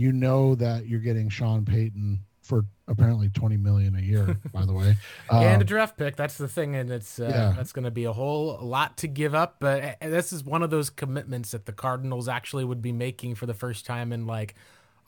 you 0.00 0.12
know 0.12 0.54
that 0.54 0.86
you're 0.86 1.00
getting 1.00 1.28
Sean 1.28 1.64
Payton 1.64 2.20
for 2.42 2.64
apparently 2.88 3.28
20 3.28 3.56
million 3.58 3.94
a 3.94 4.00
year 4.00 4.36
by 4.52 4.64
the 4.64 4.72
way 4.72 4.96
and 5.30 5.56
Um, 5.56 5.60
a 5.60 5.64
draft 5.64 5.96
pick 5.96 6.16
that's 6.16 6.36
the 6.36 6.48
thing 6.48 6.74
and 6.74 6.90
it's 6.90 7.20
uh, 7.20 7.28
yeah. 7.32 7.52
that's 7.56 7.70
going 7.72 7.84
to 7.84 7.90
be 7.92 8.04
a 8.04 8.12
whole 8.12 8.58
lot 8.60 8.96
to 8.98 9.06
give 9.06 9.34
up 9.34 9.56
but 9.60 9.96
this 10.00 10.32
is 10.32 10.42
one 10.42 10.62
of 10.64 10.70
those 10.70 10.90
commitments 10.90 11.52
that 11.52 11.66
the 11.66 11.72
cardinals 11.72 12.26
actually 12.28 12.64
would 12.64 12.82
be 12.82 12.90
making 12.92 13.36
for 13.36 13.46
the 13.46 13.54
first 13.54 13.86
time 13.86 14.12
in 14.12 14.26
like 14.26 14.54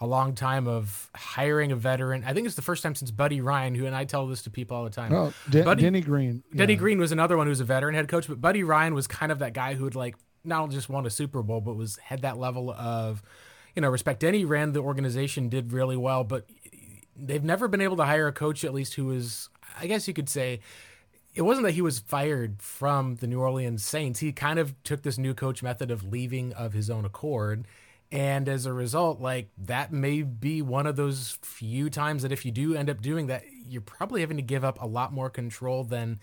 a 0.01 0.07
long 0.07 0.35
time 0.37 0.69
of 0.69 1.11
hiring 1.17 1.73
a 1.73 1.77
veteran 1.77 2.23
i 2.25 2.33
think 2.33 2.47
it's 2.47 2.55
the 2.55 2.63
first 2.63 2.83
time 2.85 2.95
since 2.95 3.11
buddy 3.11 3.41
ryan 3.41 3.75
who 3.75 3.87
and 3.87 3.97
i 3.97 4.05
tell 4.05 4.27
this 4.29 4.43
to 4.43 4.51
people 4.51 4.77
all 4.77 4.85
the 4.85 4.91
time 4.91 5.11
Den- 5.51 5.65
Buddy- 5.65 5.83
denny 5.83 6.01
green 6.03 6.45
Denny. 6.55 6.77
Green 6.77 6.99
was 7.01 7.11
another 7.11 7.37
one 7.37 7.47
who 7.47 7.51
was 7.51 7.61
a 7.61 7.65
veteran 7.65 7.95
head 7.97 8.07
coach, 8.09 8.29
but 8.29 8.41
Buddy 8.41 8.63
Ryan 8.63 8.95
was 8.95 9.07
kind 9.09 9.33
of 9.33 9.39
that 9.41 9.53
guy 9.55 9.75
who 9.75 9.83
would 9.85 9.95
like 9.97 10.15
not 10.45 10.71
just 10.71 10.89
won 10.89 11.07
a 11.07 11.11
Super 11.11 11.43
Bowl, 11.43 11.61
but 11.61 11.75
was 11.75 11.97
had 11.97 12.23
that 12.23 12.37
level 12.39 12.71
of, 12.71 13.23
you 13.75 13.83
know, 13.83 13.89
respect. 13.89 14.25
any 14.25 14.45
ran 14.45 14.73
the 14.73 14.81
organization, 14.81 15.49
did 15.49 15.73
really 15.73 15.97
well, 15.97 16.25
but 16.25 16.47
they've 17.17 17.45
never 17.45 17.69
been 17.69 17.81
able 17.81 17.97
to 17.97 18.05
hire 18.05 18.29
a 18.29 18.33
coach 18.33 18.65
at 18.65 18.75
least 18.75 18.95
who 18.95 19.07
was, 19.07 19.49
I 19.79 19.87
guess 19.87 20.09
you 20.09 20.15
could 20.15 20.29
say, 20.29 20.61
it 21.35 21.43
wasn't 21.43 21.67
that 21.67 21.73
he 21.73 21.83
was 21.83 21.99
fired 21.99 22.61
from 22.61 23.17
the 23.17 23.27
New 23.27 23.41
Orleans 23.41 23.85
Saints. 23.85 24.21
He 24.21 24.33
kind 24.33 24.59
of 24.59 24.81
took 24.85 25.03
this 25.03 25.17
new 25.17 25.33
coach 25.33 25.63
method 25.63 25.91
of 25.91 26.05
leaving 26.05 26.53
of 26.53 26.75
his 26.75 26.91
own 26.91 27.05
accord. 27.05 27.67
And 28.11 28.47
as 28.47 28.67
a 28.67 28.73
result, 28.75 29.21
like 29.21 29.49
that 29.57 29.91
may 29.91 30.23
be 30.23 30.61
one 30.61 30.87
of 30.87 30.97
those 30.97 31.39
few 31.41 31.89
times 31.89 32.23
that 32.23 32.33
if 32.33 32.45
you 32.45 32.53
do 32.53 32.75
end 32.75 32.91
up 32.91 33.01
doing 33.01 33.29
that, 33.29 33.45
you're 33.67 33.81
probably 33.81 34.21
having 34.21 34.37
to 34.37 34.43
give 34.43 34.65
up 34.65 34.81
a 34.83 34.87
lot 34.87 35.15
more 35.15 35.31
control 35.31 35.85
than 35.85 36.21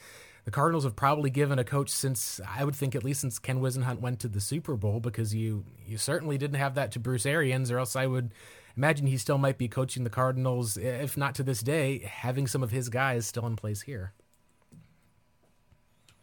the 0.49 0.55
Cardinals 0.55 0.83
have 0.83 0.95
probably 0.95 1.29
given 1.29 1.59
a 1.59 1.63
coach 1.63 1.91
since 1.91 2.41
I 2.43 2.63
would 2.63 2.73
think 2.73 2.95
at 2.95 3.03
least 3.03 3.21
since 3.21 3.37
Ken 3.37 3.61
Whisenhunt 3.61 3.99
went 3.99 4.19
to 4.21 4.27
the 4.27 4.41
Super 4.41 4.75
Bowl 4.75 4.99
because 4.99 5.35
you 5.35 5.63
you 5.85 5.99
certainly 5.99 6.39
didn't 6.39 6.57
have 6.57 6.73
that 6.73 6.91
to 6.93 6.99
Bruce 6.99 7.27
Arians 7.27 7.69
or 7.69 7.77
else 7.77 7.95
I 7.95 8.07
would 8.07 8.33
imagine 8.75 9.05
he 9.05 9.19
still 9.19 9.37
might 9.37 9.59
be 9.59 9.67
coaching 9.67 10.05
the 10.05 10.09
Cardinals 10.09 10.75
if 10.75 11.15
not 11.15 11.35
to 11.35 11.43
this 11.43 11.61
day 11.61 11.99
having 11.99 12.47
some 12.47 12.63
of 12.63 12.71
his 12.71 12.89
guys 12.89 13.27
still 13.27 13.45
in 13.45 13.57
place 13.57 13.83
here. 13.83 14.13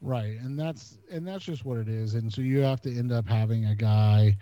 right 0.00 0.40
and 0.40 0.58
that's 0.58 0.98
and 1.08 1.24
that's 1.24 1.44
just 1.44 1.64
what 1.64 1.78
it 1.78 1.88
is 1.88 2.14
and 2.14 2.32
so 2.32 2.40
you 2.40 2.58
have 2.58 2.80
to 2.80 2.98
end 2.98 3.12
up 3.12 3.28
having 3.28 3.66
a 3.66 3.76
guy 3.76 4.36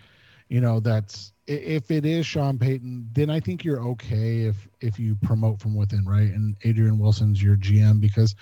you 0.49 0.63
know 0.63 0.81
that's 0.81 1.35
if 1.47 1.91
it 1.91 2.07
is 2.07 2.25
sean 2.25 2.59
payton 2.59 3.07
then 3.13 3.29
i 3.29 3.39
think 3.39 3.63
you're 3.65 3.81
okay 3.81 4.41
if 4.41 4.67
if 4.81 4.99
you 4.99 5.15
promote 5.23 5.61
from 5.61 5.75
within 5.75 6.05
right 6.07 6.33
and 6.33 6.57
adrian 6.65 6.99
wilson's 6.99 7.43
your 7.43 7.57
gm 7.57 8.01
because 8.01 8.35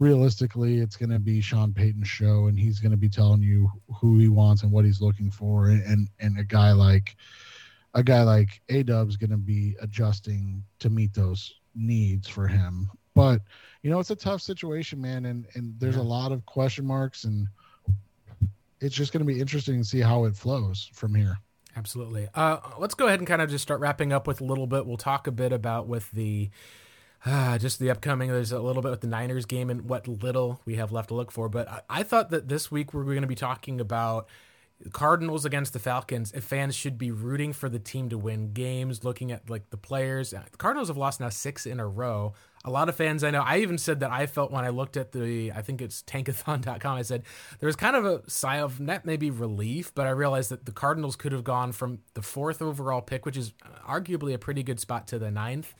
realistically 0.00 0.78
it's 0.78 0.96
going 0.96 1.10
to 1.10 1.18
be 1.18 1.40
sean 1.40 1.72
payton's 1.72 2.08
show 2.08 2.46
and 2.46 2.58
he's 2.58 2.80
going 2.80 2.90
to 2.90 2.96
be 2.96 3.08
telling 3.08 3.42
you 3.42 3.70
who 4.00 4.18
he 4.18 4.28
wants 4.28 4.62
and 4.62 4.72
what 4.72 4.84
he's 4.84 5.00
looking 5.00 5.30
for 5.30 5.68
and 5.68 6.08
and, 6.18 6.38
a 6.38 6.44
guy 6.44 6.72
like 6.72 7.16
a 7.94 8.02
guy 8.02 8.22
like 8.22 8.62
a 8.70 8.82
dub's 8.82 9.16
going 9.16 9.30
to 9.30 9.36
be 9.36 9.76
adjusting 9.80 10.64
to 10.78 10.88
meet 10.88 11.12
those 11.12 11.54
needs 11.74 12.26
for 12.26 12.48
him 12.48 12.90
but 13.14 13.42
you 13.82 13.90
know 13.90 14.00
it's 14.00 14.10
a 14.10 14.16
tough 14.16 14.40
situation 14.40 15.00
man 15.00 15.26
and 15.26 15.46
and 15.54 15.74
there's 15.78 15.96
a 15.96 16.02
lot 16.02 16.32
of 16.32 16.44
question 16.46 16.86
marks 16.86 17.24
and 17.24 17.46
it's 18.80 18.94
just 18.94 19.12
going 19.12 19.24
to 19.24 19.30
be 19.30 19.38
interesting 19.38 19.78
to 19.78 19.84
see 19.84 20.00
how 20.00 20.24
it 20.24 20.34
flows 20.34 20.90
from 20.94 21.14
here 21.14 21.38
Absolutely. 21.76 22.28
Uh, 22.34 22.58
let's 22.78 22.94
go 22.94 23.06
ahead 23.06 23.20
and 23.20 23.28
kind 23.28 23.40
of 23.40 23.48
just 23.48 23.62
start 23.62 23.80
wrapping 23.80 24.12
up 24.12 24.26
with 24.26 24.40
a 24.40 24.44
little 24.44 24.66
bit. 24.66 24.86
We'll 24.86 24.96
talk 24.96 25.28
a 25.28 25.30
bit 25.30 25.52
about 25.52 25.86
with 25.86 26.10
the 26.10 26.50
uh, 27.24 27.58
just 27.58 27.78
the 27.78 27.90
upcoming. 27.90 28.30
There's 28.30 28.52
a 28.52 28.60
little 28.60 28.82
bit 28.82 28.90
with 28.90 29.00
the 29.00 29.06
Niners 29.06 29.46
game 29.46 29.70
and 29.70 29.88
what 29.88 30.08
little 30.08 30.60
we 30.64 30.76
have 30.76 30.92
left 30.92 31.08
to 31.08 31.14
look 31.14 31.30
for. 31.30 31.48
But 31.48 31.68
I, 31.68 31.80
I 31.88 32.02
thought 32.02 32.30
that 32.30 32.48
this 32.48 32.70
week 32.70 32.94
we're 32.94 33.04
going 33.04 33.22
to 33.22 33.26
be 33.26 33.34
talking 33.34 33.80
about 33.80 34.28
Cardinals 34.92 35.44
against 35.44 35.72
the 35.74 35.78
Falcons. 35.78 36.32
If 36.32 36.44
fans 36.44 36.74
should 36.74 36.96
be 36.96 37.10
rooting 37.10 37.52
for 37.52 37.68
the 37.68 37.78
team 37.78 38.08
to 38.08 38.18
win 38.18 38.52
games, 38.52 39.04
looking 39.04 39.30
at 39.30 39.50
like 39.50 39.68
the 39.70 39.76
players. 39.76 40.30
The 40.30 40.42
Cardinals 40.56 40.88
have 40.88 40.96
lost 40.96 41.20
now 41.20 41.28
six 41.28 41.66
in 41.66 41.78
a 41.80 41.86
row. 41.86 42.32
A 42.64 42.70
lot 42.70 42.88
of 42.88 42.94
fans 42.94 43.22
I 43.22 43.30
know. 43.30 43.42
I 43.42 43.58
even 43.58 43.78
said 43.78 44.00
that 44.00 44.10
I 44.10 44.26
felt 44.26 44.50
when 44.50 44.64
I 44.64 44.70
looked 44.70 44.96
at 44.96 45.12
the. 45.12 45.52
I 45.52 45.62
think 45.62 45.82
it's 45.82 46.02
tankathon.com. 46.02 46.96
I 46.96 47.02
said 47.02 47.24
there 47.58 47.66
was 47.66 47.76
kind 47.76 47.96
of 47.96 48.06
a 48.06 48.28
sigh 48.28 48.60
of 48.60 48.80
not 48.80 49.04
maybe 49.04 49.30
relief, 49.30 49.94
but 49.94 50.06
I 50.06 50.10
realized 50.10 50.50
that 50.50 50.64
the 50.64 50.72
Cardinals 50.72 51.16
could 51.16 51.32
have 51.32 51.44
gone 51.44 51.72
from 51.72 51.98
the 52.14 52.22
fourth 52.22 52.62
overall 52.62 53.02
pick, 53.02 53.26
which 53.26 53.36
is 53.36 53.52
arguably 53.86 54.32
a 54.32 54.38
pretty 54.38 54.62
good 54.62 54.80
spot, 54.80 55.06
to 55.08 55.18
the 55.18 55.30
ninth 55.30 55.74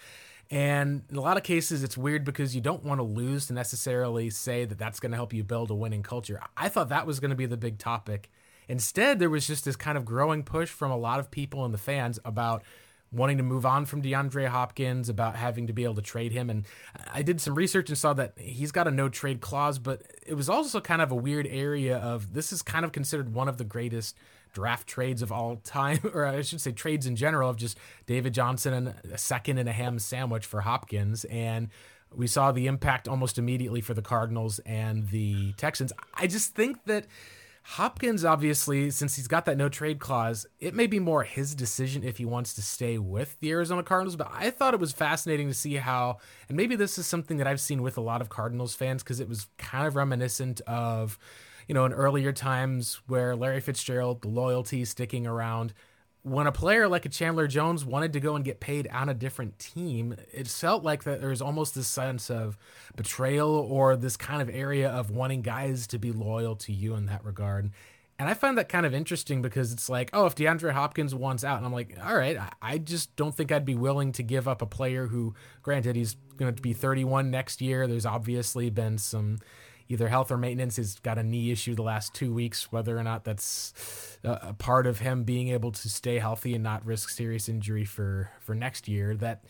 And 0.51 1.05
in 1.09 1.17
a 1.17 1.21
lot 1.21 1.37
of 1.37 1.45
cases, 1.45 1.85
it's 1.85 1.97
weird 1.97 2.25
because 2.25 2.55
you 2.57 2.61
don't 2.61 2.85
want 2.85 2.99
to 2.99 3.05
lose 3.05 3.47
to 3.47 3.53
necessarily 3.53 4.31
say 4.31 4.65
that 4.65 4.79
that's 4.79 4.99
going 4.99 5.13
to 5.13 5.17
help 5.17 5.33
you 5.33 5.45
build 5.45 5.71
a 5.71 5.75
winning 5.75 6.03
culture. 6.03 6.41
I 6.57 6.69
thought 6.69 6.89
that 6.89 7.07
was 7.07 7.21
going 7.21 7.31
to 7.31 7.37
be 7.37 7.47
the 7.47 7.57
big 7.57 7.79
topic. 7.79 8.31
Instead, 8.69 9.21
there 9.21 9.31
was 9.31 9.47
just 9.47 9.65
this 9.65 9.77
kind 9.77 9.97
of 9.97 10.05
growing 10.05 10.43
push 10.43 10.69
from 10.69 10.91
a 10.91 10.97
lot 10.97 11.21
of 11.21 11.31
people 11.31 11.65
and 11.65 11.73
the 11.73 11.79
fans 11.79 12.19
about 12.25 12.65
wanting 13.13 13.37
to 13.37 13.43
move 13.43 13.67
on 13.67 13.85
from 13.85 14.03
DeAndre 14.03 14.49
Hopkins, 14.49 15.09
about 15.09 15.35
having 15.35 15.67
to 15.67 15.73
be 15.73 15.85
able 15.85 15.97
to 15.97 16.03
trade 16.03 16.33
him. 16.33 16.49
And 16.51 16.65
I 17.13 17.23
did 17.23 17.41
some 17.41 17.55
research 17.55 17.89
and 17.89 17.99
saw 17.99 18.13
that 18.15 18.35
he's 18.37 18.71
got 18.71 18.87
a 18.87 18.91
no 18.91 19.09
trade 19.09 19.41
clause, 19.41 19.79
but 19.79 20.03
it 20.25 20.35
was 20.35 20.49
also 20.49 20.81
kind 20.81 21.03
of 21.03 21.11
a 21.11 21.17
weird 21.17 21.47
area 21.49 21.97
of 21.99 22.33
this 22.35 22.53
is 22.53 22.63
kind 22.63 22.85
of 22.85 22.93
considered 22.93 23.35
one 23.35 23.49
of 23.49 23.57
the 23.59 23.65
greatest 23.65 24.17
draft 24.53 24.87
trades 24.87 25.23
of 25.23 25.33
all 25.33 25.57
time, 25.57 25.99
or 26.15 26.27
I 26.27 26.43
should 26.43 26.61
say 26.61 26.73
trades 26.73 27.07
in 27.07 27.17
general 27.17 27.51
of 27.51 27.57
just 27.57 27.79
David 28.07 28.35
Johnson 28.35 28.75
and 28.75 28.95
a 29.13 29.19
second 29.19 29.59
and 29.59 29.69
a 29.69 29.73
ham 29.73 29.99
sandwich 29.99 30.47
for 30.47 30.63
Hopkins. 30.63 31.25
And 31.27 31.69
we 32.15 32.27
saw 32.27 32.53
the 32.53 32.67
impact 32.67 33.09
almost 33.09 33.39
immediately 33.39 33.81
for 33.81 33.95
the 33.95 34.03
Cardinals 34.03 34.59
and 34.61 35.09
the 35.09 35.53
Texans. 35.55 35.93
I 36.15 36.27
just 36.27 36.55
think 36.55 36.85
that 36.85 37.07
Hopkins, 37.63 38.25
obviously, 38.25 38.91
since 38.91 39.17
he's 39.17 39.29
got 39.29 39.45
that 39.45 39.57
no 39.57 39.69
trade 39.69 40.01
clause, 40.01 40.47
it 40.59 40.75
may 40.75 40.87
be 40.87 40.99
more 40.99 41.23
his 41.23 41.55
decision 41.55 42.03
if 42.03 42.17
he 42.17 42.25
wants 42.25 42.55
to 42.55 42.63
stay 42.63 42.99
with 42.99 43.39
the 43.41 43.51
Arizona 43.51 43.83
Cardinals. 43.83 44.17
But 44.17 44.31
I 44.33 44.51
thought 44.51 44.75
it 44.75 44.81
was 44.81 44.93
fascinating 44.93 45.49
to 45.49 45.55
see 45.55 45.77
how, 45.77 46.19
and 46.49 46.57
maybe 46.57 46.75
this 46.75 46.99
is 46.99 47.07
something 47.07 47.37
that 47.37 47.47
I've 47.47 47.61
seen 47.61 47.83
with 47.83 47.97
a 47.97 48.01
lot 48.01 48.23
of 48.23 48.29
Cardinals 48.29 48.75
fans 48.75 49.03
because 49.03 49.21
it 49.21 49.29
was 49.29 49.47
kind 49.59 49.87
of 49.87 49.95
reminiscent 49.95 50.61
of 50.63 51.19
you 51.71 51.75
know, 51.75 51.85
in 51.85 51.93
earlier 51.93 52.33
times 52.33 53.01
where 53.07 53.37
Larry 53.37 53.61
Fitzgerald, 53.61 54.23
the 54.23 54.29
loyalty 54.29 54.85
sticking 54.85 55.25
around. 55.25 55.73
When 56.23 56.49
a 56.49 56.53
player 56.53 56.89
like 56.89 57.07
a 57.07 57.09
Chandler 57.09 57.47
Jones 57.47 57.85
wanted 57.85 58.13
to 58.15 58.19
go 58.19 58.35
and 58.35 58.45
get 58.45 58.59
paid 58.59 58.89
on 58.89 59.09
a 59.09 59.15
different 59.15 59.57
team, 59.61 60.17
it 60.33 60.49
felt 60.49 60.83
like 60.83 61.05
that 61.05 61.21
there 61.21 61.31
was 61.31 61.41
almost 61.41 61.77
this 61.77 61.87
sense 61.87 62.29
of 62.29 62.59
betrayal 62.97 63.55
or 63.55 63.95
this 63.95 64.17
kind 64.17 64.43
of 64.43 64.51
area 64.51 64.91
of 64.91 65.13
wanting 65.13 65.43
guys 65.43 65.87
to 65.87 65.99
be 66.01 66.11
loyal 66.11 66.57
to 66.57 66.73
you 66.73 66.97
in 66.97 67.07
that 67.07 67.25
regard. 67.25 67.71
And 68.19 68.29
I 68.29 68.35
find 68.35 68.59
that 68.59 68.69
kind 68.69 68.85
of 68.85 68.93
interesting 68.93 69.41
because 69.41 69.73
it's 69.73 69.89
like, 69.89 70.11
oh, 70.13 70.27
if 70.27 70.35
DeAndre 70.35 70.73
Hopkins 70.73 71.15
wants 71.15 71.45
out, 71.45 71.59
and 71.59 71.65
I'm 71.65 71.73
like, 71.73 71.97
all 72.05 72.17
right, 72.17 72.37
I 72.61 72.79
just 72.79 73.15
don't 73.15 73.33
think 73.33 73.53
I'd 73.53 73.65
be 73.65 73.77
willing 73.77 74.11
to 74.15 74.25
give 74.25 74.49
up 74.49 74.61
a 74.61 74.67
player 74.67 75.07
who, 75.07 75.37
granted, 75.63 75.95
he's 75.95 76.17
going 76.37 76.53
to 76.53 76.61
be 76.61 76.73
31 76.73 77.31
next 77.31 77.61
year. 77.61 77.87
There's 77.87 78.07
obviously 78.07 78.71
been 78.71 78.99
some 78.99 79.39
either 79.91 80.09
health 80.09 80.31
or 80.31 80.39
maintenance. 80.39 80.77
He's 80.77 80.99
got 81.01 81.19
a 81.19 81.23
knee 81.23 81.51
issue 81.51 81.75
the 81.75 81.83
last 81.83 82.15
two 82.15 82.33
weeks. 82.33 82.73
Whether 82.73 82.97
or 82.97 83.03
not 83.03 83.25
that's 83.25 84.19
uh, 84.25 84.39
a 84.41 84.55
part 84.55 84.87
of 84.87 85.01
him 85.01 85.25
being 85.25 85.49
able 85.49 85.73
to 85.73 85.91
stay 85.91 86.19
healthy 86.19 86.55
and 86.55 86.63
not 86.63 86.87
risk 86.87 87.11
serious 87.11 87.49
injury 87.49 87.85
for 87.85 88.31
for 88.41 88.55
next 88.55 88.89
year, 88.89 89.15
that 89.17 89.45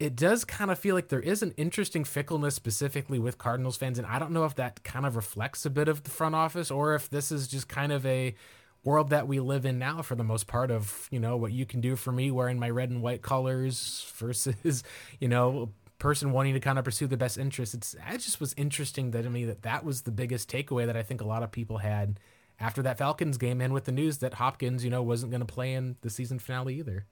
it 0.00 0.16
does 0.16 0.44
kind 0.44 0.70
of 0.70 0.78
feel 0.78 0.94
like 0.94 1.08
there 1.08 1.20
is 1.20 1.42
an 1.42 1.54
interesting 1.56 2.04
fickleness 2.04 2.54
specifically 2.54 3.18
with 3.18 3.38
Cardinals 3.38 3.76
fans, 3.76 3.98
and 3.98 4.06
I 4.06 4.18
don't 4.18 4.32
know 4.32 4.44
if 4.44 4.54
that 4.56 4.82
kind 4.82 5.06
of 5.06 5.14
reflects 5.14 5.64
a 5.64 5.70
bit 5.70 5.88
of 5.88 6.02
the 6.02 6.10
front 6.10 6.34
office 6.34 6.70
or 6.70 6.94
if 6.94 7.08
this 7.08 7.30
is 7.30 7.46
just 7.46 7.68
kind 7.68 7.92
of 7.92 8.04
a 8.04 8.34
world 8.82 9.10
that 9.10 9.26
we 9.26 9.40
live 9.40 9.66
in 9.66 9.78
now 9.78 10.00
for 10.00 10.14
the 10.14 10.22
most 10.22 10.46
part 10.46 10.70
of 10.70 11.08
you 11.10 11.18
know 11.18 11.36
what 11.36 11.50
you 11.50 11.66
can 11.66 11.80
do 11.80 11.96
for 11.96 12.12
me 12.12 12.30
wearing 12.30 12.56
my 12.56 12.70
red 12.70 12.88
and 12.88 13.02
white 13.02 13.20
colors 13.20 14.10
versus 14.16 14.84
you 15.18 15.26
know 15.26 15.70
person 15.98 16.32
wanting 16.32 16.54
to 16.54 16.60
kind 16.60 16.78
of 16.78 16.84
pursue 16.84 17.06
the 17.06 17.16
best 17.16 17.38
interest. 17.38 17.74
It's 17.74 17.94
it 17.94 18.18
just 18.18 18.40
was 18.40 18.54
interesting 18.56 19.12
that 19.12 19.24
I 19.24 19.28
mean 19.28 19.46
that 19.46 19.62
that 19.62 19.84
was 19.84 20.02
the 20.02 20.10
biggest 20.10 20.50
takeaway 20.50 20.86
that 20.86 20.96
I 20.96 21.02
think 21.02 21.20
a 21.20 21.26
lot 21.26 21.42
of 21.42 21.50
people 21.50 21.78
had 21.78 22.20
after 22.58 22.82
that 22.82 22.98
Falcons 22.98 23.38
game 23.38 23.60
and 23.60 23.72
with 23.72 23.84
the 23.84 23.92
news 23.92 24.18
that 24.18 24.34
Hopkins, 24.34 24.84
you 24.84 24.90
know, 24.90 25.02
wasn't 25.02 25.30
going 25.30 25.40
to 25.40 25.46
play 25.46 25.74
in 25.74 25.96
the 26.00 26.10
season 26.10 26.38
finale 26.38 26.78
either. 26.78 27.06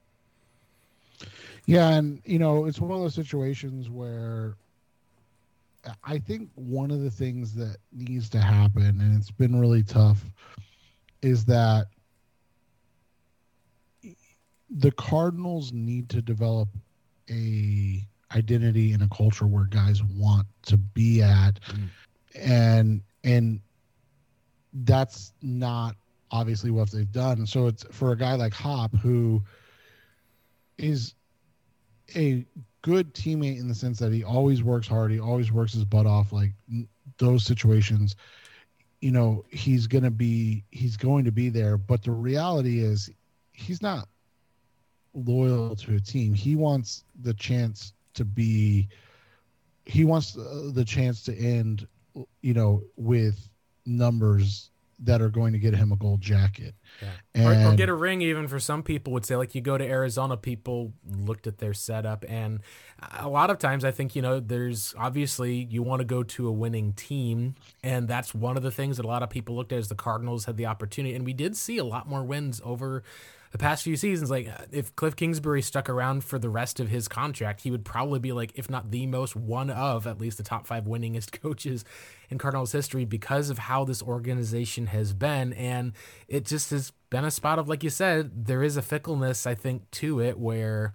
Yeah, 1.65 1.89
and 1.89 2.21
you 2.25 2.39
know, 2.39 2.65
it's 2.65 2.79
one 2.79 2.91
of 2.91 2.99
those 2.99 3.15
situations 3.15 3.89
where 3.89 4.55
I 6.03 6.17
think 6.17 6.49
one 6.55 6.91
of 6.91 7.01
the 7.01 7.11
things 7.11 7.53
that 7.55 7.77
needs 7.91 8.29
to 8.31 8.39
happen 8.39 8.99
and 9.01 9.17
it's 9.17 9.31
been 9.31 9.59
really 9.59 9.83
tough 9.83 10.23
is 11.21 11.45
that 11.45 11.87
the 14.69 14.91
Cardinals 14.91 15.71
need 15.71 16.09
to 16.09 16.21
develop 16.21 16.69
a 17.29 18.05
identity 18.33 18.93
in 18.93 19.01
a 19.01 19.09
culture 19.09 19.45
where 19.45 19.65
guys 19.65 20.03
want 20.03 20.47
to 20.63 20.77
be 20.77 21.21
at. 21.21 21.59
Mm. 21.61 21.89
and 22.35 23.01
and 23.23 23.59
that's 24.83 25.33
not 25.41 25.95
obviously 26.31 26.71
what 26.71 26.91
they've 26.91 27.11
done. 27.11 27.45
So 27.45 27.67
it's 27.67 27.85
for 27.91 28.11
a 28.11 28.17
guy 28.17 28.35
like 28.35 28.53
hop 28.53 28.95
who 28.97 29.41
is 30.77 31.15
a 32.15 32.45
good 32.81 33.13
teammate 33.13 33.59
in 33.59 33.67
the 33.67 33.75
sense 33.75 33.97
that 33.99 34.11
he 34.11 34.23
always 34.23 34.61
works 34.61 34.87
hard 34.87 35.11
he 35.11 35.19
always 35.19 35.51
works 35.51 35.73
his 35.73 35.85
butt 35.85 36.05
off 36.05 36.31
like 36.31 36.51
those 37.17 37.43
situations. 37.45 38.15
You 39.01 39.11
know 39.11 39.45
he's 39.49 39.87
going 39.87 40.03
to 40.03 40.11
be 40.11 40.63
he's 40.71 40.97
going 40.97 41.25
to 41.25 41.31
be 41.31 41.49
there 41.49 41.77
but 41.77 42.03
the 42.03 42.11
reality 42.11 42.79
is 42.79 43.09
he's 43.53 43.81
not 43.81 44.07
loyal 45.15 45.75
to 45.75 45.95
a 45.95 45.99
team. 45.99 46.33
He 46.33 46.55
wants 46.55 47.03
the 47.21 47.33
chance 47.33 47.93
to 48.15 48.25
be 48.25 48.87
he 49.85 50.03
wants 50.03 50.37
uh, 50.37 50.71
the 50.73 50.83
chance 50.83 51.23
to 51.23 51.37
end 51.37 51.87
you 52.41 52.53
know 52.53 52.81
with 52.95 53.49
numbers 53.85 54.71
that 54.99 55.21
are 55.21 55.29
going 55.29 55.51
to 55.51 55.59
get 55.59 55.75
him 55.75 55.91
a 55.91 55.95
gold 55.95 56.21
jacket. 56.21 56.73
Yeah. 57.01 57.09
And, 57.33 57.65
or, 57.65 57.73
or, 57.73 57.75
get 57.75 57.89
a 57.89 57.93
ring 57.93 58.21
even 58.21 58.47
for 58.47 58.59
some 58.59 58.81
people 58.81 59.11
would 59.13 59.25
say 59.25 59.35
like 59.35 59.53
you 59.53 59.61
go 59.61 59.77
to 59.77 59.85
arizona 59.85 60.37
people 60.37 60.93
looked 61.05 61.47
at 61.47 61.57
their 61.57 61.73
setup. 61.73 62.23
And 62.27 62.61
a 63.11 63.27
lot 63.27 63.49
of 63.49 63.59
times 63.59 63.83
i 63.83 63.91
think 63.91 64.15
you 64.15 64.21
know 64.21 64.39
there's 64.39 64.95
obviously 64.97 65.67
you 65.69 65.83
want 65.83 65.99
to 65.99 66.05
go 66.05 66.23
to 66.23 66.47
a 66.47 66.51
winning 66.51 66.93
team. 66.93 67.55
And 67.83 68.07
that's 68.07 68.33
one 68.33 68.55
of 68.57 68.63
the 68.63 68.71
things 68.71 68.97
that 68.97 69.05
a 69.05 69.09
lot 69.09 69.23
of 69.23 69.29
people 69.29 69.55
looked 69.55 69.73
at 69.73 69.79
as 69.79 69.89
the 69.89 69.95
cardinals 69.95 70.45
had 70.45 70.57
the 70.57 70.65
opportunity. 70.65 71.13
And 71.13 71.25
we 71.25 71.33
did 71.33 71.57
see 71.57 71.77
a 71.77 71.85
lot 71.85 72.07
more 72.07 72.23
wins 72.23 72.61
over 72.63 73.03
the 73.55 73.59
past 73.59 73.83
few 73.83 73.95
seasons, 73.95 74.29
like 74.29 74.49
if 74.73 74.93
Cliff 74.97 75.15
Kingsbury 75.15 75.61
stuck 75.61 75.89
around 75.89 76.25
for 76.25 76.37
the 76.37 76.49
rest 76.49 76.81
of 76.81 76.89
his 76.89 77.07
contract, 77.07 77.61
he 77.61 77.71
would 77.71 77.85
probably 77.85 78.19
be 78.19 78.33
like, 78.33 78.51
if 78.55 78.69
not 78.69 78.91
the 78.91 79.07
most, 79.07 79.33
one 79.33 79.69
of 79.69 80.05
at 80.05 80.19
least 80.19 80.35
the 80.35 80.43
top 80.43 80.67
five 80.67 80.83
winningest 80.83 81.31
coaches 81.41 81.85
in 82.29 82.37
Cardinals 82.37 82.73
history 82.73 83.05
because 83.05 83.49
of 83.49 83.57
how 83.57 83.85
this 83.85 84.03
organization 84.03 84.87
has 84.87 85.13
been. 85.13 85.53
And 85.53 85.93
it 86.27 86.43
just 86.43 86.69
has 86.71 86.91
been 87.09 87.23
a 87.23 87.31
spot 87.31 87.57
of, 87.57 87.69
like 87.69 87.81
you 87.81 87.89
said, 87.89 88.45
there 88.45 88.61
is 88.61 88.75
a 88.75 88.81
fickleness, 88.81 89.47
I 89.47 89.55
think, 89.55 89.89
to 89.91 90.19
it 90.19 90.37
where 90.37 90.93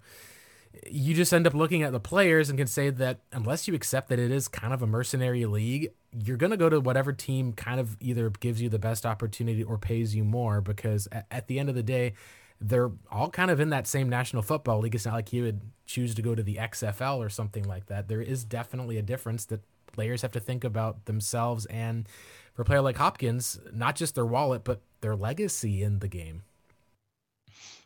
you 0.85 1.15
just 1.15 1.33
end 1.33 1.47
up 1.47 1.55
looking 1.55 1.81
at 1.81 1.91
the 1.91 1.99
players 1.99 2.47
and 2.49 2.59
can 2.59 2.67
say 2.67 2.91
that 2.91 3.21
unless 3.31 3.67
you 3.67 3.73
accept 3.73 4.09
that 4.09 4.19
it 4.19 4.29
is 4.29 4.47
kind 4.47 4.71
of 4.71 4.83
a 4.83 4.87
mercenary 4.87 5.47
league, 5.47 5.93
you're 6.11 6.37
going 6.37 6.51
to 6.51 6.57
go 6.57 6.69
to 6.69 6.79
whatever 6.79 7.11
team 7.11 7.53
kind 7.53 7.79
of 7.79 7.97
either 7.99 8.29
gives 8.29 8.61
you 8.61 8.69
the 8.69 8.77
best 8.77 9.03
opportunity 9.03 9.63
or 9.63 9.79
pays 9.79 10.13
you 10.13 10.23
more 10.23 10.61
because 10.61 11.07
at, 11.11 11.25
at 11.31 11.47
the 11.47 11.57
end 11.57 11.67
of 11.67 11.73
the 11.73 11.81
day, 11.81 12.13
they're 12.61 12.91
all 13.11 13.29
kind 13.29 13.49
of 13.49 13.59
in 13.59 13.69
that 13.71 13.87
same 13.87 14.07
National 14.07 14.43
Football 14.43 14.79
League. 14.79 14.93
It's 14.93 15.05
not 15.05 15.15
like 15.15 15.33
you 15.33 15.43
would 15.43 15.61
choose 15.85 16.13
to 16.15 16.21
go 16.21 16.35
to 16.35 16.43
the 16.43 16.55
XFL 16.55 17.17
or 17.17 17.29
something 17.29 17.63
like 17.63 17.87
that. 17.87 18.07
There 18.07 18.21
is 18.21 18.43
definitely 18.43 18.97
a 18.97 19.01
difference 19.01 19.45
that 19.45 19.61
players 19.91 20.21
have 20.21 20.31
to 20.31 20.39
think 20.39 20.63
about 20.63 21.05
themselves 21.05 21.65
and 21.65 22.07
for 22.53 22.61
a 22.61 22.65
player 22.65 22.81
like 22.81 22.97
Hopkins, 22.97 23.59
not 23.73 23.95
just 23.95 24.15
their 24.15 24.25
wallet, 24.25 24.63
but 24.63 24.81
their 25.01 25.15
legacy 25.15 25.81
in 25.81 25.99
the 25.99 26.07
game. 26.07 26.43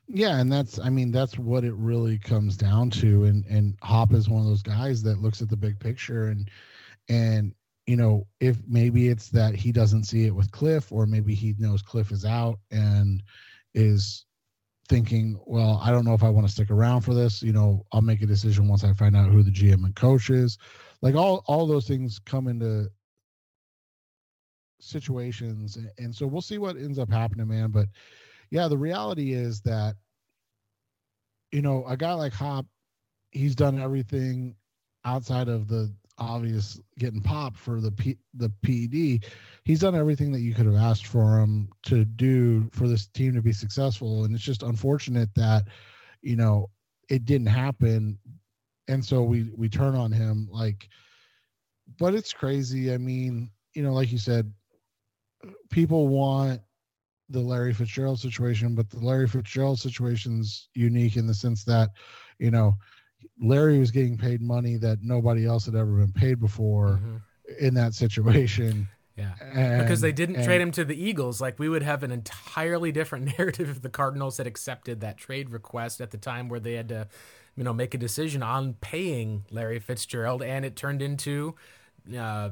Yeah, 0.07 0.39
and 0.39 0.51
that's 0.51 0.77
I 0.77 0.89
mean 0.89 1.11
that's 1.11 1.39
what 1.39 1.63
it 1.63 1.73
really 1.73 2.19
comes 2.19 2.57
down 2.57 2.91
to 2.91 3.23
and 3.23 3.43
and 3.47 3.75
Hop 3.81 4.13
is 4.13 4.29
one 4.29 4.41
of 4.41 4.47
those 4.47 4.61
guys 4.61 5.01
that 5.03 5.21
looks 5.21 5.41
at 5.41 5.49
the 5.49 5.57
big 5.57 5.79
picture 5.79 6.27
and 6.27 6.49
and 7.09 7.55
you 7.87 7.95
know 7.95 8.27
if 8.39 8.57
maybe 8.67 9.07
it's 9.07 9.29
that 9.29 9.55
he 9.55 9.71
doesn't 9.71 10.03
see 10.03 10.25
it 10.25 10.35
with 10.35 10.51
Cliff 10.51 10.91
or 10.91 11.07
maybe 11.07 11.33
he 11.33 11.55
knows 11.57 11.81
Cliff 11.81 12.11
is 12.11 12.23
out 12.23 12.59
and 12.69 13.23
is 13.73 14.24
thinking, 14.87 15.39
well, 15.45 15.79
I 15.83 15.91
don't 15.91 16.05
know 16.05 16.13
if 16.13 16.23
I 16.23 16.29
want 16.29 16.47
to 16.47 16.53
stick 16.53 16.69
around 16.69 17.01
for 17.01 17.13
this. 17.13 17.41
You 17.41 17.53
know, 17.53 17.85
I'll 17.91 18.01
make 18.01 18.21
a 18.21 18.27
decision 18.27 18.67
once 18.67 18.83
I 18.83 18.93
find 18.93 19.15
out 19.15 19.29
who 19.29 19.43
the 19.43 19.51
GM 19.51 19.83
and 19.85 19.95
coach 19.95 20.29
is. 20.29 20.57
Like 21.01 21.15
all 21.15 21.43
all 21.47 21.67
those 21.67 21.87
things 21.87 22.19
come 22.19 22.47
into 22.47 22.89
situations, 24.79 25.77
and 25.97 26.15
so 26.15 26.27
we'll 26.27 26.41
see 26.41 26.57
what 26.57 26.77
ends 26.77 26.99
up 26.99 27.11
happening, 27.11 27.47
man. 27.47 27.71
But 27.71 27.87
yeah, 28.49 28.67
the 28.67 28.77
reality 28.77 29.33
is 29.33 29.61
that 29.61 29.95
you 31.51 31.61
know 31.61 31.85
a 31.87 31.97
guy 31.97 32.13
like 32.13 32.33
Hop, 32.33 32.65
he's 33.31 33.55
done 33.55 33.79
everything 33.79 34.55
outside 35.03 35.47
of 35.47 35.67
the 35.67 35.93
obvious 36.17 36.79
getting 36.97 37.21
popped 37.21 37.57
for 37.57 37.81
the 37.81 37.91
P, 37.91 38.17
the 38.33 38.51
PED. 38.63 39.29
He's 39.63 39.79
done 39.79 39.95
everything 39.95 40.31
that 40.31 40.41
you 40.41 40.53
could 40.53 40.65
have 40.65 40.75
asked 40.75 41.07
for 41.07 41.39
him 41.39 41.69
to 41.83 42.05
do 42.05 42.69
for 42.71 42.87
this 42.87 43.07
team 43.07 43.33
to 43.33 43.41
be 43.41 43.53
successful, 43.53 44.23
and 44.23 44.33
it's 44.33 44.43
just 44.43 44.63
unfortunate 44.63 45.29
that 45.35 45.65
you 46.21 46.35
know 46.35 46.69
it 47.09 47.25
didn't 47.25 47.47
happen, 47.47 48.17
and 48.87 49.03
so 49.03 49.23
we 49.23 49.51
we 49.55 49.69
turn 49.69 49.95
on 49.95 50.11
him 50.11 50.47
like. 50.51 50.87
But 51.99 52.15
it's 52.15 52.33
crazy. 52.33 52.91
I 52.91 52.97
mean, 52.97 53.51
you 53.75 53.83
know, 53.83 53.93
like 53.93 54.11
you 54.11 54.17
said, 54.17 54.51
people 55.69 56.07
want 56.07 56.61
the 57.29 57.39
Larry 57.39 57.73
Fitzgerald 57.73 58.19
situation, 58.19 58.75
but 58.75 58.89
the 58.89 58.99
Larry 58.99 59.27
Fitzgerald 59.27 59.79
situation's 59.79 60.69
unique 60.73 61.17
in 61.17 61.27
the 61.27 61.33
sense 61.33 61.63
that, 61.65 61.89
you 62.39 62.51
know, 62.51 62.75
Larry 63.41 63.79
was 63.79 63.91
getting 63.91 64.17
paid 64.17 64.41
money 64.41 64.77
that 64.77 64.99
nobody 65.01 65.45
else 65.45 65.65
had 65.65 65.75
ever 65.75 65.91
been 65.91 66.11
paid 66.11 66.39
before 66.39 66.99
Mhm. 67.03 67.21
in 67.59 67.73
that 67.75 67.93
situation. 67.93 68.87
Yeah. 69.17 69.33
And, 69.41 69.81
because 69.81 70.01
they 70.01 70.11
didn't 70.11 70.35
and- 70.37 70.45
trade 70.45 70.59
him 70.61 70.71
to 70.71 70.83
the 70.83 70.95
Eagles. 71.01 71.39
Like 71.39 71.57
we 71.59 71.69
would 71.69 71.83
have 71.83 72.03
an 72.03 72.11
entirely 72.11 72.91
different 72.91 73.25
narrative 73.37 73.69
if 73.69 73.81
the 73.81 73.89
Cardinals 73.89 74.37
had 74.37 74.47
accepted 74.47 74.99
that 75.01 75.17
trade 75.17 75.49
request 75.51 76.01
at 76.01 76.11
the 76.11 76.17
time 76.17 76.49
where 76.49 76.59
they 76.59 76.73
had 76.73 76.89
to, 76.89 77.07
you 77.55 77.63
know, 77.63 77.71
make 77.73 77.93
a 77.93 77.97
decision 77.97 78.43
on 78.43 78.73
paying 78.81 79.45
Larry 79.51 79.79
Fitzgerald, 79.79 80.43
and 80.43 80.65
it 80.65 80.75
turned 80.75 81.01
into 81.01 81.55
uh, 82.13 82.17
uh, 82.17 82.51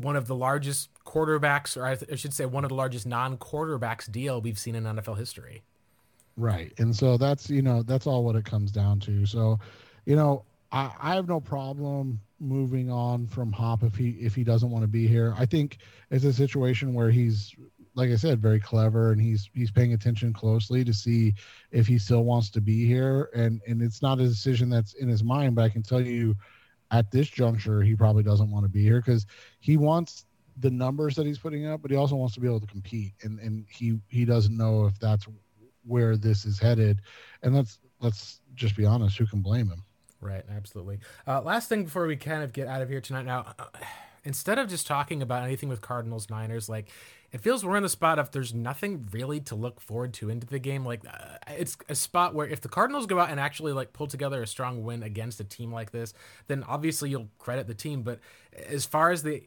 one 0.00 0.14
of 0.14 0.26
the 0.28 0.34
largest 0.36 0.88
quarterbacks, 1.04 1.76
or 1.76 1.84
I, 1.84 1.96
th- 1.96 2.12
I 2.12 2.14
should 2.14 2.32
say, 2.32 2.46
one 2.46 2.64
of 2.64 2.68
the 2.68 2.76
largest 2.76 3.06
non-quarterbacks 3.06 4.12
deal 4.12 4.40
we've 4.40 4.58
seen 4.58 4.74
in 4.76 4.84
NFL 4.84 5.18
history. 5.18 5.64
Right. 6.36 6.72
And 6.78 6.94
so 6.94 7.16
that's, 7.16 7.48
you 7.50 7.62
know, 7.62 7.82
that's 7.82 8.06
all 8.06 8.24
what 8.24 8.36
it 8.36 8.44
comes 8.44 8.70
down 8.70 9.00
to. 9.00 9.24
So, 9.26 9.58
you 10.04 10.16
know, 10.16 10.44
I, 10.72 10.90
I 11.00 11.14
have 11.14 11.28
no 11.28 11.40
problem 11.40 12.20
moving 12.40 12.90
on 12.90 13.26
from 13.26 13.52
Hop 13.52 13.82
if 13.82 13.94
he 13.94 14.10
if 14.10 14.34
he 14.34 14.44
doesn't 14.44 14.70
want 14.70 14.82
to 14.82 14.88
be 14.88 15.06
here. 15.06 15.34
I 15.38 15.46
think 15.46 15.78
it's 16.10 16.24
a 16.24 16.32
situation 16.32 16.94
where 16.94 17.10
he's 17.10 17.54
like 17.96 18.10
I 18.10 18.16
said, 18.16 18.40
very 18.40 18.60
clever 18.60 19.12
and 19.12 19.20
he's 19.20 19.48
he's 19.54 19.70
paying 19.70 19.92
attention 19.92 20.32
closely 20.32 20.84
to 20.84 20.92
see 20.92 21.34
if 21.70 21.86
he 21.86 21.98
still 21.98 22.24
wants 22.24 22.50
to 22.50 22.60
be 22.60 22.86
here. 22.86 23.30
And 23.34 23.60
and 23.66 23.80
it's 23.82 24.02
not 24.02 24.20
a 24.20 24.26
decision 24.26 24.68
that's 24.68 24.94
in 24.94 25.08
his 25.08 25.22
mind, 25.22 25.54
but 25.54 25.62
I 25.62 25.68
can 25.68 25.82
tell 25.82 26.00
you 26.00 26.34
at 26.90 27.10
this 27.10 27.28
juncture 27.28 27.82
he 27.82 27.94
probably 27.94 28.22
doesn't 28.22 28.50
want 28.50 28.64
to 28.64 28.70
be 28.70 28.82
here 28.82 29.00
because 29.00 29.26
he 29.60 29.76
wants 29.76 30.26
the 30.58 30.70
numbers 30.70 31.16
that 31.16 31.26
he's 31.26 31.38
putting 31.38 31.66
up, 31.66 31.82
but 31.82 31.90
he 31.90 31.96
also 31.96 32.14
wants 32.14 32.34
to 32.34 32.40
be 32.40 32.46
able 32.46 32.60
to 32.60 32.66
compete. 32.66 33.12
And 33.22 33.38
and 33.38 33.64
he 33.68 34.00
he 34.08 34.24
doesn't 34.24 34.56
know 34.56 34.86
if 34.86 34.98
that's 34.98 35.26
where 35.86 36.16
this 36.16 36.44
is 36.44 36.58
headed. 36.58 37.00
And 37.42 37.54
let's 37.54 37.78
let's 38.00 38.40
just 38.54 38.76
be 38.76 38.84
honest, 38.84 39.18
who 39.18 39.26
can 39.26 39.40
blame 39.40 39.68
him? 39.68 39.84
Right, 40.24 40.42
absolutely. 40.50 41.00
Uh, 41.26 41.42
last 41.42 41.68
thing 41.68 41.84
before 41.84 42.06
we 42.06 42.16
kind 42.16 42.42
of 42.42 42.54
get 42.54 42.66
out 42.66 42.80
of 42.80 42.88
here 42.88 43.02
tonight. 43.02 43.26
Now, 43.26 43.52
uh, 43.58 43.66
instead 44.24 44.58
of 44.58 44.70
just 44.70 44.86
talking 44.86 45.20
about 45.20 45.42
anything 45.42 45.68
with 45.68 45.82
Cardinals 45.82 46.30
Niners, 46.30 46.66
like 46.66 46.88
it 47.30 47.42
feels 47.42 47.62
we're 47.62 47.76
in 47.76 47.82
the 47.82 47.90
spot 47.90 48.18
of 48.18 48.30
there's 48.30 48.54
nothing 48.54 49.06
really 49.12 49.38
to 49.40 49.54
look 49.54 49.82
forward 49.82 50.14
to 50.14 50.30
into 50.30 50.46
the 50.46 50.58
game. 50.58 50.82
Like 50.82 51.02
uh, 51.06 51.36
it's 51.48 51.76
a 51.90 51.94
spot 51.94 52.34
where 52.34 52.48
if 52.48 52.62
the 52.62 52.70
Cardinals 52.70 53.04
go 53.06 53.20
out 53.20 53.28
and 53.28 53.38
actually 53.38 53.74
like 53.74 53.92
pull 53.92 54.06
together 54.06 54.42
a 54.42 54.46
strong 54.46 54.82
win 54.82 55.02
against 55.02 55.40
a 55.40 55.44
team 55.44 55.70
like 55.70 55.90
this, 55.90 56.14
then 56.46 56.64
obviously 56.66 57.10
you'll 57.10 57.28
credit 57.38 57.66
the 57.66 57.74
team. 57.74 58.00
But 58.00 58.20
as 58.66 58.86
far 58.86 59.10
as 59.10 59.24
the 59.24 59.42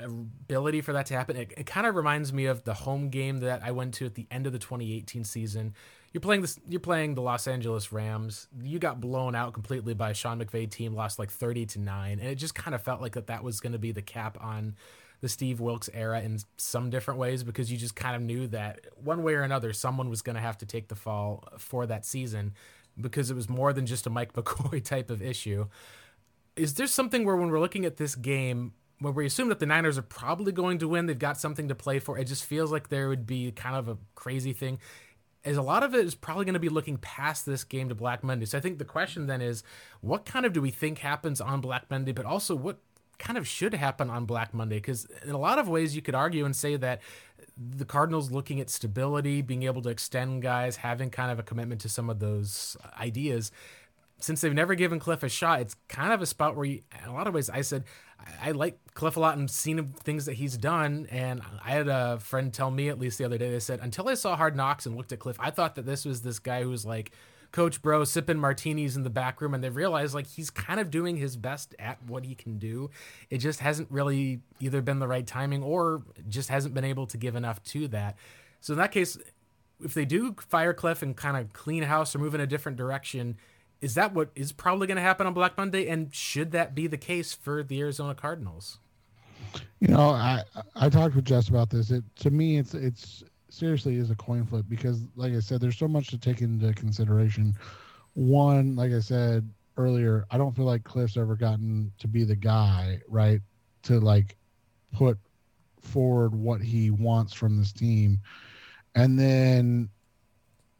ability 0.00 0.80
for 0.80 0.94
that 0.94 1.04
to 1.06 1.14
happen, 1.14 1.36
it, 1.36 1.52
it 1.58 1.66
kind 1.66 1.86
of 1.86 1.94
reminds 1.94 2.32
me 2.32 2.46
of 2.46 2.64
the 2.64 2.72
home 2.72 3.10
game 3.10 3.40
that 3.40 3.62
I 3.62 3.70
went 3.70 3.92
to 3.94 4.06
at 4.06 4.14
the 4.14 4.26
end 4.30 4.46
of 4.46 4.54
the 4.54 4.58
2018 4.58 5.24
season 5.24 5.74
you're 6.12 6.20
playing 6.20 6.42
this 6.42 6.58
you're 6.68 6.80
playing 6.80 7.14
the 7.14 7.22
Los 7.22 7.46
Angeles 7.46 7.90
Rams. 7.90 8.48
You 8.62 8.78
got 8.78 9.00
blown 9.00 9.34
out 9.34 9.54
completely 9.54 9.94
by 9.94 10.12
Sean 10.12 10.42
McVay 10.42 10.70
team, 10.70 10.94
lost 10.94 11.18
like 11.18 11.30
30 11.30 11.66
to 11.66 11.80
9, 11.80 12.18
and 12.18 12.28
it 12.28 12.36
just 12.36 12.54
kind 12.54 12.74
of 12.74 12.82
felt 12.82 13.00
like 13.00 13.12
that 13.12 13.28
that 13.28 13.42
was 13.42 13.60
going 13.60 13.72
to 13.72 13.78
be 13.78 13.92
the 13.92 14.02
cap 14.02 14.36
on 14.40 14.76
the 15.20 15.28
Steve 15.28 15.60
Wilks 15.60 15.88
era 15.94 16.20
in 16.20 16.38
some 16.56 16.90
different 16.90 17.18
ways 17.18 17.44
because 17.44 17.70
you 17.70 17.78
just 17.78 17.94
kind 17.94 18.16
of 18.16 18.22
knew 18.22 18.48
that 18.48 18.80
one 18.96 19.22
way 19.22 19.34
or 19.34 19.42
another 19.42 19.72
someone 19.72 20.10
was 20.10 20.20
going 20.20 20.34
to 20.34 20.42
have 20.42 20.58
to 20.58 20.66
take 20.66 20.88
the 20.88 20.96
fall 20.96 21.48
for 21.58 21.86
that 21.86 22.04
season 22.04 22.52
because 23.00 23.30
it 23.30 23.34
was 23.34 23.48
more 23.48 23.72
than 23.72 23.86
just 23.86 24.06
a 24.06 24.10
Mike 24.10 24.32
McCoy 24.34 24.84
type 24.84 25.10
of 25.10 25.22
issue. 25.22 25.66
Is 26.56 26.74
there 26.74 26.88
something 26.88 27.24
where 27.24 27.36
when 27.36 27.50
we're 27.50 27.60
looking 27.60 27.86
at 27.86 27.96
this 27.96 28.14
game 28.14 28.74
where 28.98 29.12
we 29.12 29.26
assume 29.26 29.48
that 29.48 29.58
the 29.58 29.66
Niners 29.66 29.98
are 29.98 30.02
probably 30.02 30.52
going 30.52 30.78
to 30.78 30.88
win, 30.88 31.06
they've 31.06 31.18
got 31.18 31.38
something 31.38 31.68
to 31.68 31.74
play 31.74 31.98
for. 31.98 32.18
It 32.18 32.24
just 32.24 32.44
feels 32.44 32.70
like 32.70 32.88
there 32.88 33.08
would 33.08 33.26
be 33.26 33.50
kind 33.50 33.76
of 33.76 33.88
a 33.88 33.96
crazy 34.14 34.52
thing 34.52 34.78
is 35.44 35.56
a 35.56 35.62
lot 35.62 35.82
of 35.82 35.94
it 35.94 36.04
is 36.04 36.14
probably 36.14 36.44
going 36.44 36.54
to 36.54 36.60
be 36.60 36.68
looking 36.68 36.96
past 36.96 37.46
this 37.46 37.64
game 37.64 37.88
to 37.88 37.94
Black 37.94 38.22
Monday. 38.22 38.46
So 38.46 38.56
I 38.56 38.60
think 38.60 38.78
the 38.78 38.84
question 38.84 39.26
then 39.26 39.40
is, 39.40 39.62
what 40.00 40.24
kind 40.24 40.46
of 40.46 40.52
do 40.52 40.62
we 40.62 40.70
think 40.70 40.98
happens 40.98 41.40
on 41.40 41.60
Black 41.60 41.90
Monday, 41.90 42.12
but 42.12 42.26
also 42.26 42.54
what 42.54 42.78
kind 43.18 43.36
of 43.36 43.46
should 43.46 43.74
happen 43.74 44.08
on 44.08 44.24
Black 44.24 44.54
Monday? 44.54 44.76
Because 44.76 45.06
in 45.24 45.30
a 45.30 45.38
lot 45.38 45.58
of 45.58 45.68
ways, 45.68 45.96
you 45.96 46.02
could 46.02 46.14
argue 46.14 46.44
and 46.44 46.54
say 46.54 46.76
that 46.76 47.00
the 47.56 47.84
Cardinals 47.84 48.30
looking 48.30 48.60
at 48.60 48.70
stability, 48.70 49.42
being 49.42 49.64
able 49.64 49.82
to 49.82 49.88
extend 49.88 50.42
guys, 50.42 50.76
having 50.76 51.10
kind 51.10 51.30
of 51.30 51.38
a 51.38 51.42
commitment 51.42 51.80
to 51.82 51.88
some 51.88 52.08
of 52.08 52.18
those 52.20 52.76
ideas. 52.98 53.50
Since 54.18 54.40
they've 54.40 54.54
never 54.54 54.76
given 54.76 55.00
Cliff 55.00 55.24
a 55.24 55.28
shot, 55.28 55.60
it's 55.60 55.74
kind 55.88 56.12
of 56.12 56.22
a 56.22 56.26
spot 56.26 56.56
where, 56.56 56.64
you, 56.64 56.82
in 57.02 57.08
a 57.08 57.14
lot 57.14 57.26
of 57.26 57.34
ways, 57.34 57.50
I 57.50 57.62
said 57.62 57.84
I, 58.40 58.52
like 58.52 58.78
Cliff 58.94 59.16
a 59.16 59.20
lot 59.20 59.36
and 59.36 59.50
seen 59.50 59.92
things 59.92 60.26
that 60.26 60.34
he's 60.34 60.56
done. 60.56 61.06
And 61.10 61.42
I 61.64 61.70
had 61.70 61.88
a 61.88 62.18
friend 62.18 62.52
tell 62.52 62.70
me, 62.70 62.88
at 62.88 62.98
least 62.98 63.18
the 63.18 63.24
other 63.24 63.38
day, 63.38 63.50
they 63.50 63.60
said 63.60 63.80
until 63.80 64.08
I 64.08 64.14
saw 64.14 64.36
Hard 64.36 64.56
Knocks 64.56 64.86
and 64.86 64.96
looked 64.96 65.12
at 65.12 65.18
Cliff, 65.18 65.36
I 65.40 65.50
thought 65.50 65.74
that 65.76 65.86
this 65.86 66.04
was 66.04 66.22
this 66.22 66.38
guy 66.38 66.62
who 66.62 66.70
was 66.70 66.84
like 66.84 67.12
Coach 67.52 67.82
Bro 67.82 68.04
sipping 68.04 68.38
martinis 68.38 68.96
in 68.96 69.02
the 69.02 69.10
back 69.10 69.40
room, 69.40 69.52
and 69.54 69.62
they 69.62 69.68
realized 69.68 70.14
like 70.14 70.26
he's 70.26 70.50
kind 70.50 70.80
of 70.80 70.90
doing 70.90 71.16
his 71.16 71.36
best 71.36 71.74
at 71.78 72.02
what 72.06 72.24
he 72.24 72.34
can 72.34 72.58
do. 72.58 72.90
It 73.30 73.38
just 73.38 73.60
hasn't 73.60 73.90
really 73.90 74.40
either 74.58 74.80
been 74.80 74.98
the 74.98 75.08
right 75.08 75.26
timing 75.26 75.62
or 75.62 76.02
just 76.28 76.48
hasn't 76.48 76.74
been 76.74 76.84
able 76.84 77.06
to 77.06 77.18
give 77.18 77.36
enough 77.36 77.62
to 77.64 77.88
that. 77.88 78.16
So 78.60 78.72
in 78.72 78.78
that 78.78 78.90
case, 78.90 79.18
if 79.84 79.92
they 79.94 80.04
do 80.04 80.34
fire 80.48 80.72
Cliff 80.72 81.02
and 81.02 81.16
kind 81.16 81.36
of 81.36 81.52
clean 81.52 81.82
house 81.82 82.14
or 82.14 82.18
move 82.18 82.34
in 82.34 82.40
a 82.40 82.46
different 82.46 82.78
direction, 82.78 83.36
is 83.82 83.94
that 83.96 84.14
what 84.14 84.30
is 84.34 84.52
probably 84.52 84.86
going 84.86 84.96
to 84.96 85.02
happen 85.02 85.26
on 85.26 85.34
Black 85.34 85.58
Monday? 85.58 85.88
And 85.88 86.14
should 86.14 86.52
that 86.52 86.74
be 86.74 86.86
the 86.86 86.96
case 86.96 87.34
for 87.34 87.62
the 87.62 87.80
Arizona 87.80 88.14
Cardinals? 88.14 88.78
You 89.80 89.88
know, 89.88 90.10
I 90.10 90.44
I 90.76 90.88
talked 90.88 91.16
with 91.16 91.26
Jess 91.26 91.48
about 91.48 91.68
this. 91.68 91.90
It 91.90 92.04
to 92.20 92.30
me, 92.30 92.56
it's 92.56 92.72
it's 92.72 93.24
seriously 93.50 93.96
is 93.96 94.10
a 94.10 94.14
coin 94.14 94.46
flip 94.46 94.64
because, 94.68 95.02
like 95.16 95.34
I 95.34 95.40
said, 95.40 95.60
there's 95.60 95.76
so 95.76 95.88
much 95.88 96.06
to 96.08 96.18
take 96.18 96.40
into 96.40 96.72
consideration. 96.72 97.54
One, 98.14 98.76
like 98.76 98.92
I 98.92 99.00
said 99.00 99.46
earlier, 99.76 100.24
I 100.30 100.38
don't 100.38 100.54
feel 100.54 100.64
like 100.64 100.84
Cliff's 100.84 101.16
ever 101.16 101.34
gotten 101.34 101.92
to 101.98 102.08
be 102.08 102.24
the 102.24 102.36
guy, 102.36 103.00
right, 103.08 103.40
to 103.82 103.98
like 103.98 104.36
put 104.92 105.18
forward 105.80 106.34
what 106.34 106.62
he 106.62 106.90
wants 106.90 107.34
from 107.34 107.58
this 107.58 107.72
team, 107.72 108.20
and 108.94 109.18
then, 109.18 109.88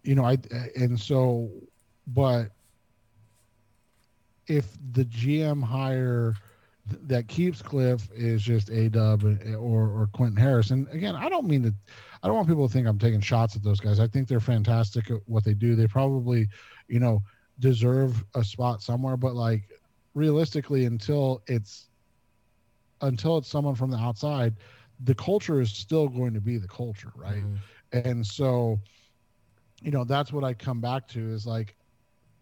you 0.04 0.14
know, 0.14 0.24
I 0.24 0.38
and 0.76 0.98
so, 0.98 1.50
but 2.06 2.52
if 4.52 4.66
the 4.92 5.04
GM 5.06 5.62
hire 5.62 6.34
that 6.86 7.28
keeps 7.28 7.62
Cliff 7.62 8.08
is 8.14 8.42
just 8.42 8.68
a 8.68 8.88
dub 8.88 9.24
or 9.24 9.88
or 9.88 10.08
Quentin 10.12 10.36
Harris. 10.36 10.70
And 10.70 10.88
again, 10.88 11.14
I 11.14 11.28
don't 11.28 11.46
mean 11.46 11.62
to 11.62 11.74
I 12.22 12.26
don't 12.26 12.36
want 12.36 12.48
people 12.48 12.66
to 12.66 12.72
think 12.72 12.86
I'm 12.86 12.98
taking 12.98 13.20
shots 13.20 13.56
at 13.56 13.62
those 13.62 13.80
guys. 13.80 13.98
I 13.98 14.06
think 14.06 14.28
they're 14.28 14.40
fantastic 14.40 15.10
at 15.10 15.18
what 15.26 15.44
they 15.44 15.54
do. 15.54 15.74
They 15.74 15.86
probably, 15.86 16.48
you 16.88 17.00
know, 17.00 17.22
deserve 17.60 18.24
a 18.34 18.44
spot 18.44 18.82
somewhere, 18.82 19.16
but 19.16 19.34
like 19.34 19.62
realistically 20.14 20.84
until 20.84 21.42
it's 21.46 21.88
until 23.00 23.38
it's 23.38 23.48
someone 23.48 23.74
from 23.74 23.90
the 23.90 23.96
outside, 23.96 24.54
the 25.04 25.14
culture 25.14 25.60
is 25.60 25.70
still 25.70 26.08
going 26.08 26.34
to 26.34 26.40
be 26.40 26.58
the 26.58 26.68
culture, 26.68 27.12
right? 27.16 27.42
Mm-hmm. 27.42 28.08
And 28.08 28.26
so, 28.26 28.78
you 29.80 29.90
know, 29.90 30.04
that's 30.04 30.32
what 30.32 30.44
I 30.44 30.54
come 30.54 30.80
back 30.80 31.08
to 31.08 31.32
is 31.32 31.46
like 31.46 31.74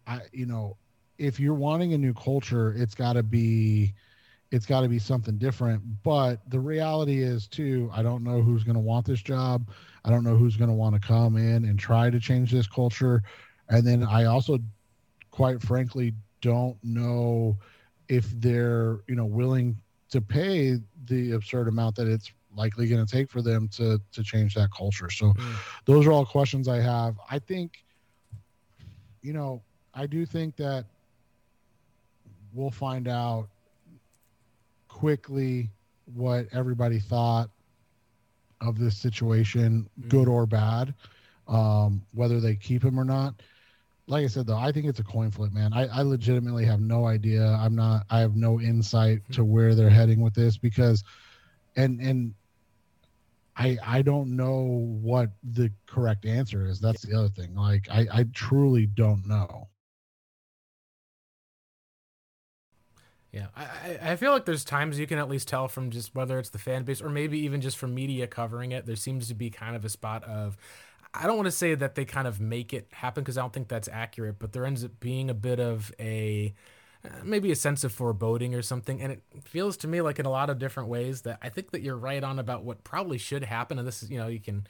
I 0.06 0.22
you 0.32 0.46
know, 0.46 0.76
if 1.20 1.38
you're 1.38 1.54
wanting 1.54 1.92
a 1.92 1.98
new 1.98 2.14
culture, 2.14 2.72
it's 2.76 2.94
got 2.94 3.12
to 3.12 3.22
be 3.22 3.94
it's 4.50 4.66
got 4.66 4.80
to 4.80 4.88
be 4.88 4.98
something 4.98 5.38
different. 5.38 5.80
But 6.02 6.40
the 6.50 6.58
reality 6.58 7.22
is, 7.22 7.46
too, 7.46 7.88
I 7.94 8.02
don't 8.02 8.24
know 8.24 8.42
who's 8.42 8.64
going 8.64 8.74
to 8.74 8.80
want 8.80 9.06
this 9.06 9.22
job. 9.22 9.70
I 10.04 10.10
don't 10.10 10.24
know 10.24 10.34
who's 10.34 10.56
going 10.56 10.70
to 10.70 10.74
want 10.74 11.00
to 11.00 11.00
come 11.00 11.36
in 11.36 11.66
and 11.66 11.78
try 11.78 12.10
to 12.10 12.18
change 12.18 12.50
this 12.50 12.66
culture. 12.66 13.22
And 13.68 13.86
then 13.86 14.02
I 14.02 14.24
also, 14.24 14.58
quite 15.30 15.62
frankly, 15.62 16.14
don't 16.40 16.76
know 16.82 17.58
if 18.08 18.28
they're, 18.40 18.98
you 19.06 19.14
know, 19.14 19.26
willing 19.26 19.76
to 20.08 20.20
pay 20.20 20.78
the 21.04 21.32
absurd 21.32 21.68
amount 21.68 21.94
that 21.96 22.08
it's 22.08 22.32
likely 22.56 22.88
going 22.88 23.06
to 23.06 23.10
take 23.10 23.30
for 23.30 23.42
them 23.42 23.68
to 23.68 24.00
to 24.10 24.22
change 24.24 24.54
that 24.54 24.70
culture. 24.76 25.10
So 25.10 25.26
mm. 25.26 25.54
those 25.84 26.06
are 26.06 26.12
all 26.12 26.26
questions 26.26 26.66
I 26.66 26.80
have. 26.80 27.14
I 27.30 27.38
think, 27.38 27.84
you 29.22 29.32
know, 29.32 29.62
I 29.94 30.06
do 30.06 30.26
think 30.26 30.56
that 30.56 30.86
we'll 32.52 32.70
find 32.70 33.08
out 33.08 33.48
quickly 34.88 35.70
what 36.14 36.46
everybody 36.52 36.98
thought 36.98 37.50
of 38.60 38.78
this 38.78 38.96
situation, 38.96 39.88
mm-hmm. 39.98 40.08
good 40.08 40.28
or 40.28 40.46
bad, 40.46 40.94
um, 41.48 42.02
whether 42.12 42.40
they 42.40 42.54
keep 42.54 42.84
him 42.84 42.98
or 42.98 43.04
not. 43.04 43.34
Like 44.06 44.24
I 44.24 44.26
said, 44.26 44.46
though, 44.46 44.56
I 44.56 44.72
think 44.72 44.86
it's 44.86 44.98
a 44.98 45.04
coin 45.04 45.30
flip, 45.30 45.52
man. 45.52 45.72
I, 45.72 45.86
I 45.86 46.02
legitimately 46.02 46.64
have 46.64 46.80
no 46.80 47.06
idea. 47.06 47.46
I'm 47.46 47.76
not. 47.76 48.06
I 48.10 48.18
have 48.20 48.34
no 48.34 48.60
insight 48.60 49.20
to 49.32 49.44
where 49.44 49.74
they're 49.74 49.88
heading 49.88 50.20
with 50.20 50.34
this 50.34 50.58
because, 50.58 51.04
and 51.76 52.00
and 52.00 52.34
I 53.56 53.78
I 53.86 54.02
don't 54.02 54.34
know 54.34 54.88
what 55.00 55.30
the 55.52 55.70
correct 55.86 56.26
answer 56.26 56.66
is. 56.66 56.80
That's 56.80 57.02
the 57.02 57.16
other 57.16 57.28
thing. 57.28 57.54
Like 57.54 57.88
I 57.88 58.06
I 58.12 58.24
truly 58.34 58.86
don't 58.86 59.26
know. 59.26 59.68
Yeah, 63.32 63.46
I, 63.56 63.98
I 64.02 64.16
feel 64.16 64.32
like 64.32 64.44
there's 64.44 64.64
times 64.64 64.98
you 64.98 65.06
can 65.06 65.18
at 65.18 65.28
least 65.28 65.46
tell 65.46 65.68
from 65.68 65.90
just 65.90 66.14
whether 66.16 66.38
it's 66.40 66.50
the 66.50 66.58
fan 66.58 66.82
base 66.82 67.00
or 67.00 67.08
maybe 67.08 67.38
even 67.40 67.60
just 67.60 67.78
from 67.78 67.94
media 67.94 68.26
covering 68.26 68.72
it. 68.72 68.86
There 68.86 68.96
seems 68.96 69.28
to 69.28 69.34
be 69.34 69.50
kind 69.50 69.76
of 69.76 69.84
a 69.84 69.88
spot 69.88 70.24
of, 70.24 70.56
I 71.14 71.26
don't 71.28 71.36
want 71.36 71.46
to 71.46 71.52
say 71.52 71.76
that 71.76 71.94
they 71.94 72.04
kind 72.04 72.26
of 72.26 72.40
make 72.40 72.72
it 72.72 72.88
happen 72.90 73.22
because 73.22 73.38
I 73.38 73.42
don't 73.42 73.52
think 73.52 73.68
that's 73.68 73.88
accurate, 73.88 74.40
but 74.40 74.52
there 74.52 74.66
ends 74.66 74.84
up 74.84 74.98
being 74.98 75.30
a 75.30 75.34
bit 75.34 75.60
of 75.60 75.92
a, 76.00 76.54
uh, 77.04 77.08
maybe 77.22 77.52
a 77.52 77.56
sense 77.56 77.84
of 77.84 77.92
foreboding 77.92 78.52
or 78.52 78.62
something. 78.62 79.00
And 79.00 79.12
it 79.12 79.22
feels 79.44 79.76
to 79.78 79.88
me 79.88 80.00
like 80.00 80.18
in 80.18 80.26
a 80.26 80.30
lot 80.30 80.50
of 80.50 80.58
different 80.58 80.88
ways 80.88 81.22
that 81.22 81.38
I 81.40 81.50
think 81.50 81.70
that 81.70 81.82
you're 81.82 81.96
right 81.96 82.24
on 82.24 82.40
about 82.40 82.64
what 82.64 82.82
probably 82.82 83.18
should 83.18 83.44
happen. 83.44 83.78
And 83.78 83.86
this 83.86 84.02
is, 84.02 84.10
you 84.10 84.18
know, 84.18 84.26
you 84.26 84.40
can, 84.40 84.66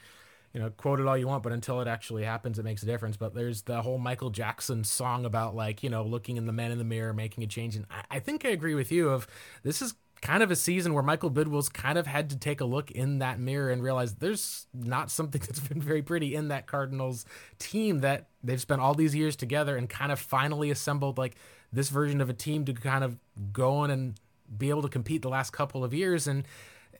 you 0.53 0.59
know, 0.59 0.69
quote 0.69 0.99
it 0.99 1.07
all 1.07 1.17
you 1.17 1.27
want, 1.27 1.43
but 1.43 1.53
until 1.53 1.81
it 1.81 1.87
actually 1.87 2.23
happens, 2.23 2.59
it 2.59 2.63
makes 2.63 2.83
a 2.83 2.85
difference. 2.85 3.17
But 3.17 3.33
there's 3.33 3.61
the 3.63 3.81
whole 3.81 3.97
Michael 3.97 4.29
Jackson 4.29 4.83
song 4.83 5.25
about 5.25 5.55
like, 5.55 5.83
you 5.83 5.89
know, 5.89 6.03
looking 6.03 6.37
in 6.37 6.45
the 6.45 6.51
man 6.51 6.71
in 6.71 6.77
the 6.77 6.83
mirror, 6.83 7.13
making 7.13 7.43
a 7.43 7.47
change. 7.47 7.75
And 7.75 7.85
I, 7.89 8.17
I 8.17 8.19
think 8.19 8.45
I 8.45 8.49
agree 8.49 8.75
with 8.75 8.91
you 8.91 9.09
of 9.09 9.27
this 9.63 9.81
is 9.81 9.93
kind 10.21 10.43
of 10.43 10.51
a 10.51 10.55
season 10.55 10.93
where 10.93 11.01
Michael 11.01 11.31
Bidwill's 11.31 11.69
kind 11.69 11.97
of 11.97 12.05
had 12.05 12.29
to 12.29 12.37
take 12.37 12.61
a 12.61 12.65
look 12.65 12.91
in 12.91 13.19
that 13.19 13.39
mirror 13.39 13.71
and 13.71 13.81
realize 13.81 14.15
there's 14.15 14.67
not 14.73 15.09
something 15.09 15.41
that's 15.45 15.59
been 15.59 15.81
very 15.81 16.01
pretty 16.01 16.35
in 16.35 16.49
that 16.49 16.67
Cardinals 16.67 17.25
team 17.59 17.99
that 17.99 18.27
they've 18.43 18.61
spent 18.61 18.81
all 18.81 18.93
these 18.93 19.15
years 19.15 19.35
together 19.35 19.75
and 19.75 19.89
kind 19.89 20.11
of 20.11 20.19
finally 20.19 20.69
assembled 20.69 21.17
like 21.17 21.35
this 21.73 21.89
version 21.89 22.21
of 22.21 22.29
a 22.29 22.33
team 22.33 22.65
to 22.65 22.73
kind 22.73 23.03
of 23.03 23.17
go 23.51 23.77
on 23.77 23.89
and 23.89 24.19
be 24.57 24.69
able 24.69 24.81
to 24.81 24.89
compete 24.89 25.21
the 25.21 25.29
last 25.29 25.51
couple 25.51 25.83
of 25.83 25.93
years 25.93 26.27
and 26.27 26.43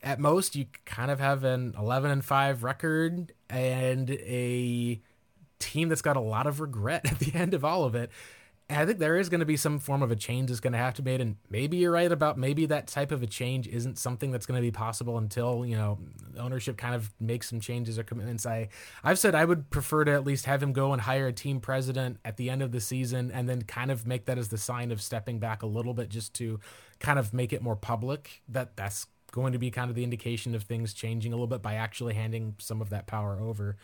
at 0.03 0.19
most 0.19 0.55
you 0.55 0.65
kind 0.85 1.11
of 1.11 1.19
have 1.19 1.43
an 1.43 1.73
11 1.77 2.11
and 2.11 2.25
5 2.25 2.63
record 2.63 3.33
and 3.49 4.09
a 4.11 4.99
team 5.59 5.89
that's 5.89 6.01
got 6.01 6.17
a 6.17 6.21
lot 6.21 6.47
of 6.47 6.59
regret 6.59 7.05
at 7.11 7.19
the 7.19 7.33
end 7.33 7.53
of 7.53 7.63
all 7.63 7.83
of 7.83 7.95
it 7.95 8.11
I 8.77 8.85
think 8.85 8.99
there 8.99 9.17
is 9.17 9.29
going 9.29 9.39
to 9.39 9.45
be 9.45 9.57
some 9.57 9.79
form 9.79 10.01
of 10.01 10.11
a 10.11 10.15
change 10.15 10.49
that's 10.49 10.59
going 10.59 10.73
to 10.73 10.79
have 10.79 10.93
to 10.95 11.01
be 11.01 11.11
made, 11.11 11.21
and 11.21 11.35
maybe 11.49 11.77
you're 11.77 11.91
right 11.91 12.11
about 12.11 12.37
maybe 12.37 12.65
that 12.67 12.87
type 12.87 13.11
of 13.11 13.21
a 13.21 13.27
change 13.27 13.67
isn't 13.67 13.97
something 13.97 14.31
that's 14.31 14.45
going 14.45 14.57
to 14.57 14.61
be 14.61 14.71
possible 14.71 15.17
until 15.17 15.65
you 15.65 15.75
know 15.75 15.99
ownership 16.37 16.77
kind 16.77 16.95
of 16.95 17.11
makes 17.19 17.49
some 17.49 17.59
changes 17.59 17.99
or 17.99 18.03
commitments. 18.03 18.45
I 18.45 18.69
I've 19.03 19.19
said 19.19 19.35
I 19.35 19.45
would 19.45 19.69
prefer 19.69 20.05
to 20.05 20.11
at 20.13 20.23
least 20.23 20.45
have 20.45 20.63
him 20.63 20.73
go 20.73 20.93
and 20.93 21.01
hire 21.01 21.27
a 21.27 21.33
team 21.33 21.59
president 21.59 22.17
at 22.23 22.37
the 22.37 22.49
end 22.49 22.61
of 22.61 22.71
the 22.71 22.81
season, 22.81 23.31
and 23.31 23.49
then 23.49 23.63
kind 23.63 23.91
of 23.91 24.07
make 24.07 24.25
that 24.25 24.37
as 24.37 24.49
the 24.49 24.57
sign 24.57 24.91
of 24.91 25.01
stepping 25.01 25.39
back 25.39 25.63
a 25.63 25.67
little 25.67 25.93
bit, 25.93 26.09
just 26.09 26.33
to 26.35 26.59
kind 26.99 27.19
of 27.19 27.33
make 27.33 27.51
it 27.51 27.61
more 27.61 27.75
public 27.75 28.41
that 28.47 28.77
that's 28.77 29.07
going 29.31 29.53
to 29.53 29.59
be 29.59 29.71
kind 29.71 29.89
of 29.89 29.95
the 29.95 30.03
indication 30.03 30.53
of 30.55 30.63
things 30.63 30.93
changing 30.93 31.33
a 31.33 31.35
little 31.35 31.47
bit 31.47 31.61
by 31.61 31.75
actually 31.75 32.13
handing 32.13 32.55
some 32.59 32.81
of 32.81 32.89
that 32.89 33.07
power 33.07 33.39
over. 33.41 33.77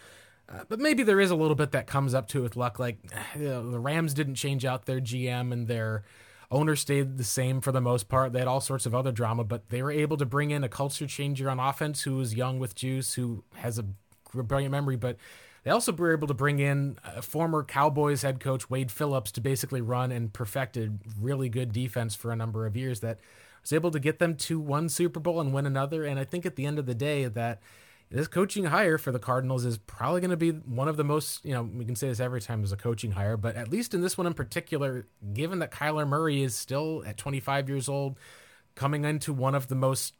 Uh, 0.50 0.64
but 0.70 0.80
maybe 0.80 1.04
there 1.04 1.20
is 1.20 1.32
a 1.32 1.36
little 1.36 1.56
bit 1.56 1.72
that 1.72 1.88
comes 1.88 2.14
up 2.14 2.28
to 2.30 2.42
with 2.42 2.56
luck. 2.56 2.80
Like 2.80 2.98
you 3.36 3.46
know, 3.48 3.70
the 3.70 3.80
Rams 3.80 4.14
didn't 4.14 4.36
change 4.36 4.66
out 4.66 4.86
their 4.86 5.00
GM 5.00 5.52
and 5.52 5.68
their 5.68 6.04
owner 6.50 6.76
stayed 6.76 7.18
the 7.18 7.24
same 7.24 7.62
for 7.62 7.72
the 7.72 7.82
most 7.82 8.08
part. 8.08 8.32
They 8.32 8.40
had 8.40 8.48
all 8.48 8.62
sorts 8.62 8.86
of 8.86 8.96
other 8.96 9.12
drama, 9.12 9.44
but 9.44 9.70
they 9.70 9.82
were 9.82 9.92
able 9.92 10.18
to 10.18 10.26
bring 10.26 10.52
in 10.52 10.64
a 10.64 10.70
culture 10.70 11.08
changer 11.08 11.50
on 11.50 11.60
offense 11.60 12.04
who 12.04 12.16
was 12.16 12.36
young 12.36 12.60
with 12.60 12.76
juice, 12.76 13.16
who 13.16 13.44
has 13.56 13.78
a 13.78 13.86
brilliant 14.34 14.72
memory. 14.72 14.96
But 14.96 15.18
they 15.64 15.72
also 15.72 15.92
were 15.92 16.14
able 16.14 16.28
to 16.28 16.34
bring 16.34 16.60
in 16.60 16.98
a 17.04 17.22
former 17.22 17.64
Cowboys 17.64 18.22
head 18.22 18.40
coach 18.40 18.70
Wade 18.70 18.92
Phillips 18.92 19.34
to 19.34 19.42
basically 19.42 19.82
run 19.82 20.12
and 20.14 20.32
perfected 20.32 21.00
really 21.20 21.50
good 21.50 21.74
defense 21.74 22.16
for 22.16 22.32
a 22.32 22.38
number 22.38 22.66
of 22.66 22.78
years 22.78 23.02
that 23.02 23.20
was 23.68 23.74
able 23.74 23.92
to 23.92 24.00
get 24.00 24.20
them 24.20 24.36
to 24.36 24.60
one 24.60 24.88
Super 24.88 25.20
Bowl 25.20 25.42
and 25.42 25.54
win 25.54 25.66
another. 25.66 26.06
And 26.06 26.18
I 26.18 26.24
think 26.24 26.46
at 26.46 26.56
the 26.56 26.66
end 26.66 26.80
of 26.80 26.86
the 26.86 26.96
day 26.96 27.26
that 27.26 27.60
this 28.10 28.28
coaching 28.28 28.66
hire 28.66 28.98
for 28.98 29.12
the 29.12 29.20
Cardinals 29.20 29.66
is 29.66 29.78
probably 29.78 30.22
going 30.22 30.32
to 30.32 30.38
be 30.38 30.52
one 30.52 30.88
of 30.88 30.96
the 30.96 31.04
most, 31.04 31.44
you 31.44 31.54
know, 31.54 31.64
we 31.64 31.84
can 31.84 31.96
say 31.96 32.08
this 32.08 32.22
every 32.22 32.40
time 32.40 32.64
as 32.64 32.72
a 32.72 32.78
coaching 32.78 33.12
hire, 33.12 33.36
but 33.36 33.58
at 33.58 33.68
least 33.68 33.94
in 33.94 34.00
this 34.00 34.18
one 34.18 34.26
in 34.26 34.34
particular, 34.34 35.06
given 35.34 35.60
that 35.60 35.72
Kyler 35.72 36.08
Murray 36.08 36.42
is 36.42 36.56
still 36.56 37.04
at 37.06 37.18
25 37.18 37.68
years 37.68 37.90
old, 37.90 38.18
coming 38.76 39.04
into 39.04 39.34
one 39.34 39.56
of 39.56 39.68
the 39.68 39.76
most 39.76 40.14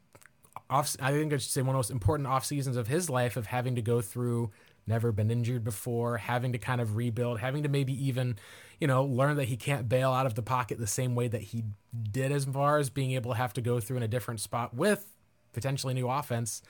off, 0.68 0.94
I 1.00 1.12
think 1.12 1.32
I 1.32 1.38
should 1.38 1.50
say 1.50 1.62
one 1.62 1.70
of 1.70 1.74
the 1.74 1.78
most 1.78 1.90
important 1.90 2.28
off 2.28 2.44
seasons 2.44 2.76
of 2.76 2.88
his 2.88 3.08
life 3.08 3.38
of 3.38 3.46
having 3.46 3.76
to 3.76 3.82
go 3.82 4.02
through 4.02 4.50
never 4.88 5.12
been 5.12 5.30
injured 5.30 5.62
before, 5.62 6.16
having 6.16 6.52
to 6.52 6.58
kind 6.58 6.80
of 6.80 6.96
rebuild, 6.96 7.38
having 7.38 7.62
to 7.62 7.68
maybe 7.68 7.92
even, 8.06 8.36
you 8.80 8.86
know, 8.86 9.04
learn 9.04 9.36
that 9.36 9.44
he 9.44 9.56
can't 9.56 9.88
bail 9.88 10.12
out 10.12 10.26
of 10.26 10.34
the 10.34 10.42
pocket 10.42 10.78
the 10.78 10.86
same 10.86 11.14
way 11.14 11.28
that 11.28 11.42
he 11.42 11.64
did 12.10 12.32
as 12.32 12.44
far 12.46 12.78
as 12.78 12.90
being 12.90 13.12
able 13.12 13.32
to 13.32 13.36
have 13.36 13.52
to 13.52 13.60
go 13.60 13.78
through 13.78 13.98
in 13.98 14.02
a 14.02 14.08
different 14.08 14.40
spot 14.40 14.74
with 14.74 15.06
potentially 15.52 15.94
new 15.94 16.08
offense 16.08 16.62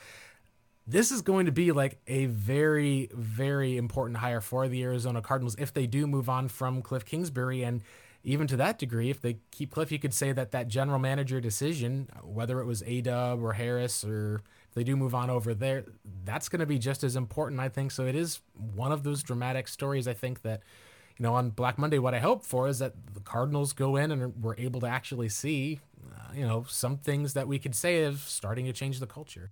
this 0.89 1.13
is 1.13 1.21
going 1.21 1.45
to 1.45 1.53
be 1.53 1.71
like 1.71 2.01
a 2.07 2.25
very, 2.27 3.11
very 3.13 3.77
important 3.77 4.17
hire 4.17 4.41
for 4.41 4.69
the 4.69 4.83
Arizona 4.83 5.21
Cardinals 5.21 5.55
if 5.59 5.73
they 5.73 5.87
do 5.87 6.07
move 6.07 6.31
on 6.31 6.49
from 6.49 6.81
Cliff 6.81 7.05
Kingsbury. 7.05 7.63
And 7.63 7.83
even 8.25 8.47
to 8.47 8.57
that 8.57 8.79
degree, 8.79 9.11
if 9.11 9.21
they 9.21 9.37
keep 9.51 9.71
Cliff, 9.71 9.93
you 9.93 9.99
could 9.99 10.15
say 10.15 10.33
that 10.33 10.51
that 10.53 10.69
general 10.69 10.99
manager 10.99 11.43
decision, 11.43 12.09
whether 12.23 12.59
it 12.61 12.65
was 12.65 12.83
A 12.87 13.03
Dub 13.03 13.43
or 13.43 13.53
Harris, 13.53 14.03
or 14.03 14.41
if 14.69 14.75
they 14.75 14.85
do 14.85 14.97
move 14.97 15.15
on 15.15 15.31
over 15.31 15.55
there, 15.55 15.85
that's 16.25 16.49
going 16.49 16.61
to 16.61 16.67
be 16.67 16.79
just 16.79 17.03
as 17.05 17.17
important, 17.17 17.61
I 17.61 17.69
think. 17.69 17.91
So 17.91 18.07
it 18.07 18.15
is 18.15 18.41
one 18.75 18.93
of 18.93 19.03
those 19.03 19.23
dramatic 19.23 19.69
stories, 19.69 20.07
I 20.09 20.15
think, 20.15 20.43
that. 20.43 20.63
You 21.21 21.25
know, 21.25 21.35
on 21.35 21.51
Black 21.51 21.79
Monday, 21.79 21.99
what 21.99 22.15
I 22.15 22.21
hope 22.21 22.45
for 22.45 22.69
is 22.69 22.79
that 22.79 22.93
the 23.13 23.19
Cardinals 23.19 23.73
go 23.73 23.97
in 23.97 24.13
and 24.13 24.41
we're 24.41 24.55
able 24.55 24.81
to 24.83 24.87
actually 24.87 25.29
see, 25.29 25.81
uh, 26.15 26.33
you 26.33 26.47
know, 26.47 26.65
some 26.69 26.97
things 26.97 27.35
that 27.35 27.49
we 27.49 27.59
could 27.59 27.75
say 27.75 28.05
of 28.05 28.21
starting 28.21 28.67
to 28.67 28.73
change 28.73 29.01
the 29.01 29.07
culture 29.09 29.51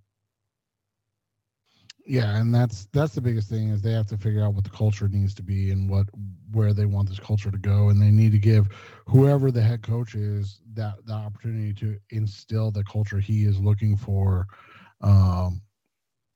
yeah 2.07 2.37
and 2.37 2.55
that's 2.55 2.87
that's 2.93 3.13
the 3.13 3.21
biggest 3.21 3.49
thing 3.49 3.69
is 3.69 3.81
they 3.81 3.91
have 3.91 4.07
to 4.07 4.17
figure 4.17 4.43
out 4.43 4.53
what 4.53 4.63
the 4.63 4.69
culture 4.69 5.09
needs 5.09 5.33
to 5.35 5.43
be 5.43 5.71
and 5.71 5.89
what 5.89 6.07
where 6.53 6.73
they 6.73 6.85
want 6.85 7.07
this 7.07 7.19
culture 7.19 7.51
to 7.51 7.57
go 7.57 7.89
and 7.89 8.01
they 8.01 8.09
need 8.09 8.31
to 8.31 8.37
give 8.39 8.69
whoever 9.05 9.51
the 9.51 9.61
head 9.61 9.83
coach 9.83 10.15
is 10.15 10.61
that 10.73 10.93
the 11.05 11.13
opportunity 11.13 11.73
to 11.73 11.97
instill 12.11 12.71
the 12.71 12.83
culture 12.85 13.19
he 13.19 13.43
is 13.43 13.59
looking 13.59 13.97
for 13.97 14.47
um 15.01 15.61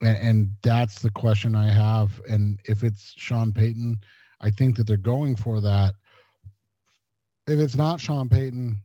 and, 0.02 0.18
and 0.18 0.50
that's 0.62 1.00
the 1.00 1.12
question 1.12 1.56
i 1.56 1.70
have 1.70 2.22
and 2.30 2.60
if 2.66 2.84
it's 2.84 3.14
sean 3.18 3.52
payton 3.52 3.98
i 4.42 4.50
think 4.50 4.76
that 4.76 4.86
they're 4.86 4.98
going 4.98 5.36
for 5.36 5.62
that 5.62 5.94
if 7.48 7.60
it's 7.60 7.76
not 7.76 8.00
sean 8.00 8.30
payton 8.30 8.78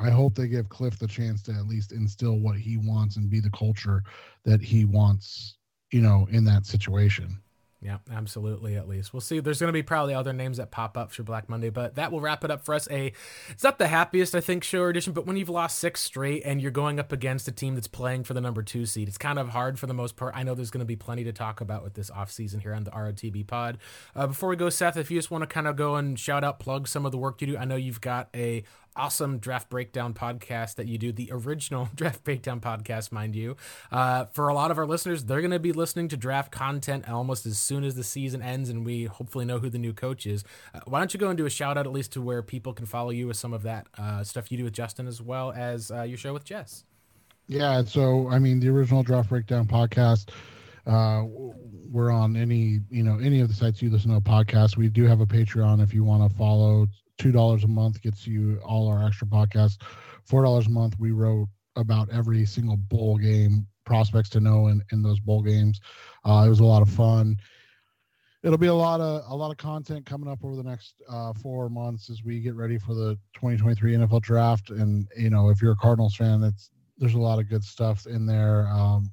I 0.00 0.10
hope 0.10 0.36
they 0.36 0.46
give 0.46 0.68
Cliff 0.68 0.96
the 0.96 1.08
chance 1.08 1.42
to 1.42 1.52
at 1.54 1.66
least 1.66 1.90
instill 1.90 2.38
what 2.38 2.56
he 2.56 2.76
wants 2.76 3.16
and 3.16 3.28
be 3.28 3.40
the 3.40 3.50
culture 3.50 4.04
that 4.44 4.62
he 4.62 4.84
wants 4.84 5.58
you 5.90 6.00
know, 6.00 6.26
in 6.30 6.44
that 6.44 6.66
situation. 6.66 7.40
Yeah, 7.80 7.98
absolutely. 8.12 8.76
At 8.76 8.88
least 8.88 9.12
we'll 9.12 9.20
see. 9.20 9.38
There's 9.38 9.60
going 9.60 9.68
to 9.68 9.72
be 9.72 9.84
probably 9.84 10.12
other 10.12 10.32
names 10.32 10.56
that 10.56 10.72
pop 10.72 10.98
up 10.98 11.12
for 11.12 11.22
Black 11.22 11.48
Monday, 11.48 11.70
but 11.70 11.94
that 11.94 12.10
will 12.10 12.20
wrap 12.20 12.42
it 12.42 12.50
up 12.50 12.64
for 12.64 12.74
us. 12.74 12.88
A, 12.90 13.12
it's 13.50 13.62
not 13.62 13.78
the 13.78 13.86
happiest 13.86 14.34
I 14.34 14.40
think 14.40 14.64
show 14.64 14.86
edition, 14.86 15.12
but 15.12 15.26
when 15.26 15.36
you've 15.36 15.48
lost 15.48 15.78
six 15.78 16.00
straight 16.00 16.42
and 16.44 16.60
you're 16.60 16.72
going 16.72 16.98
up 16.98 17.12
against 17.12 17.46
a 17.46 17.52
team 17.52 17.76
that's 17.76 17.86
playing 17.86 18.24
for 18.24 18.34
the 18.34 18.40
number 18.40 18.64
two 18.64 18.84
seed, 18.84 19.06
it's 19.06 19.18
kind 19.18 19.38
of 19.38 19.50
hard 19.50 19.78
for 19.78 19.86
the 19.86 19.94
most 19.94 20.16
part. 20.16 20.34
I 20.36 20.42
know 20.42 20.56
there's 20.56 20.72
going 20.72 20.80
to 20.80 20.86
be 20.86 20.96
plenty 20.96 21.22
to 21.24 21.32
talk 21.32 21.60
about 21.60 21.84
with 21.84 21.94
this 21.94 22.10
off 22.10 22.32
season 22.32 22.58
here 22.58 22.74
on 22.74 22.82
the 22.82 22.90
ROTB 22.90 23.46
Pod. 23.46 23.78
Uh, 24.16 24.26
before 24.26 24.48
we 24.48 24.56
go, 24.56 24.70
Seth, 24.70 24.96
if 24.96 25.08
you 25.08 25.16
just 25.16 25.30
want 25.30 25.42
to 25.42 25.46
kind 25.46 25.68
of 25.68 25.76
go 25.76 25.94
and 25.94 26.18
shout 26.18 26.42
out, 26.42 26.58
plug 26.58 26.88
some 26.88 27.06
of 27.06 27.12
the 27.12 27.18
work 27.18 27.40
you 27.40 27.46
do. 27.46 27.56
I 27.56 27.64
know 27.64 27.76
you've 27.76 28.00
got 28.00 28.28
a 28.34 28.64
awesome 28.98 29.38
draft 29.38 29.70
breakdown 29.70 30.12
podcast 30.12 30.74
that 30.74 30.86
you 30.86 30.98
do, 30.98 31.12
the 31.12 31.30
original 31.32 31.88
draft 31.94 32.24
breakdown 32.24 32.60
podcast, 32.60 33.12
mind 33.12 33.36
you. 33.36 33.56
Uh, 33.90 34.26
for 34.26 34.48
a 34.48 34.54
lot 34.54 34.70
of 34.70 34.78
our 34.78 34.86
listeners, 34.86 35.24
they're 35.24 35.40
going 35.40 35.52
to 35.52 35.58
be 35.58 35.72
listening 35.72 36.08
to 36.08 36.16
draft 36.16 36.50
content 36.50 37.08
almost 37.08 37.46
as 37.46 37.58
soon 37.58 37.84
as 37.84 37.94
the 37.94 38.04
season 38.04 38.42
ends, 38.42 38.68
and 38.68 38.84
we 38.84 39.04
hopefully 39.04 39.44
know 39.44 39.58
who 39.58 39.70
the 39.70 39.78
new 39.78 39.92
coach 39.92 40.26
is. 40.26 40.44
Uh, 40.74 40.80
why 40.86 40.98
don't 40.98 41.14
you 41.14 41.20
go 41.20 41.28
and 41.28 41.38
do 41.38 41.46
a 41.46 41.50
shout 41.50 41.78
out 41.78 41.86
at 41.86 41.92
least 41.92 42.12
to 42.12 42.20
where 42.20 42.42
people 42.42 42.74
can 42.74 42.84
follow 42.84 43.10
you 43.10 43.28
with 43.28 43.36
some 43.36 43.54
of 43.54 43.62
that 43.62 43.86
uh, 43.96 44.22
stuff 44.24 44.50
you 44.50 44.58
do 44.58 44.64
with 44.64 44.74
Justin 44.74 45.06
as 45.06 45.22
well 45.22 45.52
as 45.52 45.90
uh, 45.90 46.02
your 46.02 46.18
show 46.18 46.32
with 46.32 46.44
Jess? 46.44 46.84
Yeah, 47.46 47.82
so 47.84 48.28
I 48.28 48.38
mean, 48.38 48.60
the 48.60 48.68
original 48.68 49.02
draft 49.02 49.30
breakdown 49.30 49.66
podcast. 49.66 50.30
Uh, 50.86 51.24
we're 51.90 52.10
on 52.10 52.34
any 52.34 52.80
you 52.88 53.02
know 53.02 53.18
any 53.18 53.40
of 53.40 53.48
the 53.48 53.54
sites 53.54 53.82
you 53.82 53.90
listen 53.90 54.10
to 54.10 54.16
a 54.16 54.20
podcast. 54.20 54.76
We 54.76 54.88
do 54.88 55.04
have 55.04 55.20
a 55.20 55.26
Patreon 55.26 55.82
if 55.82 55.92
you 55.92 56.02
want 56.02 56.30
to 56.30 56.36
follow 56.36 56.86
two 57.18 57.32
dollars 57.32 57.64
a 57.64 57.68
month 57.68 58.00
gets 58.00 58.26
you 58.26 58.60
all 58.64 58.88
our 58.88 59.06
extra 59.06 59.26
podcasts. 59.26 59.78
Four 60.24 60.42
dollars 60.42 60.66
a 60.66 60.70
month, 60.70 60.94
we 60.98 61.12
wrote 61.12 61.48
about 61.76 62.08
every 62.10 62.44
single 62.44 62.76
bowl 62.76 63.16
game, 63.18 63.66
prospects 63.84 64.28
to 64.30 64.40
know 64.40 64.68
in, 64.68 64.82
in 64.92 65.02
those 65.02 65.20
bowl 65.20 65.42
games. 65.42 65.80
Uh, 66.24 66.44
it 66.46 66.48
was 66.48 66.60
a 66.60 66.64
lot 66.64 66.82
of 66.82 66.88
fun. 66.88 67.36
It'll 68.42 68.58
be 68.58 68.68
a 68.68 68.74
lot 68.74 69.00
of 69.00 69.24
a 69.28 69.34
lot 69.34 69.50
of 69.50 69.56
content 69.56 70.06
coming 70.06 70.28
up 70.28 70.44
over 70.44 70.54
the 70.54 70.62
next 70.62 70.94
uh, 71.08 71.32
four 71.32 71.68
months 71.68 72.08
as 72.08 72.22
we 72.22 72.40
get 72.40 72.54
ready 72.54 72.78
for 72.78 72.94
the 72.94 73.18
2023 73.34 73.94
NFL 73.94 74.22
draft. 74.22 74.70
And 74.70 75.08
you 75.16 75.30
know, 75.30 75.50
if 75.50 75.60
you're 75.60 75.72
a 75.72 75.76
Cardinals 75.76 76.14
fan, 76.14 76.42
it's 76.44 76.70
there's 76.98 77.14
a 77.14 77.18
lot 77.18 77.38
of 77.38 77.48
good 77.48 77.64
stuff 77.64 78.06
in 78.06 78.26
there. 78.26 78.68
Um, 78.68 79.10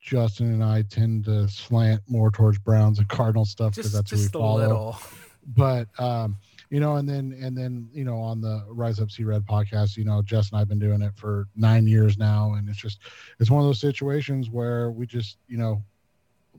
Justin 0.00 0.52
and 0.52 0.62
I 0.62 0.82
tend 0.82 1.24
to 1.24 1.48
slant 1.48 2.02
more 2.08 2.30
towards 2.30 2.58
Browns 2.58 2.98
and 2.98 3.08
Cardinal 3.08 3.44
stuff 3.44 3.76
because 3.76 3.92
that's 3.92 4.10
who 4.10 4.18
we 4.18 4.26
follow. 4.26 4.58
Little. 4.58 4.98
But 5.46 5.88
um, 5.98 6.36
you 6.74 6.80
know, 6.80 6.96
and 6.96 7.08
then 7.08 7.38
and 7.40 7.56
then 7.56 7.88
you 7.92 8.04
know 8.04 8.16
on 8.16 8.40
the 8.40 8.64
Rise 8.66 8.98
Up 8.98 9.08
Sea 9.08 9.22
Red 9.22 9.46
podcast, 9.46 9.96
you 9.96 10.04
know, 10.04 10.22
Jess 10.22 10.50
and 10.50 10.60
I've 10.60 10.68
been 10.68 10.80
doing 10.80 11.02
it 11.02 11.12
for 11.14 11.46
nine 11.54 11.86
years 11.86 12.18
now, 12.18 12.54
and 12.54 12.68
it's 12.68 12.80
just 12.80 12.98
it's 13.38 13.48
one 13.48 13.60
of 13.62 13.68
those 13.68 13.78
situations 13.78 14.50
where 14.50 14.90
we 14.90 15.06
just 15.06 15.38
you 15.46 15.56
know 15.56 15.80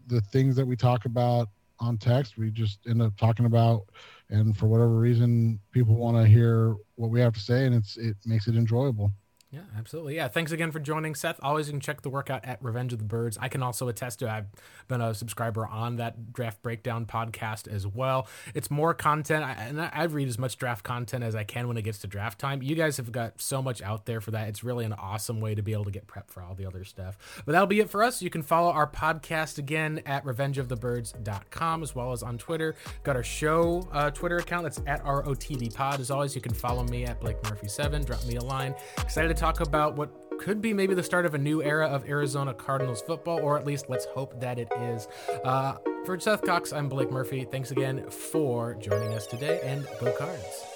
the 0.07 0.21
things 0.21 0.55
that 0.55 0.65
we 0.65 0.77
talk 0.77 1.03
about 1.03 1.49
on 1.81 1.97
text, 1.97 2.37
we 2.37 2.49
just 2.49 2.79
end 2.87 3.01
up 3.01 3.17
talking 3.17 3.45
about, 3.45 3.87
and 4.29 4.55
for 4.55 4.67
whatever 4.67 4.97
reason, 4.97 5.59
people 5.73 5.95
want 5.95 6.15
to 6.15 6.25
hear 6.25 6.77
what 6.95 7.09
we 7.09 7.19
have 7.19 7.33
to 7.33 7.41
say, 7.41 7.65
and 7.65 7.75
it's 7.75 7.97
it 7.97 8.15
makes 8.25 8.47
it 8.47 8.55
enjoyable. 8.55 9.11
Yeah, 9.55 9.61
absolutely. 9.77 10.17
Yeah, 10.17 10.27
thanks 10.27 10.51
again 10.51 10.71
for 10.73 10.81
joining, 10.81 11.15
Seth. 11.15 11.39
Always 11.41 11.67
you 11.67 11.71
can 11.71 11.79
check 11.79 12.01
the 12.01 12.09
workout 12.09 12.43
at 12.43 12.61
Revenge 12.61 12.91
of 12.91 12.99
the 12.99 13.05
Birds. 13.05 13.37
I 13.39 13.47
can 13.47 13.63
also 13.63 13.87
attest 13.87 14.19
to 14.19 14.29
I've 14.29 14.47
been 14.89 14.99
a 14.99 15.13
subscriber 15.13 15.65
on 15.65 15.95
that 15.95 16.33
draft 16.33 16.61
breakdown 16.61 17.05
podcast 17.05 17.65
as 17.69 17.87
well. 17.87 18.27
It's 18.53 18.69
more 18.69 18.93
content, 18.93 19.45
I, 19.45 19.53
and 19.53 19.81
I 19.81 20.03
read 20.03 20.27
as 20.27 20.37
much 20.37 20.57
draft 20.57 20.83
content 20.83 21.23
as 21.23 21.37
I 21.37 21.45
can 21.45 21.69
when 21.69 21.77
it 21.77 21.83
gets 21.83 21.99
to 21.99 22.07
draft 22.07 22.37
time. 22.37 22.61
You 22.61 22.75
guys 22.75 22.97
have 22.97 23.13
got 23.13 23.39
so 23.39 23.61
much 23.61 23.81
out 23.81 24.05
there 24.05 24.19
for 24.19 24.31
that. 24.31 24.49
It's 24.49 24.61
really 24.61 24.83
an 24.83 24.91
awesome 24.91 25.39
way 25.39 25.55
to 25.55 25.61
be 25.61 25.71
able 25.71 25.85
to 25.85 25.91
get 25.91 26.05
prep 26.05 26.29
for 26.29 26.43
all 26.43 26.53
the 26.53 26.65
other 26.65 26.83
stuff. 26.83 27.17
But 27.45 27.53
that'll 27.53 27.65
be 27.65 27.79
it 27.79 27.89
for 27.89 28.03
us. 28.03 28.21
You 28.21 28.29
can 28.29 28.41
follow 28.41 28.71
our 28.71 28.87
podcast 28.87 29.57
again 29.57 30.01
at 30.05 30.25
revengeofthebirds.com 30.25 31.81
as 31.81 31.95
well 31.95 32.11
as 32.11 32.23
on 32.23 32.37
Twitter. 32.37 32.75
Got 33.03 33.15
our 33.15 33.23
show 33.23 33.87
uh, 33.93 34.11
Twitter 34.11 34.35
account 34.35 34.63
that's 34.63 34.81
at 34.85 35.01
ROTB 35.05 35.73
Pod. 35.73 36.01
As 36.01 36.11
always, 36.11 36.35
you 36.35 36.41
can 36.41 36.53
follow 36.53 36.83
me 36.83 37.05
at 37.05 37.21
Blake 37.21 37.41
Murphy7. 37.43 38.05
Drop 38.05 38.25
me 38.25 38.35
a 38.35 38.43
line. 38.43 38.75
Excited 38.97 39.29
to 39.29 39.33
talk 39.33 39.44
talk 39.45 39.59
about 39.59 39.95
what 39.95 40.09
could 40.39 40.59
be 40.59 40.73
maybe 40.73 40.95
the 40.95 41.03
start 41.03 41.23
of 41.23 41.35
a 41.35 41.37
new 41.37 41.61
era 41.61 41.85
of 41.85 42.09
Arizona 42.09 42.51
Cardinals 42.51 43.03
football, 43.03 43.39
or 43.39 43.59
at 43.59 43.63
least 43.63 43.85
let's 43.89 44.05
hope 44.05 44.39
that 44.39 44.57
it 44.57 44.67
is. 44.81 45.07
Uh, 45.43 45.75
for 46.03 46.19
Seth 46.19 46.41
Cox, 46.41 46.73
I'm 46.73 46.89
Blake 46.89 47.11
Murphy. 47.11 47.43
Thanks 47.43 47.69
again 47.69 48.09
for 48.09 48.73
joining 48.73 49.13
us 49.13 49.27
today, 49.27 49.59
and 49.63 49.85
go 50.01 50.11
cards. 50.13 50.74